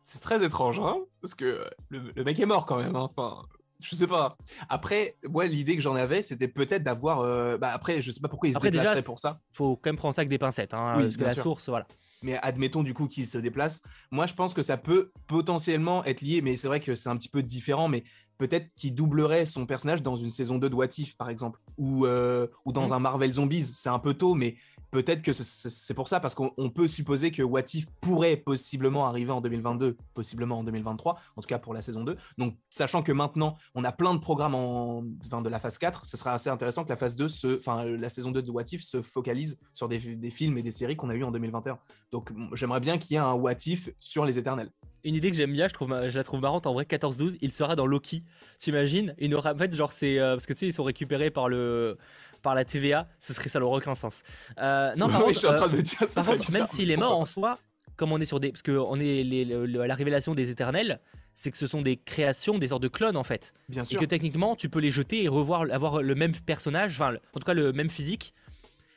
C'est 0.04 0.20
très 0.20 0.44
étrange, 0.44 0.80
hein 0.80 0.98
Parce 1.20 1.34
que 1.34 1.64
le, 1.88 2.24
mec 2.24 2.38
est 2.40 2.46
mort 2.46 2.66
quand 2.66 2.78
même. 2.78 2.96
Hein 2.96 3.08
enfin, 3.16 3.46
je 3.80 3.94
sais 3.94 4.06
pas. 4.06 4.36
Après, 4.68 5.16
ouais, 5.28 5.46
l'idée 5.46 5.76
que 5.76 5.82
j'en 5.82 5.94
avais, 5.94 6.22
c'était 6.22 6.48
peut-être 6.48 6.82
d'avoir. 6.82 7.20
Euh, 7.20 7.56
bah 7.58 7.70
après, 7.72 8.02
je 8.02 8.10
sais 8.10 8.20
pas 8.20 8.28
pourquoi 8.28 8.48
ils 8.48 8.54
se 8.54 8.58
déplaceraient 8.58 9.02
pour 9.02 9.20
ça. 9.20 9.40
Faut 9.52 9.76
quand 9.76 9.88
même 9.88 9.96
prendre 9.96 10.14
ça 10.14 10.22
avec 10.22 10.28
des 10.28 10.38
pincettes, 10.38 10.74
hein, 10.74 10.94
parce 10.96 11.16
que 11.16 11.22
la 11.22 11.30
source, 11.30 11.68
voilà. 11.68 11.86
Mais 12.22 12.36
admettons 12.42 12.82
du 12.82 12.92
coup 12.92 13.06
qu'il 13.06 13.24
se 13.24 13.38
déplace. 13.38 13.82
Moi, 14.10 14.26
je 14.26 14.34
pense 14.34 14.52
que 14.52 14.62
ça 14.62 14.76
peut 14.76 15.12
potentiellement 15.28 16.04
être 16.04 16.20
lié, 16.22 16.42
mais 16.42 16.56
c'est 16.56 16.68
vrai 16.68 16.80
que 16.80 16.94
c'est 16.94 17.08
un 17.08 17.16
petit 17.16 17.30
peu 17.30 17.42
différent. 17.42 17.86
Mais 17.86 18.02
peut-être 18.40 18.74
qu'il 18.74 18.94
doublerait 18.94 19.44
son 19.44 19.66
personnage 19.66 20.02
dans 20.02 20.16
une 20.16 20.30
saison 20.30 20.56
2 20.56 20.70
de 20.70 20.74
What 20.74 20.86
If, 20.96 21.14
par 21.16 21.28
exemple, 21.28 21.60
ou, 21.76 22.06
euh, 22.06 22.46
ou 22.64 22.72
dans 22.72 22.88
mmh. 22.88 22.92
un 22.92 22.98
Marvel 22.98 23.32
Zombies. 23.34 23.64
C'est 23.64 23.90
un 23.90 23.98
peu 23.98 24.14
tôt, 24.14 24.34
mais 24.34 24.56
peut-être 24.90 25.22
que 25.22 25.32
c'est 25.32 25.94
pour 25.94 26.08
ça, 26.08 26.20
parce 26.20 26.34
qu'on 26.34 26.70
peut 26.70 26.88
supposer 26.88 27.30
que 27.30 27.42
What 27.42 27.62
If 27.74 27.86
pourrait 28.00 28.36
possiblement 28.36 29.06
arriver 29.06 29.30
en 29.30 29.40
2022, 29.40 29.96
possiblement 30.14 30.58
en 30.58 30.64
2023, 30.64 31.18
en 31.36 31.40
tout 31.40 31.46
cas 31.46 31.58
pour 31.58 31.74
la 31.74 31.82
saison 31.82 32.04
2. 32.04 32.16
Donc, 32.38 32.56
sachant 32.70 33.02
que 33.02 33.12
maintenant, 33.12 33.56
on 33.74 33.84
a 33.84 33.92
plein 33.92 34.14
de 34.14 34.20
programmes 34.20 34.54
en, 34.54 35.02
de 35.02 35.48
la 35.48 35.60
phase 35.60 35.78
4, 35.78 36.06
ce 36.06 36.16
sera 36.16 36.32
assez 36.32 36.50
intéressant 36.50 36.84
que 36.84 36.88
la 36.88 36.96
phase 36.96 37.16
2, 37.16 37.28
se, 37.28 37.58
enfin, 37.58 37.84
la 37.84 38.08
saison 38.08 38.30
2 38.30 38.42
de 38.42 38.50
What 38.50 38.64
If 38.72 38.82
se 38.82 39.02
focalise 39.02 39.60
sur 39.74 39.88
des, 39.88 40.00
films 40.30 40.58
et 40.58 40.62
des 40.62 40.72
séries 40.72 40.96
qu'on 40.96 41.10
a 41.10 41.14
eu 41.14 41.24
en 41.24 41.30
2021. 41.30 41.78
Donc, 42.12 42.30
j'aimerais 42.54 42.80
bien 42.80 42.98
qu'il 42.98 43.14
y 43.14 43.16
ait 43.16 43.22
un 43.22 43.34
What 43.34 43.66
If 43.66 43.90
sur 43.98 44.24
les 44.24 44.38
éternels. 44.38 44.70
Une 45.02 45.14
idée 45.14 45.30
que 45.30 45.36
j'aime 45.36 45.52
bien, 45.52 45.66
je, 45.66 45.72
trouve, 45.72 45.88
je 46.08 46.16
la 46.16 46.24
trouve 46.24 46.40
marrante 46.40 46.66
en 46.66 46.74
vrai, 46.74 46.84
14-12, 46.84 47.38
il 47.40 47.52
sera 47.52 47.74
dans 47.74 47.86
Loki. 47.86 48.24
T'imagines? 48.58 49.14
Il 49.18 49.34
en 49.34 49.42
fait, 49.56 49.74
genre, 49.74 49.92
c'est. 49.92 50.18
Euh, 50.18 50.34
parce 50.34 50.46
que 50.46 50.52
tu 50.52 50.58
sais, 50.58 50.66
ils 50.66 50.72
sont 50.72 50.84
récupérés 50.84 51.30
par 51.30 51.48
le 51.48 51.96
par 52.42 52.54
la 52.54 52.64
TVA, 52.64 53.08
ce 53.18 53.32
serait 53.32 53.48
ça 53.48 53.60
n'aurait 53.60 53.78
aucun 53.78 53.94
sens. 53.94 54.22
Euh, 54.58 54.94
non, 54.96 55.08
par 55.08 55.24
contre, 55.24 56.52
même 56.52 56.66
s'il 56.66 56.90
est 56.90 56.96
mort 56.96 57.18
en 57.18 57.26
soi, 57.26 57.58
comme 57.96 58.12
on 58.12 58.20
est 58.20 58.26
sur 58.26 58.40
des, 58.40 58.50
parce 58.50 58.62
que 58.62 58.72
on 58.72 58.98
est 58.98 59.24
la 59.24 59.94
révélation 59.94 60.34
des 60.34 60.50
éternels, 60.50 61.00
c'est 61.34 61.50
que 61.50 61.58
ce 61.58 61.66
sont 61.66 61.82
des 61.82 61.96
créations, 61.96 62.58
des 62.58 62.68
sortes 62.68 62.82
de 62.82 62.88
clones 62.88 63.16
en 63.16 63.24
fait. 63.24 63.54
Bien 63.68 63.84
sûr. 63.84 63.98
Et 63.98 64.04
que 64.04 64.08
techniquement, 64.08 64.56
tu 64.56 64.68
peux 64.68 64.80
les 64.80 64.90
jeter 64.90 65.22
et 65.22 65.28
revoir, 65.28 65.64
avoir 65.70 66.02
le 66.02 66.14
même 66.14 66.32
personnage, 66.32 67.00
enfin, 67.00 67.14
en 67.34 67.38
tout 67.38 67.44
cas 67.44 67.54
le 67.54 67.72
même 67.72 67.90
physique, 67.90 68.34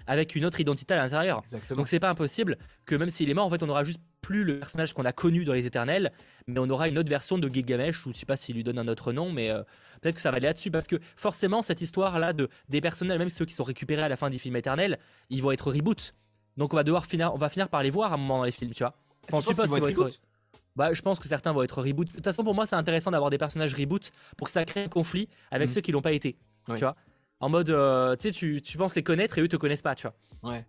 avec 0.07 0.35
une 0.35 0.45
autre 0.45 0.59
identité 0.59 0.93
à 0.93 0.97
l'intérieur. 0.97 1.41
Donc 1.75 1.87
c'est 1.87 1.99
pas 1.99 2.09
impossible 2.09 2.57
que 2.85 2.95
même 2.95 3.09
s'il 3.09 3.29
est 3.29 3.33
mort, 3.33 3.45
en 3.45 3.49
fait, 3.49 3.63
on 3.63 3.69
aura 3.69 3.83
juste 3.83 4.01
plus 4.23 4.43
le 4.43 4.57
personnage 4.57 4.93
qu'on 4.93 5.05
a 5.05 5.11
connu 5.11 5.43
dans 5.43 5.53
les 5.53 5.67
Éternels, 5.67 6.11
mais 6.47 6.59
on 6.59 6.69
aura 6.69 6.87
une 6.87 6.97
autre 6.97 7.09
version 7.09 7.37
de 7.37 7.47
Gilgamesh, 7.47 8.07
ou 8.07 8.11
je 8.11 8.17
sais 8.17 8.25
pas 8.25 8.37
s'il 8.37 8.55
lui 8.55 8.63
donne 8.63 8.79
un 8.79 8.87
autre 8.87 9.11
nom, 9.11 9.31
mais 9.31 9.51
euh, 9.51 9.61
peut-être 10.01 10.15
que 10.15 10.21
ça 10.21 10.31
va 10.31 10.37
aller 10.37 10.47
là-dessus, 10.47 10.71
parce 10.71 10.87
que 10.87 10.95
forcément, 11.15 11.61
cette 11.61 11.81
histoire-là 11.81 12.33
de 12.33 12.49
des 12.69 12.81
personnages, 12.81 13.19
même 13.19 13.29
ceux 13.29 13.45
qui 13.45 13.53
sont 13.53 13.63
récupérés 13.63 14.01
à 14.01 14.09
la 14.09 14.15
fin 14.15 14.31
des 14.31 14.39
films 14.39 14.55
éternels, 14.55 14.97
ils 15.29 15.43
vont 15.43 15.51
être 15.51 15.69
reboot. 15.69 16.15
Donc 16.57 16.73
on 16.73 16.77
va 16.77 16.83
devoir 16.83 17.05
finir, 17.05 17.33
on 17.33 17.37
va 17.37 17.49
finir 17.49 17.69
par 17.69 17.83
les 17.83 17.89
voir 17.89 18.11
à 18.11 18.15
un 18.15 18.17
moment 18.17 18.39
dans 18.39 18.45
les 18.45 18.51
films, 18.51 18.71
tu 18.71 18.83
vois. 18.83 18.95
Enfin, 19.31 19.47
tu 19.47 19.55
pas 19.55 19.65
être 19.65 20.19
Bah, 20.75 20.93
je 20.93 21.01
pense 21.01 21.19
que 21.19 21.27
certains 21.27 21.51
vont 21.51 21.63
être 21.63 21.81
reboot. 21.81 22.07
De 22.07 22.13
toute 22.13 22.23
façon, 22.23 22.43
pour 22.43 22.55
moi, 22.55 22.65
c'est 22.65 22.75
intéressant 22.75 23.11
d'avoir 23.11 23.29
des 23.29 23.37
personnages 23.37 23.75
reboot 23.75 24.11
pour 24.37 24.47
que 24.47 24.51
ça 24.51 24.63
crée 24.65 24.83
un 24.85 24.89
conflit 24.89 25.29
avec 25.51 25.69
mm. 25.69 25.73
ceux 25.73 25.81
qui 25.81 25.91
l'ont 25.91 26.01
pas 26.01 26.13
été. 26.13 26.37
Tu 26.67 26.79
vois 26.79 26.95
En 27.41 27.49
mode, 27.49 27.69
euh, 27.69 28.15
tu 28.15 28.29
sais, 28.29 28.31
tu, 28.31 28.61
tu 28.61 28.77
penses 28.77 28.95
les 28.95 29.03
connaître 29.03 29.37
et 29.37 29.41
eux 29.41 29.47
te 29.47 29.57
connaissent 29.57 29.81
pas, 29.81 29.95
tu 29.95 30.07
vois. 30.07 30.15
Ouais 30.51 30.65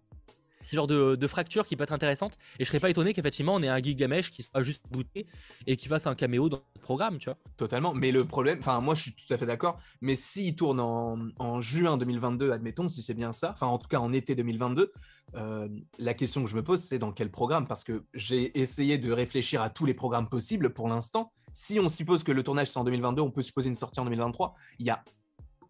c'est 0.65 0.77
genre 0.77 0.87
de, 0.87 1.27
fracture 1.27 1.65
qui 1.65 1.77
peut 1.77 1.85
être 1.85 1.93
intéressante. 1.93 2.39
Et 2.59 2.65
je 2.65 2.69
serais 2.69 2.81
pas 2.81 2.91
étonné 2.91 3.13
qu'effectivement 3.13 3.55
on 3.55 3.63
ait 3.63 3.69
un 3.69 3.79
Gilgamesh 3.79 4.31
qui 4.31 4.43
soit 4.43 4.63
juste 4.63 4.85
booté 4.91 5.27
et 5.67 5.77
qui 5.77 5.89
fasse 5.89 6.07
un 6.07 6.15
caméo 6.15 6.49
dans 6.49 6.63
le 6.77 6.81
programme, 6.81 7.19
tu 7.19 7.31
vois. 7.31 7.39
Totalement. 7.57 7.95
Mais 7.95 8.13
le 8.13 8.25
problème, 8.25 8.59
enfin 8.61 8.81
moi 8.81 8.95
je 8.95 9.03
suis 9.03 9.15
tout 9.15 9.33
à 9.33 9.39
fait 9.39 9.47
d'accord. 9.47 9.79
Mais 10.01 10.15
s'il 10.15 10.57
tourne 10.57 10.81
en, 10.81 11.61
juin 11.61 11.97
2022, 11.97 12.51
admettons, 12.51 12.89
si 12.89 13.03
c'est 13.03 13.15
bien 13.15 13.33
ça, 13.33 13.53
enfin 13.53 13.67
en 13.67 13.79
tout 13.79 13.89
cas 13.89 13.99
en 13.99 14.13
été 14.13 14.35
2022, 14.35 14.93
euh, 15.37 15.69
la 15.99 16.15
question 16.15 16.43
que 16.43 16.51
je 16.51 16.57
me 16.57 16.63
pose 16.63 16.81
c'est 16.81 16.99
dans 16.99 17.13
quel 17.13 17.31
programme? 17.31 17.67
Parce 17.67 17.85
que 17.85 18.05
j'ai 18.15 18.59
essayé 18.59 18.99
de 18.99 19.13
réfléchir 19.13 19.63
à 19.63 19.71
tous 19.71 19.87
les 19.87 19.95
programmes 19.95 20.29
possibles 20.29 20.73
pour 20.73 20.89
l'instant. 20.89 21.33
Si 21.53 21.79
on 21.79 21.89
suppose 21.89 22.25
que 22.25 22.33
le 22.33 22.43
tournage 22.43 22.69
c'est 22.69 22.79
en 22.79 22.85
2022, 22.85 23.23
on 23.23 23.31
peut 23.31 23.43
supposer 23.43 23.69
une 23.69 23.75
sortie 23.75 24.01
en 24.01 24.05
2023. 24.05 24.55
Il 24.79 24.87
y 24.87 24.91
a 24.91 25.05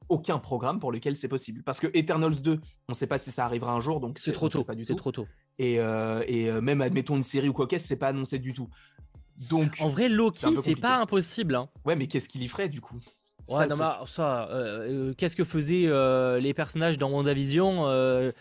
aucun 0.08 0.38
programme 0.38 0.80
pour 0.80 0.92
lequel 0.92 1.16
c'est 1.16 1.28
possible. 1.28 1.62
Parce 1.62 1.80
que 1.80 1.86
Eternals 1.94 2.40
2, 2.40 2.52
on 2.52 2.58
ne 2.88 2.94
sait 2.94 3.06
pas 3.06 3.18
si 3.18 3.30
ça 3.30 3.44
arrivera 3.44 3.72
un 3.72 3.80
jour, 3.80 4.00
donc 4.00 4.18
c'est 4.18 4.32
trop 4.32 4.48
tôt. 4.48 4.66
C'est 4.84 4.96
trop 4.96 5.12
tôt. 5.12 5.26
Et, 5.58 5.78
euh, 5.78 6.22
et 6.26 6.50
euh, 6.50 6.60
même 6.60 6.80
admettons 6.80 7.16
une 7.16 7.22
série 7.22 7.48
ou 7.48 7.52
quoi 7.52 7.66
qu'est-ce, 7.66 7.86
c'est 7.86 7.98
pas 7.98 8.08
annoncé 8.08 8.38
du 8.38 8.52
tout. 8.52 8.68
Donc 9.48 9.76
en 9.80 9.88
vrai, 9.88 10.08
Loki, 10.08 10.46
c'est 10.62 10.76
pas 10.76 10.98
impossible. 10.98 11.54
Hein. 11.54 11.68
Ouais, 11.84 11.96
mais 11.96 12.06
qu'est-ce 12.06 12.28
qu'il 12.28 12.42
y 12.42 12.48
ferait 12.48 12.68
du 12.68 12.80
coup? 12.80 13.00
Ouais, 13.48 13.66
non, 13.66 13.76
mais 13.76 14.06
ça, 14.06 14.48
euh, 14.50 15.12
qu'est-ce 15.14 15.36
que 15.36 15.44
faisaient 15.44 15.90
les 16.40 16.54
personnages 16.54 16.98
dans 16.98 17.10
WandaVision 17.10 18.32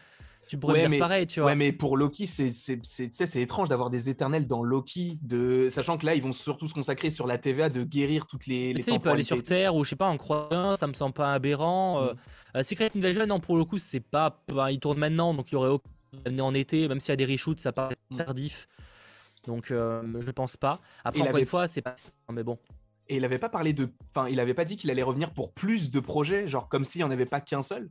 tu 0.48 0.58
pourrais 0.58 0.80
dire 0.80 0.90
mais, 0.90 1.00
pareil, 1.00 1.28
tu 1.28 1.40
vois. 1.40 1.52
Ouais, 1.52 1.56
mais 1.56 1.72
pour 1.72 1.98
Loki, 1.98 2.26
c'est 2.28 3.36
étrange 3.36 3.70
d'avoir 3.70 3.90
des 3.90 4.10
éternels 4.10 4.48
dans 4.48 4.64
Loki, 4.64 5.20
de... 5.22 5.68
sachant 5.70 5.98
que 5.98 6.06
là, 6.06 6.16
ils 6.16 6.22
vont 6.22 6.32
surtout 6.32 6.68
se 6.68 6.74
consacrer 6.74 7.10
sur 7.10 7.28
la 7.28 7.38
TVA 7.38 7.70
de 7.70 7.84
guérir 7.84 8.26
toutes 8.26 8.48
les. 8.48 8.74
Tu 8.76 8.82
sais, 8.82 8.92
il 8.92 9.00
peut 9.00 9.10
aller 9.10 9.24
sur 9.24 9.42
Terre 9.42 9.76
ou 9.76 9.84
je 9.84 9.90
sais 9.90 9.96
pas, 9.96 10.08
en 10.08 10.18
croyant, 10.18 10.76
ça 10.76 10.88
me 10.88 10.94
semble 10.94 11.14
pas 11.14 11.34
aberrant. 11.34 12.02
Euh, 12.02 12.14
mm. 12.14 12.18
euh, 12.58 12.64
Secret 12.64 12.92
Invasion, 12.96 13.26
non, 13.26 13.40
pour 13.40 13.58
le 13.58 13.66
coup, 13.66 13.78
c'est 13.78 14.00
pas. 14.00 14.44
il 14.70 14.80
tourne 14.80 14.98
maintenant, 14.98 15.34
donc 15.34 15.52
il 15.52 15.54
y 15.54 15.58
aurait 15.58 15.70
aucun 15.70 15.90
en 16.40 16.54
été, 16.54 16.88
même 16.88 17.00
s'il 17.00 17.10
y 17.10 17.14
a 17.14 17.16
des 17.16 17.26
reshoots, 17.26 17.60
ça 17.60 17.72
paraît 17.72 17.96
mm. 18.12 18.18
tardif. 18.18 18.68
Donc, 19.46 19.72
euh, 19.72 20.02
je 20.20 20.32
pense 20.32 20.58
pas. 20.58 20.80
Après, 21.04 21.22
encore 21.22 21.38
une 21.38 21.46
fois, 21.46 21.68
c'est 21.68 21.82
pas. 21.82 21.96
Mais 22.32 22.44
bon. 22.44 22.58
Et 23.10 23.18
il 23.18 23.26
avait 23.26 23.40
pas 23.40 23.50
parlé 23.50 23.74
de. 23.74 23.90
Enfin, 24.16 24.30
il 24.30 24.40
avait 24.40 24.54
pas 24.54 24.66
dit 24.66 24.78
qu'il 24.78 24.90
allait 24.90 25.04
revenir 25.04 25.32
pour 25.32 25.52
plus 25.52 25.92
de 25.92 26.00
projets, 26.00 26.48
genre 26.48 26.70
comme 26.70 26.84
s'il 26.84 27.00
n'y 27.00 27.04
en 27.04 27.12
avait 27.12 27.26
pas 27.26 27.42
qu'un 27.42 27.62
seul. 27.62 27.90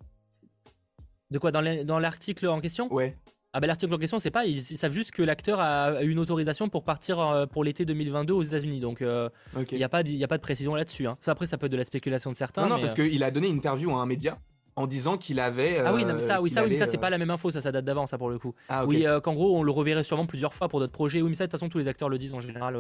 De 1.33 1.39
quoi 1.39 1.51
Dans 1.51 1.99
l'article 1.99 2.47
en 2.47 2.61
question? 2.61 2.93
Ouais. 2.93 3.17
Ah 3.55 3.61
bah 3.61 3.67
l'article 3.67 3.93
en 3.93 3.99
question, 3.99 4.19
c'est 4.19 4.31
pas, 4.31 4.47
ils, 4.47 4.63
savent 4.63 4.93
juste 4.93 5.11
que 5.11 5.23
l'acteur 5.23 5.61
a 5.61 6.03
une 6.03 6.19
autorisation 6.19 6.71
pour 6.71 6.85
partir 6.85 7.21
euh, 7.21 7.45
pour 7.45 7.65
l'été 7.65 7.85
2022 7.85 8.33
aux 8.33 8.43
États-Unis. 8.43 8.81
Donc 8.81 8.99
il 9.01 9.07
euh, 9.07 9.29
n'y 9.73 9.85
a, 9.85 9.91
pas 9.91 10.03
de, 10.03 10.25
a 10.25 10.29
pas 10.29 10.39
de 10.39 10.43
précision 10.43 10.75
là-dessus. 10.75 11.07
Hein. 11.07 11.17
Ça 11.21 11.33
après, 11.33 11.47
ça 11.47 11.59
peut 11.59 11.67
être 11.67 11.73
de 11.73 11.77
la 11.77 11.85
spéculation 11.85 12.31
de 12.31 12.37
certains. 12.37 12.63
Non, 12.63 12.77
non 12.77 12.79
parce 12.79 12.99
euh, 12.99 13.09
qu'il 13.09 13.23
a 13.23 13.31
donné 13.31 13.49
une 13.49 13.57
interview 13.57 13.91
à 13.91 14.01
un 14.01 14.07
média 14.07 14.39
en 14.77 14.87
disant 14.87 15.19
qu'il 15.19 15.39
avait. 15.39 15.79
ah 15.81 15.93
oui, 15.93 16.03
ça, 16.21 16.41
oui, 16.41 16.49
ça, 16.49 16.65
oui, 16.65 16.77
ça 16.77 16.87
c'est 16.87 16.97
pas 16.97 17.11
la 17.11 17.19
même 17.19 17.31
info, 17.31 17.51
ça, 17.51 17.61
ça 17.61 17.73
date 17.73 17.85
d'avant, 17.85 18.07
ça 18.07 18.17
pour 18.17 18.31
le 18.31 18.39
coup. 18.39 18.53
Ah, 18.71 18.87
Oui, 18.87 19.05
qu'en 19.23 19.35
gros, 19.35 19.59
on 19.59 19.63
le 19.63 19.71
reverrait 19.71 20.05
sûrement 20.05 20.27
plusieurs 20.27 20.55
fois 20.55 20.69
pour 20.69 20.81
d'autres 20.81 20.93
projets. 20.93 21.21
Oui, 21.21 21.29
mais 21.29 21.35
ça, 21.35 21.45
de 21.45 21.51
toute 21.51 21.59
façon, 21.59 21.69
tous 21.69 21.79
les 21.79 21.89
acteurs 21.89 22.09
le 22.09 22.17
disent 22.17 22.35
en 22.35 22.41
général. 22.41 22.79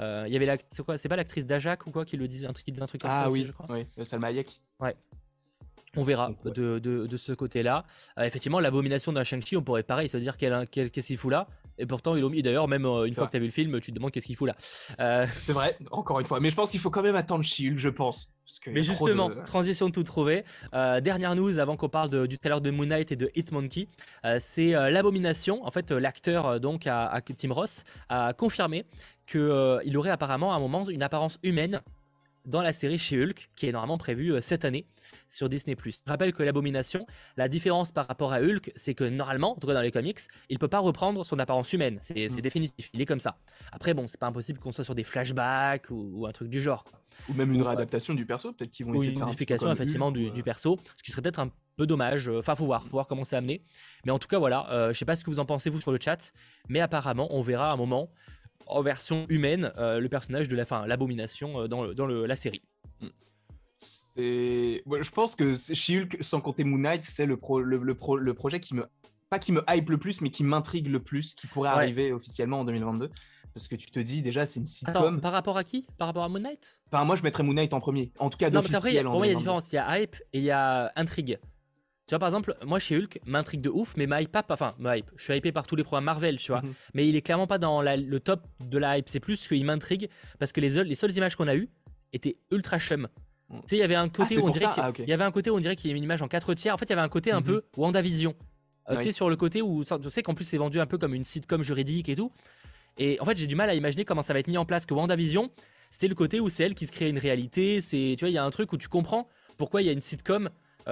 Il 0.00 0.32
y 0.32 0.36
avait 0.36 0.46
la, 0.46 0.56
c'est 0.70 0.84
quoi 0.84 0.98
C'est 0.98 1.08
pas 1.08 1.16
l'actrice 1.16 1.46
d'Ajax 1.46 1.86
ou 1.86 1.92
quoi 1.92 2.04
qui 2.04 2.16
le 2.16 2.26
disait 2.26 2.48
un 2.48 2.52
truc, 2.52 2.64
qui 2.64 2.72
disait 2.72 2.82
un 2.82 2.88
truc 2.88 3.00
comme 3.00 3.12
ah 3.12 3.26
ça 3.26 3.30
oui, 3.30 3.42
aussi, 3.42 3.46
je 3.46 3.52
crois. 3.52 3.66
oui, 3.70 3.86
Salma 4.04 4.26
Hayek. 4.26 4.60
Ouais. 4.80 4.96
On 5.96 6.04
verra 6.04 6.28
Donc, 6.28 6.44
ouais. 6.44 6.52
de, 6.52 6.78
de, 6.78 7.06
de 7.06 7.16
ce 7.16 7.32
côté-là. 7.32 7.84
Euh, 8.18 8.22
effectivement, 8.24 8.60
l'abomination 8.60 9.12
d'un 9.12 9.22
Shang-Chi, 9.24 9.56
on 9.56 9.62
pourrait 9.62 9.82
pareil 9.82 10.08
se 10.08 10.16
dire 10.16 10.36
qu'est-ce 10.36 11.06
qu'il 11.06 11.16
fout 11.18 11.30
là? 11.30 11.46
Et 11.76 11.86
pourtant, 11.86 12.14
ils 12.14 12.20
l'ont 12.22 12.30
mis. 12.30 12.40
D'ailleurs, 12.40 12.68
même 12.68 12.84
euh, 12.86 13.04
une 13.04 13.12
fois 13.14 13.22
vrai. 13.24 13.26
que 13.26 13.30
tu 13.32 13.36
as 13.36 13.40
vu 13.40 13.46
le 13.46 13.52
film, 13.52 13.80
tu 13.80 13.90
te 13.90 13.96
demandes 13.96 14.12
qu'est-ce 14.12 14.26
qu'il 14.26 14.36
fout 14.36 14.46
là. 14.46 14.54
Euh, 15.00 15.26
C'est 15.34 15.52
vrai, 15.52 15.76
encore 15.90 16.20
une 16.20 16.26
fois. 16.26 16.38
Mais 16.38 16.48
je 16.50 16.54
pense 16.54 16.70
qu'il 16.70 16.78
faut 16.78 16.90
quand 16.90 17.02
même 17.02 17.16
attendre 17.16 17.42
She-Hulk, 17.44 17.78
je 17.78 17.88
pense. 17.88 18.34
parce 18.44 18.60
mais 18.68 18.82
justement, 18.82 19.28
de- 19.30 19.42
transition 19.44 19.88
de 19.88 19.92
tout 19.92 20.04
trouvé. 20.04 20.44
Euh, 20.72 21.00
dernière 21.00 21.34
news 21.34 21.58
avant 21.58 21.76
qu'on 21.76 21.88
parle 21.88 22.10
de- 22.10 22.26
du 22.26 22.38
trailer 22.38 22.60
de 22.60 22.70
Moon 22.70 22.86
Knight 22.86 23.10
et 23.10 23.16
de 23.16 23.28
Hitmonkey. 23.34 23.88
C'est 24.38 24.70
l'abomination. 24.90 25.66
En 25.66 25.70
fait, 25.72 25.90
l'acteur 25.90 26.60
donc 26.60 26.86
à, 26.86 27.06
à- 27.06 27.20
Tim 27.20 27.52
Ross 27.52 27.82
a 28.08 28.32
confirmé 28.34 28.84
qu'il 29.26 29.96
aurait 29.96 30.10
apparemment 30.10 30.52
à 30.52 30.56
un 30.56 30.60
moment 30.60 30.88
une 30.88 31.02
apparence 31.02 31.38
humaine 31.42 31.80
dans 32.44 32.62
la 32.62 32.72
série 32.72 32.98
chez 32.98 33.22
Hulk, 33.22 33.48
qui 33.56 33.66
est 33.68 33.72
normalement 33.72 33.98
prévue 33.98 34.32
euh, 34.32 34.40
cette 34.40 34.64
année 34.64 34.86
sur 35.28 35.48
Disney+. 35.48 35.76
Je 35.84 35.90
rappelle 36.06 36.32
que 36.32 36.42
l'abomination, 36.42 37.06
la 37.36 37.48
différence 37.48 37.92
par 37.92 38.06
rapport 38.06 38.32
à 38.32 38.40
Hulk, 38.40 38.72
c'est 38.76 38.94
que 38.94 39.04
normalement, 39.04 39.56
en 39.56 39.60
tout 39.60 39.66
cas 39.66 39.74
dans 39.74 39.82
les 39.82 39.90
comics, 39.90 40.18
il 40.48 40.58
peut 40.58 40.68
pas 40.68 40.78
reprendre 40.80 41.24
son 41.24 41.38
apparence 41.38 41.72
humaine. 41.72 41.98
C'est 42.02 42.28
c'est 42.28 42.40
définitif, 42.42 42.90
il 42.92 43.00
est 43.00 43.06
comme 43.06 43.20
ça. 43.20 43.38
Après, 43.72 43.94
bon, 43.94 44.06
c'est 44.06 44.20
pas 44.20 44.26
impossible 44.26 44.58
qu'on 44.58 44.72
soit 44.72 44.84
sur 44.84 44.94
des 44.94 45.04
flashbacks 45.04 45.90
ou, 45.90 46.10
ou 46.14 46.26
un 46.26 46.32
truc 46.32 46.48
du 46.48 46.60
genre. 46.60 46.84
quoi. 46.84 47.00
Ou 47.28 47.34
même 47.34 47.52
une 47.52 47.62
réadaptation 47.62 48.14
du 48.14 48.26
perso, 48.26 48.52
peut-être 48.52 48.70
qu'ils 48.70 48.86
vont 48.86 48.94
essayer 48.94 49.12
une 49.12 49.14
de 49.14 49.18
faire 49.20 49.28
un 49.28 49.30
petit 49.32 49.44
peu 49.46 49.54
modification 49.54 49.72
effectivement 49.72 50.08
Hulk, 50.08 50.32
du, 50.34 50.40
euh, 50.40 50.42
perso, 50.42 50.78
ce 50.96 51.02
qui 51.02 51.10
serait 51.12 51.22
peut-être 51.22 51.40
un 51.40 51.50
peu 51.76 51.86
dommage. 51.86 52.28
Euh, 52.28 52.38
Enfin, 52.38 52.54
faut 52.54 52.66
voir, 52.66 52.82
faut 52.82 52.90
voir 52.90 53.06
comment 53.06 53.24
c'est 53.24 53.36
amené. 53.36 53.62
Mais 54.04 54.12
en 54.12 54.18
tout 54.18 54.28
cas, 54.28 54.38
voilà, 54.38 54.68
euh, 54.70 54.92
je 54.92 54.98
sais 54.98 55.04
pas 55.04 55.16
ce 55.16 55.24
que 55.24 55.30
vous 55.30 55.38
en 55.38 55.46
pensez 55.46 55.70
vous 55.70 55.80
sur 55.80 55.92
le 55.92 55.98
chat, 56.00 56.32
mais 56.68 56.80
apparemment, 56.80 57.28
on 57.30 57.42
verra 57.42 57.70
à 57.70 57.72
un 57.72 57.76
moment 57.76 58.10
en 58.66 58.82
version 58.82 59.26
humaine 59.28 59.72
euh, 59.78 60.00
le 60.00 60.08
personnage 60.08 60.48
de 60.48 60.56
la 60.56 60.64
fin, 60.64 60.86
l'abomination 60.86 61.60
euh, 61.62 61.68
dans, 61.68 61.82
le- 61.84 61.94
dans 61.94 62.06
le- 62.06 62.26
la 62.26 62.36
série. 62.36 62.62
C'est. 63.76 64.82
ouais, 64.86 65.02
je 65.02 65.10
pense 65.10 65.34
que 65.36 65.54
She-Hulk, 65.54 66.18
sans 66.22 66.40
compter 66.40 66.64
Moon 66.64 66.78
Knight, 66.78 67.04
c'est 67.04 67.26
le, 67.26 67.36
pro- 67.36 67.60
le, 67.60 67.94
pro- 67.94 68.16
le 68.16 68.34
projet 68.34 68.60
qui 68.60 68.74
me. 68.74 68.86
Pas 69.30 69.38
qui 69.38 69.52
me 69.52 69.62
hype 69.68 69.90
le 69.90 69.98
plus, 69.98 70.20
mais 70.20 70.30
qui 70.30 70.44
m'intrigue 70.44 70.88
le 70.88 71.00
plus, 71.02 71.34
qui 71.34 71.46
pourrait 71.46 71.70
Ouais. 71.70 71.74
arriver 71.76 72.12
officiellement 72.12 72.60
en 72.60 72.64
2022. 72.64 73.10
Parce 73.52 73.68
que 73.68 73.74
tu 73.76 73.90
te 73.90 73.98
dis, 74.00 74.22
déjà, 74.22 74.46
c'est 74.46 74.60
une 74.60 74.66
Attends, 74.86 75.00
sitcom. 75.00 75.20
par 75.20 75.32
rapport 75.32 75.56
à 75.58 75.64
qui? 75.64 75.86
Par 75.98 76.06
rapport 76.08 76.24
à 76.24 76.28
Moon 76.28 76.40
Knight? 76.40 76.80
Enfin, 76.92 77.04
moi, 77.04 77.16
je 77.16 77.22
mettrais 77.22 77.42
Moon 77.42 77.54
Knight 77.54 77.72
en 77.72 77.80
premier. 77.80 78.12
En 78.18 78.30
tout 78.30 78.38
cas, 78.38 78.50
Non, 78.50 78.60
a- 78.60 78.62
en 78.62 78.62
pour 78.62 78.70
moi, 78.72 78.90
il 78.90 78.94
y 78.94 78.98
a 78.98 79.02
2022. 79.02 79.38
différence. 79.38 79.72
Il 79.72 79.76
y 79.76 79.78
a 79.78 79.98
hype 80.00 80.16
et 80.32 80.38
il 80.38 80.44
y 80.44 80.50
a 80.50 80.92
intrigue. 80.96 81.38
Tu 82.06 82.10
vois, 82.10 82.18
par 82.18 82.28
exemple, 82.28 82.54
moi 82.66 82.78
chez 82.78 82.98
Hulk, 82.98 83.18
m'intrigue 83.24 83.62
de 83.62 83.70
ouf, 83.70 83.94
mais 83.96 84.06
ma 84.06 84.20
hype 84.20 84.30
pas, 84.30 84.44
enfin, 84.50 84.74
ma 84.78 84.98
hype. 84.98 85.10
Je 85.16 85.24
suis 85.24 85.34
hypé 85.36 85.52
par 85.52 85.66
tous 85.66 85.74
les 85.74 85.84
programmes 85.84 86.04
Marvel, 86.04 86.36
tu 86.36 86.52
vois. 86.52 86.60
Mhm. 86.60 86.74
Mais 86.92 87.08
il 87.08 87.16
est 87.16 87.22
clairement 87.22 87.46
pas 87.46 87.56
dans 87.58 87.80
la- 87.80 87.96
le 87.96 88.20
top 88.20 88.42
de 88.60 88.76
la 88.78 88.98
hype. 88.98 89.08
C'est 89.08 89.20
plus 89.20 89.48
qu'il 89.48 89.64
m'intrigue 89.64 90.08
parce 90.38 90.52
que 90.52 90.60
les, 90.60 90.70
seules- 90.70 90.86
les 90.86 90.94
seules 90.96 91.12
images 91.16 91.34
qu'on 91.36 91.48
a 91.48 91.54
eues 91.54 91.70
étaient 92.12 92.34
ultra 92.50 92.78
chum. 92.78 93.08
Mhm. 93.48 93.60
Tu 93.60 93.68
sais, 93.68 93.76
il 93.76 93.78
y 93.78 93.82
avait 93.82 93.94
un 93.94 94.08
côté 94.10 94.36
où 94.38 94.46
on 94.46 94.50
dirait 94.50 94.70
qu'il 94.72 94.82
Ah, 94.82 94.92
y 95.06 95.12
avait 95.14 95.24
un 95.24 95.30
côté 95.30 95.48
où 95.50 95.56
on 95.56 95.60
dirait 95.60 95.76
qu'il 95.76 95.88
y 95.88 95.90
avait 95.92 95.98
une 95.98 96.04
image 96.04 96.20
en 96.20 96.28
4 96.28 96.52
tiers. 96.54 96.74
En 96.74 96.76
fait, 96.78 96.86
il 96.86 96.90
y 96.90 96.92
avait 96.92 97.00
un 97.02 97.08
côté 97.08 97.32
un 97.32 97.40
Mhm. 97.40 97.46
peu 97.46 97.62
WandaVision. 97.76 98.34
Euh, 98.90 98.96
Tu 98.96 99.04
sais, 99.04 99.12
sur 99.12 99.30
le 99.30 99.36
côté 99.36 99.62
où 99.62 99.82
tu 99.82 100.10
sais 100.10 100.22
qu'en 100.22 100.34
plus 100.34 100.44
c'est 100.44 100.58
vendu 100.58 100.78
un 100.78 100.84
peu 100.86 100.98
comme 100.98 101.14
une 101.14 101.24
sitcom 101.24 101.62
juridique 101.62 102.10
et 102.10 102.14
tout. 102.16 102.30
Et 102.98 103.18
en 103.18 103.24
fait, 103.24 103.36
j'ai 103.36 103.46
du 103.46 103.54
mal 103.56 103.70
à 103.70 103.74
imaginer 103.74 104.04
comment 104.04 104.20
ça 104.22 104.34
va 104.34 104.40
être 104.40 104.46
mis 104.46 104.58
en 104.58 104.66
place. 104.66 104.84
Que 104.84 104.92
WandaVision, 104.92 105.50
c'était 105.90 106.06
le 106.08 106.14
côté 106.14 106.38
où 106.38 106.50
c'est 106.50 106.64
elle 106.64 106.74
qui 106.74 106.86
se 106.86 106.92
crée 106.92 107.08
une 107.08 107.18
réalité. 107.18 107.80
C'est, 107.80 108.14
tu 108.18 108.24
vois, 108.24 108.28
il 108.28 108.34
y 108.34 108.38
a 108.38 108.44
un 108.44 108.50
truc 108.50 108.72
où 108.74 108.76
tu 108.76 108.88
comprends 108.88 109.26
pourquoi 109.56 109.80
il 109.80 109.86
y 109.86 109.88
a 109.88 109.92
une 109.92 110.02
sitcom 110.02 110.50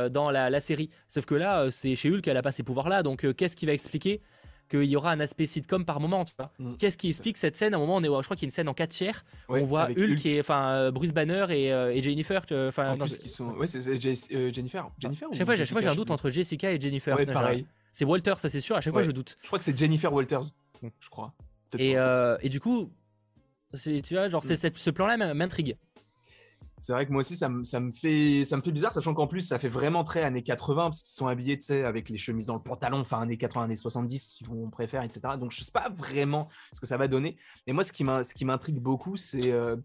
dans 0.09 0.31
la, 0.31 0.51
la 0.51 0.61
série. 0.61 0.91
Sauf 1.09 1.25
que 1.27 1.35
là, 1.35 1.63
euh, 1.65 1.71
c'est 1.71 1.95
chez 1.97 2.11
Hulk, 2.11 2.27
elle 2.29 2.37
a 2.37 2.43
pas 2.43 2.53
ces 2.53 2.63
pouvoirs-là. 2.63 3.03
Donc, 3.03 3.25
euh, 3.25 3.33
qu'est-ce 3.33 3.57
qui 3.57 3.67
va 3.67 3.73
expliquer 3.73 4.21
qu'il 4.71 4.85
y 4.85 4.97
aura 4.97 5.11
un 5.11 5.21
aspect 5.21 5.45
sitcom 5.47 5.85
par 5.85 6.01
moment, 6.01 6.25
tu 6.25 6.33
vois 6.39 6.51
Mm. 6.59 6.77
Qu'est-ce 6.79 6.97
qui 6.97 7.09
explique 7.11 7.37
cette 7.37 7.57
scène? 7.57 7.75
À 7.75 7.77
un 7.77 7.81
moment, 7.81 7.97
on 7.97 8.03
est, 8.03 8.07
je 8.07 8.11
crois 8.25 8.37
qu'il 8.37 8.43
y 8.43 8.47
a 8.47 8.49
une 8.49 8.53
scène 8.53 8.69
en 8.69 8.75
4 8.75 8.91
tiers. 8.91 9.23
où 9.49 9.55
Ouais, 9.55 9.61
on 9.63 9.67
voit 9.67 9.89
Hulk, 9.91 10.25
et 10.25 10.41
enfin 10.41 10.71
euh, 10.71 10.91
Bruce 10.91 11.13
Banner 11.13 11.45
et, 11.51 11.73
euh, 11.73 11.93
et 11.93 12.01
Jennifer. 12.01 12.41
Enfin, 12.51 12.93
En 12.93 12.97
non, 12.97 13.07
sont. 13.09 13.51
Ouais, 13.51 13.67
c'est 13.67 13.79
euh, 13.89 14.51
Jennifer. 14.53 14.89
Jennifer 14.99 15.29
chaque 15.33 15.45
fois, 15.45 15.55
j'ai- 15.57 15.63
à 15.63 15.65
chaque 15.65 15.73
fois, 15.73 15.81
j'ai 15.83 15.89
un 15.89 15.95
doute 15.95 16.11
entre 16.11 16.31
Jessica 16.31 16.73
et 16.73 16.81
Jennifer. 16.81 17.15
Ouais, 17.17 17.27
pareil. 17.27 17.67
C'est 17.91 18.07
Walter, 18.07 18.35
ça 18.39 18.49
c'est 18.49 18.61
sûr. 18.61 18.77
À 18.77 18.81
chaque 18.81 18.95
fois, 18.95 19.03
je 19.03 19.11
doute. 19.11 19.37
Je 19.43 19.47
crois 19.49 19.59
que 19.59 19.65
c'est 19.65 19.77
Jennifer 19.77 20.11
Walters, 20.13 20.41
je 21.01 21.09
crois. 21.11 21.35
Et, 21.79 21.99
euh, 21.99 22.39
du 22.39 22.61
coup, 22.61 22.91
tu 23.75 24.01
vois, 24.15 24.29
genre, 24.31 24.43
Mm. 24.45 24.57
ce 24.75 24.91
plan-là 24.91 25.35
m'intrigue. 25.35 25.77
C'est 26.83 26.92
vrai 26.92 27.07
que 27.07 27.12
moi 27.12 27.21
aussi, 27.21 27.37
ça 27.37 27.49
me, 27.49 27.62
fait, 27.92 28.73
bizarre, 28.73 28.92
sachant 28.92 29.14
qu'en 29.14 29.29
plus, 29.29 29.42
ça 29.42 29.61
fait 29.61 29.68
vraiment 29.68 30.03
très 30.03 30.25
années 30.25 30.42
80, 30.42 30.83
parce 30.83 31.03
qu'ils 31.03 31.14
sont 31.14 31.29
habillés, 31.29 31.57
tu 31.57 31.64
sais, 31.64 31.85
avec 31.85 32.09
les 32.09 32.18
chemises 32.18 32.47
dans 32.47 32.57
le 32.57 32.62
pantalon, 32.62 32.99
enfin, 32.99 33.21
années 33.21 33.37
80, 33.37 33.66
années 33.66 33.77
70, 33.77 34.18
si 34.18 34.45
on 34.51 34.68
préfère, 34.68 35.05
etc. 35.05 35.21
Donc, 35.38 35.53
je 35.53 35.62
sais 35.62 35.71
pas 35.71 35.90
vraiment 35.90 36.49
ce 36.73 36.81
que 36.81 36.87
ça 36.87 36.97
va 36.97 37.07
donner. 37.07 37.37
Mais 37.68 37.73
moi, 37.73 37.85
ce 37.85 37.92
qui 37.92 38.45
m'intrigue 38.45 38.81
beaucoup, 38.81 39.14
c'est 39.14 39.53
euh, 39.53 39.77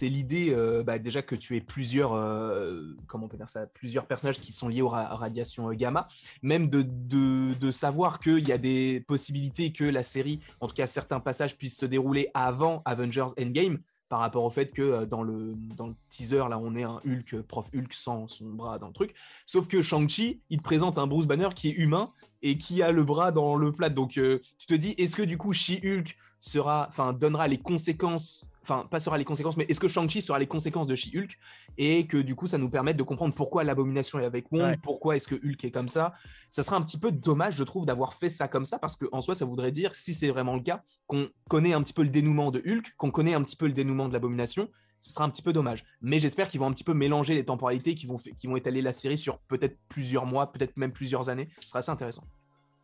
l'idée, 0.00 0.48
euh, 0.52 0.82
bah, 0.82 0.98
déjà, 0.98 1.20
que 1.20 1.34
tu 1.34 1.56
aies 1.56 1.60
plusieurs, 1.60 2.14
euh, 2.14 2.96
comment 3.06 3.26
on 3.26 3.28
peut 3.28 3.36
dire 3.36 3.50
ça, 3.50 3.66
plusieurs 3.66 4.06
personnages 4.06 4.40
qui 4.40 4.52
sont 4.52 4.68
liés 4.68 4.80
aux 4.82 4.88
ra- 4.88 5.14
radiations 5.14 5.70
gamma, 5.74 6.08
même 6.40 6.70
de 6.70 7.70
savoir 7.70 8.18
qu'il 8.18 8.48
y 8.48 8.52
a 8.52 8.58
des 8.58 9.04
possibilités 9.06 9.72
que 9.72 9.84
la 9.84 10.02
série, 10.02 10.40
en 10.60 10.68
tout 10.68 10.74
cas, 10.74 10.86
certains 10.86 11.20
passages 11.20 11.58
puissent 11.58 11.78
se 11.78 11.86
dérouler 11.86 12.30
avant 12.32 12.80
Avengers 12.86 13.26
Endgame 13.38 13.78
par 14.08 14.20
rapport 14.20 14.44
au 14.44 14.50
fait 14.50 14.70
que 14.72 14.82
euh, 14.82 15.06
dans 15.06 15.22
le, 15.22 15.54
dans 15.76 15.88
le 15.88 15.94
teaser, 16.10 16.48
là, 16.48 16.58
on 16.58 16.74
est 16.74 16.84
un 16.84 17.00
Hulk, 17.04 17.34
euh, 17.34 17.42
prof 17.42 17.68
Hulk 17.74 17.92
sans 17.92 18.28
son 18.28 18.50
bras 18.50 18.78
dans 18.78 18.88
le 18.88 18.92
truc. 18.92 19.14
Sauf 19.46 19.66
que 19.66 19.82
Shang-Chi, 19.82 20.42
il 20.50 20.58
te 20.58 20.62
présente 20.62 20.98
un 20.98 21.06
Bruce 21.06 21.26
Banner 21.26 21.48
qui 21.54 21.68
est 21.68 21.74
humain 21.74 22.12
et 22.42 22.58
qui 22.58 22.82
a 22.82 22.92
le 22.92 23.04
bras 23.04 23.32
dans 23.32 23.56
le 23.56 23.72
plat. 23.72 23.88
Donc, 23.88 24.18
euh, 24.18 24.40
tu 24.58 24.66
te 24.66 24.74
dis, 24.74 24.94
est-ce 24.98 25.16
que 25.16 25.22
du 25.22 25.36
coup, 25.36 25.52
She-Hulk 25.52 26.16
sera, 26.48 26.86
enfin, 26.88 27.12
donnera 27.12 27.48
les 27.48 27.58
conséquences, 27.58 28.46
enfin, 28.62 28.86
pas 28.90 29.00
sera 29.00 29.18
les 29.18 29.24
conséquences, 29.24 29.56
mais 29.56 29.64
est-ce 29.68 29.80
que 29.80 29.88
Shang-Chi 29.88 30.22
sera 30.22 30.38
les 30.38 30.46
conséquences 30.46 30.86
de 30.86 30.94
She-Hulk? 30.94 31.36
Et 31.78 32.06
que 32.06 32.16
du 32.16 32.34
coup, 32.34 32.46
ça 32.46 32.58
nous 32.58 32.68
permette 32.70 32.96
de 32.96 33.02
comprendre 33.02 33.34
pourquoi 33.34 33.64
l'abomination 33.64 34.18
est 34.18 34.24
avec 34.24 34.50
Wong, 34.52 34.62
Ouais. 34.62 34.76
pourquoi 34.82 35.16
est-ce 35.16 35.28
que 35.28 35.34
Hulk 35.34 35.64
est 35.64 35.70
comme 35.70 35.88
ça. 35.88 36.14
Ça 36.50 36.62
sera 36.62 36.76
un 36.76 36.82
petit 36.82 36.98
peu 36.98 37.12
dommage, 37.12 37.56
je 37.56 37.64
trouve, 37.64 37.86
d'avoir 37.86 38.14
fait 38.14 38.28
ça 38.28 38.48
comme 38.48 38.64
ça 38.64 38.78
parce 38.78 38.96
qu'en 38.96 39.20
soi, 39.20 39.34
ça 39.34 39.44
voudrait 39.44 39.72
dire, 39.72 39.94
si 39.94 40.14
c'est 40.14 40.28
vraiment 40.28 40.54
le 40.56 40.62
cas, 40.62 40.82
qu'on 41.06 41.28
connaît 41.48 41.72
un 41.74 41.82
petit 41.82 41.92
peu 41.92 42.02
le 42.02 42.10
dénouement 42.10 42.50
de 42.50 42.60
Hulk, 42.66 42.94
qu'on 42.96 43.10
connaît 43.10 43.34
un 43.34 43.42
petit 43.42 43.56
peu 43.56 43.66
le 43.66 43.72
dénouement 43.72 44.08
de 44.08 44.12
l'abomination, 44.12 44.68
ce 45.00 45.12
sera 45.12 45.24
un 45.24 45.28
petit 45.30 45.42
peu 45.42 45.52
dommage. 45.52 45.84
Mais 46.00 46.18
j'espère 46.18 46.48
qu'ils 46.48 46.58
vont 46.58 46.66
un 46.66 46.72
petit 46.72 46.82
peu 46.82 46.94
mélanger 46.94 47.34
les 47.34 47.44
temporalités, 47.44 47.94
qui 47.94 48.06
vont, 48.06 48.16
vont 48.44 48.56
étaler 48.56 48.82
la 48.82 48.92
série 48.92 49.18
sur 49.18 49.38
peut-être 49.40 49.78
plusieurs 49.88 50.26
mois, 50.26 50.50
peut-être 50.50 50.76
même 50.76 50.92
plusieurs 50.92 51.28
années. 51.28 51.48
Ce 51.60 51.68
sera 51.68 51.78
assez 51.80 51.90
intéressant. 51.90 52.24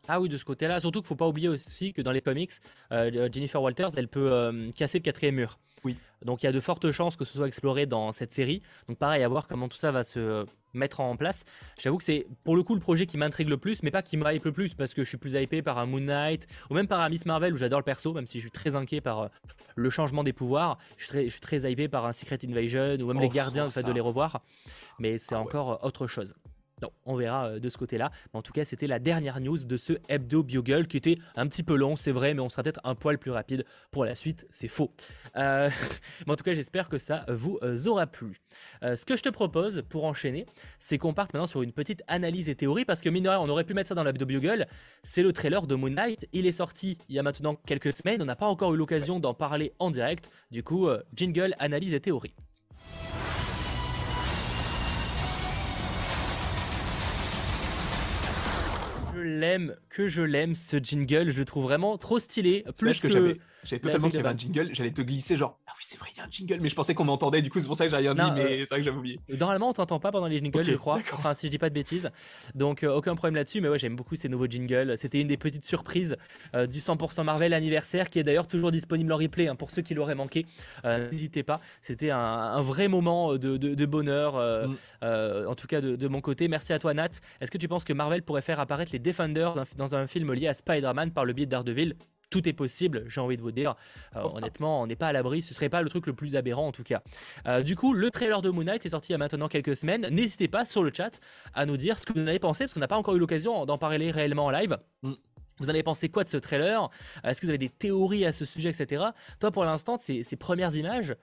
Ah 0.08 0.20
oui, 0.20 0.28
de 0.28 0.36
ce 0.36 0.44
côté-là. 0.44 0.80
Surtout 0.80 1.00
qu'il 1.00 1.08
faut 1.08 1.16
pas 1.16 1.28
oublier 1.28 1.48
aussi 1.48 1.92
que 1.92 2.02
dans 2.02 2.12
les 2.12 2.20
comics, 2.20 2.52
euh, 2.92 3.28
Jennifer 3.32 3.62
Walters, 3.62 3.90
elle 3.96 4.08
peut 4.08 4.32
euh, 4.32 4.70
casser 4.72 4.98
le 4.98 5.02
quatrième 5.02 5.36
mur. 5.36 5.58
Oui. 5.84 5.96
Donc 6.24 6.42
il 6.42 6.46
y 6.46 6.48
a 6.48 6.52
de 6.52 6.60
fortes 6.60 6.90
chances 6.92 7.16
que 7.16 7.24
ce 7.24 7.34
soit 7.34 7.48
exploré 7.48 7.86
dans 7.86 8.12
cette 8.12 8.32
série. 8.32 8.62
Donc 8.88 8.98
pareil, 8.98 9.22
à 9.22 9.28
voir 9.28 9.48
comment 9.48 9.68
tout 9.68 9.78
ça 9.78 9.90
va 9.90 10.04
se 10.04 10.18
euh, 10.18 10.44
mettre 10.74 11.00
en 11.00 11.16
place. 11.16 11.44
J'avoue 11.80 11.98
que 11.98 12.04
c'est 12.04 12.26
pour 12.44 12.56
le 12.56 12.62
coup 12.62 12.74
le 12.74 12.80
projet 12.80 13.06
qui 13.06 13.18
m'intrigue 13.18 13.48
le 13.48 13.58
plus, 13.58 13.82
mais 13.82 13.90
pas 13.90 14.02
qui 14.02 14.16
me 14.16 14.32
hype 14.32 14.44
le 14.44 14.52
plus, 14.52 14.74
parce 14.74 14.94
que 14.94 15.02
je 15.04 15.08
suis 15.08 15.18
plus 15.18 15.34
hypé 15.34 15.62
par 15.62 15.78
un 15.78 15.86
Moon 15.86 16.00
Knight, 16.00 16.46
ou 16.70 16.74
même 16.74 16.86
par 16.86 17.00
un 17.00 17.08
Miss 17.08 17.26
Marvel 17.26 17.52
où 17.52 17.56
j'adore 17.56 17.80
le 17.80 17.84
perso, 17.84 18.12
même 18.12 18.26
si 18.26 18.38
je 18.38 18.42
suis 18.44 18.50
très 18.50 18.76
inquiet 18.76 19.00
par 19.00 19.20
euh, 19.20 19.28
le 19.74 19.90
changement 19.90 20.22
des 20.22 20.32
pouvoirs. 20.32 20.78
Je 20.96 21.04
suis 21.04 21.10
très, 21.10 21.24
je 21.24 21.30
suis 21.30 21.40
très 21.40 21.70
hypé 21.70 21.88
par 21.88 22.06
un 22.06 22.12
Secret 22.12 22.38
Invasion, 22.44 22.96
ou 23.00 23.06
même 23.06 23.18
Oh, 23.18 23.20
les 23.20 23.28
gardiens, 23.28 23.64
le 23.64 23.70
fait 23.70 23.82
de 23.82 23.92
les 23.92 24.00
revoir. 24.00 24.42
Mais 24.98 25.18
c'est 25.18 25.34
Ah 25.34 25.40
encore 25.40 25.72
euh, 25.72 25.86
autre 25.86 26.06
chose. 26.06 26.34
Non, 26.82 26.90
on 27.06 27.14
verra 27.14 27.46
euh, 27.46 27.58
de 27.60 27.68
ce 27.68 27.78
côté-là. 27.78 28.10
Mais 28.32 28.38
en 28.38 28.42
tout 28.42 28.52
cas, 28.52 28.64
c'était 28.64 28.88
la 28.88 28.98
dernière 28.98 29.40
news 29.40 29.64
de 29.64 29.76
ce 29.76 29.92
Hebdo 30.08 30.42
Bugle 30.42 30.88
qui 30.88 30.96
était 30.96 31.16
un 31.36 31.46
petit 31.46 31.62
peu 31.62 31.76
long, 31.76 31.94
c'est 31.94 32.10
vrai, 32.10 32.34
mais 32.34 32.40
on 32.40 32.48
sera 32.48 32.64
peut-être 32.64 32.80
un 32.82 32.96
poil 32.96 33.18
plus 33.18 33.30
rapide 33.30 33.64
pour 33.92 34.04
la 34.04 34.16
suite, 34.16 34.46
c'est 34.50 34.66
faux. 34.66 34.92
Euh, 35.36 35.70
mais 36.26 36.32
en 36.32 36.36
tout 36.36 36.42
cas, 36.42 36.54
j'espère 36.54 36.88
que 36.88 36.98
ça 36.98 37.24
vous 37.28 37.58
euh, 37.62 37.86
aura 37.86 38.06
plu. 38.06 38.40
Ce 38.82 39.04
que 39.04 39.16
je 39.16 39.22
te 39.22 39.28
propose 39.28 39.82
pour 39.88 40.04
enchaîner, 40.04 40.44
c'est 40.78 40.98
qu'on 40.98 41.14
parte 41.14 41.32
maintenant 41.32 41.46
sur 41.46 41.62
une 41.62 41.72
petite 41.72 42.02
analyse 42.08 42.48
et 42.48 42.56
théorie 42.56 42.84
parce 42.84 43.00
que 43.00 43.08
mine 43.08 43.22
de 43.22 43.28
rien, 43.28 43.38
on 43.38 43.48
aurait 43.48 43.64
pu 43.64 43.74
mettre 43.74 43.88
ça 43.88 43.94
dans 43.94 44.02
l'Hebdo 44.02 44.26
Bugle. 44.26 44.66
C'est 45.04 45.22
le 45.22 45.32
trailer 45.32 45.66
de 45.66 45.74
Moon 45.76 45.90
Knight. 45.90 46.26
Il 46.32 46.46
est 46.46 46.52
sorti 46.52 46.98
il 47.08 47.14
y 47.14 47.18
a 47.18 47.22
maintenant 47.22 47.54
quelques 47.54 47.92
semaines. 47.92 48.20
On 48.20 48.26
n'a 48.26 48.36
pas 48.36 48.46
encore 48.46 48.74
eu 48.74 48.76
l'occasion 48.76 49.20
d'en 49.20 49.34
parler 49.34 49.72
en 49.78 49.90
direct. 49.90 50.30
Du 50.50 50.62
coup, 50.64 50.88
jingle, 51.14 51.54
analyse 51.58 51.94
et 51.94 52.00
théorie. 52.00 52.34
L'aime, 59.38 59.76
que 59.88 60.08
je 60.08 60.22
l'aime 60.22 60.54
ce 60.54 60.76
jingle, 60.76 61.30
je 61.30 61.38
le 61.38 61.44
trouve 61.44 61.64
vraiment 61.64 61.98
trop 61.98 62.18
stylé, 62.18 62.64
plus 62.78 63.00
que, 63.00 63.08
que 63.08 63.38
j'avais 63.64 63.80
totalement 63.80 64.08
qu'il 64.08 64.16
y 64.16 64.20
avait 64.20 64.28
un 64.34 64.38
jingle, 64.38 64.70
j'allais 64.72 64.90
te 64.90 65.02
glisser 65.02 65.36
genre 65.36 65.58
ah 65.66 65.72
oui 65.76 65.82
c'est 65.82 65.98
vrai 65.98 66.08
il 66.14 66.18
y 66.18 66.20
a 66.20 66.24
un 66.24 66.30
jingle 66.30 66.58
mais 66.60 66.68
je 66.68 66.74
pensais 66.74 66.94
qu'on 66.94 67.04
m'entendait 67.04 67.42
du 67.42 67.50
coup 67.50 67.60
c'est 67.60 67.66
pour 67.66 67.76
ça 67.76 67.84
que 67.84 67.90
j'ai 67.90 67.96
rien 67.96 68.14
Non, 68.14 68.26
dit 68.26 68.30
mais 68.34 68.42
euh, 68.44 68.58
c'est 68.60 68.68
vrai 68.70 68.78
que 68.78 68.84
j'avais 68.84 68.96
oublié. 68.96 69.20
Normalement, 69.38 69.68
on 69.68 69.72
t'entend 69.72 70.00
pas 70.00 70.10
pendant 70.12 70.26
les 70.26 70.38
jingles, 70.38 70.62
je 70.64 70.74
crois. 70.76 70.98
Enfin, 71.12 71.34
si 71.34 71.46
je 71.46 71.50
dis 71.50 71.58
pas 71.58 71.68
de 71.68 71.74
bêtises. 71.74 72.10
Donc, 72.54 72.82
euh, 72.82 72.94
aucun 72.94 73.14
problème 73.14 73.36
là-dessus. 73.36 73.60
Mais 73.60 73.68
ouais, 73.68 73.78
j'aime 73.78 73.96
beaucoup 73.96 74.16
ces 74.16 74.28
nouveaux 74.28 74.46
jingles. 74.48 74.96
C'était 74.98 75.20
une 75.20 75.28
des 75.28 75.36
petites 75.36 75.64
surprises 75.64 76.16
euh, 76.54 76.66
du 76.66 76.80
100% 76.80 77.22
Marvel 77.24 77.52
anniversaire 77.54 78.10
qui 78.10 78.18
est 78.18 78.24
d'ailleurs 78.24 78.46
toujours 78.48 78.72
disponible 78.72 79.12
en 79.12 79.16
replay 79.16 79.48
hein, 79.48 79.54
pour 79.56 79.70
ceux 79.70 79.82
qui 79.82 79.94
l'auraient 79.94 80.14
manqué. 80.14 80.46
Euh, 80.84 81.10
N'hésitez 81.10 81.42
pas. 81.42 81.60
C'était 81.80 82.10
un, 82.10 82.18
un 82.18 82.60
vrai 82.62 82.88
moment 82.88 83.34
de, 83.34 83.56
de- 83.56 83.74
de 83.74 83.86
bonheur, 83.86 84.36
euh, 84.36 84.66
Mm. 84.66 84.76
euh, 85.04 85.46
en 85.46 85.54
tout 85.54 85.66
cas 85.66 85.80
de, 85.80 85.96
de 85.96 86.08
mon 86.08 86.20
côté. 86.20 86.48
Merci 86.48 86.72
à 86.72 86.78
toi, 86.78 86.94
Nat. 86.94 87.08
Est-ce 87.40 87.50
que 87.50 87.58
tu 87.58 87.68
penses 87.68 87.84
que 87.84 87.92
Marvel 87.92 88.22
pourrait 88.22 88.42
faire 88.42 88.60
apparaître 88.60 88.92
les 88.92 88.98
Defenders 88.98 89.52
dans, 89.52 89.64
dans 89.76 89.94
un 89.94 90.06
film 90.06 90.32
lié 90.32 90.48
à 90.48 90.54
Spider-Man 90.54 91.10
par 91.12 91.24
le 91.24 91.32
biais 91.32 91.46
de 91.46 91.50
Daredevil 91.50 91.94
tout 92.32 92.48
est 92.48 92.52
possible, 92.52 93.04
j'ai 93.06 93.20
envie 93.20 93.36
de 93.36 93.42
vous 93.42 93.52
dire. 93.52 93.76
Euh, 94.16 94.22
honnêtement, 94.34 94.82
on 94.82 94.86
n'est 94.86 94.96
pas 94.96 95.08
à 95.08 95.12
l'abri, 95.12 95.42
ce 95.42 95.54
serait 95.54 95.68
pas 95.68 95.82
le 95.82 95.88
truc 95.88 96.06
le 96.06 96.14
plus 96.14 96.34
aberrant 96.34 96.66
en 96.66 96.72
tout 96.72 96.82
cas. 96.82 97.02
Euh, 97.46 97.62
du 97.62 97.76
coup, 97.76 97.92
le 97.92 98.10
trailer 98.10 98.42
de 98.42 98.50
Moon 98.50 98.64
Knight 98.64 98.84
est 98.84 98.88
sorti 98.88 99.10
il 99.10 99.12
y 99.12 99.14
a 99.14 99.18
maintenant 99.18 99.48
quelques 99.48 99.76
semaines. 99.76 100.08
N'hésitez 100.10 100.48
pas 100.48 100.64
sur 100.64 100.82
le 100.82 100.90
chat 100.92 101.20
à 101.54 101.66
nous 101.66 101.76
dire 101.76 101.98
ce 101.98 102.06
que 102.06 102.14
vous 102.14 102.22
en 102.22 102.26
avez 102.26 102.38
pensé, 102.38 102.64
parce 102.64 102.74
qu'on 102.74 102.80
n'a 102.80 102.88
pas 102.88 102.96
encore 102.96 103.14
eu 103.14 103.18
l'occasion 103.18 103.66
d'en 103.66 103.78
parler 103.78 104.10
réellement 104.10 104.46
en 104.46 104.50
live. 104.50 104.78
Mm. 105.02 105.12
Vous 105.58 105.66
en 105.66 105.74
avez 105.74 105.82
pensé 105.82 106.08
quoi 106.08 106.24
de 106.24 106.28
ce 106.28 106.38
trailer? 106.38 106.88
Est-ce 107.22 107.40
que 107.40 107.46
vous 107.46 107.50
avez 107.50 107.58
des 107.58 107.68
théories 107.68 108.24
à 108.24 108.32
ce 108.32 108.44
sujet, 108.44 108.70
etc. 108.70 109.04
Toi, 109.38 109.50
pour 109.50 109.64
l'instant, 109.64 109.98
ces, 109.98 110.24
ces 110.24 110.36
premières 110.36 110.74
images, 110.74 111.14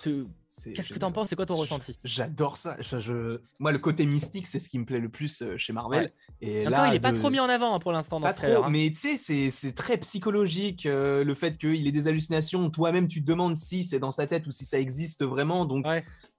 Qu'est-ce 0.00 0.92
que 0.92 0.98
t'en 0.98 1.12
penses? 1.12 1.28
C'est 1.28 1.36
quoi 1.36 1.46
ton 1.46 1.56
ressenti? 1.56 1.98
J'adore 2.04 2.56
ça. 2.56 2.76
Je, 2.80 3.40
Moi, 3.58 3.72
le 3.72 3.78
côté 3.78 4.06
mystique, 4.06 4.46
c'est 4.46 4.58
ce 4.58 4.68
qui 4.68 4.78
me 4.78 4.84
plaît 4.84 5.00
le 5.00 5.08
plus 5.08 5.42
euh, 5.42 5.56
chez 5.56 5.72
Marvel. 5.72 6.12
Et 6.40 6.64
là, 6.64 6.88
il 6.88 6.94
est 6.94 7.00
pas 7.00 7.12
trop 7.12 7.30
mis 7.30 7.40
en 7.40 7.48
avant 7.48 7.74
hein, 7.74 7.78
pour 7.78 7.92
l'instant 7.92 8.20
dans 8.20 8.30
ce 8.30 8.36
trailer. 8.36 8.64
Hein. 8.64 8.70
Mais 8.70 8.90
tu 8.90 9.18
sais, 9.18 9.50
c'est 9.50 9.72
très 9.72 9.98
psychologique 9.98 10.86
euh, 10.86 11.24
le 11.24 11.34
fait 11.34 11.58
qu'il 11.58 11.86
ait 11.86 11.92
des 11.92 12.08
hallucinations. 12.08 12.70
Toi-même, 12.70 13.08
tu 13.08 13.22
te 13.22 13.26
demandes 13.26 13.56
si 13.56 13.84
c'est 13.84 13.98
dans 13.98 14.12
sa 14.12 14.26
tête 14.26 14.46
ou 14.46 14.50
si 14.50 14.64
ça 14.64 14.78
existe 14.78 15.24
vraiment. 15.24 15.64
Donc, 15.66 15.86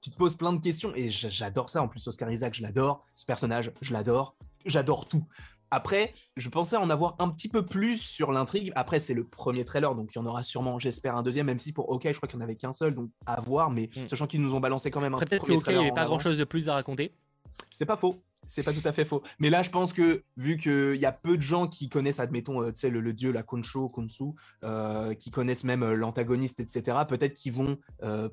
tu 0.01 0.09
te 0.09 0.15
poses 0.15 0.35
plein 0.35 0.53
de 0.53 0.61
questions. 0.61 0.93
Et 0.95 1.09
j'adore 1.09 1.69
ça. 1.69 1.81
En 1.81 1.87
plus, 1.87 2.07
Oscar 2.07 2.31
Isaac, 2.31 2.55
je 2.55 2.61
l'adore. 2.61 3.05
Ce 3.15 3.25
personnage, 3.25 3.71
je 3.81 3.93
l'adore. 3.93 4.35
J'adore 4.65 5.07
tout. 5.07 5.25
Après, 5.71 6.13
je 6.35 6.49
pensais 6.49 6.77
en 6.77 6.89
avoir 6.89 7.15
un 7.19 7.29
petit 7.29 7.47
peu 7.47 7.65
plus 7.65 7.97
sur 7.97 8.31
l'intrigue. 8.31 8.71
Après, 8.75 8.99
c'est 8.99 9.13
le 9.13 9.23
premier 9.23 9.65
trailer, 9.65 9.93
donc 9.95 10.09
il 10.13 10.19
y 10.19 10.21
en 10.21 10.25
aura 10.25 10.43
sûrement, 10.43 10.79
j'espère, 10.79 11.15
un 11.15 11.23
deuxième, 11.23 11.45
même 11.45 11.59
si 11.59 11.73
pour 11.73 11.89
OK, 11.89 12.03
je 12.05 12.13
crois 12.13 12.27
qu'il 12.27 12.37
n'y 12.37 12.43
en 12.43 12.45
avait 12.45 12.55
qu'un 12.55 12.71
seul, 12.71 12.95
donc 12.95 13.09
à 13.25 13.39
voir, 13.41 13.69
mais 13.69 13.89
hmm. 13.95 14.07
sachant 14.07 14.27
qu'ils 14.27 14.41
nous 14.41 14.55
ont 14.55 14.59
balancé 14.59 14.89
quand 14.89 15.01
même 15.01 15.13
un 15.13 15.19
Peut-être 15.19 15.45
que 15.45 15.51
OK, 15.51 15.65
il 15.67 15.73
n'y 15.73 15.79
avait 15.79 15.91
pas 15.91 16.05
grand 16.05 16.19
chose 16.19 16.37
de 16.37 16.43
plus 16.43 16.69
à 16.69 16.73
raconter. 16.73 17.13
C'est 17.69 17.85
pas 17.85 17.97
faux. 17.97 18.15
C'est 18.47 18.63
pas 18.63 18.73
tout 18.73 18.85
à 18.85 18.91
fait 18.91 19.05
faux. 19.05 19.21
Mais 19.37 19.51
là, 19.51 19.61
je 19.61 19.69
pense 19.69 19.93
que 19.93 20.23
vu 20.35 20.57
qu'il 20.57 20.95
y 20.95 21.05
a 21.05 21.11
peu 21.11 21.37
de 21.37 21.41
gens 21.41 21.67
qui 21.67 21.87
connaissent, 21.87 22.19
admettons, 22.19 22.63
euh, 22.63 22.71
le, 22.83 22.99
le, 22.99 23.13
dieu, 23.13 23.31
la 23.31 23.43
Konsho, 23.43 23.89
Konsu, 23.89 24.31
euh, 24.63 25.13
qui 25.13 25.29
connaissent 25.29 25.63
même 25.63 25.83
euh, 25.83 25.93
l'antagoniste, 25.93 26.59
etc., 26.59 26.97
peut-être 27.07 27.35
qu'ils 27.35 27.53
vont 27.53 27.77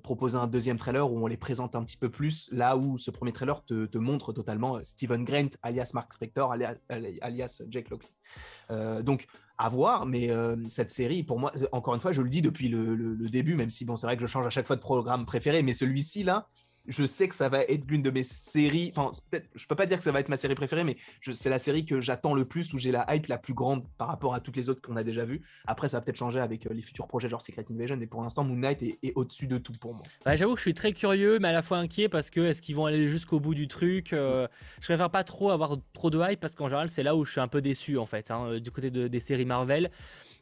proposer 0.03 0.39
un 0.39 0.47
deuxième 0.47 0.79
trailer 0.79 1.13
où 1.13 1.23
on 1.23 1.27
les 1.27 1.37
présente 1.37 1.75
un 1.75 1.85
petit 1.85 1.97
peu 1.97 2.09
plus, 2.09 2.49
là 2.53 2.77
où 2.77 2.99
ce 2.99 3.11
premier 3.11 3.33
trailer 3.33 3.63
te, 3.65 3.99
montre 3.99 4.33
totalement 4.33 4.83
Steven 4.85 5.25
Grant, 5.25 5.51
alias 5.63 5.91
Mark 5.93 6.13
Spector, 6.13 6.53
alias, 6.53 7.63
Jake 7.69 7.91
Lockley. 7.91 9.03
donc, 9.03 9.27
à 9.59 9.69
voir, 9.69 10.07
mais 10.07 10.31
cette 10.69 10.91
série, 10.91 11.25
pour 11.25 11.39
moi, 11.39 11.53
encore 11.73 11.95
une 11.95 12.01
fois, 12.01 12.13
je 12.13 12.23
le 12.23 12.29
dis 12.29 12.43
depuis 12.43 12.69
le, 12.69 12.95
le 12.95 13.29
début, 13.29 13.55
même 13.55 13.71
si 13.71 13.85
bon, 13.85 13.97
c'est 13.97 14.07
vrai 14.07 14.17
que 14.17 14.23
je 14.23 14.27
change 14.27 14.47
à 14.47 14.51
chaque 14.51 14.67
fois 14.67 14.77
de 14.77 14.81
programme 14.81 15.27
préféré, 15.27 15.63
mais 15.63 15.75
celui-ci 15.75 16.23
là, 16.23 16.49
je 16.89 17.05
sais 17.05 17.29
que 17.29 17.35
ça 17.35 17.49
va 17.49 17.63
être 17.63 17.85
l'une 17.89 18.03
de 18.03 18.11
mes 18.11 18.23
séries. 18.23 18.93
Enfin, 18.95 19.13
je 19.55 19.67
peux 19.67 19.75
pas 19.75 19.87
dire 19.87 19.99
que 19.99 20.05
ça 20.05 20.13
va 20.13 20.21
être 20.21 20.29
ma 20.29 20.37
série 20.37 20.55
préférée, 20.55 20.85
mais 20.85 20.97
c'est 21.33 21.51
la 21.51 21.59
série 21.59 21.85
que 21.85 22.01
j'attends 22.01 22.35
le 22.35 22.45
plus, 22.45 22.73
où 22.73 22.79
j'ai 22.79 22.93
la 22.93 23.07
hype 23.15 23.27
la 23.27 23.39
plus 23.39 23.55
grande 23.55 23.85
par 23.99 24.09
rapport 24.09 24.35
à 24.35 24.41
toutes 24.41 24.57
les 24.57 24.69
autres 24.69 24.81
qu'on 24.83 24.97
a 24.97 25.05
déjà 25.05 25.25
vues. 25.25 25.43
Après, 25.67 25.89
ça 25.89 25.99
va 25.99 26.03
peut-être 26.03 26.17
changer 26.17 26.41
avec 26.41 26.67
euh, 26.67 26.75
les 26.75 26.83
futurs 26.83 27.07
projets 27.07 27.29
genre 27.29 27.41
Secret 27.41 27.65
Invasion, 27.71 27.97
mais 27.97 28.07
pour 28.07 28.23
l'instant, 28.23 28.45
Moon 28.45 28.57
Knight 28.57 28.83
est, 28.83 29.13
au-dessus 29.15 29.47
de 29.47 29.59
tout 29.59 29.73
pour 29.73 29.95
moi. 29.95 30.03
Bah, 30.25 30.37
J'avoue 30.37 30.55
que 30.55 30.59
je 30.59 30.63
suis 30.63 30.75
très 30.75 30.93
curieux, 30.93 31.39
mais 31.39 31.49
à 31.49 31.53
la 31.53 31.63
fois 31.63 31.79
inquiet 31.79 32.09
parce 32.09 32.31
que 32.31 32.41
est-ce 32.41 32.63
qu'ils 32.63 32.77
vont 32.77 32.87
aller 32.87 33.09
jusqu'au 33.09 33.41
bout 33.41 33.55
du 33.55 33.69
truc 33.69 34.13
euh, 34.13 34.47
Je 34.81 34.87
préfère 34.87 35.11
pas 35.11 35.25
trop 35.25 35.51
avoir 35.51 35.77
trop 35.93 36.11
de 36.11 36.21
hype 36.21 36.41
parce 36.41 36.55
qu'en 36.55 36.69
général, 36.69 36.89
c'est 36.89 37.03
là 37.03 37.17
où 37.17 37.25
je 37.25 37.33
suis 37.33 37.41
un 37.41 37.49
peu 37.49 37.63
déçu 37.63 37.99
en 37.99 38.07
fait, 38.07 38.31
hein, 38.31 38.59
du 38.59 38.71
côté 38.71 38.91
des 38.91 39.21
séries 39.21 39.45
Marvel. 39.45 39.91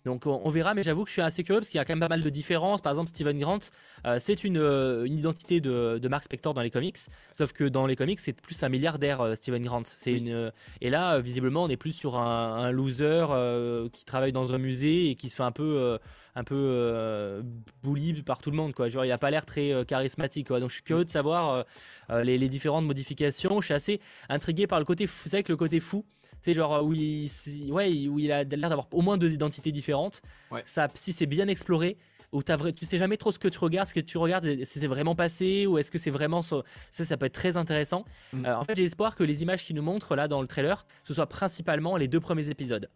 Donc 0.05 0.27
on, 0.27 0.51
verra, 0.51 0.75
mais 0.75 0.83
j'avoue 0.83 1.05
que 1.05 1.09
je 1.09 1.15
suis 1.15 1.23
assez 1.23 1.43
curieux 1.43 1.61
parce 1.61 1.71
qu'il 1.71 1.79
y 1.79 1.81
a 1.81 1.85
quand 1.87 1.95
même 1.95 2.01
pas 2.01 2.09
mal 2.09 2.23
de 2.23 2.29
différences. 2.29 2.83
Par 2.83 2.93
exemple, 2.93 3.09
Steven 3.09 3.39
Grant, 3.39 3.59
euh, 4.05 4.19
c'est 4.21 4.45
une, 4.45 4.59
euh, 4.59 5.05
une, 5.07 5.17
identité 5.17 5.63
de, 5.63 5.99
de, 5.99 6.09
Mark 6.09 6.25
Spector 6.25 6.53
dans 6.53 6.61
les 6.61 6.71
comics, 6.71 6.99
sauf 7.33 7.55
que 7.55 7.65
dans 7.65 7.87
les 7.87 7.97
comics, 7.97 8.21
c'est 8.21 8.39
plus 8.39 8.63
un 8.63 8.69
milliardaire, 8.69 9.23
euh, 9.23 9.35
Steven 9.35 9.63
Grant. 9.63 9.85
C'est 9.87 10.13
une, 10.13 10.53
et 10.83 10.91
là, 10.91 11.21
visiblement, 11.21 11.63
on 11.63 11.69
est 11.71 11.79
plus 11.79 11.93
sur 11.93 12.19
un, 12.19 12.71
loser 12.71 13.27
qui 13.93 14.05
travaille 14.05 14.33
dans 14.33 14.53
un 14.53 14.59
musée 14.59 15.09
et 15.11 15.15
qui 15.15 15.31
se 15.31 15.37
fait 15.37 15.43
un 15.43 15.53
peu 15.53 15.99
un 16.35 16.45
peu 16.45 17.43
bully 17.83 18.23
par 18.23 18.39
tout 18.39 18.51
le 18.51 18.57
monde 18.57 18.75
quoi 18.75 18.89
genre 18.89 19.05
il 19.05 19.13
a 19.13 19.19
pas 19.19 19.31
l'air 19.31 19.47
très 19.47 19.85
charismatique 19.87 20.49
quoi 20.49 20.59
donc 20.59 20.71
je 20.71 20.75
suis 20.75 20.83
curieux 20.83 21.05
de 21.05 21.11
savoir 21.11 21.65
les, 22.11 22.39
les, 22.39 22.49
différentes 22.49 22.85
modifications 22.85 23.61
je 23.61 23.67
suis 23.67 23.75
assez 23.75 24.01
intrigué 24.29 24.67
par 24.67 24.79
le 24.79 24.85
côté 24.85 25.07
fou. 25.07 25.23
vous 25.25 25.31
savez 25.31 25.43
que 25.43 25.53
le 25.53 25.57
côté 25.57 25.79
fou 25.79 26.05
c'est 26.45 26.53
genre 26.53 26.85
où 26.85 26.93
il, 26.93 27.31
ouais, 27.71 28.07
où 28.07 28.19
il 28.19 28.31
a 28.31 28.45
l'air 28.45 28.69
d'avoir 28.69 28.87
au 28.93 29.01
moins 29.01 29.17
deux 29.17 29.33
identités 29.33 29.73
différentes. 29.73 30.21
Ça, 30.67 30.89
si 30.93 31.15
c'est 31.15 31.25
bien 31.25 31.49
exploré, 31.49 31.97
où 32.33 32.41
as 32.47 32.73
tu 32.73 32.85
sais 32.85 32.99
jamais 32.99 33.17
trop 33.17 33.33
ce 33.33 33.39
que 33.39 33.49
tu 33.49 33.59
regardes, 33.59 33.89
ce 33.89 33.95
que 33.95 34.01
tu 34.01 34.19
regardes, 34.19 34.45
si 34.65 34.79
c'est 34.79 34.87
vraiment 34.87 35.15
passé 35.15 35.67
ou 35.67 35.79
est-ce 35.79 35.91
que 35.91 35.97
c'est 35.97 36.11
vraiment 36.11 36.43
ça, 36.43 36.63
ça 36.91 37.17
peut 37.17 37.25
être 37.25 37.35
très 37.35 37.57
intéressant. 37.57 38.05
Mm. 38.35 38.45
Euh, 38.45 38.59
en 38.59 38.65
fait, 38.65 38.77
j'ai 38.77 38.85
espoir 38.85 39.17
que 39.17 39.25
les 39.25 39.43
images 39.43 39.65
qui 39.65 39.73
nous 39.73 39.83
montrent 39.83 40.17
là 40.17 40.29
dans 40.29 40.43
le 40.43 40.47
trailer, 40.47 40.85
ce 41.05 41.15
soit 41.15 41.29
principalement 41.29 41.97
les 41.97 42.09
deux 42.09 42.21
premiers 42.21 42.51
épisodes. 42.51 42.91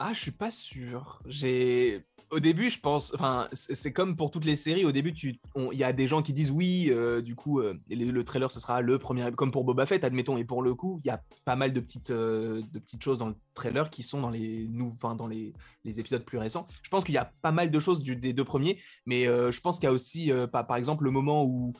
Ah, 0.00 0.12
je 0.12 0.20
suis 0.20 0.30
pas 0.30 0.52
sûr. 0.52 1.20
J'ai 1.26 2.04
au 2.30 2.40
début, 2.40 2.70
je 2.70 2.78
pense, 2.78 3.14
enfin, 3.14 3.48
c'est 3.52 3.92
comme 3.92 4.16
pour 4.16 4.30
toutes 4.30 4.44
les 4.44 4.54
séries. 4.54 4.84
Au 4.84 4.92
début, 4.92 5.12
il 5.16 5.78
y 5.78 5.82
a 5.82 5.92
des 5.92 6.06
gens 6.06 6.22
qui 6.22 6.32
disent 6.32 6.50
oui, 6.50 6.88
euh, 6.90 7.20
du 7.20 7.34
coup, 7.34 7.60
euh, 7.60 7.74
le, 7.90 8.22
trailer 8.22 8.52
ce 8.52 8.60
sera 8.60 8.80
le 8.80 8.98
premier, 8.98 9.30
comme 9.32 9.50
pour 9.50 9.64
Boba 9.64 9.86
Fett, 9.86 10.04
admettons. 10.04 10.36
Et 10.36 10.44
pour 10.44 10.62
le 10.62 10.74
coup, 10.74 11.00
il 11.02 11.06
y 11.06 11.10
a 11.10 11.20
pas 11.44 11.56
mal 11.56 11.72
de 11.72 11.80
petites, 11.80 12.10
euh, 12.10 12.62
de 12.72 12.78
petites 12.78 13.02
choses 13.02 13.18
dans 13.18 13.28
le 13.28 13.34
trailer 13.54 13.90
qui 13.90 14.02
sont 14.02 14.20
dans 14.20 14.30
les, 14.30 14.68
enfin, 14.82 15.14
dans 15.14 15.26
les, 15.26 15.52
les, 15.84 16.00
épisodes 16.00 16.24
plus 16.24 16.38
récents. 16.38 16.68
Je 16.82 16.90
pense 16.90 17.04
qu'il 17.04 17.14
y 17.14 17.18
a 17.18 17.32
pas 17.42 17.52
mal 17.52 17.70
de 17.70 17.80
choses 17.80 18.00
du, 18.00 18.14
des 18.14 18.32
deux 18.32 18.44
premiers, 18.44 18.80
mais 19.06 19.24
je 19.24 19.60
pense 19.60 19.78
qu'il 19.78 19.86
y 19.86 19.90
a 19.90 19.92
aussi, 19.92 20.30
par 20.52 20.76
exemple, 20.76 21.04
le 21.04 21.10
moment 21.10 21.44
où 21.44 21.72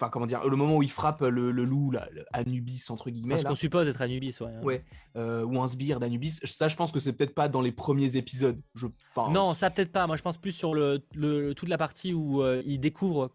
enfin 0.00 0.10
comment 0.10 0.26
dire, 0.26 0.46
le 0.46 0.56
moment 0.56 0.76
où 0.76 0.82
il 0.82 0.90
frappe 0.90 1.22
le, 1.22 1.50
loup, 1.50 1.90
là, 1.90 2.08
Anubis 2.32 2.86
entre 2.90 3.10
guillemets. 3.10 3.38
Ce 3.38 3.44
qu'on 3.44 3.56
suppose 3.56 3.88
être 3.88 4.00
Anubis, 4.00 4.36
ouais. 4.40 4.46
Hein. 4.48 4.62
Ouais. 4.62 4.84
Euh, 5.16 5.44
ou 5.44 5.60
un 5.60 5.68
sbire 5.68 5.98
d'Anubis. 5.98 6.40
Ça, 6.44 6.68
je 6.68 6.76
pense 6.76 6.92
que 6.92 7.00
c'est 7.00 7.12
peut-être 7.12 7.34
pas 7.34 7.48
dans 7.48 7.60
les 7.60 7.72
premiers 7.72 8.16
épisodes. 8.16 8.60
Je... 8.74 8.86
non, 9.30 9.52
ça 9.54 9.70
peut-être 9.70 9.92
pas. 9.92 10.06
Moi, 10.06 10.16
je 10.16 10.22
pense 10.22 10.38
plus 10.38 10.52
sur 10.52 10.74
le, 10.74 10.98
toute 11.54 11.68
la 11.68 11.78
partie 11.78 12.14
où 12.14 12.42
euh, 12.42 12.62
il 12.64 12.78
découvre 12.78 13.30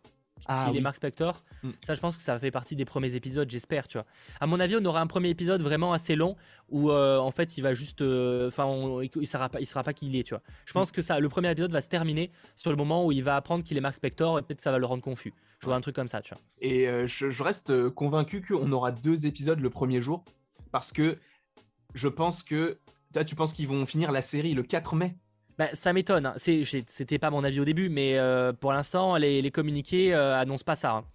ah, 0.47 0.71
est 0.73 0.81
Mark 0.81 0.95
Spector. 0.95 1.43
Mm. 1.63 1.69
Ça, 1.85 1.95
je 1.95 1.99
pense 1.99 2.17
que 2.17 2.23
ça 2.23 2.37
fait 2.39 2.51
partie 2.51 2.75
des 2.75 2.85
premiers 2.85 3.15
épisodes, 3.15 3.49
j'espère, 3.49 3.87
tu 3.87 3.97
vois. 3.97 4.05
À 4.39 4.47
mon 4.47 4.59
avis, 4.59 4.75
on 4.75 4.85
aura 4.85 5.01
un 5.01 5.07
premier 5.07 5.29
épisode 5.29 5.61
vraiment 5.61 5.93
assez 5.93 6.15
long 6.15 6.35
où, 6.69 6.91
euh, 6.91 7.17
en 7.17 7.31
fait, 7.31 7.57
il 7.57 7.61
va 7.61 7.73
juste, 7.73 8.01
euh, 8.01 8.47
enfin, 8.47 8.67
il 9.19 9.27
sera 9.27 9.49
pas, 9.49 9.59
il 9.59 9.65
sera 9.65 9.83
pas 9.83 9.93
qui 9.93 10.07
il 10.07 10.15
est, 10.15 10.23
tu 10.23 10.33
vois. 10.33 10.43
Je 10.65 10.73
pense 10.73 10.89
mm. 10.89 10.95
que 10.95 11.01
ça, 11.01 11.19
le 11.19 11.29
premier 11.29 11.51
épisode 11.51 11.71
va 11.71 11.81
se 11.81 11.89
terminer 11.89 12.31
sur 12.55 12.71
le 12.71 12.77
moment 12.77 13.05
où 13.05 13.11
il 13.11 13.23
va 13.23 13.35
apprendre 13.35 13.63
qu'il 13.63 13.77
est 13.77 13.81
Mark 13.81 13.95
Spector 13.95 14.39
et 14.39 14.41
peut-être 14.41 14.61
ça 14.61 14.71
va 14.71 14.79
le 14.79 14.85
rendre 14.85 15.03
confus. 15.03 15.33
Je 15.59 15.65
vois 15.65 15.75
un 15.75 15.81
truc 15.81 15.95
comme 15.95 16.07
ça, 16.07 16.21
tu 16.21 16.33
vois. 16.33 16.43
Et 16.59 16.87
euh, 16.87 17.07
je, 17.07 17.43
reste 17.43 17.89
convaincu 17.89 18.41
qu'on 18.41 18.71
aura 18.71 18.91
deux 18.91 19.25
épisodes 19.25 19.59
le 19.59 19.69
premier 19.69 20.01
jour 20.01 20.23
parce 20.71 20.91
que 20.91 21.17
je 21.93 22.07
pense 22.07 22.43
que, 22.43 22.79
tu 23.25 23.35
penses 23.35 23.53
qu'ils 23.53 23.67
vont 23.67 23.85
finir 23.85 24.11
la 24.11 24.21
série 24.21 24.53
le 24.53 24.63
4 24.63 24.95
mai? 24.95 25.15
Bah, 25.57 25.69
ça 25.73 25.93
m'étonne. 25.93 26.25
Hein. 26.27 26.33
C'était 26.37 27.19
pas 27.19 27.29
mon 27.29 27.43
avis 27.43 27.59
au 27.59 27.65
début, 27.65 27.89
mais 27.89 28.17
euh, 28.17 28.53
pour 28.53 28.73
l'instant, 28.73 29.15
les, 29.17 29.51
communiqués 29.51 30.13
euh, 30.13 30.37
annoncent 30.37 30.63
pas 30.65 30.75
ça. 30.75 30.91
Hein. 30.93 31.05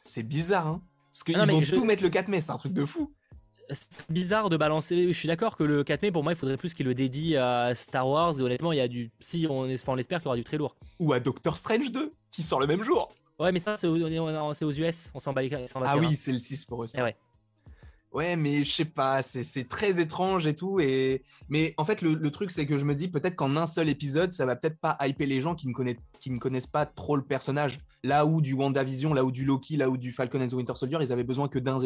C'est 0.00 0.22
bizarre, 0.22 0.66
hein 0.66 0.82
Parce 1.12 1.24
qu'ils 1.24 1.36
ah 1.36 1.46
vont 1.46 1.60
tout 1.60 1.84
mettre 1.84 2.02
le 2.02 2.10
4 2.10 2.28
mai, 2.28 2.40
c'est 2.40 2.52
un 2.52 2.56
truc 2.56 2.72
de 2.72 2.84
fou. 2.84 3.12
C'est 3.70 4.10
bizarre 4.10 4.48
de 4.48 4.56
balancer. 4.56 5.12
Je 5.12 5.18
suis 5.18 5.28
d'accord 5.28 5.56
que 5.56 5.64
le 5.64 5.84
4 5.84 6.02
mai, 6.02 6.12
pour 6.12 6.22
moi, 6.22 6.32
il 6.32 6.36
faudrait 6.36 6.56
plus 6.56 6.72
qu'il 6.72 6.86
le 6.86 6.94
dédie 6.94 7.36
à 7.36 7.74
Star 7.74 8.08
Wars. 8.08 8.38
Et 8.38 8.42
honnêtement, 8.42 8.72
il 8.72 8.76
y 8.76 8.80
a 8.80 8.88
du. 8.88 9.10
Si 9.20 9.46
on, 9.50 9.64
l'espère 9.64 10.20
qu'il 10.20 10.26
y 10.26 10.28
aura 10.28 10.36
du 10.36 10.44
très 10.44 10.56
lourd. 10.56 10.76
Ou 11.00 11.12
à 11.12 11.20
Doctor 11.20 11.58
Strange 11.58 11.92
2, 11.92 12.12
qui 12.30 12.42
sort 12.42 12.60
le 12.60 12.66
même 12.66 12.82
jour. 12.82 13.10
Ouais, 13.38 13.52
mais 13.52 13.58
ça, 13.58 13.76
c'est 13.76 13.86
aux, 13.86 13.96
US. 13.96 15.10
On 15.14 15.20
s'en 15.20 15.32
bat 15.32 15.42
les 15.42 15.50
Ah 15.84 15.98
oui, 15.98 16.16
c'est 16.16 16.32
le 16.32 16.38
6 16.38 16.64
pour 16.64 16.84
eux. 16.84 16.86
Ça. 16.86 16.98
Eh 16.98 17.02
ouais. 17.02 17.16
Ouais, 18.18 18.34
mais 18.34 18.64
je 18.64 18.72
sais 18.72 18.84
pas, 18.84 19.22
c'est 19.22 19.68
très 19.68 20.00
étrange 20.00 20.48
et 20.48 20.54
tout. 20.56 20.80
Et... 20.80 21.22
Mais 21.48 21.72
en 21.76 21.84
fait, 21.84 22.02
le, 22.02 22.30
truc, 22.32 22.50
c'est 22.50 22.66
que 22.66 22.76
je 22.76 22.84
me 22.84 22.96
dis 22.96 23.06
peut-être 23.06 23.36
qu'en 23.36 23.54
un 23.54 23.64
seul 23.64 23.88
épisode, 23.88 24.32
ça 24.32 24.44
va 24.44 24.56
peut-être 24.56 24.80
pas 24.80 24.98
hyper 25.06 25.28
les 25.28 25.40
gens 25.40 25.54
qui 25.54 25.68
ne, 25.68 26.38
connaissent, 26.40 26.66
pas 26.66 26.84
trop 26.84 27.14
le 27.14 27.22
personnage. 27.22 27.78
Là 28.02 28.26
où 28.26 28.40
du 28.40 28.54
WandaVision, 28.54 29.14
là 29.14 29.24
où 29.24 29.30
du 29.30 29.44
Loki, 29.44 29.76
là 29.76 29.88
où 29.88 29.96
du 29.96 30.10
Falcon 30.10 30.40
and 30.40 30.48
the 30.48 30.54
Winter 30.54 30.72
Soldier, 30.74 30.98
ils 31.00 31.12
avaient 31.12 31.22
besoin 31.22 31.46
que 31.46 31.60
d'un 31.60 31.78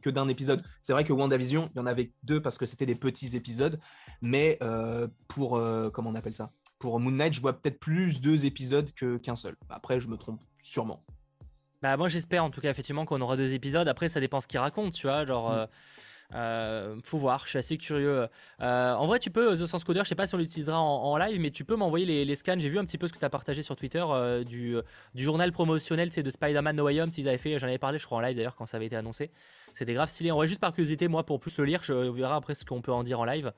que 0.00 0.08
d'un 0.08 0.28
épisode. 0.28 0.62
C'est 0.80 0.94
vrai 0.94 1.04
que 1.04 1.12
WandaVision, 1.12 1.68
il 1.74 1.78
y 1.78 1.80
en 1.82 1.86
avait 1.86 2.12
deux 2.22 2.40
parce 2.40 2.56
que 2.56 2.64
c'était 2.64 2.86
des 2.86 2.94
petits 2.94 3.36
épisodes. 3.36 3.78
Mais 4.22 4.56
euh, 4.62 5.06
pour, 5.28 5.56
euh, 5.56 5.90
comment 5.90 6.08
on 6.08 6.14
appelle 6.14 6.32
ça? 6.32 6.50
Pour 6.78 6.98
Moon 6.98 7.10
Knight, 7.10 7.34
je 7.34 7.42
vois 7.42 7.52
peut-être 7.52 7.78
plus 7.78 8.22
deux 8.22 8.46
épisodes 8.46 8.90
qu'un 8.94 9.36
seul. 9.36 9.54
Après, 9.68 10.00
je 10.00 10.08
me 10.08 10.16
trompe 10.16 10.40
sûrement. 10.58 11.02
Bah 11.84 11.98
moi 11.98 12.08
j'espère 12.08 12.42
en 12.42 12.48
tout 12.48 12.62
cas 12.62 12.70
effectivement 12.70 13.04
qu'on 13.04 13.20
aura 13.20 13.36
deux 13.36 13.52
épisodes. 13.52 13.86
Après 13.88 14.08
ça 14.08 14.18
dépend 14.18 14.40
ce 14.40 14.46
qu'il 14.46 14.58
raconte, 14.58 14.94
tu 14.94 15.06
vois, 15.06 15.26
genre. 15.26 15.50
Mm. 15.50 15.54
Euh, 15.54 15.66
euh, 16.34 16.96
faut 17.04 17.18
voir, 17.18 17.42
je 17.44 17.50
suis 17.50 17.58
assez 17.58 17.76
curieux. 17.76 18.26
Euh, 18.62 18.94
en 18.94 19.06
vrai, 19.06 19.18
tu 19.18 19.30
peux, 19.30 19.54
The 19.54 19.66
Sense 19.66 19.84
Coder, 19.84 20.00
je 20.02 20.08
sais 20.08 20.14
pas 20.14 20.26
si 20.26 20.34
on 20.34 20.38
l'utilisera 20.38 20.80
en, 20.80 21.16
live, 21.18 21.38
mais 21.38 21.50
tu 21.50 21.66
peux 21.66 21.76
m'envoyer 21.76 22.24
les, 22.24 22.34
scans. 22.36 22.58
J'ai 22.58 22.70
vu 22.70 22.78
un 22.78 22.86
petit 22.86 22.96
peu 22.96 23.06
ce 23.06 23.12
que 23.12 23.18
tu 23.18 23.24
as 23.26 23.28
partagé 23.28 23.62
sur 23.62 23.76
Twitter 23.76 24.02
du, 24.46 24.76
du, 25.14 25.22
journal 25.22 25.52
promotionnel 25.52 26.08
de 26.08 26.30
Spider-Man 26.30 26.74
No 26.74 26.84
Way 26.84 27.02
Home. 27.02 27.10
Ils 27.18 27.28
avaient 27.28 27.36
fait, 27.36 27.58
j'en 27.58 27.66
avais 27.66 27.76
parlé, 27.76 27.98
je 27.98 28.06
crois, 28.06 28.16
en 28.16 28.20
live 28.22 28.34
d'ailleurs, 28.34 28.56
quand 28.56 28.64
ça 28.64 28.78
avait 28.78 28.86
été 28.86 28.96
annoncé. 28.96 29.30
C'était 29.74 29.92
grave 29.92 30.08
stylé. 30.08 30.30
En 30.30 30.36
vrai, 30.36 30.48
juste 30.48 30.60
par 30.60 30.72
curiosité, 30.72 31.06
moi, 31.06 31.26
pour 31.26 31.38
plus 31.38 31.56
le 31.58 31.66
lire, 31.66 31.82
je 31.82 31.92
verrai 31.92 32.34
après 32.34 32.54
ce 32.54 32.64
qu'on 32.64 32.80
peut 32.80 32.92
en 32.92 33.02
dire 33.02 33.20
en 33.20 33.26
live. 33.26 33.52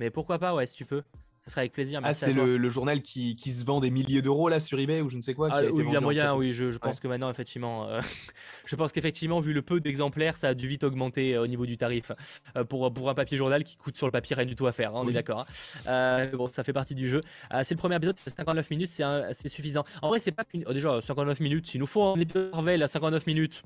Mais 0.00 0.08
pourquoi 0.08 0.38
pas, 0.38 0.54
ouais, 0.54 0.64
si 0.64 0.74
tu 0.74 0.86
peux. 0.86 1.02
Ce 1.46 1.52
serait 1.52 1.60
avec 1.60 1.72
plaisir. 1.72 2.00
ah, 2.02 2.12
c'est 2.12 2.32
le, 2.32 2.70
journal 2.70 3.02
qui, 3.02 3.36
qui, 3.36 3.52
se 3.52 3.64
vend 3.64 3.78
des 3.78 3.90
milliers 3.90 4.20
d'euros 4.20 4.48
là 4.48 4.58
sur 4.58 4.80
eBay 4.80 5.00
ou 5.00 5.10
je 5.10 5.16
ne 5.16 5.20
sais 5.20 5.32
quoi. 5.32 5.48
Ah, 5.52 5.62
il 5.62 5.92
y 5.92 5.96
a 5.96 6.00
moyen, 6.00 6.34
oui. 6.34 6.52
Je, 6.52 6.72
je 6.72 6.78
pense 6.78 6.98
que 6.98 7.06
maintenant, 7.06 7.30
effectivement, 7.30 7.88
euh, 7.88 8.00
je 8.64 8.74
pense 8.74 8.90
qu'effectivement, 8.90 9.38
vu 9.38 9.52
le 9.52 9.62
peu 9.62 9.80
d'exemplaires, 9.80 10.36
ça 10.36 10.48
a 10.48 10.54
dû 10.54 10.66
vite 10.66 10.82
augmenter 10.82 11.36
euh, 11.36 11.42
au 11.42 11.46
niveau 11.46 11.64
du 11.64 11.76
tarif 11.76 12.10
euh, 12.56 12.64
pour, 12.64 12.92
pour 12.92 13.10
un 13.10 13.14
papier 13.14 13.36
journal 13.36 13.62
qui 13.62 13.76
coûte 13.76 13.96
sur 13.96 14.08
le 14.08 14.10
papier 14.10 14.34
rien 14.34 14.44
du 14.44 14.56
tout 14.56 14.66
à 14.66 14.72
faire. 14.72 14.96
Hein, 14.96 15.02
on 15.04 15.08
est 15.08 15.12
d'accord. 15.12 15.46
Hein. 15.86 16.26
bon, 16.32 16.48
ça 16.50 16.64
fait 16.64 16.72
partie 16.72 16.96
du 16.96 17.08
jeu. 17.08 17.20
c'est 17.62 17.74
le 17.74 17.78
premier 17.78 17.94
épisode, 17.94 18.18
59 18.18 18.68
minutes, 18.70 18.88
c'est 18.88 19.48
suffisant. 19.48 19.84
En 20.02 20.08
vrai, 20.08 20.18
c'est 20.18 20.32
pas 20.32 20.44
qu'une. 20.44 20.64
Oh, 20.66 20.72
déjà, 20.72 21.00
59 21.00 21.38
minutes. 21.38 21.68
S'il 21.68 21.78
nous 21.78 21.86
faut 21.86 22.02
un 22.02 22.16
épisode 22.16 22.50
Marvel 22.52 22.82
à 22.82 22.88
59 22.88 23.24
minutes. 23.28 23.62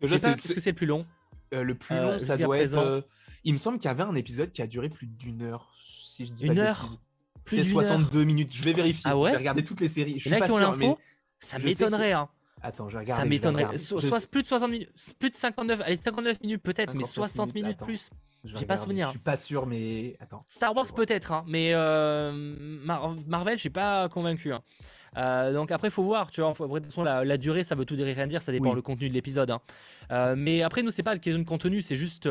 Déjà, 0.00 0.18
c'est 0.18 0.40
ce 0.40 0.52
que 0.52 0.60
c'est 0.60 0.70
le 0.70 0.76
plus 0.76 0.86
long? 0.86 1.04
le 1.50 1.74
plus 1.74 1.96
long, 1.96 2.18
ça 2.20 2.36
doit 2.36 2.58
être. 2.58 3.04
il 3.42 3.54
me 3.54 3.58
semble 3.58 3.78
qu'il 3.78 3.88
y 3.88 3.90
avait 3.90 4.04
un 4.04 4.14
épisode 4.14 4.52
qui 4.52 4.62
a 4.62 4.68
duré 4.68 4.88
plus 4.88 5.08
d'une 5.08 5.42
heure 5.42 5.72
si 6.16 6.26
je 6.26 6.32
dis 6.32 6.46
une 6.46 6.58
heure 6.58 6.84
C'est 7.44 7.64
62 7.64 8.24
minutes. 8.24 8.54
Je 8.54 8.62
vais 8.62 8.72
vérifier. 8.72 9.02
Ah 9.04 9.16
ouais 9.16 9.30
je 9.30 9.32
vais 9.32 9.38
regarder 9.38 9.64
toutes 9.64 9.80
les 9.80 9.88
séries. 9.88 10.18
Je 10.18 10.28
suis 10.28 10.38
pas 10.38 10.48
sûr, 10.48 10.76
mais 10.76 10.96
ça 11.38 11.58
m'étonnerait. 11.58 12.12
Hein. 12.12 12.28
Attends, 12.62 12.88
je 12.88 12.96
regarde. 12.96 13.20
Ça 13.20 13.26
m'étonnerait. 13.26 13.78
Soit 13.78 14.30
plus 14.30 14.42
de 14.42 14.46
60 14.46 14.70
minutes, 14.70 14.90
plus 15.18 15.30
de 15.30 15.36
59, 15.36 15.82
allez 15.84 15.96
59 15.96 16.40
minutes 16.42 16.62
peut-être, 16.62 16.94
mais 16.94 17.04
60 17.04 17.54
minutes, 17.54 17.78
plus. 17.78 18.10
J'ai 18.44 18.66
pas 18.66 18.76
souvenir. 18.76 19.08
Je 19.08 19.10
suis 19.12 19.18
pas 19.18 19.36
sûr, 19.36 19.66
mais 19.66 20.16
attends. 20.20 20.40
Star 20.48 20.74
Wars 20.74 20.92
peut-être, 20.94 21.32
hein, 21.32 21.44
mais 21.46 21.72
euh, 21.74 22.32
Marvel, 23.26 23.56
je 23.56 23.60
suis 23.60 23.70
pas 23.70 24.08
convaincu. 24.08 24.52
Hein. 24.52 24.62
Euh, 25.16 25.52
donc 25.52 25.72
après, 25.72 25.90
faut 25.90 26.02
voir, 26.02 26.30
tu 26.30 26.40
vois. 26.40 26.50
Après, 26.50 26.66
de 26.66 26.74
toute 26.74 26.86
façon, 26.86 27.02
la, 27.02 27.36
durée, 27.36 27.64
ça 27.64 27.74
veut 27.74 27.84
tout 27.84 27.96
dire 27.96 28.06
et 28.06 28.12
rien 28.12 28.26
dire. 28.26 28.42
Ça 28.42 28.52
dépend 28.52 28.74
du 28.74 28.82
contenu 28.82 29.08
de 29.08 29.14
l'épisode. 29.14 29.50
Hein. 29.50 29.60
Euh, 30.12 30.34
mais 30.36 30.62
après, 30.62 30.82
nous, 30.82 30.90
c'est 30.90 31.02
pas 31.02 31.12
la 31.12 31.18
question 31.18 31.42
de 31.42 31.48
contenu, 31.48 31.82
c'est 31.82 31.96
juste 31.96 32.28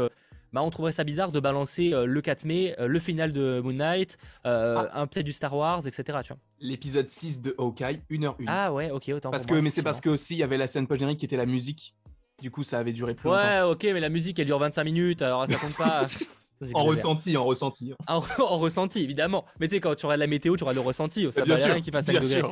bah, 0.56 0.64
on 0.64 0.70
trouverait 0.70 0.94
ça 0.94 1.04
bizarre 1.04 1.34
de 1.34 1.42
balancer 1.42 1.94
euh, 1.94 2.06
le 2.06 2.22
4 2.22 2.46
mai, 2.46 2.78
euh, 2.80 2.88
le 2.88 3.00
final 3.00 3.34
de 3.34 3.60
Moon 3.60 3.74
Knight, 3.74 4.18
euh, 4.46 4.88
ah. 4.90 5.02
un 5.02 5.06
peut-être 5.06 5.26
du 5.26 5.34
Star 5.34 5.54
Wars, 5.54 5.86
etc. 5.86 6.18
L'épisode 6.62 7.10
6 7.10 7.42
de 7.42 7.54
Hawkeye, 7.58 8.00
1h01. 8.10 8.46
Ah 8.48 8.72
ouais, 8.72 8.90
ok, 8.90 9.12
autant. 9.14 9.32
Parce 9.32 9.46
que, 9.46 9.56
mais 9.56 9.70
c'est 9.70 9.84
parce 9.84 10.00
que 10.00 10.08
aussi 10.08 10.36
il 10.36 10.38
y 10.38 10.44
avait 10.44 10.58
la 10.58 10.68
scène 10.68 10.88
post-générique 10.88 11.20
qui 11.20 11.26
était 11.26 11.36
la 11.36 11.46
musique. 11.46 11.94
Du 12.42 12.52
coup, 12.52 12.64
ça 12.64 12.80
avait 12.80 12.94
duré 12.94 13.16
plus 13.16 13.28
longtemps. 13.28 13.42
Ouais, 13.42 13.62
ok, 13.70 13.84
mais 13.84 14.00
la 14.00 14.08
musique 14.08 14.40
elle 14.40 14.46
dure 14.46 14.60
25 14.60 14.86
minutes, 14.86 15.22
alors 15.22 15.46
ça 15.46 15.56
compte 15.56 15.76
pas. 15.76 16.08
en 16.74 16.86
ressenti, 16.86 17.36
en 17.36 17.44
ressenti. 17.44 17.94
En, 18.08 18.22
ressenti, 18.58 19.04
évidemment. 19.04 19.44
Mais 19.60 19.68
tu 19.68 19.76
sais, 19.76 19.82
quand 19.82 19.96
tu 19.96 20.06
auras 20.06 20.16
la 20.16 20.28
météo, 20.28 20.56
tu 20.56 20.64
auras 20.64 20.74
le 20.74 20.80
ressenti. 20.80 21.28
Ça 21.34 21.42
bien 21.44 21.58
sûr, 21.58 21.74
rien 21.74 21.82
qui 21.82 21.92
fasse 21.92 22.06
5 22.06 22.14
degrés. 22.14 22.44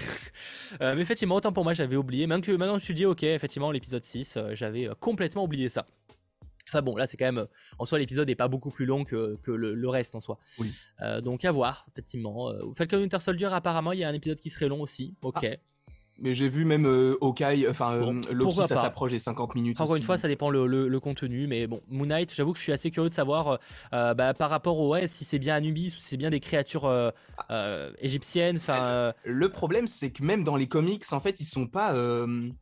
mais 0.80 1.00
effectivement, 1.00 1.36
autant 1.36 1.52
pour 1.52 1.62
moi, 1.62 1.74
j'avais 1.74 1.94
oublié. 1.94 2.26
Maintenant 2.26 2.42
que, 2.44 2.56
maintenant 2.56 2.80
tu 2.80 2.92
dis, 2.92 3.06
ok, 3.06 3.22
effectivement, 3.22 3.70
l'épisode 3.70 4.04
6, 4.04 4.36
j'avais 4.54 4.88
complètement 4.98 5.44
oublié 5.44 5.68
ça. 5.68 5.86
Enfin 6.70 6.82
bon, 6.82 6.96
là 6.96 7.06
c'est 7.06 7.16
quand 7.16 7.24
même, 7.24 7.46
en 7.78 7.86
soi 7.86 7.98
l'épisode 7.98 8.28
n'est 8.28 8.36
pas 8.36 8.48
beaucoup 8.48 8.70
plus 8.70 8.86
long 8.86 9.04
que, 9.04 9.38
le, 9.46 9.88
reste 9.88 10.14
en 10.14 10.20
soi. 10.20 10.38
Oui. 10.58 10.70
Euh, 11.02 11.20
donc 11.20 11.44
à 11.44 11.50
voir, 11.50 11.86
effectivement. 11.92 12.50
Euh, 12.50 12.60
Falcon 12.76 12.98
Winter 12.98 13.18
Soldier 13.18 13.48
apparemment 13.52 13.92
il 13.92 13.98
y 13.98 14.04
a 14.04 14.08
un 14.08 14.14
épisode 14.14 14.38
qui 14.38 14.50
serait 14.50 14.68
long 14.68 14.80
aussi. 14.80 15.14
Ok. 15.22 15.44
Ah. 15.44 15.56
Mais 16.20 16.34
j'ai 16.34 16.48
vu 16.48 16.66
même 16.66 16.86
euh, 16.86 17.16
Hawkeye, 17.22 17.66
enfin 17.68 17.94
euh, 17.94 18.20
Loki, 18.30 18.54
ça 18.54 18.76
s'approche 18.76 19.10
des 19.10 19.18
50 19.18 19.54
minutes. 19.54 19.80
Encore 19.80 19.96
une 19.96 20.02
fois, 20.02 20.18
ça 20.18 20.28
dépend 20.28 20.50
le, 20.50 20.66
le, 20.66 21.00
contenu, 21.00 21.46
mais 21.46 21.66
bon, 21.66 21.80
Moon 21.88 22.04
Knight, 22.04 22.34
j'avoue 22.34 22.52
que 22.52 22.58
je 22.58 22.62
suis 22.62 22.72
assez 22.72 22.90
curieux 22.90 23.08
de 23.08 23.14
savoir 23.14 23.58
euh, 23.94 24.12
bah, 24.12 24.34
par 24.34 24.50
rapport 24.50 24.78
au 24.78 24.90
ouais, 24.90 25.08
si 25.08 25.24
c'est 25.24 25.38
bien 25.38 25.54
Anubis 25.54 25.94
ou 25.96 26.00
si 26.00 26.08
c'est 26.08 26.16
bien 26.18 26.28
des 26.28 26.40
créatures 26.40 27.12
égyptiennes. 28.00 28.56
Enfin, 28.56 29.14
le 29.24 29.48
problème, 29.48 29.86
c'est 29.86 30.10
que 30.10 30.22
même 30.22 30.44
dans 30.44 30.56
les 30.56 30.68
comics, 30.68 31.04
en 31.12 31.20
fait, 31.20 31.40
ils 31.40 31.44
sont 31.44 31.66
pas 31.66 31.94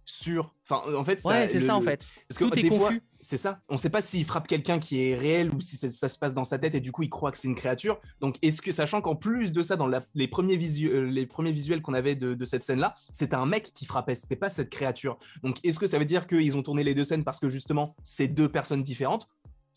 sûrs. 0.05 0.55
Enfin, 0.71 0.83
en 0.97 1.05
fait, 1.05 1.21
ouais, 1.25 1.49
c'est 1.49 1.61
ça 1.61 1.75
en 1.75 1.81
fait. 1.81 2.01
Parce 2.29 2.39
que 2.39 2.45
Tout 2.45 2.59
est 2.59 2.69
confus. 2.69 3.03
C'est 3.21 3.37
ça. 3.37 3.61
On 3.69 3.75
ne 3.75 3.79
sait 3.79 3.91
pas 3.91 4.01
s'il 4.01 4.25
frappe 4.25 4.47
quelqu'un 4.47 4.79
qui 4.79 5.03
est 5.03 5.15
réel 5.15 5.51
ou 5.53 5.61
si 5.61 5.77
ça, 5.77 6.09
se 6.09 6.19
passe 6.19 6.35
dans 6.35 6.45
sa 6.45 6.59
tête 6.59 6.75
et 6.75 6.81
du 6.81 6.93
coup 6.93 7.03
il 7.03 7.11
croit 7.11 7.33
que 7.33 7.39
c'est 7.39 7.49
une 7.49 7.55
créature. 7.55 8.01
Donc 8.21 8.37
est-ce 8.43 8.63
que, 8.63 8.71
sachant 8.71 9.01
qu'en 9.01 9.17
plus 9.17 9.51
de 9.51 9.63
ça, 9.63 9.77
dans 9.77 9.89
les, 10.15 10.29
premiers 10.29 10.57
les 10.57 11.27
premiers 11.27 11.53
visuels 11.53 11.83
qu'on 11.83 11.95
avait 11.95 12.15
de, 12.15 12.45
cette 12.45 12.65
scène-là, 12.65 12.95
c'était 13.13 13.35
un 13.35 13.47
mec 13.47 13.73
qui 13.75 13.87
frappait, 13.87 14.15
c'était 14.15 14.37
pas 14.37 14.49
cette 14.49 14.71
créature. 14.71 15.19
Donc 15.43 15.57
est-ce 15.65 15.79
que 15.79 15.87
ça 15.87 15.99
veut 15.99 16.05
dire 16.05 16.27
qu'ils 16.27 16.57
ont 16.57 16.63
tourné 16.63 16.85
les 16.85 16.95
deux 16.95 17.05
scènes 17.05 17.25
parce 17.25 17.41
que 17.41 17.51
justement 17.51 17.97
c'est 18.05 18.29
deux 18.29 18.49
personnes 18.49 18.83
différentes 18.83 19.29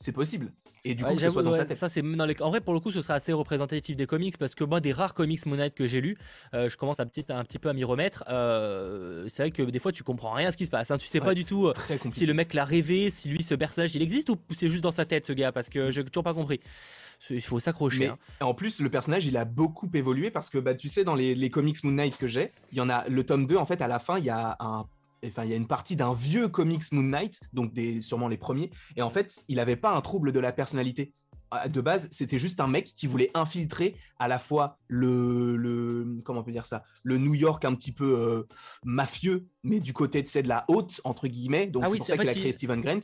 c'est 0.02 0.12
possible. 0.12 0.52
Et 0.84 0.96
du 0.96 1.04
coup, 1.04 1.18
ça 1.18 1.30
soit 1.30 1.44
dans 1.44 1.54
sa 1.54 1.66
tête. 1.66 1.78
Ça, 1.78 1.88
c'est 1.88 2.02
dans 2.02 2.26
les... 2.26 2.36
En 2.42 2.50
vrai, 2.50 2.60
pour 2.60 2.74
le 2.74 2.80
coup, 2.80 2.92
ce 2.92 3.02
sera 3.02 3.14
assez 3.14 3.34
représentatif 3.34 3.96
des 3.96 4.08
comics 4.08 4.38
parce 4.38 4.56
que 4.56 4.64
moi, 4.64 4.80
des 4.80 4.92
rares 4.92 5.14
comics 5.14 5.46
Moon 5.46 5.70
que 5.76 5.86
j'ai 5.86 6.02
lus, 6.02 6.18
euh, 6.54 6.70
je 6.70 6.78
commence 6.78 7.00
à 7.00 7.06
petit, 7.06 7.24
un 7.30 7.44
petit 7.44 7.60
peu 7.60 7.70
à 7.70 7.74
m'y 7.74 7.84
remettre. 7.84 8.24
Euh, 8.30 9.26
c'est 9.30 9.44
vrai 9.44 9.52
que 9.52 9.62
des 9.62 9.80
fois, 9.80 9.92
tu 9.92 10.04
comprends 10.04 10.34
rien 10.34 10.48
à 10.48 10.52
ce 10.52 10.58
qui 10.58 10.66
se 10.66 10.72
passe. 10.72 10.90
Hein. 10.90 10.98
Tu 10.98 11.08
sais 11.08 11.20
pas 11.20 11.36
du 11.36 11.46
tout 11.46 11.68
euh, 11.68 11.74
si 12.10 12.26
le 12.26 12.34
mec 12.34 12.54
l'a 12.54 12.66
rêvé, 12.66 13.12
si 13.12 13.30
lui, 13.30 13.44
ce 13.44 13.54
personnage, 13.54 13.96
il 13.96 14.02
existe 14.02 14.30
ou 14.30 14.38
c'est 14.52 14.70
juste 14.70 14.84
dans 14.84 14.92
sa 14.92 15.06
tête, 15.06 15.28
ce 15.28 15.34
gars, 15.34 15.52
parce 15.52 15.70
que 15.70 15.92
j'ai 15.92 16.04
toujours 16.04 16.24
pas 16.24 16.34
compris. 16.34 16.60
Il 17.30 17.42
faut 17.42 17.60
s'accrocher. 17.60 18.08
Hein. 18.08 18.18
En 18.40 18.56
plus, 18.56 18.82
le 18.82 18.90
personnage, 18.90 19.28
il 19.28 19.38
a 19.38 19.46
beaucoup 19.46 19.88
évolué 19.94 20.32
parce 20.32 20.50
que, 20.50 20.58
bah, 20.58 20.74
tu 20.74 20.90
sais, 20.90 21.04
dans 21.04 21.14
les, 21.14 21.36
les 21.36 21.50
comics 21.52 21.84
Moon 21.84 21.92
Knight 21.92 22.18
que 22.18 22.28
j'ai, 22.28 22.52
il 22.72 22.80
y 22.80 22.82
en 22.82 22.90
a 22.90 23.08
le 23.08 23.24
tome 23.24 23.46
2, 23.46 23.56
en 23.58 23.66
fait, 23.68 23.82
à 23.84 23.88
la 23.88 24.00
fin, 24.00 24.18
il 24.18 24.26
y 24.26 24.32
a 24.32 24.58
un 24.60 24.88
enfin, 25.26 25.44
il 25.44 25.50
y 25.52 25.54
a 25.54 25.58
une 25.58 25.68
partie 25.68 25.96
d'un 25.96 26.14
vieux 26.14 26.48
comics 26.48 26.92
Moon 26.92 27.04
Knight, 27.04 27.40
donc 27.54 27.74
des, 27.74 28.02
sûrement 28.02 28.28
les 28.28 28.38
premiers, 28.38 28.72
et 28.96 29.02
en 29.02 29.10
fait, 29.10 29.42
il 29.48 29.58
n'avait 29.58 29.76
pas 29.76 29.92
un 29.92 30.02
trouble 30.02 30.32
de 30.32 30.40
la 30.40 30.52
personnalité. 30.52 31.14
De 31.70 31.82
base, 31.82 32.08
c'était 32.12 32.40
juste 32.40 32.62
un 32.62 32.68
mec 32.70 32.86
qui 32.96 33.08
voulait 33.08 33.30
infiltrer 33.34 33.98
à 34.20 34.30
la 34.30 34.40
fois 34.40 34.78
le, 34.88 35.58
le 35.58 36.22
comment 36.24 36.40
on 36.40 36.44
peut 36.44 36.52
dire 36.54 36.66
ça, 36.66 36.86
le 37.04 37.18
New 37.18 37.34
York 37.34 37.66
un 37.66 37.76
petit 37.76 37.92
peu 37.92 38.18
euh, 38.18 38.44
mafieux, 38.86 39.48
mais 39.62 39.82
du 39.82 39.92
côté 39.92 40.24
de, 40.24 40.42
de 40.42 40.48
la 40.48 40.64
haute 40.70 41.02
entre 41.04 41.28
guillemets. 41.28 41.68
Donc 41.68 41.84
ah 41.86 41.88
c'est 41.90 41.98
pour 41.98 42.08
ça 42.08 42.18
qu'il 42.18 42.30
a 42.30 42.34
créé 42.34 42.54
Steven 42.54 42.80
Grant. 42.80 43.02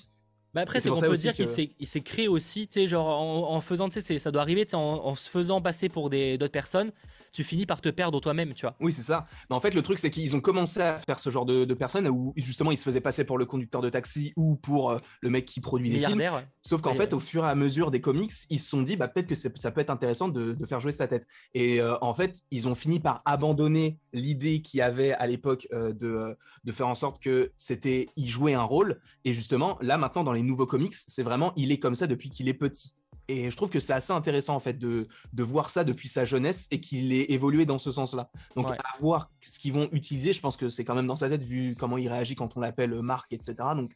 Bah 0.53 0.61
après, 0.61 0.79
c'est 0.79 0.89
qu'on 0.89 0.99
peut 0.99 1.15
dire 1.15 1.33
qu'il 1.33 1.47
s'est 1.47 2.01
créé 2.01 2.27
aussi, 2.27 2.67
tu 2.67 2.81
sais, 2.81 2.87
genre 2.87 3.07
en, 3.07 3.61
faisant, 3.61 3.89
tu 3.89 4.01
sais, 4.01 4.19
ça 4.19 4.31
doit 4.31 4.41
arriver, 4.41 4.65
en, 4.73 4.79
en 4.79 5.15
se 5.15 5.29
faisant 5.29 5.61
passer 5.61 5.89
pour 5.89 6.09
d'autres 6.09 6.47
personnes 6.47 6.91
tu 7.37 7.43
finis 7.43 7.67
par 7.67 7.81
te 7.81 7.89
perdre 7.89 8.19
toi-même, 8.19 8.55
tu 8.55 8.61
vois. 8.61 8.75
Oui, 8.79 8.91
c'est 8.91 9.01
ça. 9.03 9.27
Mais 9.49 9.55
en 9.55 9.59
fait, 9.59 9.75
le 9.75 9.83
truc, 9.83 9.99
c'est 9.99 10.09
qu'ils 10.09 10.35
ont 10.35 10.41
commencé 10.41 10.81
à 10.81 10.99
faire 10.99 11.19
ce 11.19 11.29
genre 11.29 11.45
de, 11.45 11.71
personnes 11.75 12.07
où 12.07 12.33
justement 12.35 12.71
ils 12.71 12.77
se 12.77 12.83
faisaient 12.83 13.01
passer 13.01 13.23
pour 13.23 13.37
le 13.37 13.45
conducteur 13.45 13.83
de 13.83 13.89
taxi 13.89 14.33
ou 14.35 14.55
pour 14.55 14.89
euh, 14.89 14.97
le 15.21 15.29
mec 15.29 15.45
qui 15.45 15.61
produit 15.61 15.91
des 15.91 15.99
films. 15.99 16.23
Sauf 16.63 16.81
qu'en 16.81 16.95
fait, 16.95 17.13
au 17.13 17.19
fur 17.19 17.45
et 17.45 17.47
à 17.47 17.53
mesure 17.53 17.91
des 17.91 18.01
comics, 18.01 18.31
ils 18.49 18.59
se 18.59 18.69
sont 18.69 18.81
dit, 18.81 18.95
bah, 18.95 19.07
peut-être 19.07 19.27
que 19.27 19.35
ça 19.35 19.71
peut 19.71 19.81
être 19.81 19.91
intéressant 19.91 20.29
de, 20.29 20.57
faire 20.67 20.79
jouer 20.79 20.91
sa 20.91 21.07
tête. 21.07 21.27
Et 21.53 21.79
euh, 21.79 21.95
en 22.01 22.15
fait, 22.15 22.41
ils 22.49 22.67
ont 22.67 22.73
fini 22.73 22.99
par 22.99 23.21
abandonner 23.25 23.99
l'idée 24.11 24.61
qu'il 24.63 24.79
y 24.79 24.81
avait 24.81 25.11
à 25.11 25.27
l'époque 25.27 25.67
euh, 25.71 25.93
de, 25.93 26.35
de 26.63 26.71
faire 26.71 26.87
en 26.87 26.95
sorte 26.95 27.21
que 27.21 27.51
c'était, 27.57 28.07
il 28.15 28.27
jouait 28.27 28.55
un 28.55 28.63
rôle. 28.63 28.99
Et 29.23 29.33
justement, 29.33 29.77
là, 29.81 29.97
maintenant, 29.97 30.23
dans 30.23 30.33
les 30.37 30.43
nouveaux 30.43 30.67
comics, 30.67 30.93
c'est 30.95 31.23
vraiment, 31.23 31.53
il 31.55 31.71
est 31.71 31.79
comme 31.79 31.95
ça 31.95 32.07
depuis 32.07 32.29
qu'il 32.29 32.47
est 32.47 32.53
petit. 32.53 32.93
Et 33.29 33.51
je 33.51 33.57
trouve 33.57 33.69
que 33.69 33.81
c'est 33.81 33.93
assez 33.93 34.13
intéressant 34.13 34.55
en 34.55 34.61
fait 34.61 34.77
de, 34.77 35.07
de, 35.33 35.43
voir 35.43 35.69
ça 35.69 35.83
depuis 35.83 36.07
sa 36.07 36.23
jeunesse 36.23 36.67
et 36.71 36.79
qu'il 36.79 37.11
ait 37.11 37.25
évolué 37.29 37.65
dans 37.65 37.77
ce 37.77 37.91
sens-là. 37.91 38.29
Donc 38.55 38.71
à 38.71 38.97
voir 38.99 39.29
ce 39.41 39.59
qu'ils 39.59 39.73
vont 39.73 39.89
utiliser, 39.91 40.31
je 40.31 40.39
pense 40.39 40.55
que 40.55 40.69
c'est 40.69 40.85
quand 40.85 40.95
même 40.95 41.07
dans 41.07 41.17
sa 41.17 41.27
tête 41.27 41.43
vu 41.43 41.75
comment 41.77 41.97
il 41.97 42.07
réagit 42.07 42.35
quand 42.35 42.55
on 42.55 42.61
l'appelle 42.61 43.01
Marc, 43.01 43.33
etc. 43.33 43.55
Donc 43.75 43.91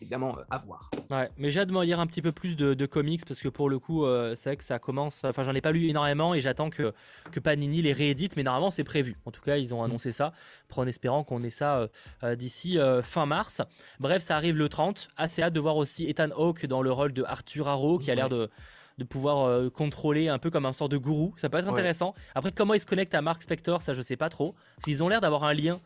évidemment 0.00 0.36
euh, 0.38 0.42
à 0.50 0.58
voir. 0.58 0.90
Ouais, 1.10 1.30
mais 1.36 1.50
j'ai 1.50 1.60
hâte 1.60 1.68
de 1.68 1.72
m'en 1.72 1.82
lire 1.82 2.00
un 2.00 2.06
petit 2.06 2.22
peu 2.22 2.32
plus 2.32 2.56
de, 2.56 2.86
comics 2.86 3.24
parce 3.26 3.40
que 3.40 3.48
pour 3.48 3.68
le 3.68 3.78
coup, 3.78 4.04
euh, 4.04 4.34
c'est 4.36 4.50
vrai 4.50 4.56
que 4.56 4.64
ça 4.64 4.78
commence. 4.78 5.24
Enfin, 5.24 5.42
j'en 5.42 5.54
ai 5.54 5.60
pas 5.60 5.72
lu 5.72 5.88
énormément 5.88 6.34
et 6.34 6.40
j'attends 6.40 6.70
que, 6.70 6.92
que 7.32 7.40
Panini 7.40 7.82
les 7.82 7.92
réédite, 7.92 8.36
mais 8.36 8.42
normalement 8.42 8.70
c'est 8.70 8.84
prévu. 8.84 9.16
En 9.24 9.30
tout 9.30 9.42
cas, 9.42 9.56
ils 9.56 9.74
ont 9.74 9.82
mm. 9.82 9.84
annoncé 9.84 10.12
ça, 10.12 10.32
en 10.76 10.86
espérant 10.86 11.24
qu'on 11.24 11.42
ait 11.42 11.50
ça 11.50 11.88
euh, 12.22 12.36
d'ici 12.36 12.78
fin 13.02 13.26
mars. 13.26 13.62
Bref, 14.00 14.22
ça 14.22 14.36
arrive 14.36 14.56
le 14.56 14.68
30. 14.68 15.08
Assez 15.16 15.42
hâte 15.42 15.52
de 15.52 15.60
voir 15.60 15.76
aussi 15.76 16.08
Ethan 16.08 16.30
Hawke 16.36 16.66
dans 16.66 16.82
le 16.82 16.92
rôle 16.92 17.12
de 17.12 17.24
Arthur 17.24 17.68
Harrow 17.68 17.98
qui 17.98 18.10
a 18.10 18.14
l'air 18.14 18.28
de 18.28 18.50
de 18.98 19.04
pouvoir 19.04 19.70
contrôler 19.72 20.28
un 20.28 20.38
peu 20.38 20.48
comme 20.48 20.64
un 20.64 20.72
sort 20.72 20.88
de 20.88 20.96
gourou. 20.96 21.34
Ça 21.36 21.50
peut 21.50 21.58
être 21.58 21.68
intéressant. 21.68 22.14
Après, 22.34 22.50
comment 22.50 22.72
ils 22.72 22.80
se 22.80 22.86
connectent 22.86 23.14
à 23.14 23.20
Mark 23.20 23.42
Spector, 23.42 23.82
ça 23.82 23.92
je 23.92 24.00
sais 24.00 24.16
pas 24.16 24.30
trop. 24.30 24.54
S'ils 24.78 25.02
ont 25.02 25.10
l'air 25.10 25.20
d'avoir 25.20 25.44
un 25.44 25.52
lien 25.52 25.78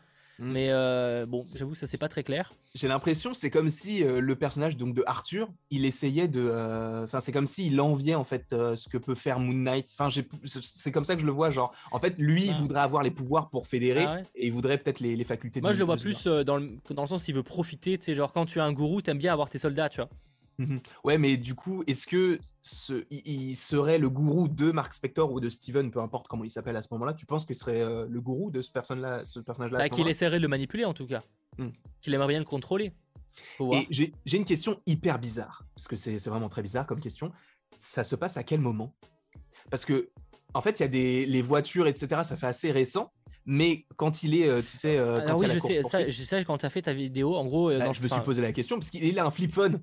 Mais 0.42 0.68
euh, 0.70 1.26
bon, 1.26 1.42
j'avoue, 1.54 1.74
ça 1.74 1.86
c'est 1.86 1.98
pas 1.98 2.08
très 2.08 2.22
clair. 2.22 2.54
J'ai 2.74 2.88
l'impression, 2.88 3.34
c'est 3.34 3.50
comme 3.50 3.68
si 3.68 4.02
euh, 4.02 4.20
le 4.20 4.36
personnage 4.36 4.78
donc 4.78 4.94
de 4.94 5.04
Arthur, 5.06 5.50
il 5.70 5.84
essayait 5.84 6.28
de, 6.28 6.40
euh, 6.40 7.04
enfin, 7.04 7.20
c'est 7.20 7.30
comme 7.30 7.44
s'il 7.44 7.78
enviait 7.78 8.14
en 8.14 8.24
fait 8.24 8.46
ce 8.50 8.88
que 8.88 8.96
peut 8.96 9.14
faire 9.14 9.38
Moon 9.38 9.52
Knight. 9.52 9.92
Enfin, 9.92 10.08
c'est 10.62 10.92
comme 10.92 11.04
ça 11.04 11.14
que 11.14 11.20
je 11.20 11.26
le 11.26 11.32
vois. 11.32 11.50
Genre, 11.50 11.74
en 11.92 11.98
fait, 11.98 12.14
lui, 12.16 12.46
il 12.46 12.54
voudrait 12.54 12.80
avoir 12.80 13.02
les 13.02 13.10
pouvoirs 13.10 13.50
pour 13.50 13.66
fédérer 13.66 14.04
ah 14.06 14.22
et 14.34 14.46
il 14.46 14.52
voudrait 14.52 14.78
peut-être 14.78 15.00
les, 15.00 15.14
les, 15.14 15.24
facultés. 15.24 15.60
Moi, 15.60 15.74
je 15.74 15.78
le 15.78 15.84
vois 15.84 15.96
plus 15.96 16.26
dans 16.26 16.56
le, 16.56 16.78
dans 16.88 17.02
le 17.02 17.08
sens 17.08 17.28
il 17.28 17.34
veut 17.34 17.42
profiter. 17.42 17.98
Tu 17.98 18.06
sais, 18.06 18.14
genre 18.14 18.32
quand 18.32 18.46
tu 18.46 18.60
es 18.60 18.62
un 18.62 18.72
gourou, 18.72 19.02
t'aimes 19.02 19.18
bien 19.18 19.34
avoir 19.34 19.50
tes 19.50 19.58
soldats, 19.58 19.90
tu 19.90 20.00
vois. 20.00 20.08
Mmh 20.60 20.76
ouais, 21.04 21.16
mais 21.16 21.38
du 21.38 21.54
coup, 21.54 21.82
est-ce 21.86 22.06
que 22.06 22.38
ce, 22.62 23.04
il, 23.10 23.56
serait 23.56 23.96
le 23.96 24.10
gourou 24.10 24.46
de 24.46 24.72
Mark 24.72 24.92
Spector 24.92 25.32
ou 25.32 25.40
de 25.40 25.48
Steven, 25.48 25.90
peu 25.90 26.00
importe 26.00 26.28
comment 26.28 26.44
il 26.44 26.50
s'appelle 26.50 26.76
à 26.76 26.82
ce 26.82 26.88
moment-là 26.92 27.14
Tu 27.14 27.24
penses 27.24 27.46
qu'il 27.46 27.56
serait 27.56 27.80
euh, 27.80 28.06
le 28.06 28.20
gourou 28.20 28.50
de 28.50 28.60
ce, 28.60 28.70
personnage-là 28.70 29.22
ce 29.24 29.40
personnage-là 29.40 29.78
bah, 29.78 29.88
Qu'il 29.88 30.06
essaierait 30.06 30.36
de 30.36 30.42
le 30.42 30.48
manipuler 30.48 30.84
en 30.84 30.92
tout 30.92 31.06
cas. 31.06 31.22
Mmh. 31.56 31.68
Qu'il 32.02 32.12
aimerait 32.12 32.28
bien 32.28 32.38
le 32.38 32.44
contrôler. 32.44 32.92
J'ai, 33.88 34.12
une 34.30 34.44
question 34.44 34.78
hyper 34.84 35.18
bizarre, 35.18 35.64
parce 35.74 35.88
que 35.88 35.96
c'est, 35.96 36.18
vraiment 36.28 36.50
très 36.50 36.62
bizarre 36.62 36.86
comme 36.86 37.00
question. 37.00 37.32
Ça 37.78 38.04
se 38.04 38.14
passe 38.14 38.36
à 38.36 38.42
quel 38.42 38.60
moment? 38.60 38.94
Parce 39.70 39.86
que, 39.86 40.10
en 40.52 40.60
fait, 40.60 40.78
il 40.78 40.82
y 40.82 40.84
a 40.84 40.88
des 40.88 41.24
les 41.24 41.40
voitures, 41.40 41.86
etc., 41.86 42.20
ça 42.22 42.36
fait 42.36 42.48
assez 42.48 42.70
récent 42.70 43.12
mais 43.46 43.86
quand 43.96 44.22
il 44.22 44.34
est, 44.34 44.46
euh, 44.46 44.60
tu 44.60 44.76
sais, 44.76 44.98
euh, 44.98 45.22
quand 45.26 45.40
oui, 45.40 45.48
je 45.50 45.58
sais, 45.58 45.82
ça, 45.82 46.06
je 46.06 46.22
sais 46.22 46.44
quand 46.44 46.58
tu 46.58 46.66
as 46.66 46.70
fait 46.70 46.82
ta 46.82 46.92
vidéo, 46.92 47.36
en 47.36 47.46
gros, 47.46 47.70
bah, 47.70 47.90
je 47.92 48.02
me 48.02 48.08
suis 48.08 48.20
posé 48.20 48.42
la 48.42 48.52
question 48.52 48.78
parce 48.78 48.90
qu'il 48.90 49.18
a 49.18 49.24
un 49.24 49.30
flip 49.30 49.52
phone 49.52 49.80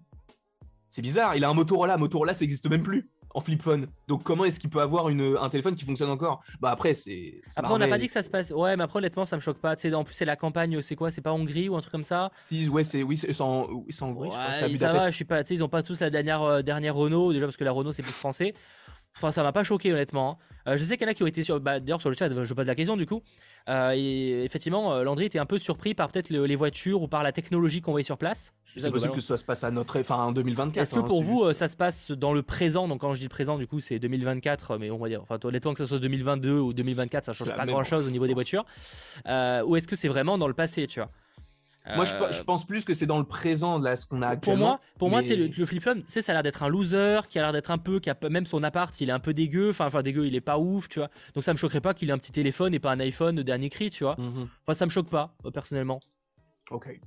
c'est 0.90 1.02
bizarre, 1.02 1.36
il 1.36 1.44
a 1.44 1.50
un 1.50 1.54
Motorola, 1.54 1.98
Motorola 1.98 2.34
ça 2.34 2.42
n'existe 2.42 2.70
même 2.70 2.84
plus. 2.84 3.10
en 3.34 3.42
flip 3.42 3.62
phone. 3.62 3.88
Donc 4.08 4.24
comment 4.24 4.46
est-ce 4.46 4.60
qu'il 4.60 4.70
peut 4.70 4.82
avoir 4.82 5.10
une, 5.10 5.38
un 5.40 5.50
téléphone 5.50 5.76
qui 5.76 5.86
fonctionne 5.86 6.10
encore? 6.10 6.42
Bah 6.60 6.72
après, 6.72 6.94
c'est. 6.96 7.42
Après, 7.56 7.74
on 7.74 7.78
n'a 7.78 7.88
pas 7.88 8.00
dit 8.00 8.08
que 8.08 8.12
ça 8.12 8.24
se 8.24 8.30
passe. 8.30 8.52
Ouais, 8.52 8.76
mais 8.76 8.84
après, 8.84 8.98
honnêtement, 8.98 9.26
ça 9.26 9.36
me 9.36 9.42
choque 9.42 9.60
pas. 9.60 9.76
Tu 9.76 9.90
sais, 9.90 9.94
en 9.94 10.04
plus, 10.04 10.16
c'est 10.16 10.26
la 10.26 10.36
campagne, 10.36 10.82
c'est 10.82 10.96
quoi 10.96 11.12
C'est 11.12 11.22
pas 11.22 11.34
Hongrie 11.34 11.70
ou 11.70 11.76
un 11.76 11.82
truc 11.82 11.92
comme 11.92 12.04
ça? 12.04 12.32
Si, 12.34 12.68
ouais, 12.68 12.84
c'est 12.84 13.04
oui, 13.04 13.18
c'est 13.18 13.40
en, 13.42 13.68
Hongrie. 14.02 14.32
je 14.32 14.76
ça 14.78 14.94
va, 14.94 15.10
je 15.10 15.16
suis 15.16 15.26
pas. 15.26 15.44
Tu 15.44 15.50
sais, 15.50 15.54
ils 15.56 15.64
ont 15.64 15.70
pas 15.70 15.84
tous 15.84 16.00
la 16.00 16.10
dernière, 16.10 16.42
euh, 16.42 16.62
dernière 16.64 16.96
Renault, 16.96 17.32
déjà 17.32 17.46
parce 17.46 17.58
que 17.58 17.64
la 17.64 17.72
Renault, 17.72 17.92
c'est 17.92 18.04
plus 18.04 18.12
français. 18.12 18.54
Enfin, 19.18 19.32
ça 19.32 19.42
m'a 19.42 19.52
pas 19.52 19.64
choqué, 19.64 19.92
honnêtement. 19.92 20.32
Hein. 20.32 20.72
Euh, 20.74 20.78
je 20.78 20.84
sais 20.84 20.96
qu'il 20.96 21.08
y 21.08 21.10
en 21.10 21.12
a 21.12 21.16
qui 21.16 21.24
ont 21.24 21.28
été 21.28 21.44
sur. 21.44 21.60
Bah, 21.60 21.80
D'ailleurs, 21.80 22.02
sur 22.02 22.12
le 22.12 22.16
chat, 22.16 22.30
je 22.30 22.54
pose 22.54 22.68
la 22.68 22.76
question 22.76 22.96
du 22.96 23.08
coup. 23.08 23.24
Euh, 23.68 23.94
et 23.96 24.44
effectivement, 24.44 24.94
euh, 24.94 25.04
Landry 25.04 25.26
était 25.26 25.40
un 25.40 25.46
peu 25.48 25.58
surpris 25.58 25.96
par 25.96 26.10
peut-être 26.10 26.30
les 26.30 26.56
voitures 26.56 27.02
ou 27.02 27.08
par 27.08 27.24
la 27.24 27.32
technologie 27.32 27.82
qu'on 27.82 27.92
voyait 27.92 28.04
sur 28.04 28.18
place. 28.18 28.54
C'est 28.66 28.92
possible 28.92 29.14
que 29.14 29.22
ça 29.22 29.38
se 29.38 29.44
passe 29.44 29.64
à 29.64 29.72
notre, 29.72 30.00
enfin 30.00 30.18
en 30.18 30.32
2024. 30.32 30.82
Est-ce 30.82 30.94
que 30.94 31.00
hein, 31.00 31.04
pour 31.04 31.24
vous, 31.24 31.52
ça 31.54 31.68
se 31.68 31.76
passe 31.76 32.12
dans 32.12 32.32
le 32.32 32.44
présent? 32.44 32.88
Donc 32.88 33.02
quand 33.02 33.14
je 33.16 33.20
dis 33.20 33.26
le 33.26 33.30
présent, 33.30 33.58
du 33.58 33.66
coup, 33.66 33.80
c'est 33.80 33.98
2024, 33.98 34.78
mais 34.78 34.92
on 34.92 34.98
va 34.98 35.10
dire, 35.10 35.22
enfin 35.24 35.40
honnêtement 35.44 35.74
que 35.74 35.80
ce 35.80 35.86
soit 35.86 36.00
2022 36.00 36.60
ou 36.60 36.74
2024, 36.74 37.26
ça 37.26 37.34
change 37.34 37.56
pas 37.56 37.66
grand-chose 37.66 38.06
au 38.06 38.12
niveau 38.12 38.28
des 38.28 38.36
voitures. 38.36 38.66
ou 39.26 39.76
est-ce 39.76 39.88
que 39.88 39.96
c'est 39.96 40.10
vraiment 40.10 40.38
dans 40.38 40.48
le 40.48 40.54
passé, 40.54 40.86
tu 40.86 41.00
vois? 41.00 41.10
Moi, 41.96 42.06
je, 42.06 42.14
euh, 42.16 42.44
pense 42.46 42.66
plus 42.66 42.84
que 42.84 42.94
c'est 42.94 43.06
dans 43.06 43.18
le 43.18 43.24
présent, 43.24 43.78
là, 43.78 43.96
ce 43.96 44.06
qu'on 44.06 44.22
a 44.22 44.30
actuellement. 44.30 44.80
Pour 45.00 45.10
moi, 45.10 45.22
pour 45.22 45.36
moi 45.36 45.36
le, 45.36 45.48
le 45.48 45.66
flip-flop, 45.66 45.96
ça 46.08 46.20
a 46.28 46.34
l'air 46.34 46.44
d'être 46.44 46.64
un 46.64 46.68
loser, 46.70 47.22
qui 47.30 47.40
a 47.40 47.44
l'air 47.44 47.54
d'être 47.54 47.72
un 47.72 47.78
peu, 47.78 48.00
qui 48.00 48.10
a 48.10 48.18
même 48.30 48.46
son 48.46 48.64
appart, 48.64 49.00
il 49.00 49.10
est 49.10 49.14
un 49.14 49.20
peu 49.20 49.34
dégueu, 49.34 49.70
enfin, 49.70 49.86
enfin 49.86 50.02
dégueu, 50.02 50.28
il 50.28 50.36
est 50.36 50.42
pas 50.42 50.58
ouf, 50.58 50.90
tu 50.90 51.00
vois. 51.00 51.10
Donc 51.34 51.44
ça 51.44 51.54
me 51.54 51.58
choquerait 51.58 51.82
pas 51.82 51.94
qu'il 51.94 52.10
ait 52.10 52.14
un 52.14 52.18
petit 52.18 52.32
téléphone 52.32 52.74
et 52.74 52.80
pas 52.80 52.92
un 52.92 53.00
iPhone 53.00 53.36
de 53.36 53.42
dernier 53.42 53.70
cri, 53.70 53.90
tu 53.90 54.04
vois. 54.04 54.16
Mhm. 54.18 54.48
Enfin, 54.64 54.74
ça 54.74 54.86
me 54.86 54.92
choque 54.92 55.10
pas, 55.10 55.36
euh, 55.46 55.52
personnellement. 55.52 56.00
Ok. 56.72 57.00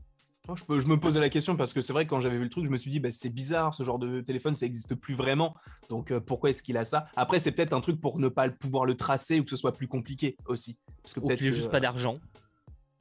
Je, 0.55 0.65
peux, 0.65 0.81
je, 0.81 0.87
me 0.89 0.99
posais 0.99 1.21
la 1.21 1.29
question 1.29 1.57
parce 1.57 1.73
que 1.73 1.81
c'est 1.81 1.93
vrai 1.93 2.07
que 2.07 2.11
quand 2.11 2.19
j'avais 2.19 2.39
vu 2.39 2.45
le 2.45 2.51
truc, 2.51 2.65
je 2.65 2.71
me 2.71 2.77
suis 2.77 2.91
dit, 2.91 2.99
bah, 2.99 3.11
c'est 3.11 3.33
bizarre, 3.33 3.73
ce 3.75 3.85
genre 3.85 3.99
de 3.99 4.21
téléphone, 4.21 4.55
ça 4.55 4.67
n'existe 4.67 4.95
plus 4.95 5.15
vraiment. 5.15 5.55
Donc 5.89 6.11
euh, 6.11 6.19
pourquoi 6.19 6.51
est-ce 6.51 6.63
qu'il 6.63 6.77
a 6.77 6.85
ça? 6.85 7.07
Après, 7.15 7.39
c'est 7.39 7.53
peut-être 7.53 7.73
un 7.73 7.81
truc 7.81 8.01
pour 8.01 8.19
ne 8.19 8.29
pas 8.29 8.49
pouvoir 8.51 8.85
le 8.85 8.97
tracer 8.97 9.39
ou 9.39 9.45
que 9.45 9.51
ce 9.51 9.57
soit 9.57 9.73
plus 9.73 9.87
compliqué 9.87 10.37
aussi. 10.47 10.77
Parce 11.03 11.15
que 11.15 11.21
peut-être. 11.21 11.41
juste 11.41 11.71
pas 11.71 11.81
d'argent. 11.81 12.19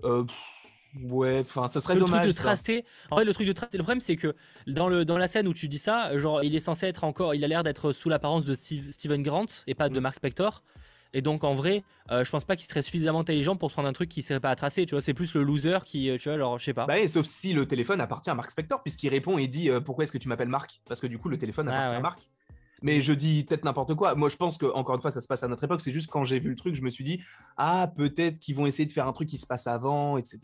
Euh, 0.03 0.25
Ouais, 1.09 1.39
enfin, 1.41 1.67
ça 1.67 1.79
serait 1.79 1.95
dommage. 1.95 2.11
Le 2.11 2.17
truc 2.17 2.27
de 2.27 2.37
tracer. 2.37 2.85
En 3.11 3.17
fait, 3.17 3.25
le 3.25 3.33
truc 3.33 3.47
de 3.47 3.53
tracer. 3.53 3.77
Le 3.77 3.83
problème, 3.83 4.01
c'est 4.01 4.15
que 4.15 4.35
dans, 4.67 4.87
le, 4.87 5.05
dans 5.05 5.17
la 5.17 5.27
scène 5.27 5.47
où 5.47 5.53
tu 5.53 5.67
dis 5.67 5.77
ça, 5.77 6.17
genre, 6.17 6.43
il 6.43 6.55
est 6.55 6.59
censé 6.59 6.87
être 6.87 7.03
encore. 7.03 7.35
Il 7.35 7.43
a 7.43 7.47
l'air 7.47 7.63
d'être 7.63 7.93
sous 7.93 8.09
l'apparence 8.09 8.45
de 8.45 8.53
Steven 8.55 9.21
Grant 9.21 9.45
et 9.67 9.75
pas 9.75 9.89
de 9.89 9.99
mm. 9.99 10.03
Mark 10.03 10.15
Spector. 10.15 10.63
Et 11.13 11.21
donc, 11.21 11.43
en 11.43 11.55
vrai, 11.55 11.83
euh, 12.11 12.23
je 12.23 12.29
pense 12.29 12.45
pas 12.45 12.55
qu'il 12.55 12.67
serait 12.67 12.81
suffisamment 12.81 13.21
intelligent 13.21 13.55
pour 13.55 13.71
prendre 13.71 13.87
un 13.87 13.93
truc 13.93 14.09
qui 14.09 14.21
serait 14.21 14.39
pas 14.39 14.51
à 14.51 14.55
tracer. 14.55 14.85
Tu 14.85 14.93
vois, 14.93 15.01
c'est 15.01 15.13
plus 15.13 15.33
le 15.33 15.43
loser 15.43 15.79
qui, 15.83 16.09
euh, 16.09 16.17
tu 16.17 16.25
vois, 16.25 16.35
alors, 16.35 16.59
je 16.59 16.65
sais 16.65 16.73
pas. 16.73 16.85
Bah, 16.85 17.07
sauf 17.07 17.25
si 17.25 17.53
le 17.53 17.65
téléphone 17.67 17.99
appartient 17.99 18.29
à 18.29 18.35
Mark 18.35 18.51
Spector, 18.51 18.81
puisqu'il 18.83 19.09
répond 19.09 19.37
et 19.37 19.47
dit 19.47 19.69
euh, 19.69 19.79
Pourquoi 19.79 20.03
est-ce 20.03 20.11
que 20.11 20.17
tu 20.17 20.27
m'appelles 20.27 20.49
Mark? 20.49 20.81
Parce 20.87 20.99
que 20.99 21.07
du 21.07 21.17
coup, 21.17 21.29
le 21.29 21.37
téléphone 21.37 21.67
ah 21.69 21.77
appartient 21.77 21.95
à 21.95 21.99
Mark. 21.99 22.19
Mais 22.81 23.01
je 23.01 23.13
dis 23.13 23.43
peut-être 23.43 23.63
n'importe 23.63 23.95
quoi. 23.95 24.15
Moi, 24.15 24.29
je 24.29 24.37
pense 24.37 24.57
que 24.57 24.65
encore 24.65 24.95
une 24.95 25.01
fois, 25.01 25.11
ça 25.11 25.21
se 25.21 25.27
passe 25.27 25.43
à 25.43 25.47
notre 25.47 25.63
époque. 25.63 25.81
C'est 25.81 25.91
juste 25.91 26.09
quand 26.09 26.23
j'ai 26.23 26.39
vu 26.39 26.49
le 26.49 26.55
truc, 26.55 26.75
je 26.75 26.81
me 26.81 26.89
suis 26.89 27.03
dit 27.03 27.21
ah 27.57 27.91
peut-être 27.95 28.39
qu'ils 28.39 28.55
vont 28.55 28.65
essayer 28.65 28.85
de 28.85 28.91
faire 28.91 29.07
un 29.07 29.13
truc 29.13 29.27
qui 29.27 29.37
se 29.37 29.47
passe 29.47 29.67
avant, 29.67 30.17
etc. 30.17 30.39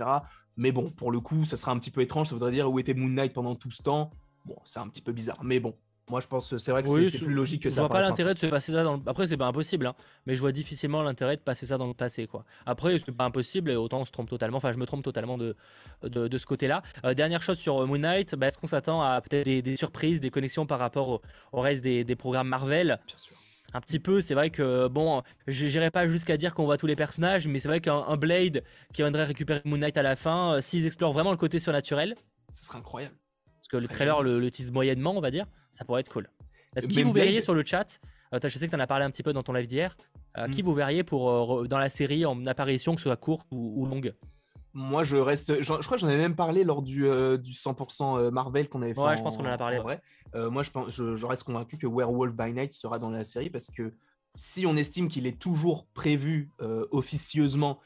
Mais 0.57 0.71
bon, 0.71 0.89
pour 0.89 1.11
le 1.11 1.19
coup, 1.19 1.45
ça 1.45 1.57
sera 1.57 1.71
un 1.71 1.79
petit 1.79 1.91
peu 1.91 2.01
étrange. 2.01 2.27
Ça 2.27 2.35
voudrait 2.35 2.51
dire 2.51 2.71
où 2.71 2.79
était 2.79 2.93
Moon 2.93 3.09
Knight 3.09 3.33
pendant 3.33 3.55
tout 3.55 3.71
ce 3.71 3.83
temps. 3.83 4.11
Bon, 4.45 4.57
c'est 4.65 4.79
un 4.79 4.87
petit 4.87 5.01
peu 5.01 5.11
bizarre. 5.11 5.43
Mais 5.43 5.59
bon, 5.59 5.75
moi, 6.09 6.19
je 6.19 6.27
pense 6.27 6.55
c'est 6.57 6.71
vrai 6.71 6.83
que 6.83 7.09
c'est 7.09 7.17
plus 7.19 7.33
logique 7.33 7.63
que 7.63 7.69
ça. 7.69 7.77
Je 7.77 7.81
vois 7.81 7.89
pas 7.89 8.01
l'intérêt 8.01 8.33
de 8.33 8.39
se 8.39 8.45
passer 8.45 8.71
ça 8.73 8.83
dans 8.83 8.97
le... 8.97 9.01
Après, 9.07 9.25
c'est 9.25 9.37
pas 9.37 9.47
impossible, 9.47 9.87
hein, 9.87 9.95
mais 10.27 10.35
je 10.35 10.39
vois 10.39 10.51
difficilement 10.51 11.01
l'intérêt 11.01 11.35
de 11.35 11.41
passer 11.41 11.65
ça 11.65 11.77
dans 11.77 11.87
le 11.87 11.95
passé. 11.95 12.27
quoi. 12.27 12.45
Après, 12.65 12.97
c'est 12.99 13.11
pas 13.11 13.25
impossible 13.25 13.71
et 13.71 13.75
autant 13.75 14.01
on 14.01 14.05
se 14.05 14.11
trompe 14.11 14.29
totalement. 14.29 14.57
Enfin, 14.57 14.71
je 14.71 14.77
me 14.77 14.85
trompe 14.85 15.03
totalement 15.03 15.37
de, 15.37 15.55
de, 16.03 16.37
ce 16.37 16.45
côté-là. 16.45 16.83
Euh, 17.05 17.15
dernière 17.15 17.41
chose 17.41 17.57
sur 17.57 17.81
euh, 17.81 17.85
Moon 17.87 17.97
Knight, 17.97 18.35
bah, 18.35 18.47
est-ce 18.47 18.57
qu'on 18.57 18.67
s'attend 18.67 19.01
à 19.01 19.19
peut-être 19.21 19.45
des, 19.45 19.75
surprises, 19.75 20.19
des 20.19 20.29
connexions 20.29 20.67
par 20.67 20.77
rapport 20.77 21.21
au, 21.51 21.61
reste 21.61 21.81
des, 21.81 22.03
des, 22.03 22.15
programmes 22.15 22.49
Marvel? 22.49 22.99
Bien 23.07 23.17
sûr. 23.17 23.35
Un 23.73 23.81
petit 23.81 23.99
peu, 23.99 24.21
c'est 24.21 24.35
vrai 24.35 24.51
que 24.51 24.87
bon, 24.87 25.23
j'irai 25.47 25.91
pas 25.91 26.07
jusqu'à 26.07 26.37
dire 26.37 26.53
qu'on 26.53 26.65
voit 26.65 26.77
tous 26.77 26.87
les 26.87 26.95
personnages, 26.95 27.47
mais 27.47 27.59
c'est 27.59 27.67
vrai 27.67 27.81
qu'un 27.81 28.15
Blade 28.15 28.63
qui 28.93 29.01
viendrait 29.01 29.25
récupérer 29.25 29.61
Moon 29.65 29.77
Knight 29.77 29.97
à 29.97 30.03
la 30.03 30.15
fin, 30.15 30.53
euh, 30.53 30.61
s'ils 30.61 30.85
explorent 30.85 31.13
vraiment 31.13 31.31
le 31.31 31.37
côté 31.37 31.59
surnaturel, 31.59 32.15
ce 32.53 32.63
serait 32.63 32.77
incroyable. 32.77 33.15
Parce 33.69 33.81
que 33.81 33.87
le 33.87 33.91
trailer 33.91 34.21
le, 34.21 34.39
le 34.39 34.51
tease 34.51 34.71
moyennement, 34.71 35.15
on 35.17 35.21
va 35.21 35.31
dire, 35.31 35.47
ça 35.71 35.85
pourrait 35.85 36.01
être 36.01 36.11
cool. 36.11 36.29
Est-ce 36.75 36.87
qui 36.87 37.03
vous 37.03 37.11
verriez 37.11 37.41
sur 37.41 37.53
le 37.53 37.63
chat 37.65 37.99
euh, 38.33 38.39
Je 38.41 38.57
sais 38.57 38.65
que 38.65 38.71
tu 38.71 38.75
en 38.75 38.79
as 38.79 38.87
parlé 38.87 39.05
un 39.05 39.11
petit 39.11 39.23
peu 39.23 39.33
dans 39.33 39.43
ton 39.43 39.53
live 39.53 39.67
d'hier. 39.67 39.95
Euh, 40.37 40.49
qui 40.49 40.61
hmm. 40.61 40.65
vous 40.65 40.73
verriez 40.73 41.03
pour, 41.03 41.31
euh, 41.31 41.67
dans 41.67 41.79
la 41.79 41.87
série 41.87 42.25
en 42.25 42.45
apparition, 42.45 42.93
que 42.93 42.99
ce 42.99 43.05
soit 43.05 43.15
courte 43.15 43.47
ou, 43.51 43.85
longue? 43.85 44.13
Moi, 44.73 45.03
je 45.03 45.15
reste. 45.15 45.61
Je, 45.61 45.73
crois 45.73 45.95
que 45.95 45.97
j'en 45.97 46.07
avais 46.07 46.17
même 46.17 46.35
parlé 46.35 46.65
lors 46.65 46.81
du, 46.81 47.03
du 47.03 47.51
100% 47.53 48.29
Marvel 48.29 48.67
qu'on 48.67 48.81
avait 48.81 48.93
fait. 48.93 48.99
Ouais, 48.99 49.15
je 49.15 49.23
pense 49.23 49.37
qu'on 49.37 49.45
en 49.45 49.51
a 49.51 49.57
parlé. 49.57 49.79
vrai. 49.79 50.01
moi, 50.33 50.63
je, 50.63 50.71
pense, 50.71 50.91
je, 50.91 51.25
reste 51.25 51.43
convaincu 51.43 51.77
que 51.77 51.87
Werewolf 51.87 52.35
by 52.35 52.51
Night 52.51 52.73
sera 52.73 52.99
dans 52.99 53.09
la 53.09 53.23
série 53.23 53.49
parce 53.49 53.71
que 53.71 53.93
si 54.35 54.65
on 54.65 54.75
estime 54.75 55.07
qu'il 55.07 55.27
est 55.27 55.39
toujours 55.39 55.87
prévu 55.93 56.51
officieusement 56.91 57.79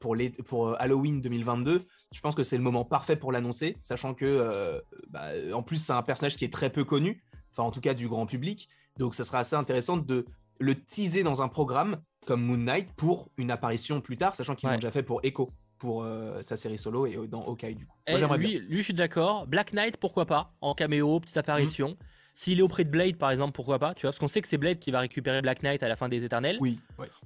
pour, 0.00 0.16
les, 0.16 0.30
pour 0.30 0.80
Halloween 0.80 1.20
2022, 1.20 1.82
je 2.12 2.20
pense 2.20 2.34
que 2.34 2.42
c'est 2.42 2.56
le 2.56 2.62
moment 2.62 2.84
parfait 2.84 3.16
pour 3.16 3.30
l'annoncer, 3.30 3.76
sachant 3.82 4.14
que, 4.14 4.82
bah, 5.10 5.28
en 5.52 5.62
plus, 5.62 5.76
c'est 5.76 5.92
un 5.92 6.02
personnage 6.02 6.36
qui 6.36 6.44
est 6.44 6.52
très 6.52 6.70
peu 6.70 6.84
connu 6.84 7.22
enfin 7.52 7.62
en 7.66 7.70
tout 7.70 7.80
cas 7.80 7.94
du 7.94 8.08
grand 8.08 8.26
public. 8.26 8.68
Donc 8.98 9.14
ça 9.14 9.24
sera 9.24 9.38
assez 9.38 9.56
intéressant 9.56 9.96
de 9.96 10.26
le 10.58 10.74
teaser 10.74 11.22
dans 11.22 11.42
un 11.42 11.48
programme 11.48 12.00
comme 12.26 12.42
Moon 12.42 12.58
Knight 12.58 12.92
pour 12.94 13.30
une 13.36 13.50
apparition 13.50 14.00
plus 14.00 14.16
tard, 14.16 14.34
sachant 14.34 14.54
qu'il 14.54 14.68
l'a 14.68 14.76
déjà 14.76 14.90
fait 14.90 15.02
pour 15.02 15.20
Echo 15.22 15.50
pour 15.78 16.04
euh, 16.04 16.40
sa 16.42 16.56
série 16.56 16.78
solo 16.78 17.06
et 17.06 17.26
dans 17.26 17.44
Hawkeye 17.44 17.74
du 17.74 17.86
coup. 17.86 17.96
Eh, 18.06 18.16
lui, 18.38 18.58
lui, 18.58 18.78
je 18.78 18.82
suis 18.82 18.94
d'accord. 18.94 19.48
Black 19.48 19.72
Knight, 19.72 19.96
pourquoi 19.96 20.26
pas 20.26 20.54
En 20.60 20.74
caméo, 20.74 21.18
petite 21.18 21.36
apparition. 21.36 21.88
Mhm. 21.88 21.96
S'il 22.34 22.58
est 22.58 22.62
auprès 22.62 22.84
de 22.84 22.90
Blade, 22.90 23.16
par 23.16 23.30
exemple, 23.30 23.52
pourquoi 23.52 23.78
pas 23.78 23.94
Tu 23.94 24.02
vois, 24.02 24.10
parce 24.10 24.18
qu'on 24.18 24.28
sait 24.28 24.40
que 24.40 24.48
c'est 24.48 24.58
Blade 24.58 24.78
qui 24.78 24.90
va 24.90 25.00
récupérer 25.00 25.42
Black 25.42 25.62
Knight 25.62 25.82
à 25.82 25.88
la 25.88 25.96
fin 25.96 26.08
des 26.08 26.24
Éternels. 26.24 26.56
Oui. 26.60 26.78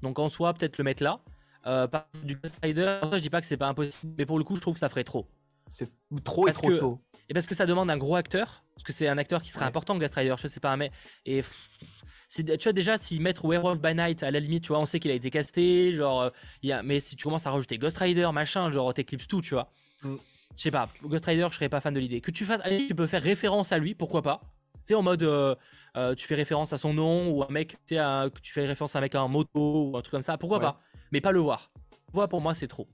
Donc 0.03 0.19
en 0.19 0.29
soi, 0.29 0.53
peut-être 0.53 0.79
le 0.79 0.85
mettre 0.85 1.03
là. 1.03 1.21
Euh, 1.67 1.89
du 2.23 2.37
Ghost 2.37 2.61
Rider, 2.63 3.01
je 3.13 3.19
dis 3.19 3.31
pas 3.31 3.41
que 3.41 3.47
c'est 3.47 3.57
pas 3.57 3.67
impossible, 3.67 4.15
mais 4.19 4.27
pour 4.27 4.39
le 4.39 4.45
coup, 4.45 4.57
je 4.57 4.61
trouve 4.61 4.75
que 4.75 4.81
ça 4.81 4.89
ferait 4.89 5.05
trop. 5.05 5.27
C'est 5.67 5.91
trop 6.23 6.47
et 6.47 6.53
trop 6.53 6.77
tôt. 6.77 7.01
Et 7.29 7.35
parce 7.35 7.47
que 7.47 7.55
ça 7.55 7.67
demande 7.67 7.91
un 7.91 7.97
gros 7.97 8.15
acteur, 8.15 8.65
parce 8.75 8.85
que 8.85 8.93
c'est 8.93 9.09
un 9.09 9.19
acteur 9.19 9.43
qui 9.43 9.51
serait 9.51 9.65
important, 9.65 9.97
Ghost 9.99 10.15
Rider, 10.15 10.35
je 10.39 10.47
sais 10.47 10.61
pas, 10.61 10.77
mais. 10.77 10.93
Et. 11.25 11.43
tu 12.29 12.45
vois 12.63 12.73
déjà 12.73 12.99
si 12.99 13.19
mettre 13.21 13.45
Werewolf 13.47 13.81
by 13.81 13.95
Night 13.95 14.23
à 14.23 14.31
la 14.31 14.41
limite 14.41 14.65
tu 14.65 14.69
vois 14.69 14.81
on 14.81 14.85
sait 14.85 14.99
qu'il 14.99 15.13
a 15.13 15.15
été 15.15 15.31
casté 15.31 15.95
genre 15.95 16.23
euh, 16.23 16.31
y 16.65 16.73
a, 16.73 16.83
mais 16.83 16.99
si 16.99 17.15
tu 17.15 17.23
commences 17.23 17.47
à 17.47 17.53
rajouter 17.53 17.79
Ghost 17.79 17.99
Rider 17.99 18.29
machin 18.35 18.69
genre 18.73 18.93
t'éclipses 18.93 19.29
tout 19.29 19.41
tu 19.43 19.55
vois 19.55 19.71
mm. 20.03 20.17
je 20.57 20.61
sais 20.61 20.73
pas 20.73 20.91
Ghost 21.05 21.25
Rider 21.25 21.47
je 21.49 21.55
serais 21.55 21.69
pas 21.69 21.81
fan 21.81 21.95
de 21.95 22.01
l'idée 22.01 22.21
que 22.21 22.33
tu 22.33 22.45
fasses 22.45 22.61
tu 22.89 22.97
peux 22.97 23.07
faire 23.07 23.23
référence 23.23 23.71
à 23.71 23.79
lui 23.79 23.95
pourquoi 23.95 24.23
pas 24.23 24.41
sais 24.87 24.95
en 24.95 25.03
mode 25.03 25.23
euh, 25.23 25.55
euh, 25.97 26.15
tu 26.15 26.27
fais 26.27 26.35
référence 26.35 26.73
à 26.73 26.79
son 26.79 26.95
nom 26.95 27.31
ou 27.31 27.43
un 27.43 27.49
mec 27.51 27.77
tu 27.87 27.97
sais 27.97 28.31
tu 28.43 28.53
fais 28.53 28.67
référence 28.67 28.97
à 28.97 28.99
un 28.99 29.03
mec 29.03 29.15
à 29.15 29.21
un 29.21 29.29
moto 29.29 29.91
ou 29.91 29.97
un 29.97 30.03
truc 30.03 30.13
comme 30.13 30.23
ça 30.23 30.39
pourquoi 30.39 30.61
pas 30.61 30.81
mais 31.13 31.21
pas 31.21 31.33
le 31.33 31.41
voir. 31.41 31.71
Voir 32.13 32.29
pour 32.29 32.41
moi 32.41 32.55
c'est 32.55 32.67
trop 32.67 32.89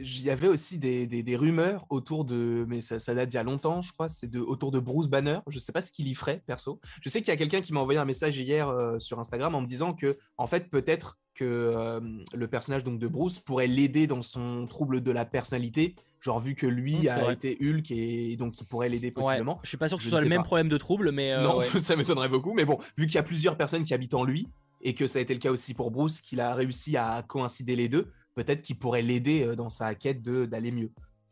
il 0.00 0.22
y 0.22 0.30
avait 0.30 0.48
aussi 0.48 0.78
des, 0.78 1.06
des, 1.06 1.36
rumeurs 1.36 1.86
autour 1.90 2.24
de, 2.24 2.64
mais 2.68 2.80
ça, 2.80 2.98
ça 2.98 3.14
date 3.14 3.28
d'il 3.28 3.36
y 3.36 3.38
a 3.38 3.42
longtemps, 3.42 3.82
je 3.82 3.92
crois, 3.92 4.08
c'est 4.08 4.30
de, 4.30 4.40
autour 4.40 4.70
de 4.70 4.80
Bruce 4.80 5.08
Banner. 5.08 5.40
Je 5.48 5.56
ne 5.56 5.60
sais 5.60 5.72
pas 5.72 5.80
ce 5.80 5.92
qu'il 5.92 6.08
y 6.08 6.14
ferait, 6.14 6.42
perso. 6.46 6.80
Je 7.02 7.08
sais 7.08 7.20
qu'il 7.20 7.28
y 7.28 7.32
a 7.32 7.36
quelqu'un 7.36 7.60
qui 7.60 7.72
m'a 7.72 7.80
envoyé 7.80 7.98
un 7.98 8.04
message 8.04 8.38
hier 8.38 8.68
euh, 8.68 8.98
sur 8.98 9.18
Instagram 9.18 9.54
en 9.54 9.60
me 9.60 9.66
disant 9.66 9.92
que, 9.92 10.16
en 10.38 10.46
fait, 10.46 10.70
peut-être 10.70 11.18
que 11.34 11.44
euh, 11.44 12.00
le 12.34 12.48
personnage 12.48 12.82
donc 12.82 12.98
de 12.98 13.06
Bruce 13.06 13.40
pourrait 13.40 13.66
l'aider 13.66 14.06
dans 14.06 14.22
son 14.22 14.66
trouble 14.66 15.00
de 15.00 15.10
la 15.10 15.24
personnalité, 15.24 15.94
genre 16.20 16.40
vu 16.40 16.54
que 16.54 16.66
lui 16.66 17.04
mmh, 17.04 17.08
a 17.08 17.32
été 17.32 17.56
Hulk 17.60 17.90
et 17.90 18.36
donc 18.36 18.60
il 18.60 18.66
pourrait 18.66 18.88
l'aider 18.88 19.10
possiblement. 19.10 19.60
Je 19.62 19.68
suis 19.68 19.78
pas 19.78 19.88
sûr 19.88 19.98
que 19.98 20.02
ce 20.02 20.10
soit 20.10 20.22
le 20.22 20.28
même 20.28 20.42
problème 20.42 20.68
de 20.68 20.76
trouble, 20.76 21.12
mais 21.12 21.32
euh, 21.32 21.42
non, 21.42 21.60
ça 21.80 21.96
m'étonnerait 21.96 22.28
beaucoup. 22.28 22.54
Mais 22.54 22.64
bon, 22.64 22.78
vu 22.96 23.06
qu'il 23.06 23.14
y 23.14 23.18
a 23.18 23.22
plusieurs 23.22 23.56
personnes 23.56 23.84
qui 23.84 23.94
habitent 23.94 24.14
en 24.14 24.24
lui 24.24 24.48
et 24.82 24.94
que 24.94 25.06
ça 25.06 25.18
a 25.18 25.22
été 25.22 25.34
le 25.34 25.40
cas 25.40 25.50
aussi 25.50 25.74
pour 25.74 25.90
Bruce, 25.90 26.20
qu'il 26.20 26.40
a 26.40 26.54
réussi 26.54 26.96
à 26.96 27.22
coïncider 27.26 27.76
les 27.76 27.88
deux 27.88 28.10
peut-être 28.34 28.62
qu'il 28.62 28.78
pourrait 28.78 29.02
l'aider 29.02 29.44
euh, 29.44 29.56
dans 29.56 29.70
sa 29.70 29.94
quête 29.94 30.22
d'aller 30.22 30.72
mieux. 30.72 30.90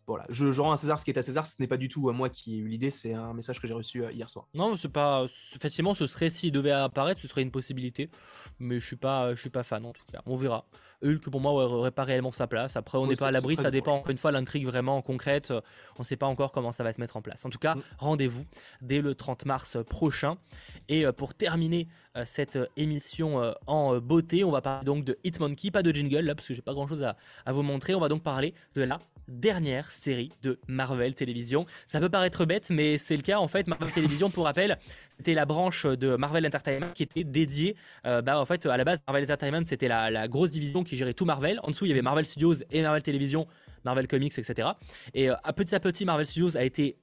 Voilà, 0.09 0.25
je, 0.31 0.53
je, 0.53 0.61
rends 0.63 0.73
à 0.73 0.79
César 0.79 0.99
ce 0.99 1.05
qui 1.05 1.11
est 1.11 1.19
à 1.19 1.23
César, 1.23 1.45
ce 1.45 1.57
n'est 1.59 1.67
pas 1.67 1.77
du 1.77 1.91
tout 1.91 2.09
à 2.09 2.15
moi 2.15 2.31
qui 2.31 2.55
ai 2.55 2.59
eu 2.59 2.67
l'idée, 2.67 2.89
c'est 2.89 3.13
un 3.13 3.35
message 3.35 3.61
que 3.61 3.69
j'ai 3.69 3.75
reçu 3.75 4.03
euh, 4.03 4.11
hier 4.11 4.31
soir. 4.31 4.49
Non, 4.55 4.75
c'est 4.79 4.89
pas. 4.89 5.27
Effectivement, 5.55 5.95
ce 5.95 6.07
serait 6.07 6.31
s'il 6.31 6.51
devait 6.51 6.71
apparaître, 6.71 7.21
ce 7.21 7.29
serait 7.29 7.43
une 7.43 7.51
possibilité, 7.51 8.09
mais 8.59 8.81
je 8.81 8.87
suis 8.87 8.97
pas, 8.97 9.35
je 9.35 9.41
suis 9.41 9.51
pas 9.51 9.63
fan 9.63 9.85
en 9.85 9.93
tout 9.93 10.07
cas. 10.11 10.23
On 10.25 10.37
verra. 10.37 10.65
Hulk 11.05 11.29
pour 11.29 11.43
moi 11.43 11.53
aurait 11.53 11.91
pas 11.91 12.05
réellement 12.05 12.33
sa 12.33 12.47
place. 12.47 12.75
Après, 12.77 12.97
on 12.97 13.07
n'est 13.07 13.15
pas 13.15 13.27
à 13.27 13.31
l'abri, 13.31 13.55
ça 13.55 13.71
dépend 13.71 13.97
encore 13.97 14.11
une 14.11 14.19
fois 14.19 14.33
l'intrigue 14.33 14.65
vraiment 14.65 15.03
concrète. 15.03 15.53
On 15.97 16.01
ne 16.01 16.05
sait 16.05 16.17
pas 16.17 16.27
encore 16.27 16.53
comment 16.53 16.73
ça 16.73 16.83
va 16.83 16.93
se 16.93 17.01
mettre 17.01 17.19
en 17.19 17.23
place. 17.23 17.45
En 17.45 17.51
tout 17.51 17.59
cas, 17.59 17.75
mm. 17.75 17.83
rendez-vous 17.99 18.45
dès 18.81 19.03
le 19.03 19.15
30 19.15 19.45
mars 19.45 19.77
prochain. 19.89 20.39
Et 20.89 21.05
euh, 21.05 21.13
pour 21.13 21.35
terminer 21.35 21.87
euh, 22.17 22.23
cette 22.25 22.59
émission 22.79 23.55
en 23.67 23.99
beauté, 23.99 24.43
on 24.43 24.51
va 24.51 24.63
parler 24.63 24.87
donc 24.87 25.05
de 25.05 25.19
Hitmonkey, 25.23 25.71
pas 25.71 25.83
de 25.83 25.93
jingle 25.93 26.21
là 26.21 26.35
parce 26.35 26.49
que 26.49 26.55
j'ai 26.55 26.63
pas 26.63 26.73
grand 26.73 26.89
chose 26.89 27.03
à, 27.03 27.17
à 27.45 27.53
vous 27.53 27.63
montrer. 27.63 27.95
On 27.95 28.01
va 28.01 28.09
donc 28.09 28.23
parler 28.23 28.55
de 28.75 28.83
la 28.83 28.99
dernière 29.29 29.91
série 29.91 30.33
de 30.43 30.59
Marvel 30.67 31.15
Television. 31.15 31.67
Ça 31.87 32.01
peut 32.01 32.09
paraître 32.09 32.45
bête, 32.45 32.71
mais 32.71 32.99
c'est 32.99 33.17
le 33.17 33.23
cas 33.23 33.39
en 33.39 33.49
fait. 33.49 33.67
Marvel 33.67 33.93
Television, 33.93 34.31
pour 34.31 34.45
rappel, 34.45 34.79
c'était 35.11 35.35
la 35.35 35.47
branche 35.47 35.87
de 35.87 36.17
Marvel 36.17 36.47
Entertainment 36.47 36.91
qui 36.95 37.03
était 37.03 37.25
dédiée. 37.25 37.77
Euh, 38.07 38.23
bah, 38.23 38.41
en 38.41 38.47
fait, 38.47 38.67
à 38.67 38.77
la 38.77 38.85
base, 38.85 39.01
Marvel 39.07 39.25
Entertainment, 39.25 39.65
c'était 39.65 39.89
la, 39.89 40.29
grosse 40.29 40.51
division 40.51 40.83
qui 40.83 40.97
gérait 40.97 41.15
tout 41.15 41.25
Marvel. 41.25 41.61
En 41.63 41.69
dessous, 41.69 41.85
il 41.85 41.89
y 41.89 41.93
avait 41.93 42.03
Marvel 42.03 42.25
Studios 42.25 42.55
et 42.71 42.83
Marvel 42.83 43.03
Television. 43.03 43.47
Marvel 43.85 44.09
Comics, 44.09 44.37
etc. 44.37 44.71
Et 45.15 45.31
euh, 45.31 45.35
petit 45.55 45.75
à 45.75 45.81
petit, 45.81 46.05
Marvel 46.05 46.27
Studios 46.27 46.57
a 46.57 46.65
été 46.65 46.97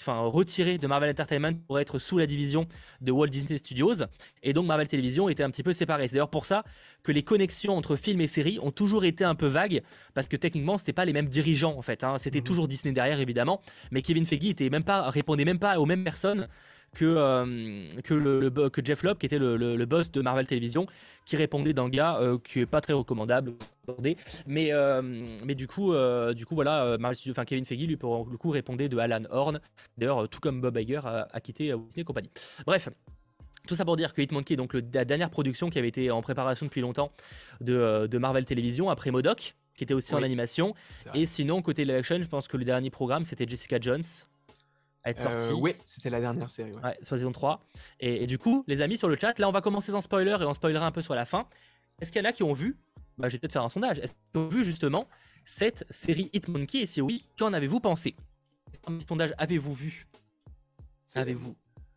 enfin, 0.00 0.20
retiré 0.20 0.78
de 0.78 0.86
Marvel 0.86 1.10
Entertainment 1.10 1.54
pour 1.66 1.78
être 1.78 1.98
sous 1.98 2.18
la 2.18 2.26
division 2.26 2.66
de 3.00 3.12
Walt 3.12 3.28
Disney 3.28 3.58
Studios. 3.58 4.04
Et 4.42 4.52
donc 4.52 4.66
Marvel 4.66 4.88
Television 4.88 5.28
était 5.28 5.42
un 5.42 5.50
petit 5.50 5.62
peu 5.62 5.72
séparé. 5.72 6.08
C'est 6.08 6.14
d'ailleurs 6.14 6.30
pour 6.30 6.46
ça 6.46 6.64
que 7.02 7.12
les 7.12 7.22
connexions 7.22 7.76
entre 7.76 7.96
films 7.96 8.20
et 8.20 8.26
séries 8.26 8.58
ont 8.62 8.70
toujours 8.70 9.04
été 9.04 9.24
un 9.24 9.34
peu 9.34 9.46
vagues, 9.46 9.82
parce 10.14 10.28
que 10.28 10.36
techniquement, 10.36 10.78
c'était 10.78 10.92
pas 10.92 11.04
les 11.04 11.12
mêmes 11.12 11.28
dirigeants 11.28 11.76
en 11.76 11.82
fait. 11.82 12.04
Hein. 12.04 12.18
C'était 12.18 12.40
mhm. 12.40 12.44
toujours 12.44 12.68
Disney 12.68 12.92
derrière 12.92 13.20
évidemment, 13.20 13.60
mais 13.90 14.02
Kevin 14.02 14.26
Feige 14.26 14.46
était 14.46 14.70
même 14.70 14.84
pas, 14.84 15.10
répondait 15.10 15.44
même 15.44 15.58
pas 15.58 15.78
aux 15.78 15.86
mêmes 15.86 16.04
personnes 16.04 16.48
que, 16.94 17.04
euh, 17.04 17.88
que, 18.02 18.14
le, 18.14 18.50
que 18.68 18.84
Jeff 18.84 19.02
Lobb, 19.02 19.18
qui 19.18 19.26
était 19.26 19.38
le, 19.38 19.84
boss 19.84 20.10
de 20.10 20.20
Marvel 20.20 20.46
Television, 20.46 20.86
qui 21.24 21.36
répondait 21.36 21.72
d'un 21.72 21.88
gars 21.88 22.18
euh, 22.20 22.38
qui 22.42 22.60
est 22.60 22.66
pas 22.66 22.80
très 22.80 22.92
recommandable. 22.92 23.54
Mais, 24.46 24.72
euh, 24.72 25.02
mais 25.44 25.54
du 25.54 25.66
coup, 25.66 25.92
du 26.34 26.46
coup 26.46 26.54
voilà, 26.54 26.96
enfin, 27.00 27.44
Kevin 27.44 27.64
Feige 27.64 27.86
lui 27.86 27.96
pour 27.96 28.28
le 28.30 28.36
coup 28.36 28.50
répondait 28.50 28.88
de 28.88 28.98
Alan 28.98 29.24
Horn. 29.30 29.60
D'ailleurs, 29.98 30.28
tout 30.28 30.40
comme 30.40 30.60
Bob 30.60 30.76
Iger 30.76 31.00
a, 31.04 31.40
quitté 31.40 31.74
Disney 31.88 32.04
Company. 32.04 32.30
Bref. 32.66 32.88
Tout 33.66 33.74
ça 33.74 33.84
pour 33.84 33.96
dire 33.96 34.14
que 34.14 34.22
Hitmonkey, 34.22 34.56
donc 34.56 34.74
la 34.74 35.04
dernière 35.04 35.28
production 35.28 35.68
qui 35.68 35.78
avait 35.78 35.88
été 35.88 36.10
en 36.10 36.22
préparation 36.22 36.64
depuis 36.64 36.80
longtemps 36.80 37.12
de, 37.60 38.08
de 38.10 38.18
Marvel 38.18 38.46
Television 38.46 38.88
après 38.88 39.10
Modoc, 39.10 39.54
qui 39.76 39.84
était 39.84 39.92
aussi 39.92 40.14
en 40.14 40.22
animation. 40.22 40.74
Et 41.14 41.26
sinon, 41.26 41.60
côté 41.60 41.84
live 41.84 41.96
action, 41.96 42.22
je 42.22 42.28
pense 42.28 42.48
que 42.48 42.56
le 42.56 42.64
dernier 42.64 42.90
programme 42.90 43.24
c'était 43.26 43.46
Jessica 43.46 43.76
Jones, 43.80 44.02
à 45.04 45.10
être 45.10 45.20
sorti. 45.20 45.48
Euh, 45.48 45.54
oui, 45.54 45.74
c'était 45.86 46.10
la 46.10 46.20
dernière 46.20 46.50
série. 46.50 46.72
Ouais, 46.72 46.98
saison 47.02 47.32
3. 47.32 47.64
Et, 48.00 48.26
du 48.26 48.38
coup, 48.38 48.64
les 48.66 48.80
amis 48.80 48.98
sur 48.98 49.08
le 49.08 49.16
chat, 49.20 49.38
là 49.38 49.48
on 49.48 49.52
va 49.52 49.60
commencer 49.60 49.92
sans 49.92 50.00
spoiler 50.00 50.36
et 50.40 50.44
on 50.44 50.54
spoilera 50.54 50.86
un 50.86 50.92
peu 50.92 51.02
sur 51.02 51.14
la 51.14 51.24
fin. 51.24 51.46
Est-ce 52.00 52.12
qu'il 52.12 52.22
y 52.22 52.26
en 52.26 52.28
a 52.28 52.32
qui 52.32 52.42
ont 52.42 52.52
vu? 52.52 52.78
Bah, 53.18 53.28
Je 53.28 53.34
vais 53.34 53.38
peut-être 53.38 53.52
faire 53.52 53.64
un 53.64 53.68
sondage. 53.68 53.98
Est-ce 53.98 54.14
qu'ils 54.14 54.40
ont 54.40 54.48
vu 54.48 54.64
justement 54.64 55.06
cette 55.44 55.84
série 55.90 56.30
Hitmonkey 56.32 56.80
Et 56.80 56.86
si 56.86 57.00
oui, 57.00 57.24
qu'en 57.38 57.52
avez-vous 57.52 57.80
pensé? 57.80 58.14
Un 58.86 58.96
petit 58.96 59.06
sondage, 59.06 59.34
avez-vous 59.38 59.74
vu? 59.74 60.06
Avez-vous? 61.14 61.56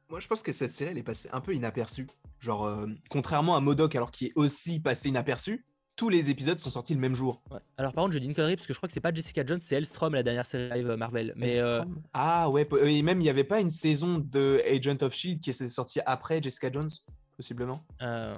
Moi 0.10 0.20
je 0.20 0.28
pense 0.28 0.42
que 0.42 0.52
cette 0.52 0.72
série 0.72 0.92
elle 0.92 0.98
est 0.98 1.04
passée 1.04 1.30
un 1.32 1.42
peu 1.42 1.54
inaperçue. 1.54 2.08
Genre, 2.40 2.66
euh, 2.66 2.88
contrairement 3.10 3.56
à 3.56 3.62
Modoc, 3.62 3.96
alors 3.96 4.12
qui 4.12 4.28
est 4.28 4.32
aussi 4.36 4.80
passé 4.80 5.10
inaperçu, 5.10 5.66
tous 5.96 6.10
les 6.10 6.30
épisodes 6.30 6.60
sont 6.60 6.70
sortis 6.70 6.94
le 6.94 7.00
même 7.00 7.16
jour. 7.16 7.42
Alors 7.78 7.94
par 7.94 8.04
contre, 8.04 8.14
je 8.14 8.20
dis 8.20 8.28
une 8.28 8.34
connerie 8.34 8.56
parce 8.56 8.68
que 8.68 8.74
je 8.74 8.80
crois 8.80 8.88
que 8.88 8.94
c'est 8.94 9.00
pas 9.00 9.14
Jessica 9.14 9.46
Jones, 9.46 9.60
c'est 9.60 9.76
Elstrom 9.76 10.14
la 10.14 10.24
dernière 10.24 10.46
série 10.46 10.70
live 10.74 10.88
Marvel. 10.98 11.34
Mais 11.36 11.60
euh, 11.60 11.84
ah 12.14 12.50
ouais, 12.50 12.68
et 12.84 13.02
même 13.04 13.22
il 13.22 13.26
y 13.26 13.30
avait 13.30 13.44
pas 13.44 13.60
une 13.60 13.70
saison 13.70 14.18
de 14.18 14.62
Agent 14.66 14.98
of 15.02 15.14
Shield 15.14 15.40
qui 15.40 15.52
est 15.52 15.68
sortie 15.68 16.00
après 16.06 16.42
Jessica 16.42 16.72
Jones, 16.72 16.90
possiblement? 17.38 17.84
Euh... 18.02 18.36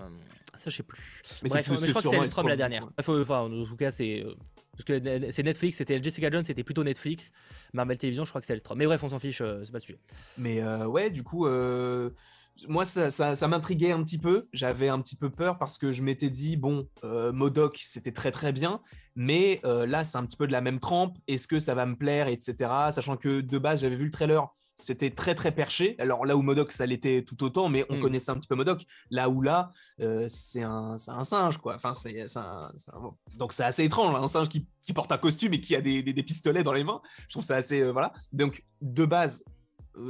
Ça 0.55 0.69
je 0.69 0.77
sais 0.77 0.83
plus. 0.83 1.21
Mais, 1.43 1.49
Bref, 1.49 1.69
je 1.69 1.89
crois 1.89 2.01
que 2.01 2.09
c'est 2.09 2.15
Elstrom 2.15 2.47
la 2.47 2.55
dernière. 2.55 2.87
Enfin, 2.97 3.39
en 3.39 3.65
tout 3.65 3.75
cas 3.75 3.91
c'est 3.91 4.23
euh, 4.23 4.33
parce 4.71 4.83
que 4.83 5.31
c'est 5.31 5.43
Netflix, 5.43 5.77
c'était 5.77 6.03
Jessica 6.03 6.29
Jones, 6.29 6.43
c'était 6.43 6.63
plutôt 6.63 6.83
Netflix. 6.83 7.31
Marvel 7.73 7.97
Télévision, 7.97 8.25
je 8.25 8.31
crois 8.31 8.41
que 8.41 8.47
c'est 8.47 8.53
Elstrom. 8.53 8.77
Mais 8.77 8.85
bref, 8.85 9.01
on 9.03 9.09
s'en 9.09 9.19
fiche, 9.19 9.39
euh, 9.39 9.61
c'est 9.63 9.71
pas 9.71 9.77
le 9.77 9.83
sujet. 9.83 9.99
Mais 10.37 10.61
ouais, 10.85 11.09
du 11.09 11.23
coup 11.23 11.47
moi, 12.67 12.85
ça, 12.85 13.47
m'intriguait 13.47 13.91
un 13.91 14.03
petit 14.03 14.17
peu. 14.17 14.47
J'avais 14.53 14.89
un 14.89 14.99
petit 15.01 15.15
peu 15.15 15.29
peur 15.29 15.57
parce 15.57 15.77
que 15.77 15.91
je 15.91 16.03
m'étais 16.03 16.29
dit, 16.29 16.57
bon, 16.57 16.87
euh, 17.03 17.31
Modoc, 17.31 17.79
c'était 17.83 18.11
très 18.11 18.31
très 18.31 18.51
bien, 18.51 18.81
mais 19.15 19.59
euh, 19.65 19.85
là, 19.85 20.03
c'est 20.03 20.17
un 20.17 20.25
petit 20.25 20.37
peu 20.37 20.47
de 20.47 20.51
la 20.51 20.61
même 20.61 20.79
trempe. 20.79 21.17
Est-ce 21.27 21.47
que 21.47 21.59
ça 21.59 21.75
va 21.75 21.85
me 21.85 21.95
plaire, 21.95 22.27
etc. 22.27 22.55
Sachant 22.91 23.17
que 23.17 23.41
de 23.41 23.57
base, 23.57 23.81
j'avais 23.81 23.95
vu 23.95 24.05
le 24.05 24.11
trailer, 24.11 24.47
c'était 24.77 25.11
très 25.11 25.35
très 25.35 25.51
perché. 25.51 25.95
Alors 25.99 26.25
là 26.25 26.35
où 26.35 26.41
Modoc, 26.41 26.71
ça 26.71 26.85
l'était 26.85 27.23
tout 27.23 27.43
autant, 27.43 27.69
mais 27.69 27.85
on 27.89 27.97
hmm. 27.97 28.01
connaissait 28.01 28.31
un 28.31 28.35
petit 28.35 28.47
peu 28.47 28.55
Modoc. 28.55 28.85
Là 29.09 29.29
où 29.29 29.41
là, 29.41 29.71
euh, 30.01 30.25
c'est 30.29 30.63
un, 30.63 30.97
singe, 30.97 31.57
quoi. 31.57 31.75
Enfin, 31.75 31.93
c'est 31.93 32.25
Donc 33.37 33.53
c'est 33.53 33.63
assez 33.63 33.83
étrange, 33.83 34.15
un 34.15 34.27
singe 34.27 34.49
qui, 34.49 34.67
porte 34.93 35.11
un 35.11 35.17
costume 35.17 35.53
et 35.53 35.59
qui 35.59 35.75
a 35.75 35.81
des, 35.81 36.03
des, 36.03 36.23
pistolets 36.23 36.63
dans 36.63 36.73
les 36.73 36.83
mains. 36.83 37.01
Je 37.27 37.33
trouve 37.33 37.43
ça 37.43 37.55
assez. 37.55 37.83
voilà. 37.91 38.13
Donc 38.31 38.63
de 38.81 39.05
base, 39.05 39.43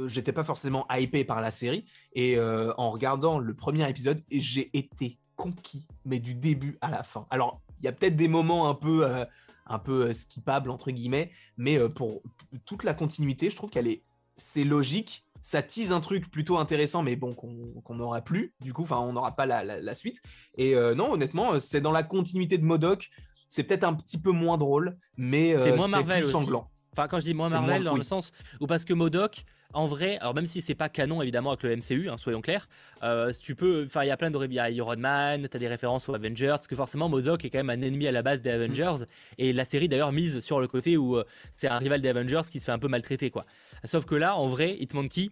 j'étais 0.06 0.32
pas 0.32 0.44
forcément 0.44 0.86
hypé 0.90 1.24
par 1.24 1.40
la 1.40 1.50
série. 1.50 1.86
Et 2.12 2.38
euh, 2.38 2.72
en 2.76 2.90
regardant 2.90 3.38
le 3.38 3.54
premier 3.54 3.88
épisode, 3.88 4.22
j'ai 4.30 4.70
été 4.76 5.18
conquis, 5.36 5.86
mais 6.04 6.18
du 6.18 6.34
début 6.34 6.76
à 6.80 6.90
la 6.90 7.02
fin. 7.02 7.26
Alors, 7.30 7.60
il 7.80 7.84
y 7.84 7.88
a 7.88 7.92
peut-être 7.92 8.16
des 8.16 8.28
moments 8.28 8.68
un 8.68 8.74
peu, 8.74 9.04
euh, 9.04 9.24
un 9.66 9.78
peu 9.78 10.12
skippables, 10.12 10.70
entre 10.70 10.90
guillemets, 10.90 11.30
mais 11.56 11.78
pour 11.90 12.22
toute 12.64 12.84
la 12.84 12.94
continuité, 12.94 13.50
je 13.50 13.56
trouve 13.56 13.70
qu'elle 13.70 13.88
est. 13.88 14.02
C'est 14.36 14.64
logique. 14.64 15.24
Ça 15.40 15.62
tease 15.62 15.92
un 15.92 16.00
truc 16.00 16.30
plutôt 16.30 16.58
intéressant, 16.58 17.02
mais 17.02 17.14
bon, 17.16 17.32
qu'on 17.32 17.94
n'aura 17.94 18.20
plus. 18.20 18.54
Du 18.60 18.72
coup, 18.72 18.82
enfin, 18.82 18.98
on 18.98 19.12
n'aura 19.12 19.36
pas 19.36 19.46
la, 19.46 19.94
suite. 19.94 20.18
Et 20.58 20.74
non, 20.94 21.12
honnêtement, 21.12 21.58
c'est 21.60 21.80
dans 21.80 21.92
la 21.92 22.02
continuité 22.02 22.58
de 22.58 22.64
Modoc. 22.64 23.10
C'est 23.48 23.62
peut-être 23.62 23.84
un 23.84 23.94
petit 23.94 24.18
peu 24.18 24.32
moins 24.32 24.58
drôle, 24.58 24.98
mais 25.16 25.54
c'est 25.54 26.04
plus 26.04 26.22
sanglant. 26.24 26.70
Enfin, 26.96 27.08
quand 27.08 27.20
je 27.20 27.24
dis 27.26 27.34
moins 27.34 27.50
Marvel, 27.50 27.84
dans 27.84 27.94
le 27.94 28.02
sens 28.02 28.32
où 28.60 28.66
parce 28.66 28.86
que 28.86 28.94
Modoc, 28.94 29.44
en 29.72 29.86
vrai, 29.86 30.18
alors 30.18 30.34
même 30.34 30.46
si 30.46 30.60
c'est 30.60 30.74
pas 30.74 30.88
canon 30.88 31.22
évidemment 31.22 31.50
avec 31.50 31.62
le 31.62 31.76
MCU, 31.76 32.08
hein, 32.08 32.16
soyons 32.16 32.40
clairs, 32.40 32.68
euh, 33.02 33.32
tu 33.40 33.54
peux, 33.54 33.84
enfin 33.86 34.04
il 34.04 34.08
y 34.08 34.10
a 34.10 34.16
plein 34.16 34.30
de, 34.30 34.44
il 34.44 34.52
y 34.52 34.58
a 34.58 34.70
Iron 34.70 34.96
Man, 34.96 35.48
t'as 35.48 35.58
des 35.58 35.68
références 35.68 36.08
aux 36.08 36.14
Avengers, 36.14 36.48
parce 36.48 36.66
que 36.66 36.76
forcément 36.76 37.08
Modoc 37.08 37.44
est 37.44 37.50
quand 37.50 37.62
même 37.62 37.70
un 37.70 37.82
ennemi 37.82 38.06
à 38.06 38.12
la 38.12 38.22
base 38.22 38.42
des 38.42 38.50
mm. 38.50 38.54
Avengers, 38.54 39.04
et 39.38 39.52
la 39.52 39.64
série 39.64 39.88
d'ailleurs 39.88 40.12
mise 40.12 40.40
sur 40.40 40.60
le 40.60 40.68
côté 40.68 40.96
où 40.96 41.16
euh, 41.16 41.24
c'est 41.56 41.68
un 41.68 41.78
rival 41.78 42.00
des 42.00 42.08
Avengers 42.08 42.42
qui 42.50 42.60
se 42.60 42.64
fait 42.64 42.72
un 42.72 42.78
peu 42.78 42.88
maltraiter 42.88 43.30
quoi. 43.30 43.44
Sauf 43.84 44.04
que 44.04 44.14
là, 44.14 44.36
en 44.36 44.48
vrai, 44.48 44.76
Hitmonkey, 44.78 45.30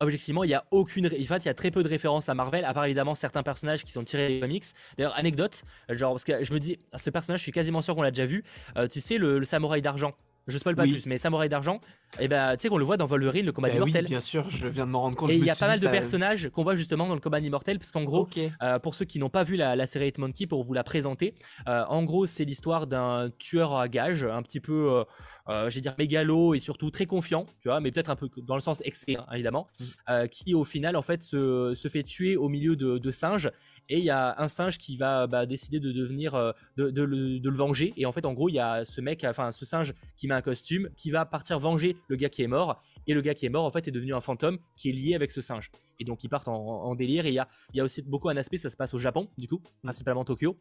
objectivement, 0.00 0.44
il 0.44 0.50
y 0.50 0.54
a 0.54 0.64
aucune. 0.70 1.06
En 1.06 1.08
fait, 1.08 1.38
il 1.38 1.46
y 1.46 1.48
a 1.48 1.54
très 1.54 1.70
peu 1.70 1.82
de 1.82 1.88
références 1.88 2.28
à 2.28 2.34
Marvel, 2.34 2.64
à 2.64 2.74
part 2.74 2.84
évidemment 2.84 3.14
certains 3.14 3.42
personnages 3.42 3.84
qui 3.84 3.92
sont 3.92 4.04
tirés 4.04 4.28
des 4.28 4.40
comics. 4.40 4.64
D'ailleurs, 4.96 5.16
anecdote, 5.16 5.62
genre, 5.88 6.12
parce 6.12 6.24
que 6.24 6.44
je 6.44 6.52
me 6.52 6.58
dis, 6.58 6.78
ce 6.94 7.10
personnage, 7.10 7.40
je 7.40 7.44
suis 7.44 7.52
quasiment 7.52 7.82
sûr 7.82 7.94
qu'on 7.94 8.02
l'a 8.02 8.10
déjà 8.10 8.26
vu. 8.26 8.44
Euh, 8.76 8.88
tu 8.88 9.00
sais, 9.00 9.18
le 9.18 9.44
samouraï 9.44 9.82
d'argent 9.82 10.12
je 10.46 10.58
spoil 10.58 10.76
pas 10.76 10.82
plus, 10.82 11.06
mais 11.06 11.18
Samouraï 11.18 11.48
d'argent, 11.48 11.78
et 12.20 12.24
eh 12.24 12.28
ben, 12.28 12.56
tu 12.56 12.62
sais 12.62 12.68
qu'on 12.68 12.78
le 12.78 12.84
voit 12.84 12.96
dans 12.96 13.06
Wolverine, 13.06 13.46
le 13.46 13.52
combat 13.52 13.68
bah 13.68 13.76
immortel. 13.76 14.04
Oui, 14.04 14.10
bien 14.10 14.20
sûr, 14.20 14.48
je 14.50 14.66
viens 14.68 14.86
de 14.86 14.90
m'en 14.90 15.00
rendre 15.00 15.16
compte. 15.16 15.30
Et 15.30 15.36
il 15.36 15.44
y 15.44 15.50
a 15.50 15.56
pas 15.56 15.66
mal 15.66 15.80
de 15.80 15.88
personnages 15.88 16.50
qu'on 16.50 16.62
voit 16.62 16.76
justement 16.76 17.06
dans 17.06 17.14
le 17.14 17.20
combat 17.20 17.38
immortel, 17.38 17.78
parce 17.78 17.92
qu'en 17.92 18.04
gros, 18.04 18.28
euh, 18.62 18.78
pour 18.78 18.94
ceux 18.94 19.04
qui 19.04 19.18
n'ont 19.18 19.30
pas 19.30 19.44
vu 19.44 19.56
la, 19.56 19.86
série 19.86 20.08
Hit 20.08 20.18
Monkey, 20.18 20.46
pour 20.46 20.62
vous 20.62 20.74
la 20.74 20.84
présenter, 20.84 21.34
euh, 21.68 21.84
en 21.88 22.02
gros, 22.02 22.26
c'est 22.26 22.44
l'histoire 22.44 22.86
d'un 22.86 23.30
tueur 23.38 23.74
à 23.76 23.88
gages, 23.88 24.24
un 24.24 24.42
petit 24.42 24.60
peu, 24.60 25.04
euh, 25.48 25.70
j'ai 25.70 25.80
dire, 25.80 25.94
mégalo 25.98 26.54
et 26.54 26.60
surtout 26.60 26.90
très 26.90 27.06
confiant, 27.06 27.46
tu 27.60 27.68
vois, 27.68 27.80
mais 27.80 27.90
peut-être 27.90 28.10
un 28.10 28.16
peu 28.16 28.28
dans 28.42 28.56
le 28.56 28.60
sens 28.60 28.82
excès, 28.84 29.16
hein, 29.16 29.26
évidemment, 29.32 29.68
mm. 30.08 30.28
qui 30.28 30.54
au 30.54 30.64
final, 30.64 30.96
en 30.96 31.02
fait, 31.02 31.22
se, 31.22 31.74
se 31.74 31.88
fait 31.88 32.02
tuer 32.02 32.36
au 32.36 32.48
milieu 32.48 32.76
de, 32.76 32.98
de 32.98 33.10
singes 33.10 33.50
et 33.88 33.98
il 33.98 34.04
y 34.04 34.10
a 34.10 34.34
un 34.38 34.48
singe 34.48 34.78
qui 34.78 34.96
va 34.96 35.26
bah, 35.26 35.46
décider 35.46 35.80
de 35.80 35.92
devenir 35.92 36.34
euh, 36.34 36.52
de, 36.76 37.02
le, 37.02 37.50
venger. 37.50 37.92
Et 37.96 38.06
en 38.06 38.12
fait 38.12 38.24
en 38.24 38.32
gros 38.32 38.48
il 38.48 38.54
y 38.54 38.58
a 38.58 38.84
ce 38.84 39.00
mec 39.00 39.24
enfin 39.24 39.52
ce 39.52 39.64
singe 39.64 39.94
qui 40.16 40.28
met 40.28 40.34
un 40.34 40.42
costume 40.42 40.88
qui 40.96 41.10
va 41.10 41.24
partir 41.26 41.58
venger 41.58 41.96
le 42.08 42.16
gars 42.16 42.28
qui 42.28 42.42
est 42.42 42.48
mort. 42.48 42.82
Et 43.06 43.14
le 43.14 43.20
gars 43.20 43.34
qui 43.34 43.46
est 43.46 43.50
mort 43.50 43.64
en 43.64 43.70
fait 43.70 43.88
est 43.88 43.90
devenu 43.90 44.14
un 44.14 44.20
fantôme 44.20 44.58
qui 44.76 44.90
est 44.90 44.92
lié 44.92 45.14
avec 45.14 45.30
ce 45.30 45.40
singe. 45.40 45.70
Et 45.98 46.04
donc 46.04 46.24
ils 46.24 46.28
partent 46.28 46.48
en, 46.48 46.94
délire. 46.94 47.26
Et 47.26 47.30
il 47.30 47.34
y 47.34 47.38
a, 47.38 47.48
y 47.74 47.80
a 47.80 47.84
aussi 47.84 48.02
beaucoup 48.02 48.28
un 48.28 48.36
aspect 48.36 48.56
ça 48.56 48.70
se 48.70 48.76
passe 48.76 48.94
au 48.94 48.98
Japon 48.98 49.28
du 49.36 49.48
coup 49.48 49.60
principalement 49.82 50.24
Tokyo. 50.24 50.58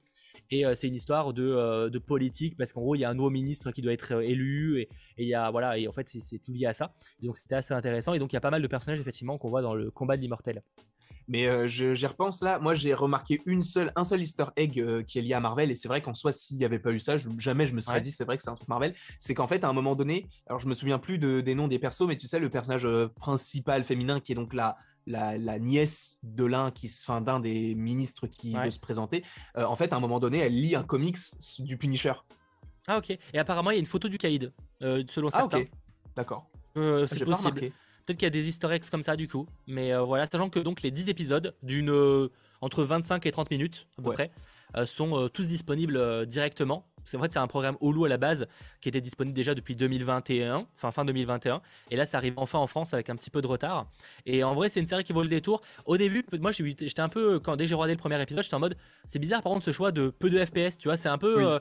Et 0.50 0.66
euh, 0.66 0.76
c'est 0.76 0.88
une 0.88 0.96
histoire 0.96 1.34
de, 1.34 1.44
euh, 1.44 1.90
de 1.90 2.00
politique 2.00 2.58
parce 2.58 2.74
qu'en 2.74 2.82
gros 2.82 2.96
il 2.96 3.00
y 3.00 3.06
a 3.06 3.10
un 3.10 3.14
nouveau 3.14 3.30
ministre 3.30 3.72
qui 3.72 3.82
doit 3.82 3.94
être 3.94 4.22
élu. 4.24 4.82
Et, 4.82 4.90
il 5.18 5.28
y 5.28 5.36
a 5.36 5.52
voilà 5.52 5.78
et 5.78 5.88
en 5.88 5.92
fait 5.92 6.10
c'est 6.10 6.40
tout 6.40 6.52
lié 6.52 6.66
à 6.66 6.74
ça. 6.74 6.94
Donc 7.22 7.38
c'était 7.38 7.56
assez 7.56 7.74
intéressant. 7.74 8.14
Et 8.14 8.20
donc 8.20 8.34
il 8.34 8.36
y 8.36 8.38
a 8.38 8.42
pas 8.42 8.52
mal 8.52 8.62
de 8.62 8.68
personnages 8.68 9.00
effectivement 9.00 9.38
qu'on 9.38 9.50
voit 9.50 9.62
dans 9.62 9.76
le 9.76 9.92
combat 9.92 10.18
de 10.18 10.22
l'immortel 10.22 10.64
mais 11.28 11.48
euh, 11.48 11.68
j'y 11.68 12.06
repense 12.06 12.42
là. 12.42 12.60
Moi, 12.60 12.76
j'ai 12.76 12.94
remarqué 12.94 13.42
une 13.46 13.62
seule, 13.62 13.92
un 13.96 14.04
seul 14.04 14.22
Easter 14.22 14.46
egg 14.56 14.80
euh, 14.80 15.04
qui 15.04 15.20
est 15.20 15.22
lié 15.22 15.34
à 15.34 15.40
Marvel. 15.40 15.72
Et 15.72 15.76
c'est 15.76 15.88
vrai 15.88 16.02
qu'en 16.02 16.14
soi, 16.14 16.32
s'il 16.32 16.58
n'y 16.58 16.66
avait 16.66 16.80
pas 16.80 16.92
eu 16.92 17.00
ça, 17.00 17.16
jamais 17.38 17.68
je 17.68 17.74
me 17.74 17.80
serais 17.80 18.02
dit, 18.02 18.12
c'est 18.12 18.26
vrai 18.26 18.38
que 18.38 18.44
c'est 18.44 18.50
un 18.50 18.56
truc 18.56 18.68
Marvel. 18.68 18.94
C'est 19.20 19.34
qu'en 19.34 19.48
fait, 19.48 19.64
à 19.64 19.70
un 19.70 19.74
moment 19.74 19.96
donné, 19.96 20.28
alors 20.48 20.60
je 20.60 20.68
me 20.68 20.74
souviens 20.74 21.00
plus 21.00 21.18
des 21.18 21.56
noms 21.56 21.68
des 21.68 21.80
persos, 21.80 22.08
mais 22.08 22.18
tu 22.18 22.28
sais, 22.28 22.40
le 22.40 22.50
personnage 22.50 22.86
euh, 22.86 23.08
principal 23.08 23.84
féminin 23.84 24.20
qui 24.20 24.32
est 24.32 24.36
donc 24.36 24.54
la, 24.54 24.78
la, 25.08 25.60
nièce 25.60 26.20
de 26.24 26.46
l'un 26.46 26.72
qui 26.72 26.92
enfin, 27.04 27.22
d'un 27.22 27.40
des 27.40 27.76
ministres 27.76 28.28
qui 28.28 28.54
veut 28.56 28.72
se 28.72 28.80
présenter, 28.80 29.24
en 29.56 29.76
fait, 29.76 29.94
à 29.94 29.96
un 29.96 30.00
moment 30.00 30.20
donné, 30.20 30.40
elle 30.40 30.54
lit 30.60 30.76
un 30.76 30.84
comics 30.84 31.18
du 31.60 31.78
Punisher. 31.78 32.14
Ah, 32.88 32.98
ok. 32.98 33.12
Et 33.34 33.40
apparemment, 33.40 33.72
il 33.72 33.76
y 33.76 33.78
a 33.78 33.80
une 33.80 33.86
photo 33.86 34.08
du 34.10 34.18
Caïd, 34.18 34.52
selon 34.82 35.30
ah, 35.34 35.40
certains. 35.40 35.60
ok. 35.60 35.72
D'accord. 36.16 36.50
c'est 36.76 37.24
possible. 37.26 37.72
Peut-être 38.06 38.18
qu'il 38.18 38.26
y 38.26 38.28
a 38.28 38.32
des 38.32 38.48
easter 38.48 38.72
eggs 38.72 38.90
comme 38.90 39.04
ça 39.04 39.16
du 39.16 39.28
coup. 39.28 39.48
Mais 39.68 39.94
euh, 39.94 40.02
voilà, 40.02 40.26
sachant 40.26 40.50
que 40.50 40.60
donc 40.60 40.82
les 40.82 40.92
10 40.92 41.10
épisodes 41.10 41.56
d'une 41.64 41.92
euh, 41.92 42.30
entre 42.62 42.84
25 42.84 43.26
et 43.26 43.32
30 43.32 43.52
minutes 43.52 43.88
à 43.98 44.02
peu 44.02 44.12
près 44.12 44.32
euh, 44.76 44.86
sont 44.86 45.30
tous 45.34 45.48
disponibles 45.48 46.26
directement. 46.26 46.88
C'est 47.04 47.18
vrai 47.18 47.28
que 47.28 47.34
c'est 47.34 47.40
un 47.40 47.48
programme 47.48 47.78
Hulu 47.82 48.06
à 48.06 48.10
la 48.10 48.18
base 48.18 48.46
qui 48.80 48.88
était 48.88 49.02
disponible 49.02 49.36
déjà 49.36 49.56
depuis 49.56 49.76
2021, 49.76 50.68
enfin 50.76 50.92
fin 50.92 51.04
2021. 51.04 51.62
Et 51.90 51.96
là, 51.96 52.06
ça 52.06 52.18
arrive 52.18 52.34
enfin 52.38 52.60
en 52.60 52.68
France 52.68 52.94
avec 52.94 53.10
un 53.10 53.16
petit 53.16 53.32
peu 53.32 53.42
de 53.42 53.48
retard. 53.48 53.88
Et 54.28 54.44
en 54.44 54.54
vrai, 54.54 54.70
c'est 54.70 54.80
une 54.80 54.86
série 54.86 55.04
qui 55.04 55.12
vaut 55.12 55.24
le 55.24 55.28
détour. 55.28 55.62
Au 55.86 55.98
début, 55.98 56.24
moi, 56.40 56.52
j'étais 56.52 57.00
un 57.00 57.10
peu, 57.10 57.40
quand 57.40 57.56
dès 57.56 57.64
que 57.64 57.70
j'ai 57.70 57.76
regardé 57.76 57.94
le 57.94 58.00
premier 58.00 58.22
épisode, 58.22 58.44
j'étais 58.44 58.56
en 58.56 58.60
mode, 58.60 58.78
c'est 59.06 59.18
bizarre 59.18 59.42
par 59.42 59.52
contre 59.52 59.66
ce 59.66 59.72
choix 59.72 59.92
de 59.92 60.10
peu 60.10 60.30
de 60.30 60.46
FPS, 60.46 60.78
tu 60.78 60.90
vois, 60.90 60.96
c'est 60.96 61.10
un 61.10 61.18
peu 61.18 61.60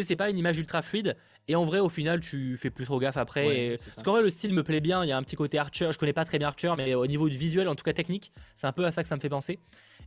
sais, 0.00 0.06
c'est 0.06 0.16
pas 0.16 0.30
une 0.30 0.38
image 0.38 0.58
ultra 0.58 0.82
fluide. 0.82 1.16
Et 1.48 1.56
en 1.56 1.64
vrai, 1.64 1.80
au 1.80 1.88
final, 1.88 2.20
tu 2.20 2.56
fais 2.56 2.70
plus 2.70 2.84
trop 2.84 2.98
gaffe 2.98 3.16
après. 3.16 3.76
Parce 3.78 4.02
qu'en 4.02 4.12
vrai, 4.12 4.22
le 4.22 4.30
style 4.30 4.54
me 4.54 4.62
plaît 4.62 4.80
bien. 4.80 5.04
Il 5.04 5.08
y 5.08 5.12
a 5.12 5.16
un 5.16 5.22
petit 5.22 5.36
côté 5.36 5.58
Archer. 5.58 5.90
Je 5.92 5.98
connais 5.98 6.12
pas 6.12 6.24
très 6.24 6.38
bien 6.38 6.48
Archer, 6.48 6.72
mais 6.76 6.94
au 6.94 7.06
niveau 7.06 7.28
du 7.28 7.36
visuel, 7.36 7.68
en 7.68 7.74
tout 7.74 7.84
cas 7.84 7.92
technique, 7.92 8.32
c'est 8.54 8.66
un 8.66 8.72
peu 8.72 8.84
à 8.84 8.90
ça 8.90 9.02
que 9.02 9.08
ça 9.08 9.16
me 9.16 9.20
fait 9.20 9.28
penser. 9.28 9.58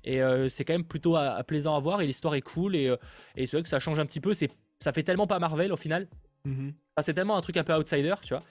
Et 0.04 0.22
euh, 0.22 0.50
c'est 0.50 0.64
quand 0.64 0.74
même 0.74 0.86
plutôt 0.86 1.18
plaisant 1.48 1.76
à 1.76 1.80
voir. 1.80 2.02
Et 2.02 2.08
l'histoire 2.08 2.36
est 2.36 2.42
cool. 2.42 2.76
Et, 2.76 2.88
euh, 2.88 2.96
et 3.36 3.46
c'est 3.46 3.58
vrai 3.58 3.64
que 3.64 3.70
ça 3.70 3.80
change 3.80 4.00
un 4.00 4.06
petit 4.06 4.22
peu. 4.22 4.34
Ça 4.34 4.94
fait 4.94 5.04
tellement 5.04 5.28
pas 5.28 5.40
Marvel 5.40 5.74
au 5.74 5.78
final. 5.78 6.08
Mm-hmm. 6.48 6.74
c'est 7.02 7.14
tellement 7.16 7.38
un 7.38 7.42
truc 7.42 7.58
un 7.58 7.64
peu 7.64 7.74
outsider, 7.74 8.14
tu 8.22 8.36
vois. 8.36 8.44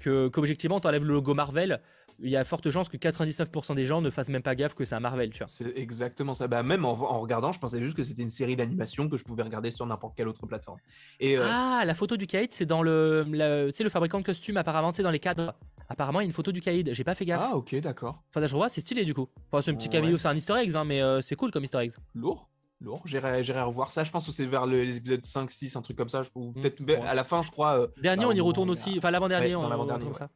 que 0.00 0.28
qu'objectivement, 0.28 0.80
t'enlèves 0.80 1.04
le 1.04 1.12
logo 1.12 1.34
Marvel, 1.34 1.80
il 2.20 2.30
y 2.30 2.36
a 2.36 2.44
forte 2.44 2.70
chance 2.70 2.88
que 2.88 2.96
99% 2.96 3.74
des 3.74 3.86
gens 3.86 4.00
ne 4.00 4.10
fassent 4.10 4.28
même 4.28 4.42
pas 4.42 4.54
gaffe 4.54 4.74
que 4.74 4.84
c'est 4.84 4.94
un 4.94 5.00
Marvel, 5.00 5.30
tu 5.30 5.38
vois. 5.38 5.46
C'est 5.46 5.72
exactement 5.76 6.34
ça. 6.34 6.48
Bah, 6.48 6.62
même 6.62 6.84
en, 6.84 6.90
en 6.92 7.20
regardant, 7.20 7.52
je 7.52 7.58
pensais 7.60 7.78
juste 7.80 7.96
que 7.96 8.02
c'était 8.02 8.22
une 8.22 8.28
série 8.30 8.56
d'animation 8.56 9.08
que 9.08 9.16
je 9.16 9.24
pouvais 9.24 9.42
regarder 9.42 9.70
sur 9.70 9.86
n'importe 9.86 10.14
quelle 10.16 10.28
autre 10.28 10.46
plateforme. 10.46 10.78
Et 11.20 11.38
euh, 11.38 11.46
Ah, 11.50 11.82
la 11.84 11.94
photo 11.94 12.16
du 12.16 12.26
Kaïd, 12.26 12.52
c'est 12.52 12.66
dans 12.66 12.82
le, 12.82 13.24
le 13.28 13.70
le 13.82 13.88
fabricant 13.90 14.18
de 14.20 14.24
costumes, 14.24 14.56
apparemment, 14.56 14.92
c'est 14.92 15.02
dans 15.02 15.10
les 15.10 15.18
cadres. 15.18 15.54
Apparemment, 15.88 16.20
il 16.20 16.24
y 16.24 16.26
a 16.26 16.28
une 16.28 16.32
photo 16.32 16.52
du 16.52 16.60
Kaïd, 16.60 16.90
j'ai 16.94 17.04
pas 17.04 17.14
fait 17.14 17.24
gaffe. 17.24 17.42
ah, 17.44 17.56
ok, 17.56 17.74
d'accord. 17.80 18.22
Enfin, 18.30 18.46
je 18.46 18.52
revois, 18.54 18.68
c'est 18.68 18.80
stylé 18.80 19.04
du 19.04 19.12
coup. 19.14 19.28
Enfin, 19.50 19.60
c'est 19.62 19.70
un 19.70 19.74
petit 19.74 19.88
Ouais. 19.88 20.00
cameo, 20.02 20.16
c'est 20.18 20.28
un 20.28 20.36
easter 20.36 20.54
egg, 20.54 20.74
hein, 20.74 20.84
mais 20.84 21.02
euh, 21.02 21.20
c'est 21.20 21.36
cool 21.36 21.50
comme 21.50 21.64
easter 21.64 21.78
egg. 21.78 21.92
Lourd. 22.14 22.48
Lourd. 22.80 23.00
J'irai 23.04 23.44
j'irai 23.44 23.60
revoir 23.62 23.92
ça. 23.92 24.02
Je 24.02 24.10
pense 24.10 24.26
que 24.26 24.32
c'est 24.32 24.46
vers 24.46 24.66
le- 24.66 24.82
les 24.82 24.96
épisodes 24.96 25.24
5, 25.24 25.50
6, 25.52 25.76
un 25.76 25.82
truc 25.82 25.96
comme 25.96 26.08
ça. 26.08 26.22
Ou 26.34 26.50
Mm. 26.50 26.52
peut-être 26.60 27.06
à 27.06 27.14
la 27.14 27.22
fin, 27.24 27.40
je 27.42 27.50
crois. 27.52 27.78
euh, 27.78 27.86
Dernier, 28.02 28.24
bah, 28.24 28.30
on 28.32 28.34
y 28.34 28.40
au 28.40 28.44
retourne 28.46 28.70
aussi. 28.70 28.94
Enfin, 28.98 29.10
l'avant-dernier, 29.12 29.54
Ouais, 29.54 29.54
on 29.54 29.70
on 29.70 29.82
retourne 29.84 30.02
ouais. 30.08 30.12
ça. 30.12 30.28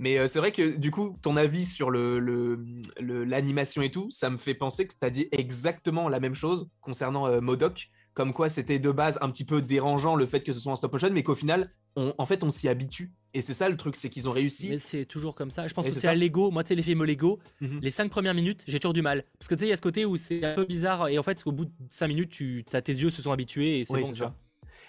Mais 0.00 0.18
euh, 0.18 0.28
c'est 0.28 0.38
vrai 0.38 0.52
que 0.52 0.76
du 0.76 0.90
coup, 0.92 1.18
ton 1.22 1.36
avis 1.36 1.66
sur 1.66 1.90
le, 1.90 2.18
le- 2.20 2.64
le- 3.00 3.24
l'animation 3.24 3.82
et 3.82 3.90
tout, 3.90 4.06
ça 4.10 4.30
me 4.30 4.38
fait 4.38 4.54
penser 4.54 4.86
que 4.86 4.92
tu 4.92 5.04
as 5.06 5.10
dit 5.10 5.28
exactement 5.32 6.08
la 6.08 6.20
même 6.20 6.34
chose 6.36 6.68
concernant 6.80 7.26
euh, 7.26 7.40
Modoc, 7.40 7.90
comme 8.14 8.32
quoi 8.32 8.48
c'était 8.48 8.78
de 8.78 8.90
base 8.92 9.18
un 9.22 9.30
petit 9.30 9.44
peu 9.44 9.60
dérangeant 9.60 10.14
le 10.14 10.24
fait 10.26 10.42
que 10.42 10.52
ce 10.52 10.60
soit 10.60 10.72
en 10.72 10.76
stop 10.76 10.92
motion, 10.92 11.10
mais 11.12 11.22
qu'au 11.24 11.34
final, 11.34 11.70
on, 11.96 12.14
en 12.16 12.26
fait, 12.26 12.44
on 12.44 12.50
s'y 12.50 12.68
habitue. 12.68 13.12
Et 13.34 13.42
c'est 13.42 13.52
ça 13.52 13.68
le 13.68 13.76
truc, 13.76 13.96
c'est 13.96 14.08
qu'ils 14.08 14.28
ont 14.28 14.32
réussi. 14.32 14.68
Mais 14.70 14.78
c'est 14.78 15.04
toujours 15.04 15.34
comme 15.34 15.50
ça. 15.50 15.66
Je 15.66 15.74
pense 15.74 15.86
Et 15.86 15.90
que 15.90 15.96
c'est 15.96 16.08
à 16.08 16.14
Lego. 16.14 16.50
Moi, 16.50 16.62
tu 16.64 16.68
sais, 16.68 16.74
les 16.76 16.82
films 16.82 17.04
Lego, 17.04 17.38
Mhm. 17.60 17.80
les 17.82 17.90
5 17.90 18.08
premières 18.08 18.34
minutes, 18.34 18.64
j'ai 18.68 18.78
toujours 18.78 18.94
du 18.94 19.02
mal. 19.02 19.24
Parce 19.38 19.48
que 19.48 19.54
tu 19.54 19.60
sais, 19.60 19.66
il 19.66 19.70
y 19.70 19.72
a 19.72 19.76
ce 19.76 19.82
côté 19.82 20.04
où 20.04 20.16
c'est 20.16 20.44
un 20.44 20.54
peu 20.54 20.64
bizarre. 20.64 21.08
Et 21.08 21.18
en 21.18 21.22
fait, 21.24 21.42
au 21.44 21.52
bout 21.52 21.64
de 21.66 21.72
5 21.88 22.06
minutes, 22.08 22.30
tu 22.30 22.64
as 22.72 22.82
tes 22.82 22.92
yeux 22.94 23.10
se 23.10 23.20
sont 23.20 23.32
habitués 23.32 23.80
et 23.80 23.84
c'est 23.84 23.94
Oui, 23.94 24.02
bon. 24.02 24.14
ça. 24.14 24.34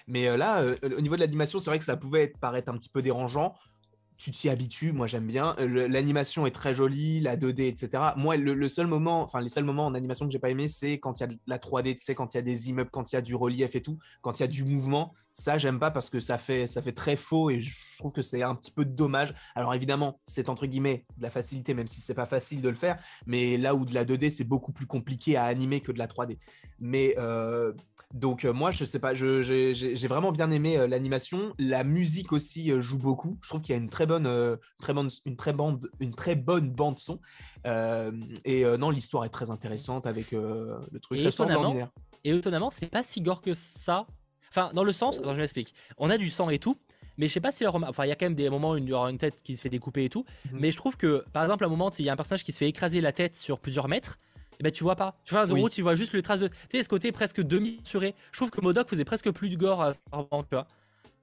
Mais 0.07 0.27
euh, 0.27 0.37
là, 0.37 0.61
euh, 0.61 0.75
au 0.97 1.01
niveau 1.01 1.15
de 1.15 1.19
l'animation, 1.21 1.59
c'est 1.59 1.69
vrai 1.69 1.77
que 1.79 1.85
ça 1.85 1.97
pouvait 1.97 2.31
paraître 2.39 2.71
un 2.71 2.77
petit 2.77 2.89
peu 2.89 3.01
dérangeant. 3.01 3.53
Tu 4.19 4.31
t'y 4.31 4.49
habitues, 4.49 4.91
moi 4.91 5.07
j'aime 5.07 5.25
bien. 5.27 5.55
Euh, 5.59 5.87
L'animation 5.87 6.45
est 6.45 6.51
très 6.51 6.75
jolie, 6.75 7.21
la 7.21 7.37
2D, 7.37 7.69
etc. 7.69 8.13
Moi, 8.17 8.35
le, 8.35 8.53
le 8.53 8.67
seul 8.69 8.85
moment, 8.85 9.23
enfin 9.23 9.39
les 9.39 9.47
seuls 9.47 9.63
moments 9.63 9.85
en 9.85 9.95
animation 9.95 10.25
que 10.25 10.31
j'ai 10.31 10.39
pas 10.39 10.49
aimé, 10.49 10.67
c'est 10.67 10.99
quand 10.99 11.19
il 11.19 11.21
y 11.21 11.23
a 11.23 11.27
de 11.27 11.37
la 11.47 11.57
3D, 11.57 11.95
tu 11.95 12.03
sais, 12.03 12.15
quand 12.15 12.33
il 12.33 12.37
y 12.37 12.39
a 12.39 12.41
des 12.43 12.69
immeubles, 12.69 12.89
quand 12.91 13.11
il 13.11 13.15
y 13.15 13.17
a 13.17 13.21
du 13.21 13.33
relief 13.33 13.75
et 13.75 13.81
tout, 13.81 13.97
quand 14.21 14.37
il 14.37 14.43
y 14.43 14.45
a 14.45 14.47
du 14.47 14.65
mouvement. 14.65 15.13
Ça, 15.39 15.57
j'aime 15.57 15.79
pas 15.79 15.89
parce 15.89 16.09
que 16.09 16.19
ça 16.19 16.37
fait, 16.37 16.67
ça 16.67 16.81
fait 16.81 16.91
très 16.91 17.15
faux 17.15 17.49
et 17.49 17.61
je 17.61 17.97
trouve 17.97 18.11
que 18.11 18.21
c'est 18.21 18.43
un 18.43 18.55
petit 18.55 18.71
peu 18.71 18.83
dommage. 18.83 19.33
Alors 19.55 19.73
évidemment, 19.73 20.19
c'est 20.25 20.49
entre 20.49 20.65
guillemets 20.65 21.05
de 21.15 21.23
la 21.23 21.31
facilité, 21.31 21.73
même 21.73 21.87
si 21.87 22.01
c'est 22.01 22.13
pas 22.13 22.25
facile 22.25 22.61
de 22.61 22.67
le 22.67 22.75
faire. 22.75 23.01
Mais 23.25 23.57
là 23.57 23.73
où 23.73 23.85
de 23.85 23.93
la 23.93 24.03
2D, 24.03 24.31
c'est 24.31 24.43
beaucoup 24.43 24.73
plus 24.73 24.85
compliqué 24.85 25.37
à 25.37 25.45
animer 25.45 25.79
que 25.79 25.93
de 25.93 25.97
la 25.97 26.07
3D. 26.07 26.39
Mais 26.81 27.15
euh, 27.17 27.71
donc 28.13 28.43
euh, 28.43 28.51
moi, 28.51 28.71
je 28.71 28.83
sais 28.83 28.99
pas, 28.99 29.13
j'ai 29.13 30.07
vraiment 30.09 30.33
bien 30.33 30.51
aimé 30.51 30.77
euh, 30.77 30.87
l'animation. 30.87 31.53
La 31.57 31.85
musique 31.85 32.33
aussi 32.33 32.69
joue 32.81 32.99
beaucoup. 32.99 33.37
Je 33.41 33.47
trouve 33.47 33.61
qu'il 33.61 33.73
y 33.73 33.77
a 33.77 33.81
une 33.81 33.89
très 33.89 34.05
bonne, 34.05 34.29
très 34.81 34.93
bonne, 34.93 35.07
une 35.25 35.37
très 35.37 35.53
bande, 35.53 35.89
une 36.01 36.13
très 36.13 36.35
bonne 36.35 36.69
bande 36.69 36.99
son. 36.99 37.21
Et 38.43 38.65
non, 38.77 38.89
l'histoire 38.89 39.23
est 39.23 39.29
très 39.29 39.51
intéressante 39.51 40.05
avec 40.05 40.31
le 40.31 40.99
truc. 41.01 41.21
Et 41.21 41.31
ça 41.31 41.45
étonnamment. 41.45 41.89
Et 42.25 42.31
étonnamment, 42.31 42.71
c'est 42.71 42.87
pas 42.87 43.03
si 43.03 43.21
gore 43.21 43.41
que 43.41 43.53
ça. 43.53 44.05
Enfin, 44.49 44.71
dans 44.73 44.83
le 44.83 44.91
sens, 44.91 45.19
attends, 45.19 45.33
je 45.33 45.39
m'explique. 45.41 45.73
On 45.97 46.09
a 46.09 46.17
du 46.17 46.29
sang 46.29 46.49
et 46.49 46.59
tout, 46.59 46.77
mais 47.17 47.27
je 47.27 47.33
sais 47.33 47.39
pas 47.41 47.51
si 47.51 47.65
remar- 47.65 47.89
Enfin, 47.89 48.05
il 48.05 48.09
y 48.09 48.11
a 48.11 48.15
quand 48.15 48.25
même 48.25 48.35
des 48.35 48.49
moments 48.49 48.71
où 48.71 48.77
il 48.77 48.87
y 48.87 48.93
aura 48.93 49.09
une 49.09 49.17
tête 49.17 49.41
qui 49.43 49.55
se 49.55 49.61
fait 49.61 49.69
découper 49.69 50.05
et 50.05 50.09
tout. 50.09 50.25
Mhm. 50.51 50.59
Mais 50.61 50.71
je 50.71 50.77
trouve 50.77 50.97
que, 50.97 51.23
par 51.33 51.43
exemple, 51.43 51.63
à 51.63 51.67
un 51.67 51.69
moment, 51.69 51.89
il 51.97 52.05
y 52.05 52.09
a 52.09 52.13
un 52.13 52.15
personnage 52.15 52.43
qui 52.43 52.51
se 52.51 52.57
fait 52.59 52.67
écraser 52.69 53.01
la 53.01 53.11
tête 53.11 53.35
sur 53.37 53.59
plusieurs 53.59 53.87
mètres. 53.87 54.17
Et 54.59 54.63
ben 54.63 54.71
tu 54.73 54.83
vois 54.83 54.97
pas. 54.97 55.15
Tu 55.23 55.33
vois, 55.33 55.43
en 55.43 55.47
gros, 55.47 55.69
tu 55.69 55.81
vois 55.81 55.95
juste 55.95 56.11
les 56.13 56.21
traces 56.21 56.41
de. 56.41 56.47
Tu 56.49 56.55
sais, 56.71 56.83
ce 56.83 56.89
côté 56.89 57.13
presque 57.13 57.41
demi-suré. 57.41 58.13
Je 58.33 58.37
trouve 58.39 58.49
que 58.49 58.59
Modoc 58.59 58.89
faisait 58.89 59.05
presque 59.05 59.31
plus 59.31 59.47
de 59.47 59.55
gore 59.55 59.81
à 59.81 59.93
ce 59.93 59.99
moment, 60.11 60.43
tu 60.43 60.49
vois. 60.51 60.67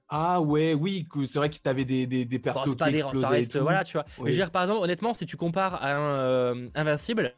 Ah 0.09 0.39
ouais, 0.41 0.73
oui, 0.73 1.05
c'est 1.25 1.37
vrai 1.37 1.49
que 1.49 1.57
tu 1.61 1.69
avais 1.69 1.83
des, 1.85 2.07
des, 2.07 2.23
des 2.25 2.39
persos 2.39 2.71
qui 2.71 2.75
pas 2.77 2.89
des- 2.89 2.95
explosaient 2.95 3.27
et 3.27 3.29
reste, 3.29 3.51
tout. 3.57 3.61
voilà, 3.61 3.83
tu 3.83 3.93
vois. 3.93 4.05
Mais 4.19 4.31
je 4.31 4.37
veux 4.37 4.43
dire, 4.43 4.49
par 4.51 4.63
exemple, 4.63 4.81
honnêtement, 4.81 5.13
si 5.13 5.25
tu 5.25 5.35
compares 5.37 5.75
à 5.83 5.93
un 5.95 5.99
euh, 6.15 6.69
Invincible, 6.75 7.35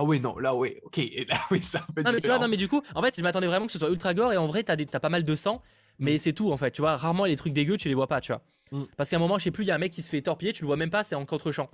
Ah 0.00 0.04
oui, 0.04 0.20
non, 0.20 0.38
là, 0.38 0.54
oui, 0.54 0.76
ok. 0.84 0.98
Et 0.98 1.26
là, 1.28 1.34
oui, 1.50 1.58
c'est 1.60 1.78
un 1.78 1.84
peu 1.92 2.02
Non 2.02 2.12
mais, 2.12 2.20
vois, 2.20 2.38
non 2.38 2.46
mais 2.46 2.56
du 2.56 2.68
coup, 2.68 2.82
en 2.94 3.02
fait, 3.02 3.16
je 3.16 3.22
m'attendais 3.22 3.48
vraiment 3.48 3.66
que 3.66 3.72
ce 3.72 3.80
soit 3.80 3.88
ultra 3.90 4.14
gore 4.14 4.32
et 4.32 4.36
en 4.36 4.46
vrai, 4.46 4.62
t'as, 4.62 4.76
des, 4.76 4.86
t'as 4.86 5.00
pas 5.00 5.08
mal 5.08 5.24
de 5.24 5.34
sang, 5.34 5.60
mais 5.98 6.14
Mm. 6.14 6.18
c'est 6.18 6.32
tout 6.32 6.52
en 6.52 6.56
fait. 6.56 6.70
Tu 6.70 6.82
vois, 6.82 6.96
rarement 6.96 7.24
les 7.24 7.34
trucs 7.34 7.52
dégueux, 7.52 7.76
tu 7.76 7.88
les 7.88 7.94
vois 7.94 8.06
pas, 8.06 8.20
tu 8.20 8.30
vois. 8.30 8.42
Mm. 8.70 8.84
Parce 8.96 9.10
qu'à 9.10 9.16
un 9.16 9.18
moment, 9.18 9.38
je 9.38 9.44
sais 9.44 9.50
plus, 9.50 9.64
il 9.64 9.68
y 9.68 9.70
a 9.72 9.74
un 9.74 9.78
mec 9.78 9.90
qui 9.92 10.02
se 10.02 10.08
fait 10.08 10.22
torpiller, 10.22 10.52
tu 10.52 10.62
le 10.62 10.66
vois 10.68 10.76
même 10.76 10.90
pas, 10.90 11.02
c'est 11.02 11.16
en 11.16 11.26
contre-champ. 11.26 11.68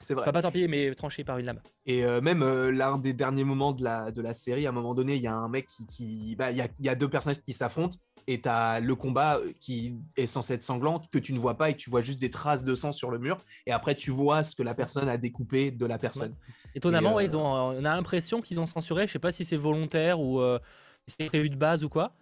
C'est 0.00 0.14
vrai. 0.14 0.24
Enfin, 0.24 0.32
pas 0.32 0.42
torpiller, 0.42 0.66
mais 0.66 0.92
tranché 0.96 1.22
par 1.22 1.38
une 1.38 1.46
lame. 1.46 1.60
Et 1.86 2.04
euh, 2.04 2.20
même 2.20 2.42
euh, 2.42 2.72
l'un 2.72 2.98
des 2.98 3.12
derniers 3.12 3.44
moments 3.44 3.70
de 3.72 3.84
la, 3.84 4.10
de 4.10 4.20
la 4.20 4.32
série, 4.32 4.66
à 4.66 4.70
un 4.70 4.72
moment 4.72 4.96
donné, 4.96 5.14
il 5.14 5.22
y 5.22 5.28
a 5.28 5.34
un 5.36 5.48
mec 5.48 5.68
qui. 5.68 5.86
qui- 5.86 6.34
bah, 6.36 6.50
Il 6.50 6.56
y, 6.56 6.60
a, 6.60 6.66
y 6.80 6.88
a 6.88 6.96
deux 6.96 7.08
personnages 7.08 7.40
qui 7.46 7.52
s'affrontent 7.52 7.98
et 8.26 8.40
tu 8.40 8.48
as 8.48 8.80
le 8.80 8.94
combat 8.96 9.36
euh, 9.36 9.52
qui 9.60 9.94
est 10.16 10.26
censé 10.26 10.54
être 10.54 10.64
sanglant, 10.64 11.02
que 11.12 11.18
tu 11.20 11.32
ne 11.32 11.38
vois 11.38 11.54
pas 11.56 11.70
et 11.70 11.76
tu 11.76 11.88
vois 11.88 12.00
juste 12.02 12.20
des 12.20 12.30
traces 12.30 12.64
de 12.64 12.74
sang 12.74 12.90
sur 12.90 13.12
le 13.12 13.20
mur. 13.20 13.38
Et 13.66 13.70
après, 13.70 13.94
tu 13.94 14.10
vois 14.10 14.42
ce 14.42 14.56
que 14.56 14.64
la 14.64 14.74
personne 14.74 15.08
a 15.08 15.16
découpé 15.18 15.70
de 15.70 15.86
la 15.86 15.98
personne. 15.98 16.34
Étonnamment, 16.74 17.10
euh, 17.10 17.16
ouais, 17.16 17.24
ils 17.26 17.36
ont, 17.36 17.44
on 17.44 17.84
a 17.84 17.94
l'impression 17.94 18.40
qu'ils 18.40 18.58
ont 18.60 18.66
censuré, 18.66 19.06
je 19.06 19.12
sais 19.12 19.18
pas 19.18 19.32
si 19.32 19.44
c'est 19.44 19.56
volontaire 19.56 20.20
ou 20.20 20.40
euh, 20.40 20.58
si 21.06 21.16
c'est 21.18 21.26
prévu 21.26 21.50
de 21.50 21.56
base 21.56 21.84
ou 21.84 21.88
quoi. 21.88 22.12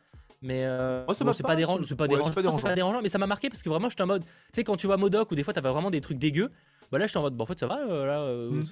Mais 0.42 0.64
euh, 0.64 1.04
bon, 1.24 1.32
c'est 1.34 1.42
pas- 1.42 1.48
pas, 1.48 1.56
pas, 1.96 2.04
ouais, 2.04 2.08
dérangeant, 2.08 2.32
pas 2.34 2.42
dérangeant. 2.42 2.62
pas 2.68 2.74
dérangeant, 2.74 3.02
mais 3.02 3.08
ça 3.10 3.18
m'a 3.18 3.26
marqué 3.26 3.50
parce 3.50 3.62
que 3.62 3.68
vraiment 3.68 3.90
j'étais 3.90 4.02
en 4.02 4.06
mode, 4.06 4.22
tu 4.24 4.28
sais, 4.54 4.64
quand 4.64 4.76
tu 4.76 4.86
vois 4.86 4.96
Modoc 4.96 5.30
où 5.30 5.34
des 5.34 5.42
fois 5.42 5.52
t'avais 5.52 5.68
vraiment 5.70 5.90
des 5.90 6.00
trucs 6.00 6.18
dégueux, 6.18 6.50
bah 6.90 6.98
là 6.98 7.06
j'étais 7.06 7.18
en 7.18 7.22
mode, 7.22 7.34
bon, 7.36 7.44
en 7.44 7.46
fait 7.46 7.58
ça 7.58 7.66
va, 7.66 7.78
euh, 7.88 8.06
là, 8.06 8.20
euh, 8.20 8.50
Mm. 8.50 8.64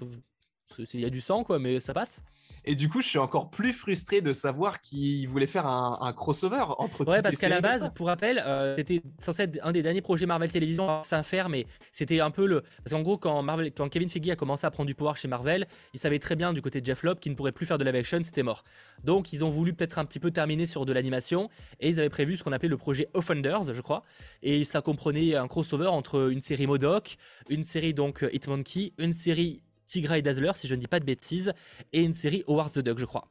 Il 0.95 1.01
y 1.01 1.05
a 1.05 1.11
du 1.11 1.21
sang 1.21 1.45
quoi, 1.45 1.59
mais 1.59 1.81
ça 1.81 1.95
passe. 1.95 2.23
Et 2.65 2.75
du 2.75 2.89
coup, 2.89 3.01
je 3.01 3.09
suis 3.09 3.19
encore 3.19 3.49
plus 3.49 3.73
frustré 3.73 4.21
de 4.21 4.33
savoir 4.35 4.81
qu'ils 4.83 5.27
voulaient 5.27 5.47
faire 5.47 5.67
un, 5.67 5.99
un 6.03 6.13
crossover 6.13 6.65
entre 6.79 7.07
Ouais, 7.09 7.23
parce 7.23 7.37
qu'à 7.37 7.49
la 7.49 7.63
base, 7.63 7.91
pour 7.95 8.09
rappel, 8.09 8.43
euh, 8.45 8.77
c'était 8.77 9.01
censé 9.21 9.45
être 9.45 9.59
un 9.63 9.73
des 9.73 9.83
derniers 9.83 10.03
projets 10.03 10.27
Marvel 10.27 10.51
Télévision 10.51 11.01
à 11.11 11.23
faire, 11.23 11.49
mais 11.49 11.67
c'était 11.93 12.21
un 12.21 12.31
peu 12.31 12.47
le. 12.47 12.63
Parce 12.85 12.93
qu'en 12.93 13.01
gros, 13.01 13.17
quand, 13.17 13.43
Marvel, 13.43 13.73
quand 13.73 13.89
Kevin 13.89 14.11
Feige 14.11 14.29
a 14.29 14.37
commencé 14.37 14.67
à 14.67 14.71
prendre 14.71 14.87
du 14.87 14.95
pouvoir 14.95 15.17
chez 15.17 15.29
Marvel, 15.29 15.67
il 15.95 16.01
savait 16.01 16.19
très 16.19 16.37
bien 16.37 16.53
du 16.53 16.61
côté 16.61 16.81
de 16.81 16.87
Jeff 16.87 17.03
Lobb 17.05 17.21
qu'il 17.21 17.33
ne 17.33 17.37
pourrait 17.37 17.53
plus 17.53 17.65
faire 17.65 17.79
de 17.79 17.85
live 17.85 17.95
action, 17.95 18.19
c'était 18.23 18.43
mort. 18.43 18.65
Donc, 19.03 19.33
ils 19.33 19.45
ont 19.45 19.51
voulu 19.51 19.73
peut-être 19.73 19.99
un 19.99 20.05
petit 20.05 20.21
peu 20.21 20.31
terminer 20.31 20.67
sur 20.67 20.85
de 20.85 20.93
l'animation, 20.93 21.49
et 21.81 21.89
ils 21.89 21.99
avaient 22.01 22.11
prévu 22.11 22.37
ce 22.37 22.45
qu'on 22.45 22.53
appelait 22.53 22.69
le 22.69 22.77
projet 22.77 23.09
Offenders, 23.15 23.73
je 23.73 23.81
crois. 23.81 24.03
Et 24.43 24.67
ça 24.67 24.83
comprenait 24.83 25.37
un 25.37 25.49
crossover 25.49 25.87
entre 25.87 26.31
une 26.31 26.41
série 26.41 26.67
Modoc, 26.67 27.17
une 27.49 27.65
série 27.65 27.95
donc 27.95 28.25
euh, 28.25 28.31
Hitmonkey, 28.35 28.93
une 28.99 29.15
série 29.15 29.63
Tigra 29.89 30.17
et 30.19 30.23
Dazzler, 30.23 30.53
si 30.55 30.69
je 30.69 30.75
ne 30.77 30.81
dis 30.81 30.87
pas 30.87 31.01
de 31.01 31.05
bêtises, 31.05 31.53
et 31.93 32.03
une 32.05 32.15
série 32.15 32.45
Howard 32.47 32.71
the 32.73 32.79
Duck, 32.79 32.99
je 32.99 33.07
crois. 33.07 33.27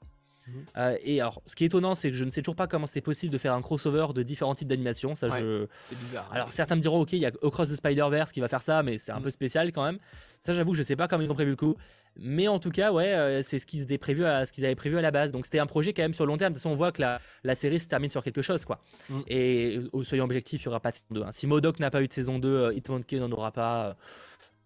Mhm. 0.48 0.66
Euh, 0.78 0.98
et 1.04 1.20
alors, 1.20 1.42
ce 1.46 1.58
qui 1.58 1.66
est 1.66 1.68
étonnant, 1.68 1.94
c'est 1.94 2.10
que 2.10 2.16
je 2.16 2.24
ne 2.24 2.30
sais 2.30 2.42
toujours 2.42 2.56
pas 2.56 2.68
comment 2.68 2.88
c'est 2.88 3.02
possible 3.02 3.34
de 3.34 3.38
faire 3.38 3.54
un 3.54 3.62
crossover 3.62 4.08
de 4.16 4.24
différents 4.24 4.56
types 4.56 4.70
d'animation. 4.70 5.14
Ça, 5.14 5.28
Ouais. 5.28 5.42
je... 5.42 5.68
C'est 5.76 6.00
bizarre. 6.00 6.30
Alors, 6.32 6.54
certains 6.54 6.78
me 6.78 6.82
diront, 6.82 7.02
ok, 7.02 7.12
il 7.12 7.20
y 7.20 7.26
a 7.26 7.32
Across 7.44 7.70
the 7.72 7.76
Spider-Verse 7.76 8.32
qui 8.32 8.40
va 8.40 8.48
faire 8.48 8.62
ça, 8.62 8.82
mais 8.82 8.98
c'est 8.98 9.12
un 9.12 9.20
Mm. 9.20 9.24
peu 9.24 9.30
spécial 9.30 9.72
quand 9.74 9.84
même. 9.84 10.00
Ça, 10.40 10.54
j'avoue 10.54 10.74
je 10.74 10.84
sais 10.84 10.96
pas 10.96 11.10
comment 11.10 11.22
ils 11.22 11.32
ont 11.34 11.36
prévu 11.36 11.50
le 11.52 11.58
coup. 11.58 11.76
Mais 12.16 12.48
en 12.48 12.60
tout 12.60 12.70
cas, 12.72 12.94
ouais, 12.94 13.14
euh, 13.14 13.44
c'est 13.44 13.60
ce 13.60 13.66
qu'ils 13.66 13.82
avaient 13.84 13.98
prévu 13.98 14.24
à, 14.24 14.46
ce 14.46 14.54
qu'ils 14.54 14.64
avaient 14.64 14.74
prévu 14.76 14.98
à 14.98 15.02
la 15.02 15.12
base. 15.12 15.34
Donc, 15.34 15.46
c'était 15.46 15.60
un 15.60 15.66
projet 15.66 15.92
quand 15.92 16.04
même 16.04 16.14
sur 16.14 16.26
le 16.26 16.30
long 16.32 16.38
terme. 16.38 16.54
De 16.54 16.58
toute 16.58 16.64
façon, 16.64 16.72
on 16.74 16.78
voit 16.78 16.94
que 16.94 17.02
la, 17.02 17.20
la 17.44 17.54
série 17.54 17.82
se 17.82 17.90
termine 17.90 18.10
sur 18.10 18.24
quelque 18.24 18.42
chose, 18.42 18.64
quoi. 18.64 18.80
Mm. 19.10 19.20
Et 19.28 19.80
euh, 19.94 20.04
soyons 20.06 20.24
objectifs, 20.24 20.62
il 20.62 20.66
y 20.66 20.70
aura 20.70 20.80
pas 20.80 20.92
de 20.92 20.96
saison 20.96 21.08
2. 21.12 21.24
hein. 21.24 21.32
Si 21.34 21.46
Modoc 21.46 21.78
n'a 21.82 21.92
pas 21.92 22.02
eu 22.02 22.08
de 22.08 22.14
saison 22.14 22.40
2, 22.40 22.48
euh, 22.48 22.74
Hitmonkey 22.74 23.20
n'en 23.20 23.32
aura 23.34 23.52
pas. 23.52 23.98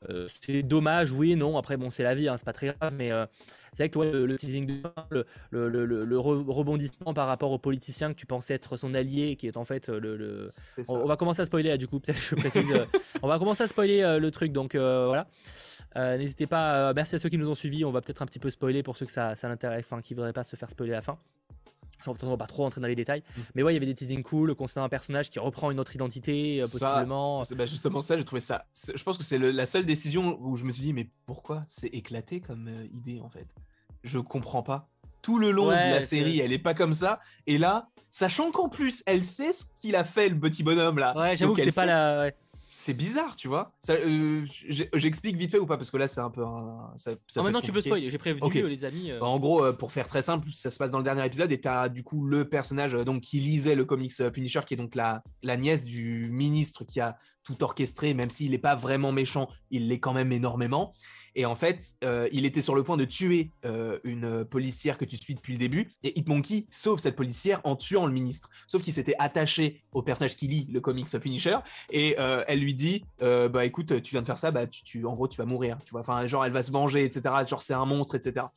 Euh, 0.09 0.27
c'est 0.41 0.63
dommage, 0.63 1.11
oui 1.11 1.35
non. 1.35 1.57
Après, 1.57 1.77
bon, 1.77 1.91
c'est 1.91 2.03
la 2.03 2.15
vie, 2.15 2.27
hein, 2.27 2.35
c'est 2.37 2.45
pas 2.45 2.53
très 2.53 2.75
grave, 2.79 2.93
mais 2.97 3.11
euh, 3.11 3.25
c'est 3.73 3.83
vrai 3.83 3.89
que 3.89 3.99
ouais, 3.99 4.11
le, 4.11 4.25
le 4.25 4.35
teasing 4.35 4.65
de 4.65 4.73
le, 5.11 5.25
le, 5.51 5.69
le- 5.69 5.85
le- 5.85 6.05
le 6.05 6.17
re- 6.17 6.43
rebondissement 6.51 7.13
par 7.13 7.27
rapport 7.27 7.51
au 7.51 7.59
politicien 7.59 8.11
que 8.11 8.17
tu 8.17 8.25
pensais 8.25 8.53
être 8.55 8.77
son 8.77 8.93
allié, 8.95 9.35
qui 9.35 9.47
est 9.47 9.57
en 9.57 9.65
fait 9.65 9.89
euh, 9.89 9.99
le. 9.99 10.45
On, 10.89 11.05
va 11.05 11.17
commencer 11.17 11.41
à 11.43 11.45
spoiler 11.45 11.69
là, 11.69 11.77
du 11.77 11.87
coup, 11.87 11.99
peut-être 11.99 12.19
je 12.19 12.35
précise. 12.35 12.71
euh, 12.71 12.85
on 13.21 13.27
va 13.27 13.37
commencer 13.37 13.63
à 13.63 13.67
spoiler 13.67 14.17
le 14.19 14.31
truc, 14.31 14.51
donc 14.51 14.75
voilà. 14.75 15.27
N'hésitez 15.95 16.47
pas, 16.47 16.93
merci 16.93 17.15
à 17.15 17.19
ceux 17.19 17.29
qui 17.29 17.37
nous 17.37 17.49
ont 17.49 17.55
suivis. 17.55 17.85
On 17.85 17.91
va 17.91 18.01
peut-être 18.01 18.21
un 18.21 18.25
petit 18.25 18.39
peu 18.39 18.49
spoiler 18.49 18.81
pour 18.81 18.97
ceux 18.97 19.05
que 19.05 19.11
ça, 19.11 19.35
ça 19.35 19.47
l'intéresse, 19.49 19.85
enfin 19.85 20.01
qui 20.01 20.13
voudraient 20.13 20.33
pas 20.33 20.43
se 20.43 20.55
faire 20.55 20.69
spoiler 20.69 20.93
à 20.93 20.95
la 20.97 21.01
fin. 21.01 21.17
Genre, 22.03 22.15
on 22.23 22.29
va 22.29 22.37
pas 22.37 22.47
trop 22.47 22.63
rentrer 22.63 22.81
dans 22.81 22.87
les 22.87 22.95
détails. 22.95 23.23
Mm. 23.35 23.41
Mais 23.55 23.63
ouais, 23.63 23.71
il 23.71 23.75
y 23.75 23.77
avait 23.77 23.85
des 23.85 23.95
teasings 23.95 24.23
cool 24.23 24.55
concernant 24.55 24.85
un 24.85 24.89
personnage 24.89 25.29
qui 25.29 25.39
reprend 25.39 25.71
une 25.71 25.79
autre 25.79 25.95
identité, 25.95 26.61
euh, 26.61 26.65
Ça, 26.65 26.89
possiblement. 26.91 27.43
C'est 27.43 27.55
bah, 27.55 27.65
justement 27.65 28.01
ça, 28.01 28.17
j'ai 28.17 28.25
trouvé 28.25 28.39
ça. 28.39 28.65
Je 28.95 29.01
pense 29.03 29.17
que 29.17 29.23
c'est 29.23 29.37
la 29.37 29.65
seule 29.65 29.85
décision 29.85 30.37
où 30.41 30.55
je 30.55 30.65
me 30.65 30.71
suis 30.71 30.81
dit, 30.83 30.93
mais 30.93 31.09
pourquoi 31.25 31.61
c'est 31.67 31.87
éclaté 31.87 32.41
comme 32.41 32.67
euh, 32.67 32.87
idée 32.91 33.19
en 33.19 33.29
fait? 33.29 33.47
Je 34.03 34.19
comprends 34.19 34.63
pas. 34.63 34.87
Tout 35.21 35.37
le 35.37 35.51
long 35.51 35.67
Ouais, 35.67 35.89
de 35.89 35.93
la 35.95 36.01
série, 36.01 36.39
elle 36.39 36.51
est 36.51 36.57
pas 36.57 36.73
comme 36.73 36.93
ça. 36.93 37.19
Et 37.45 37.59
là, 37.59 37.89
sachant 38.09 38.51
qu'en 38.51 38.69
plus, 38.69 39.03
elle 39.05 39.23
sait 39.23 39.53
ce 39.53 39.65
qu'il 39.79 39.95
a 39.95 40.03
fait, 40.03 40.29
le 40.29 40.39
petit 40.39 40.63
bonhomme 40.63 40.97
là. 40.97 41.15
Ouais, 41.15 41.35
j'avoue 41.35 41.53
que 41.53 41.61
c'est 41.61 41.67
elle 41.67 41.73
pas 41.73 41.81
sait- 41.81 41.87
la. 41.87 42.19
ouais. 42.21 42.35
C'est 42.83 42.95
bizarre, 42.95 43.35
tu 43.35 43.47
vois. 43.47 43.75
Euh, 43.91 44.43
J'explique 44.93 45.37
vite 45.37 45.51
fait 45.51 45.59
ou 45.59 45.67
pas 45.67 45.77
Parce 45.77 45.91
que 45.91 45.97
là, 45.97 46.07
c'est 46.07 46.19
un 46.19 46.31
peu. 46.31 46.43
un- 46.43 46.91
ça, 46.95 47.11
ça 47.27 47.39
Ah, 47.39 47.43
maintenant 47.43 47.61
tu 47.61 47.71
peux 47.71 47.79
spoiler, 47.81 48.09
j'ai 48.09 48.17
prévenu 48.17 48.67
les 48.67 48.85
amis. 48.85 49.11
euh. 49.11 49.19
Bah, 49.19 49.27
En 49.27 49.39
gros, 49.39 49.63
euh, 49.63 49.71
pour 49.71 49.91
faire 49.91 50.07
très 50.07 50.23
simple, 50.23 50.47
ça 50.51 50.71
se 50.71 50.79
passe 50.79 50.89
dans 50.89 50.97
le 50.97 51.03
dernier 51.03 51.23
épisode 51.23 51.51
et 51.51 51.61
tu 51.61 51.67
as 51.67 51.89
du 51.89 52.01
coup 52.03 52.25
le 52.25 52.49
personnage 52.49 52.93
donc, 52.93 53.21
qui 53.21 53.39
lisait 53.39 53.75
le 53.75 53.85
comics 53.85 54.11
Punisher, 54.33 54.61
qui 54.65 54.73
est 54.73 54.77
donc 54.77 54.95
la, 54.95 55.21
la 55.43 55.57
nièce 55.57 55.85
du 55.85 56.29
ministre 56.31 56.83
qui 56.83 56.99
a 56.99 57.17
tout 57.43 57.63
orchestré, 57.63 58.13
même 58.13 58.29
s'il 58.29 58.51
n'est 58.51 58.57
pas 58.57 58.75
vraiment 58.75 59.11
méchant, 59.11 59.49
il 59.69 59.87
l'est 59.87 59.99
quand 59.99 60.13
même 60.13 60.31
énormément. 60.31 60.93
Et 61.35 61.45
en 61.45 61.55
fait, 61.55 61.93
euh, 62.03 62.27
il 62.31 62.45
était 62.45 62.61
sur 62.61 62.75
le 62.75 62.83
point 62.83 62.97
de 62.97 63.05
tuer 63.05 63.51
euh, 63.65 63.99
une 64.03 64.43
policière 64.43 64.97
que 64.97 65.05
tu 65.05 65.17
suis 65.17 65.33
depuis 65.33 65.53
le 65.53 65.59
début, 65.59 65.91
et 66.03 66.17
Hitmonkey 66.19 66.65
sauve 66.69 66.99
cette 66.99 67.15
policière 67.15 67.61
en 67.63 67.75
tuant 67.75 68.05
le 68.05 68.11
ministre. 68.11 68.49
Sauf 68.67 68.81
qu'il 68.81 68.93
s'était 68.93 69.15
attaché 69.17 69.83
au 69.93 70.03
personnage 70.03 70.35
qui 70.35 70.47
lit 70.47 70.67
le 70.71 70.81
comics 70.81 71.09
Punisher, 71.19 71.57
et 71.89 72.15
euh, 72.19 72.43
elle 72.47 72.59
lui 72.59 72.73
dit, 72.73 73.03
bah 73.19 73.65
écoute, 73.65 74.01
tu 74.01 74.11
viens 74.11 74.21
de 74.21 74.27
faire 74.27 74.37
ça, 74.37 74.51
bah 74.51 74.67
tu, 74.67 75.05
en 75.05 75.13
gros 75.13 75.27
tu 75.27 75.37
vas 75.37 75.45
mourir, 75.45 75.77
tu 75.85 75.91
vois. 75.91 76.01
Enfin, 76.01 76.25
genre 76.27 76.45
elle 76.45 76.51
va 76.51 76.63
se 76.63 76.71
venger, 76.71 77.03
etc. 77.03 77.33
Genre 77.47 77.61
c'est 77.61 77.73
un 77.73 77.85
monstre, 77.85 78.15
etc. 78.15 78.47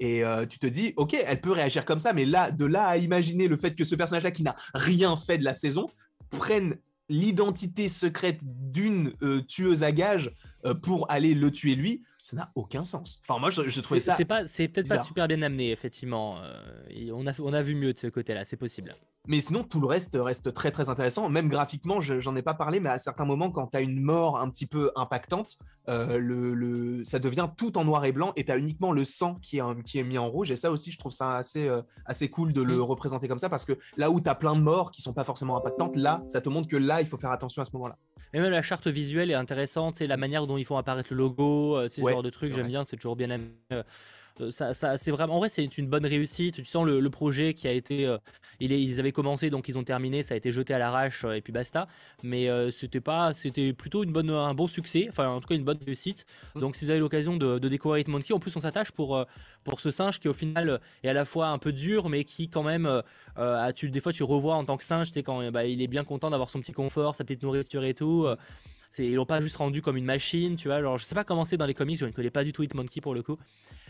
Et 0.00 0.22
tu 0.48 0.58
te 0.58 0.66
dis, 0.66 0.94
ok, 0.96 1.14
elle 1.14 1.40
peut 1.40 1.52
réagir 1.52 1.84
comme 1.84 2.00
ça, 2.00 2.12
mais 2.12 2.24
là, 2.24 2.50
de 2.50 2.64
là 2.64 2.86
à 2.86 2.96
imaginer 2.96 3.48
le 3.48 3.56
fait 3.56 3.74
que 3.74 3.84
ce 3.84 3.94
personnage-là 3.94 4.30
qui 4.30 4.42
n'a 4.42 4.56
rien 4.74 5.16
fait 5.16 5.38
de 5.38 5.44
la 5.44 5.54
saison 5.54 5.88
prenne 6.30 6.76
l'identité 7.08 7.88
secrète 7.88 8.40
d'une 8.42 9.12
tueuse 9.48 9.82
à 9.82 9.92
gages 9.92 10.32
pour 10.82 11.10
aller 11.10 11.34
le 11.34 11.50
tuer 11.50 11.74
lui, 11.76 12.02
ça 12.20 12.36
n'a 12.36 12.50
aucun 12.56 12.82
sens. 12.82 13.20
Enfin, 13.26 13.38
moi, 13.38 13.50
je, 13.50 13.80
trouvais 13.80 14.00
ça. 14.00 14.16
C'est 14.46 14.68
peut-être 14.68 14.88
pas 14.88 15.02
super 15.02 15.28
bien 15.28 15.42
amené, 15.42 15.70
effectivement. 15.70 16.40
on 17.12 17.26
a, 17.26 17.32
on 17.40 17.52
a 17.52 17.62
vu 17.62 17.74
mieux 17.74 17.92
de 17.92 17.98
ce 17.98 18.08
côté-là, 18.08 18.44
c'est 18.44 18.56
possible. 18.56 18.94
Mais 19.26 19.40
sinon, 19.40 19.64
tout 19.64 19.80
le 19.80 19.86
reste 19.86 20.16
reste 20.20 20.52
très 20.52 20.70
très 20.70 20.88
intéressant. 20.88 21.28
Même 21.28 21.48
graphiquement, 21.48 22.00
j'en 22.00 22.36
ai 22.36 22.42
pas 22.42 22.54
parlé, 22.54 22.80
mais 22.80 22.88
à 22.88 22.98
certains 22.98 23.24
moments, 23.24 23.50
quand 23.50 23.68
tu 23.68 23.78
as 23.78 23.80
une 23.80 24.00
mort 24.00 24.38
un 24.38 24.48
petit 24.50 24.66
peu 24.66 24.90
impactante, 24.96 25.56
euh, 25.88 26.18
le, 26.18 27.04
ça 27.04 27.18
devient 27.18 27.48
tout 27.56 27.78
en 27.78 27.84
noir 27.84 28.04
et 28.04 28.12
blanc 28.12 28.32
et 28.36 28.44
tu 28.44 28.52
as 28.52 28.56
uniquement 28.56 28.92
le 28.92 29.04
sang 29.04 29.36
qui 29.36 29.58
est, 29.58 29.82
qui 29.84 29.98
est 29.98 30.04
mis 30.04 30.18
en 30.18 30.28
rouge. 30.28 30.50
Et 30.50 30.56
ça 30.56 30.70
aussi, 30.70 30.90
je 30.90 30.98
trouve 30.98 31.12
ça 31.12 31.36
assez, 31.36 31.68
euh, 31.68 31.82
assez 32.04 32.28
cool 32.28 32.52
de 32.52 32.62
le 32.62 32.76
mm. 32.76 32.82
représenter 32.82 33.28
comme 33.28 33.38
ça 33.38 33.48
parce 33.48 33.64
que 33.64 33.74
là 33.96 34.10
où 34.10 34.20
tu 34.20 34.28
as 34.28 34.34
plein 34.34 34.54
de 34.54 34.60
morts 34.60 34.90
qui 34.90 35.02
sont 35.02 35.12
pas 35.12 35.24
forcément 35.24 35.56
impactantes, 35.56 35.96
là, 35.96 36.22
ça 36.28 36.40
te 36.40 36.48
montre 36.48 36.68
que 36.68 36.76
là, 36.76 37.00
il 37.00 37.06
faut 37.06 37.16
faire 37.16 37.32
attention 37.32 37.62
à 37.62 37.64
ce 37.64 37.70
moment-là. 37.74 37.96
Et 38.32 38.40
même 38.40 38.50
la 38.50 38.62
charte 38.62 38.86
visuelle 38.86 39.30
est 39.30 39.34
intéressante, 39.34 39.96
c'est 39.96 40.06
la 40.06 40.16
manière 40.16 40.46
dont 40.46 40.56
ils 40.56 40.64
font 40.64 40.76
apparaître 40.76 41.12
le 41.12 41.18
logo, 41.18 41.76
euh, 41.76 41.88
ces 41.88 42.02
genre 42.02 42.22
de 42.22 42.30
trucs, 42.30 42.54
j'aime 42.54 42.66
bien, 42.66 42.84
c'est 42.84 42.96
toujours 42.96 43.16
bien. 43.16 43.30
Euh, 43.72 43.82
ça, 44.50 44.74
ça 44.74 44.96
c'est 44.96 45.10
vraiment, 45.10 45.36
en 45.36 45.38
vrai, 45.38 45.48
c'est 45.48 45.78
une 45.78 45.88
bonne 45.88 46.06
réussite. 46.06 46.56
Tu 46.56 46.64
sens 46.64 46.86
le, 46.86 47.10
projet 47.10 47.54
qui 47.54 47.66
a 47.68 47.72
été, 47.72 48.06
euh, 48.06 48.18
il 48.60 48.72
est, 48.72 48.82
ils 48.82 49.00
avaient 49.00 49.12
commencé, 49.12 49.48
donc 49.48 49.68
ils 49.68 49.78
ont 49.78 49.84
terminé, 49.84 50.22
ça 50.22 50.34
a 50.34 50.36
été 50.36 50.52
jeté 50.52 50.74
à 50.74 50.78
l'arrache 50.78 51.24
euh, 51.24 51.32
et 51.32 51.40
puis 51.40 51.52
basta. 51.52 51.86
Mais 52.22 52.48
c'était 52.70 53.00
pas, 53.00 53.32
c'était 53.34 53.72
plutôt 53.72 54.04
une 54.04 54.12
bonne, 54.12 54.30
un 54.30 54.54
bon 54.54 54.66
succès, 54.66 55.06
enfin 55.08 55.28
en 55.28 55.40
tout 55.40 55.48
cas 55.48 55.54
une 55.54 55.64
bonne 55.64 55.78
réussite. 55.84 56.26
Mm. 56.54 56.60
Donc 56.60 56.76
si 56.76 56.84
vous 56.84 56.90
avez 56.90 57.00
l'occasion 57.00 57.36
de, 57.36 57.58
de, 57.58 57.68
découvrir 57.68 58.00
Hitmonkey, 58.00 58.32
en 58.34 58.38
plus 58.38 58.54
on 58.56 58.60
s'attache 58.60 58.92
pour 58.92 59.24
pour 59.64 59.80
ce 59.80 59.90
singe 59.90 60.20
qui 60.20 60.28
au 60.28 60.34
final 60.34 60.80
est 61.02 61.08
à 61.08 61.12
la 61.12 61.24
fois 61.24 61.48
un 61.48 61.58
peu 61.58 61.72
dur, 61.72 62.08
mais 62.08 62.24
qui 62.24 62.48
quand 62.48 62.62
même, 62.62 63.02
tu, 63.74 63.90
des 63.90 64.00
fois 64.00 64.12
tu 64.12 64.22
revois 64.22 64.56
en 64.56 64.64
tant 64.64 64.76
que 64.76 64.84
singe, 64.84 65.10
c'est 65.10 65.22
quand 65.22 65.50
bah, 65.50 65.64
il 65.64 65.82
est 65.82 65.88
bien 65.88 66.04
content 66.04 66.30
d'avoir 66.30 66.50
son 66.50 66.60
petit 66.60 66.72
confort, 66.72 67.14
sa 67.14 67.24
petite 67.24 67.42
nourriture 67.42 67.84
et 67.84 67.94
tout. 67.94 68.26
Ils 68.98 69.14
l'ont 69.14 69.26
pas 69.26 69.40
juste 69.40 69.56
rendu 69.56 69.82
comme 69.82 69.96
une 69.96 70.04
machine, 70.04 70.56
tu 70.56 70.68
vois. 70.68 70.76
Alors 70.76 70.98
je 70.98 71.04
sais 71.04 71.14
pas 71.14 71.24
comment 71.24 71.44
c'est 71.44 71.56
dans 71.56 71.66
les 71.66 71.74
comics, 71.74 71.98
je 71.98 72.06
ne 72.06 72.10
connais 72.10 72.30
pas 72.30 72.44
du 72.44 72.52
tout 72.52 72.62
Hitmonkey 72.62 73.00
pour 73.00 73.14
le 73.14 73.22
coup. 73.22 73.38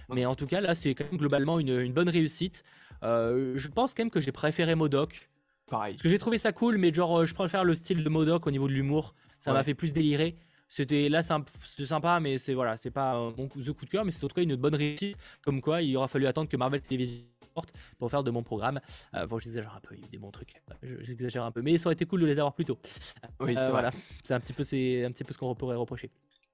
Mais 0.08 0.24
en 0.24 0.34
tout 0.34 0.46
cas, 0.46 0.60
là, 0.60 0.74
c'est 0.74 0.94
quand 0.94 1.04
même 1.04 1.18
globalement 1.18 1.58
une, 1.58 1.92
bonne 1.92 2.08
réussite. 2.08 2.62
Euh, 3.02 3.54
je 3.56 3.68
pense 3.68 3.94
quand 3.94 4.04
même 4.04 4.10
que 4.10 4.20
j'ai 4.20 4.32
préféré 4.32 4.74
Modoc. 4.74 5.28
Pareil. 5.66 5.94
Parce 5.94 6.02
que 6.04 6.08
j'ai 6.08 6.18
trouvé 6.18 6.38
ça 6.38 6.52
cool, 6.52 6.78
mais 6.78 6.94
genre, 6.94 7.20
euh, 7.20 7.26
je 7.26 7.34
préfère 7.34 7.64
le 7.64 7.74
style 7.74 8.04
de 8.04 8.08
Modoc 8.08 8.46
au 8.46 8.50
niveau 8.50 8.68
de 8.68 8.72
l'humour. 8.72 9.14
Ça 9.40 9.52
m'a 9.52 9.62
fait 9.64 9.74
plus 9.74 9.92
délirer. 9.92 10.36
C'était 10.68 11.08
là, 11.08 11.22
c'était 11.22 11.86
sympa, 11.86 12.18
mais 12.18 12.38
c'est 12.38 12.54
voilà, 12.54 12.76
c'est 12.76 12.90
pas 12.90 13.30
mon 13.36 13.46
coup, 13.46 13.60
coup 13.60 13.84
de 13.84 13.90
cœur, 13.90 14.04
mais 14.04 14.10
c'est 14.10 14.24
en 14.24 14.28
tout 14.28 14.34
cas 14.34 14.42
une 14.42 14.56
bonne 14.56 14.74
réussite. 14.74 15.16
Comme 15.42 15.60
quoi, 15.60 15.82
il 15.82 15.96
aura 15.96 16.08
fallu 16.08 16.26
attendre 16.26 16.48
que 16.48 16.56
Marvel 16.56 16.80
Television 16.80 17.28
pour 17.98 18.10
faire 18.10 18.24
de 18.24 18.30
mon 18.30 18.42
programme. 18.42 18.80
Euh, 19.14 19.26
bon, 19.26 19.38
j'exagère 19.38 19.74
un 19.76 19.80
peu, 19.80 19.94
il 19.94 20.00
y 20.00 20.04
a 20.04 20.06
eu 20.06 20.10
des 20.10 20.18
bons 20.18 20.30
trucs. 20.30 20.62
J'exagère 21.00 21.44
un 21.44 21.52
peu, 21.52 21.62
mais 21.62 21.78
ça 21.78 21.88
aurait 21.88 21.94
été 21.94 22.06
cool 22.06 22.20
de 22.20 22.26
les 22.26 22.38
avoir 22.38 22.54
plus 22.54 22.64
tôt. 22.64 22.78
Oui, 23.40 23.54
c'est 23.58 23.70
voilà. 23.70 23.92
C'est 24.24 24.34
un 24.34 24.40
petit 24.40 24.52
peu, 24.52 24.62
c'est 24.62 25.04
un 25.04 25.10
petit 25.10 25.24
peu 25.24 25.32
ce 25.32 25.38
qu'on 25.38 25.54
pourrait 25.54 25.76
reprocher. 25.76 26.10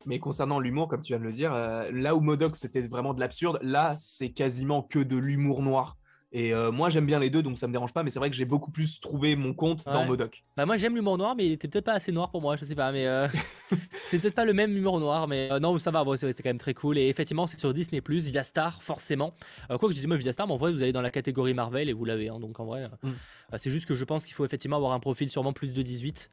Mais 0.07 0.19
concernant 0.19 0.59
l'humour, 0.59 0.89
comme 0.89 1.01
tu 1.01 1.13
viens 1.13 1.21
de 1.21 1.25
le 1.25 1.33
dire, 1.33 1.55
euh, 1.55 1.91
là 1.93 2.17
où 2.17 2.21
Modoc 2.21 2.57
c'était 2.57 2.83
vraiment 2.83 3.15
de 3.15 3.21
l'absurde, 3.21 3.59
là 3.63 3.95
c'est 3.99 4.31
quasiment 4.31 4.83
que 4.83 4.99
de 4.99 5.17
l'humour 5.17 5.63
noir. 5.63 5.97
Et 6.35 6.55
euh, 6.55 6.73
moi 6.73 6.89
j'aime 6.89 7.05
bien 7.05 7.19
les 7.19 7.29
deux 7.29 7.43
donc 7.43 7.59
ça 7.59 7.67
me 7.67 7.73
dérange 7.73 7.93
pas, 7.93 8.03
mais 8.03 8.11
c'est 8.11 8.19
vrai 8.19 8.31
que 8.31 8.37
j'ai 8.37 8.47
beaucoup 8.47 8.71
plus 8.71 9.01
trouvé 9.01 9.37
mon 9.37 9.53
compte 9.53 9.85
dans 9.85 10.07
Modoc. 10.07 10.45
Bah 10.57 10.65
moi 10.65 10.79
j'aime 10.79 10.95
l'humour 10.95 11.19
noir, 11.19 11.37
mais 11.37 11.47
il 11.47 11.53
était 11.53 11.69
peut-être 11.69 11.85
pas 11.85 11.93
assez 11.93 12.11
noir 12.11 12.31
pour 12.31 12.41
moi, 12.41 12.57
je 12.57 12.65
sais 12.65 12.75
pas, 12.75 12.91
mais 12.91 13.07
euh, 13.07 13.29
c'est 14.07 14.19
peut-être 14.19 14.35
pas 14.35 14.47
le 14.47 14.55
même 14.55 14.75
humour 14.77 14.99
noir, 14.99 15.29
mais 15.29 15.49
non 15.61 15.79
ça 15.79 15.91
va, 15.91 16.05
bon, 16.05 16.17
c'est 16.17 16.35
quand 16.35 16.49
même 16.49 16.59
très 16.59 16.75
cool. 16.75 16.97
Et 16.97 17.09
effectivement 17.09 17.47
c'est 17.47 17.61
sur 17.61 17.75
Disney 17.75 18.03
via 18.07 18.43
Star 18.45 18.83
forcément. 18.83 19.35
quoi 19.69 19.79
que 19.79 19.91
je 19.91 19.95
disais 19.95 20.09
moi 20.09 20.17
via 20.17 20.33
Star, 20.33 20.47
mais 20.47 20.55
en 20.55 20.57
vrai 20.57 20.73
vous 20.73 20.83
allez 20.83 20.93
dans 20.93 21.03
la 21.03 21.11
catégorie 21.11 21.55
Marvel 21.55 21.89
et 21.89 21.93
vous 21.93 22.05
l'avez, 22.07 22.29
hein, 22.29 22.41
donc 22.41 22.59
en 22.61 22.65
vrai 22.65 22.89
mm. 23.03 23.11
c'est 23.59 23.71
juste 23.71 23.87
que 23.87 23.95
je 23.95 24.05
pense 24.05 24.25
qu'il 24.25 24.35
faut 24.35 24.45
effectivement 24.45 24.77
avoir 24.77 24.93
un 24.93 25.01
profil 25.01 25.29
sûrement 25.29 25.53
plus 25.53 25.75
de 25.75 25.83
18. 25.83 26.31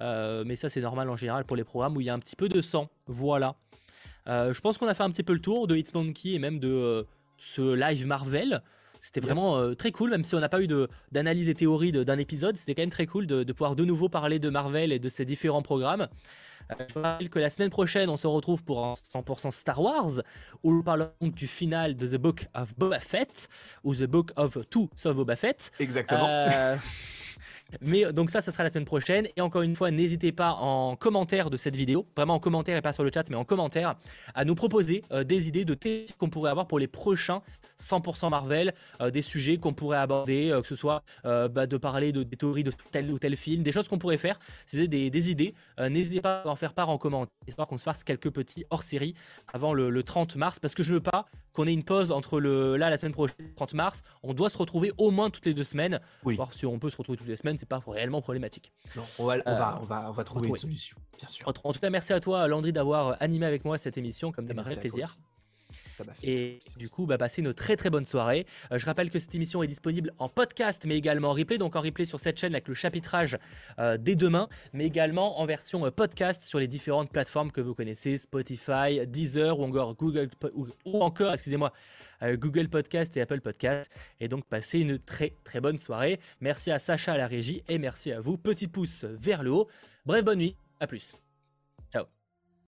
Euh, 0.00 0.44
mais 0.46 0.56
ça, 0.56 0.68
c'est 0.68 0.80
normal 0.80 1.10
en 1.10 1.16
général 1.16 1.44
pour 1.44 1.56
les 1.56 1.64
programmes 1.64 1.96
où 1.96 2.00
il 2.00 2.06
y 2.06 2.10
a 2.10 2.14
un 2.14 2.18
petit 2.18 2.36
peu 2.36 2.48
de 2.48 2.60
sang. 2.60 2.88
Voilà. 3.06 3.56
Euh, 4.28 4.52
je 4.52 4.60
pense 4.60 4.78
qu'on 4.78 4.86
a 4.86 4.94
fait 4.94 5.02
un 5.02 5.10
petit 5.10 5.22
peu 5.22 5.32
le 5.32 5.40
tour 5.40 5.66
de 5.66 5.76
Hitmonkey 5.76 6.34
et 6.34 6.38
même 6.38 6.58
de 6.58 6.68
euh, 6.68 7.02
ce 7.38 7.74
live 7.74 8.06
Marvel. 8.06 8.62
C'était 9.00 9.20
vraiment 9.20 9.74
très 9.74 9.92
cool, 9.92 10.10
même 10.10 10.24
si 10.24 10.34
on 10.34 10.40
n'a 10.40 10.48
pas 10.48 10.62
eu 10.62 10.68
d'analyse 11.12 11.48
et 11.48 11.54
théorie 11.54 11.92
d'un 11.92 12.18
épisode. 12.18 12.56
C'était 12.56 12.74
quand 12.74 12.82
même 12.82 12.90
très 12.90 13.06
cool 13.06 13.26
de, 13.26 13.52
pouvoir 13.52 13.76
de 13.76 13.84
nouveau 13.84 14.08
parler 14.08 14.38
de 14.38 14.50
Marvel 14.50 14.92
et 14.92 14.98
de 14.98 15.08
ses 15.08 15.24
différents 15.24 15.62
programmes. 15.62 16.08
je 16.70 16.98
rappelle 16.98 17.30
que 17.30 17.38
la 17.38 17.50
semaine 17.50 17.70
prochaine, 17.70 18.08
on 18.08 18.16
se 18.16 18.26
retrouve 18.26 18.64
pour 18.64 18.84
un 18.84 18.94
100% 18.94 19.50
Star 19.50 19.80
Wars, 19.80 20.22
où 20.62 20.72
nous 20.72 20.82
parlerons 20.82 21.10
du 21.20 21.46
final 21.46 21.96
de 21.96 22.06
The 22.06 22.20
Book 22.20 22.46
of 22.54 22.76
Boba 22.76 23.00
Fett, 23.00 23.48
ou 23.84 23.94
The 23.94 24.04
Book 24.04 24.32
of 24.36 24.58
Two 24.70 24.88
of 25.04 25.16
Boba 25.16 25.36
Fett. 25.36 25.70
Exactement. 25.80 26.28
Mais 27.80 28.04
euh, 28.04 28.12
donc 28.12 28.30
ça, 28.30 28.40
ça 28.40 28.50
sera 28.50 28.64
la 28.64 28.70
semaine 28.70 28.84
prochaine. 28.84 29.28
Et 29.36 29.40
encore 29.40 29.62
une 29.62 29.76
fois, 29.76 29.90
n'hésitez 29.90 30.32
pas 30.32 30.52
en 30.52 30.96
commentaire 30.96 31.50
de 31.50 31.56
cette 31.56 31.76
vidéo, 31.76 32.06
vraiment 32.16 32.34
en 32.34 32.40
commentaire 32.40 32.76
et 32.76 32.82
pas 32.82 32.92
sur 32.92 33.04
le 33.04 33.10
chat, 33.12 33.28
mais 33.30 33.36
en 33.36 33.44
commentaire, 33.44 33.96
à 34.34 34.44
nous 34.44 34.54
proposer 34.54 35.02
euh, 35.12 35.24
des 35.24 35.48
idées 35.48 35.64
de 35.64 35.74
thèmes 35.74 36.06
qu'on 36.18 36.30
pourrait 36.30 36.50
avoir 36.50 36.66
pour 36.66 36.78
les 36.78 36.88
prochains 36.88 37.42
100% 37.80 38.30
Marvel, 38.30 38.74
euh, 39.00 39.10
des 39.10 39.22
sujets 39.22 39.58
qu'on 39.58 39.72
pourrait 39.72 39.98
aborder, 39.98 40.58
que 40.62 40.66
ce 40.66 40.74
soit 40.74 41.02
bah, 41.24 41.66
de 41.66 41.76
parler 41.76 42.12
de, 42.12 42.22
théories 42.22 42.64
de 42.64 42.72
tel 42.90 43.10
ou 43.12 43.18
tel 43.18 43.36
film, 43.36 43.62
des 43.62 43.72
choses 43.72 43.88
qu'on 43.88 43.98
pourrait 43.98 44.16
faire. 44.16 44.38
Si 44.66 44.76
vous 44.76 44.80
avez 44.82 45.10
des, 45.10 45.30
idées, 45.30 45.54
n'hésitez 45.78 46.20
pas 46.20 46.42
à 46.44 46.48
en 46.48 46.56
faire 46.56 46.74
part 46.74 46.90
en 46.90 46.98
commentaire, 46.98 47.32
histoire 47.46 47.68
qu'on 47.68 47.78
se 47.78 47.82
fasse 47.82 48.04
quelques 48.04 48.30
petits 48.30 48.64
hors-série 48.70 49.14
avant 49.52 49.74
le, 49.74 50.02
30 50.02 50.36
mars, 50.36 50.58
parce 50.60 50.74
que 50.74 50.82
je 50.82 50.94
veux 50.94 51.00
pas 51.00 51.26
qu'on 51.58 51.66
ait 51.66 51.74
une 51.74 51.82
pause 51.82 52.12
entre 52.12 52.38
le 52.38 52.76
là 52.76 52.88
la 52.88 52.96
semaine 52.96 53.12
prochaine, 53.12 53.34
30 53.56 53.74
mars. 53.74 54.02
On 54.22 54.32
doit 54.32 54.48
se 54.48 54.56
retrouver 54.56 54.92
au 54.96 55.10
moins 55.10 55.28
toutes 55.28 55.44
les 55.44 55.54
deux 55.54 55.64
semaines, 55.64 56.00
voir 56.22 56.52
si 56.52 56.66
on 56.66 56.78
peut 56.78 56.88
se 56.88 56.96
retrouver 56.96 57.18
toutes 57.18 57.26
les 57.26 57.36
semaines 57.36 57.58
c'est 57.58 57.68
pas 57.68 57.80
réellement 57.84 58.22
problématique. 58.22 58.72
Non, 58.94 59.02
on 59.18 59.26
va, 59.26 59.34
on, 59.44 59.54
va, 59.84 60.08
on, 60.08 60.12
va, 60.12 60.24
trouver 60.24 60.48
une 60.48 60.56
solution, 60.56 60.96
bien 61.18 61.28
sûr. 61.28 61.48
En, 61.48 61.52
tout 61.72 61.80
cas, 61.80 61.90
merci 61.90 62.12
à 62.12 62.20
toi, 62.20 62.46
Landry, 62.46 62.72
d'avoir 62.72 63.16
animé 63.20 63.44
avec 63.44 63.64
moi 63.64 63.76
cette 63.76 63.98
émission, 63.98 64.30
comme 64.30 64.46
d'hab, 64.46 64.62
plaisir. 64.78 65.04
Ça 65.90 66.04
fait 66.04 66.28
et 66.28 66.60
du 66.76 66.88
coup, 66.88 67.06
bah, 67.06 67.18
passez 67.18 67.42
une 67.42 67.52
très 67.52 67.76
très 67.76 67.90
bonne 67.90 68.04
soirée. 68.04 68.46
Euh, 68.72 68.78
je 68.78 68.86
rappelle 68.86 69.10
que 69.10 69.18
cette 69.18 69.34
émission 69.34 69.62
est 69.62 69.66
disponible 69.66 70.12
en 70.18 70.28
podcast, 70.28 70.84
mais 70.86 70.96
également 70.96 71.30
en 71.30 71.32
replay. 71.32 71.58
Donc 71.58 71.76
en 71.76 71.80
replay 71.80 72.06
sur 72.06 72.20
cette 72.20 72.38
chaîne 72.38 72.54
avec 72.54 72.68
le 72.68 72.74
chapitrage 72.74 73.38
euh, 73.78 73.96
dès 73.98 74.16
demain, 74.16 74.48
mais 74.72 74.86
également 74.86 75.40
en 75.40 75.46
version 75.46 75.86
euh, 75.86 75.90
podcast 75.90 76.42
sur 76.42 76.58
les 76.58 76.66
différentes 76.66 77.12
plateformes 77.12 77.52
que 77.52 77.60
vous 77.60 77.74
connaissez 77.74 78.18
Spotify, 78.18 79.06
Deezer 79.06 79.58
ou 79.58 79.64
encore 79.64 79.94
Google 79.94 80.30
ou 80.84 81.02
encore, 81.02 81.34
excusez-moi, 81.34 81.72
Google 82.22 82.68
Podcast 82.68 83.16
et 83.16 83.20
Apple 83.20 83.40
Podcast. 83.40 83.90
Et 84.20 84.28
donc, 84.28 84.44
passez 84.46 84.80
une 84.80 84.98
très 84.98 85.34
très 85.44 85.60
bonne 85.60 85.78
soirée. 85.78 86.18
Merci 86.40 86.70
à 86.70 86.78
Sacha 86.78 87.12
à 87.12 87.18
la 87.18 87.26
régie 87.26 87.62
et 87.68 87.78
merci 87.78 88.12
à 88.12 88.20
vous. 88.20 88.36
Petit 88.36 88.66
pouce 88.66 89.04
vers 89.04 89.42
le 89.42 89.52
haut. 89.52 89.68
Bref, 90.04 90.24
bonne 90.24 90.38
nuit. 90.38 90.56
À 90.80 90.86
plus. 90.86 91.14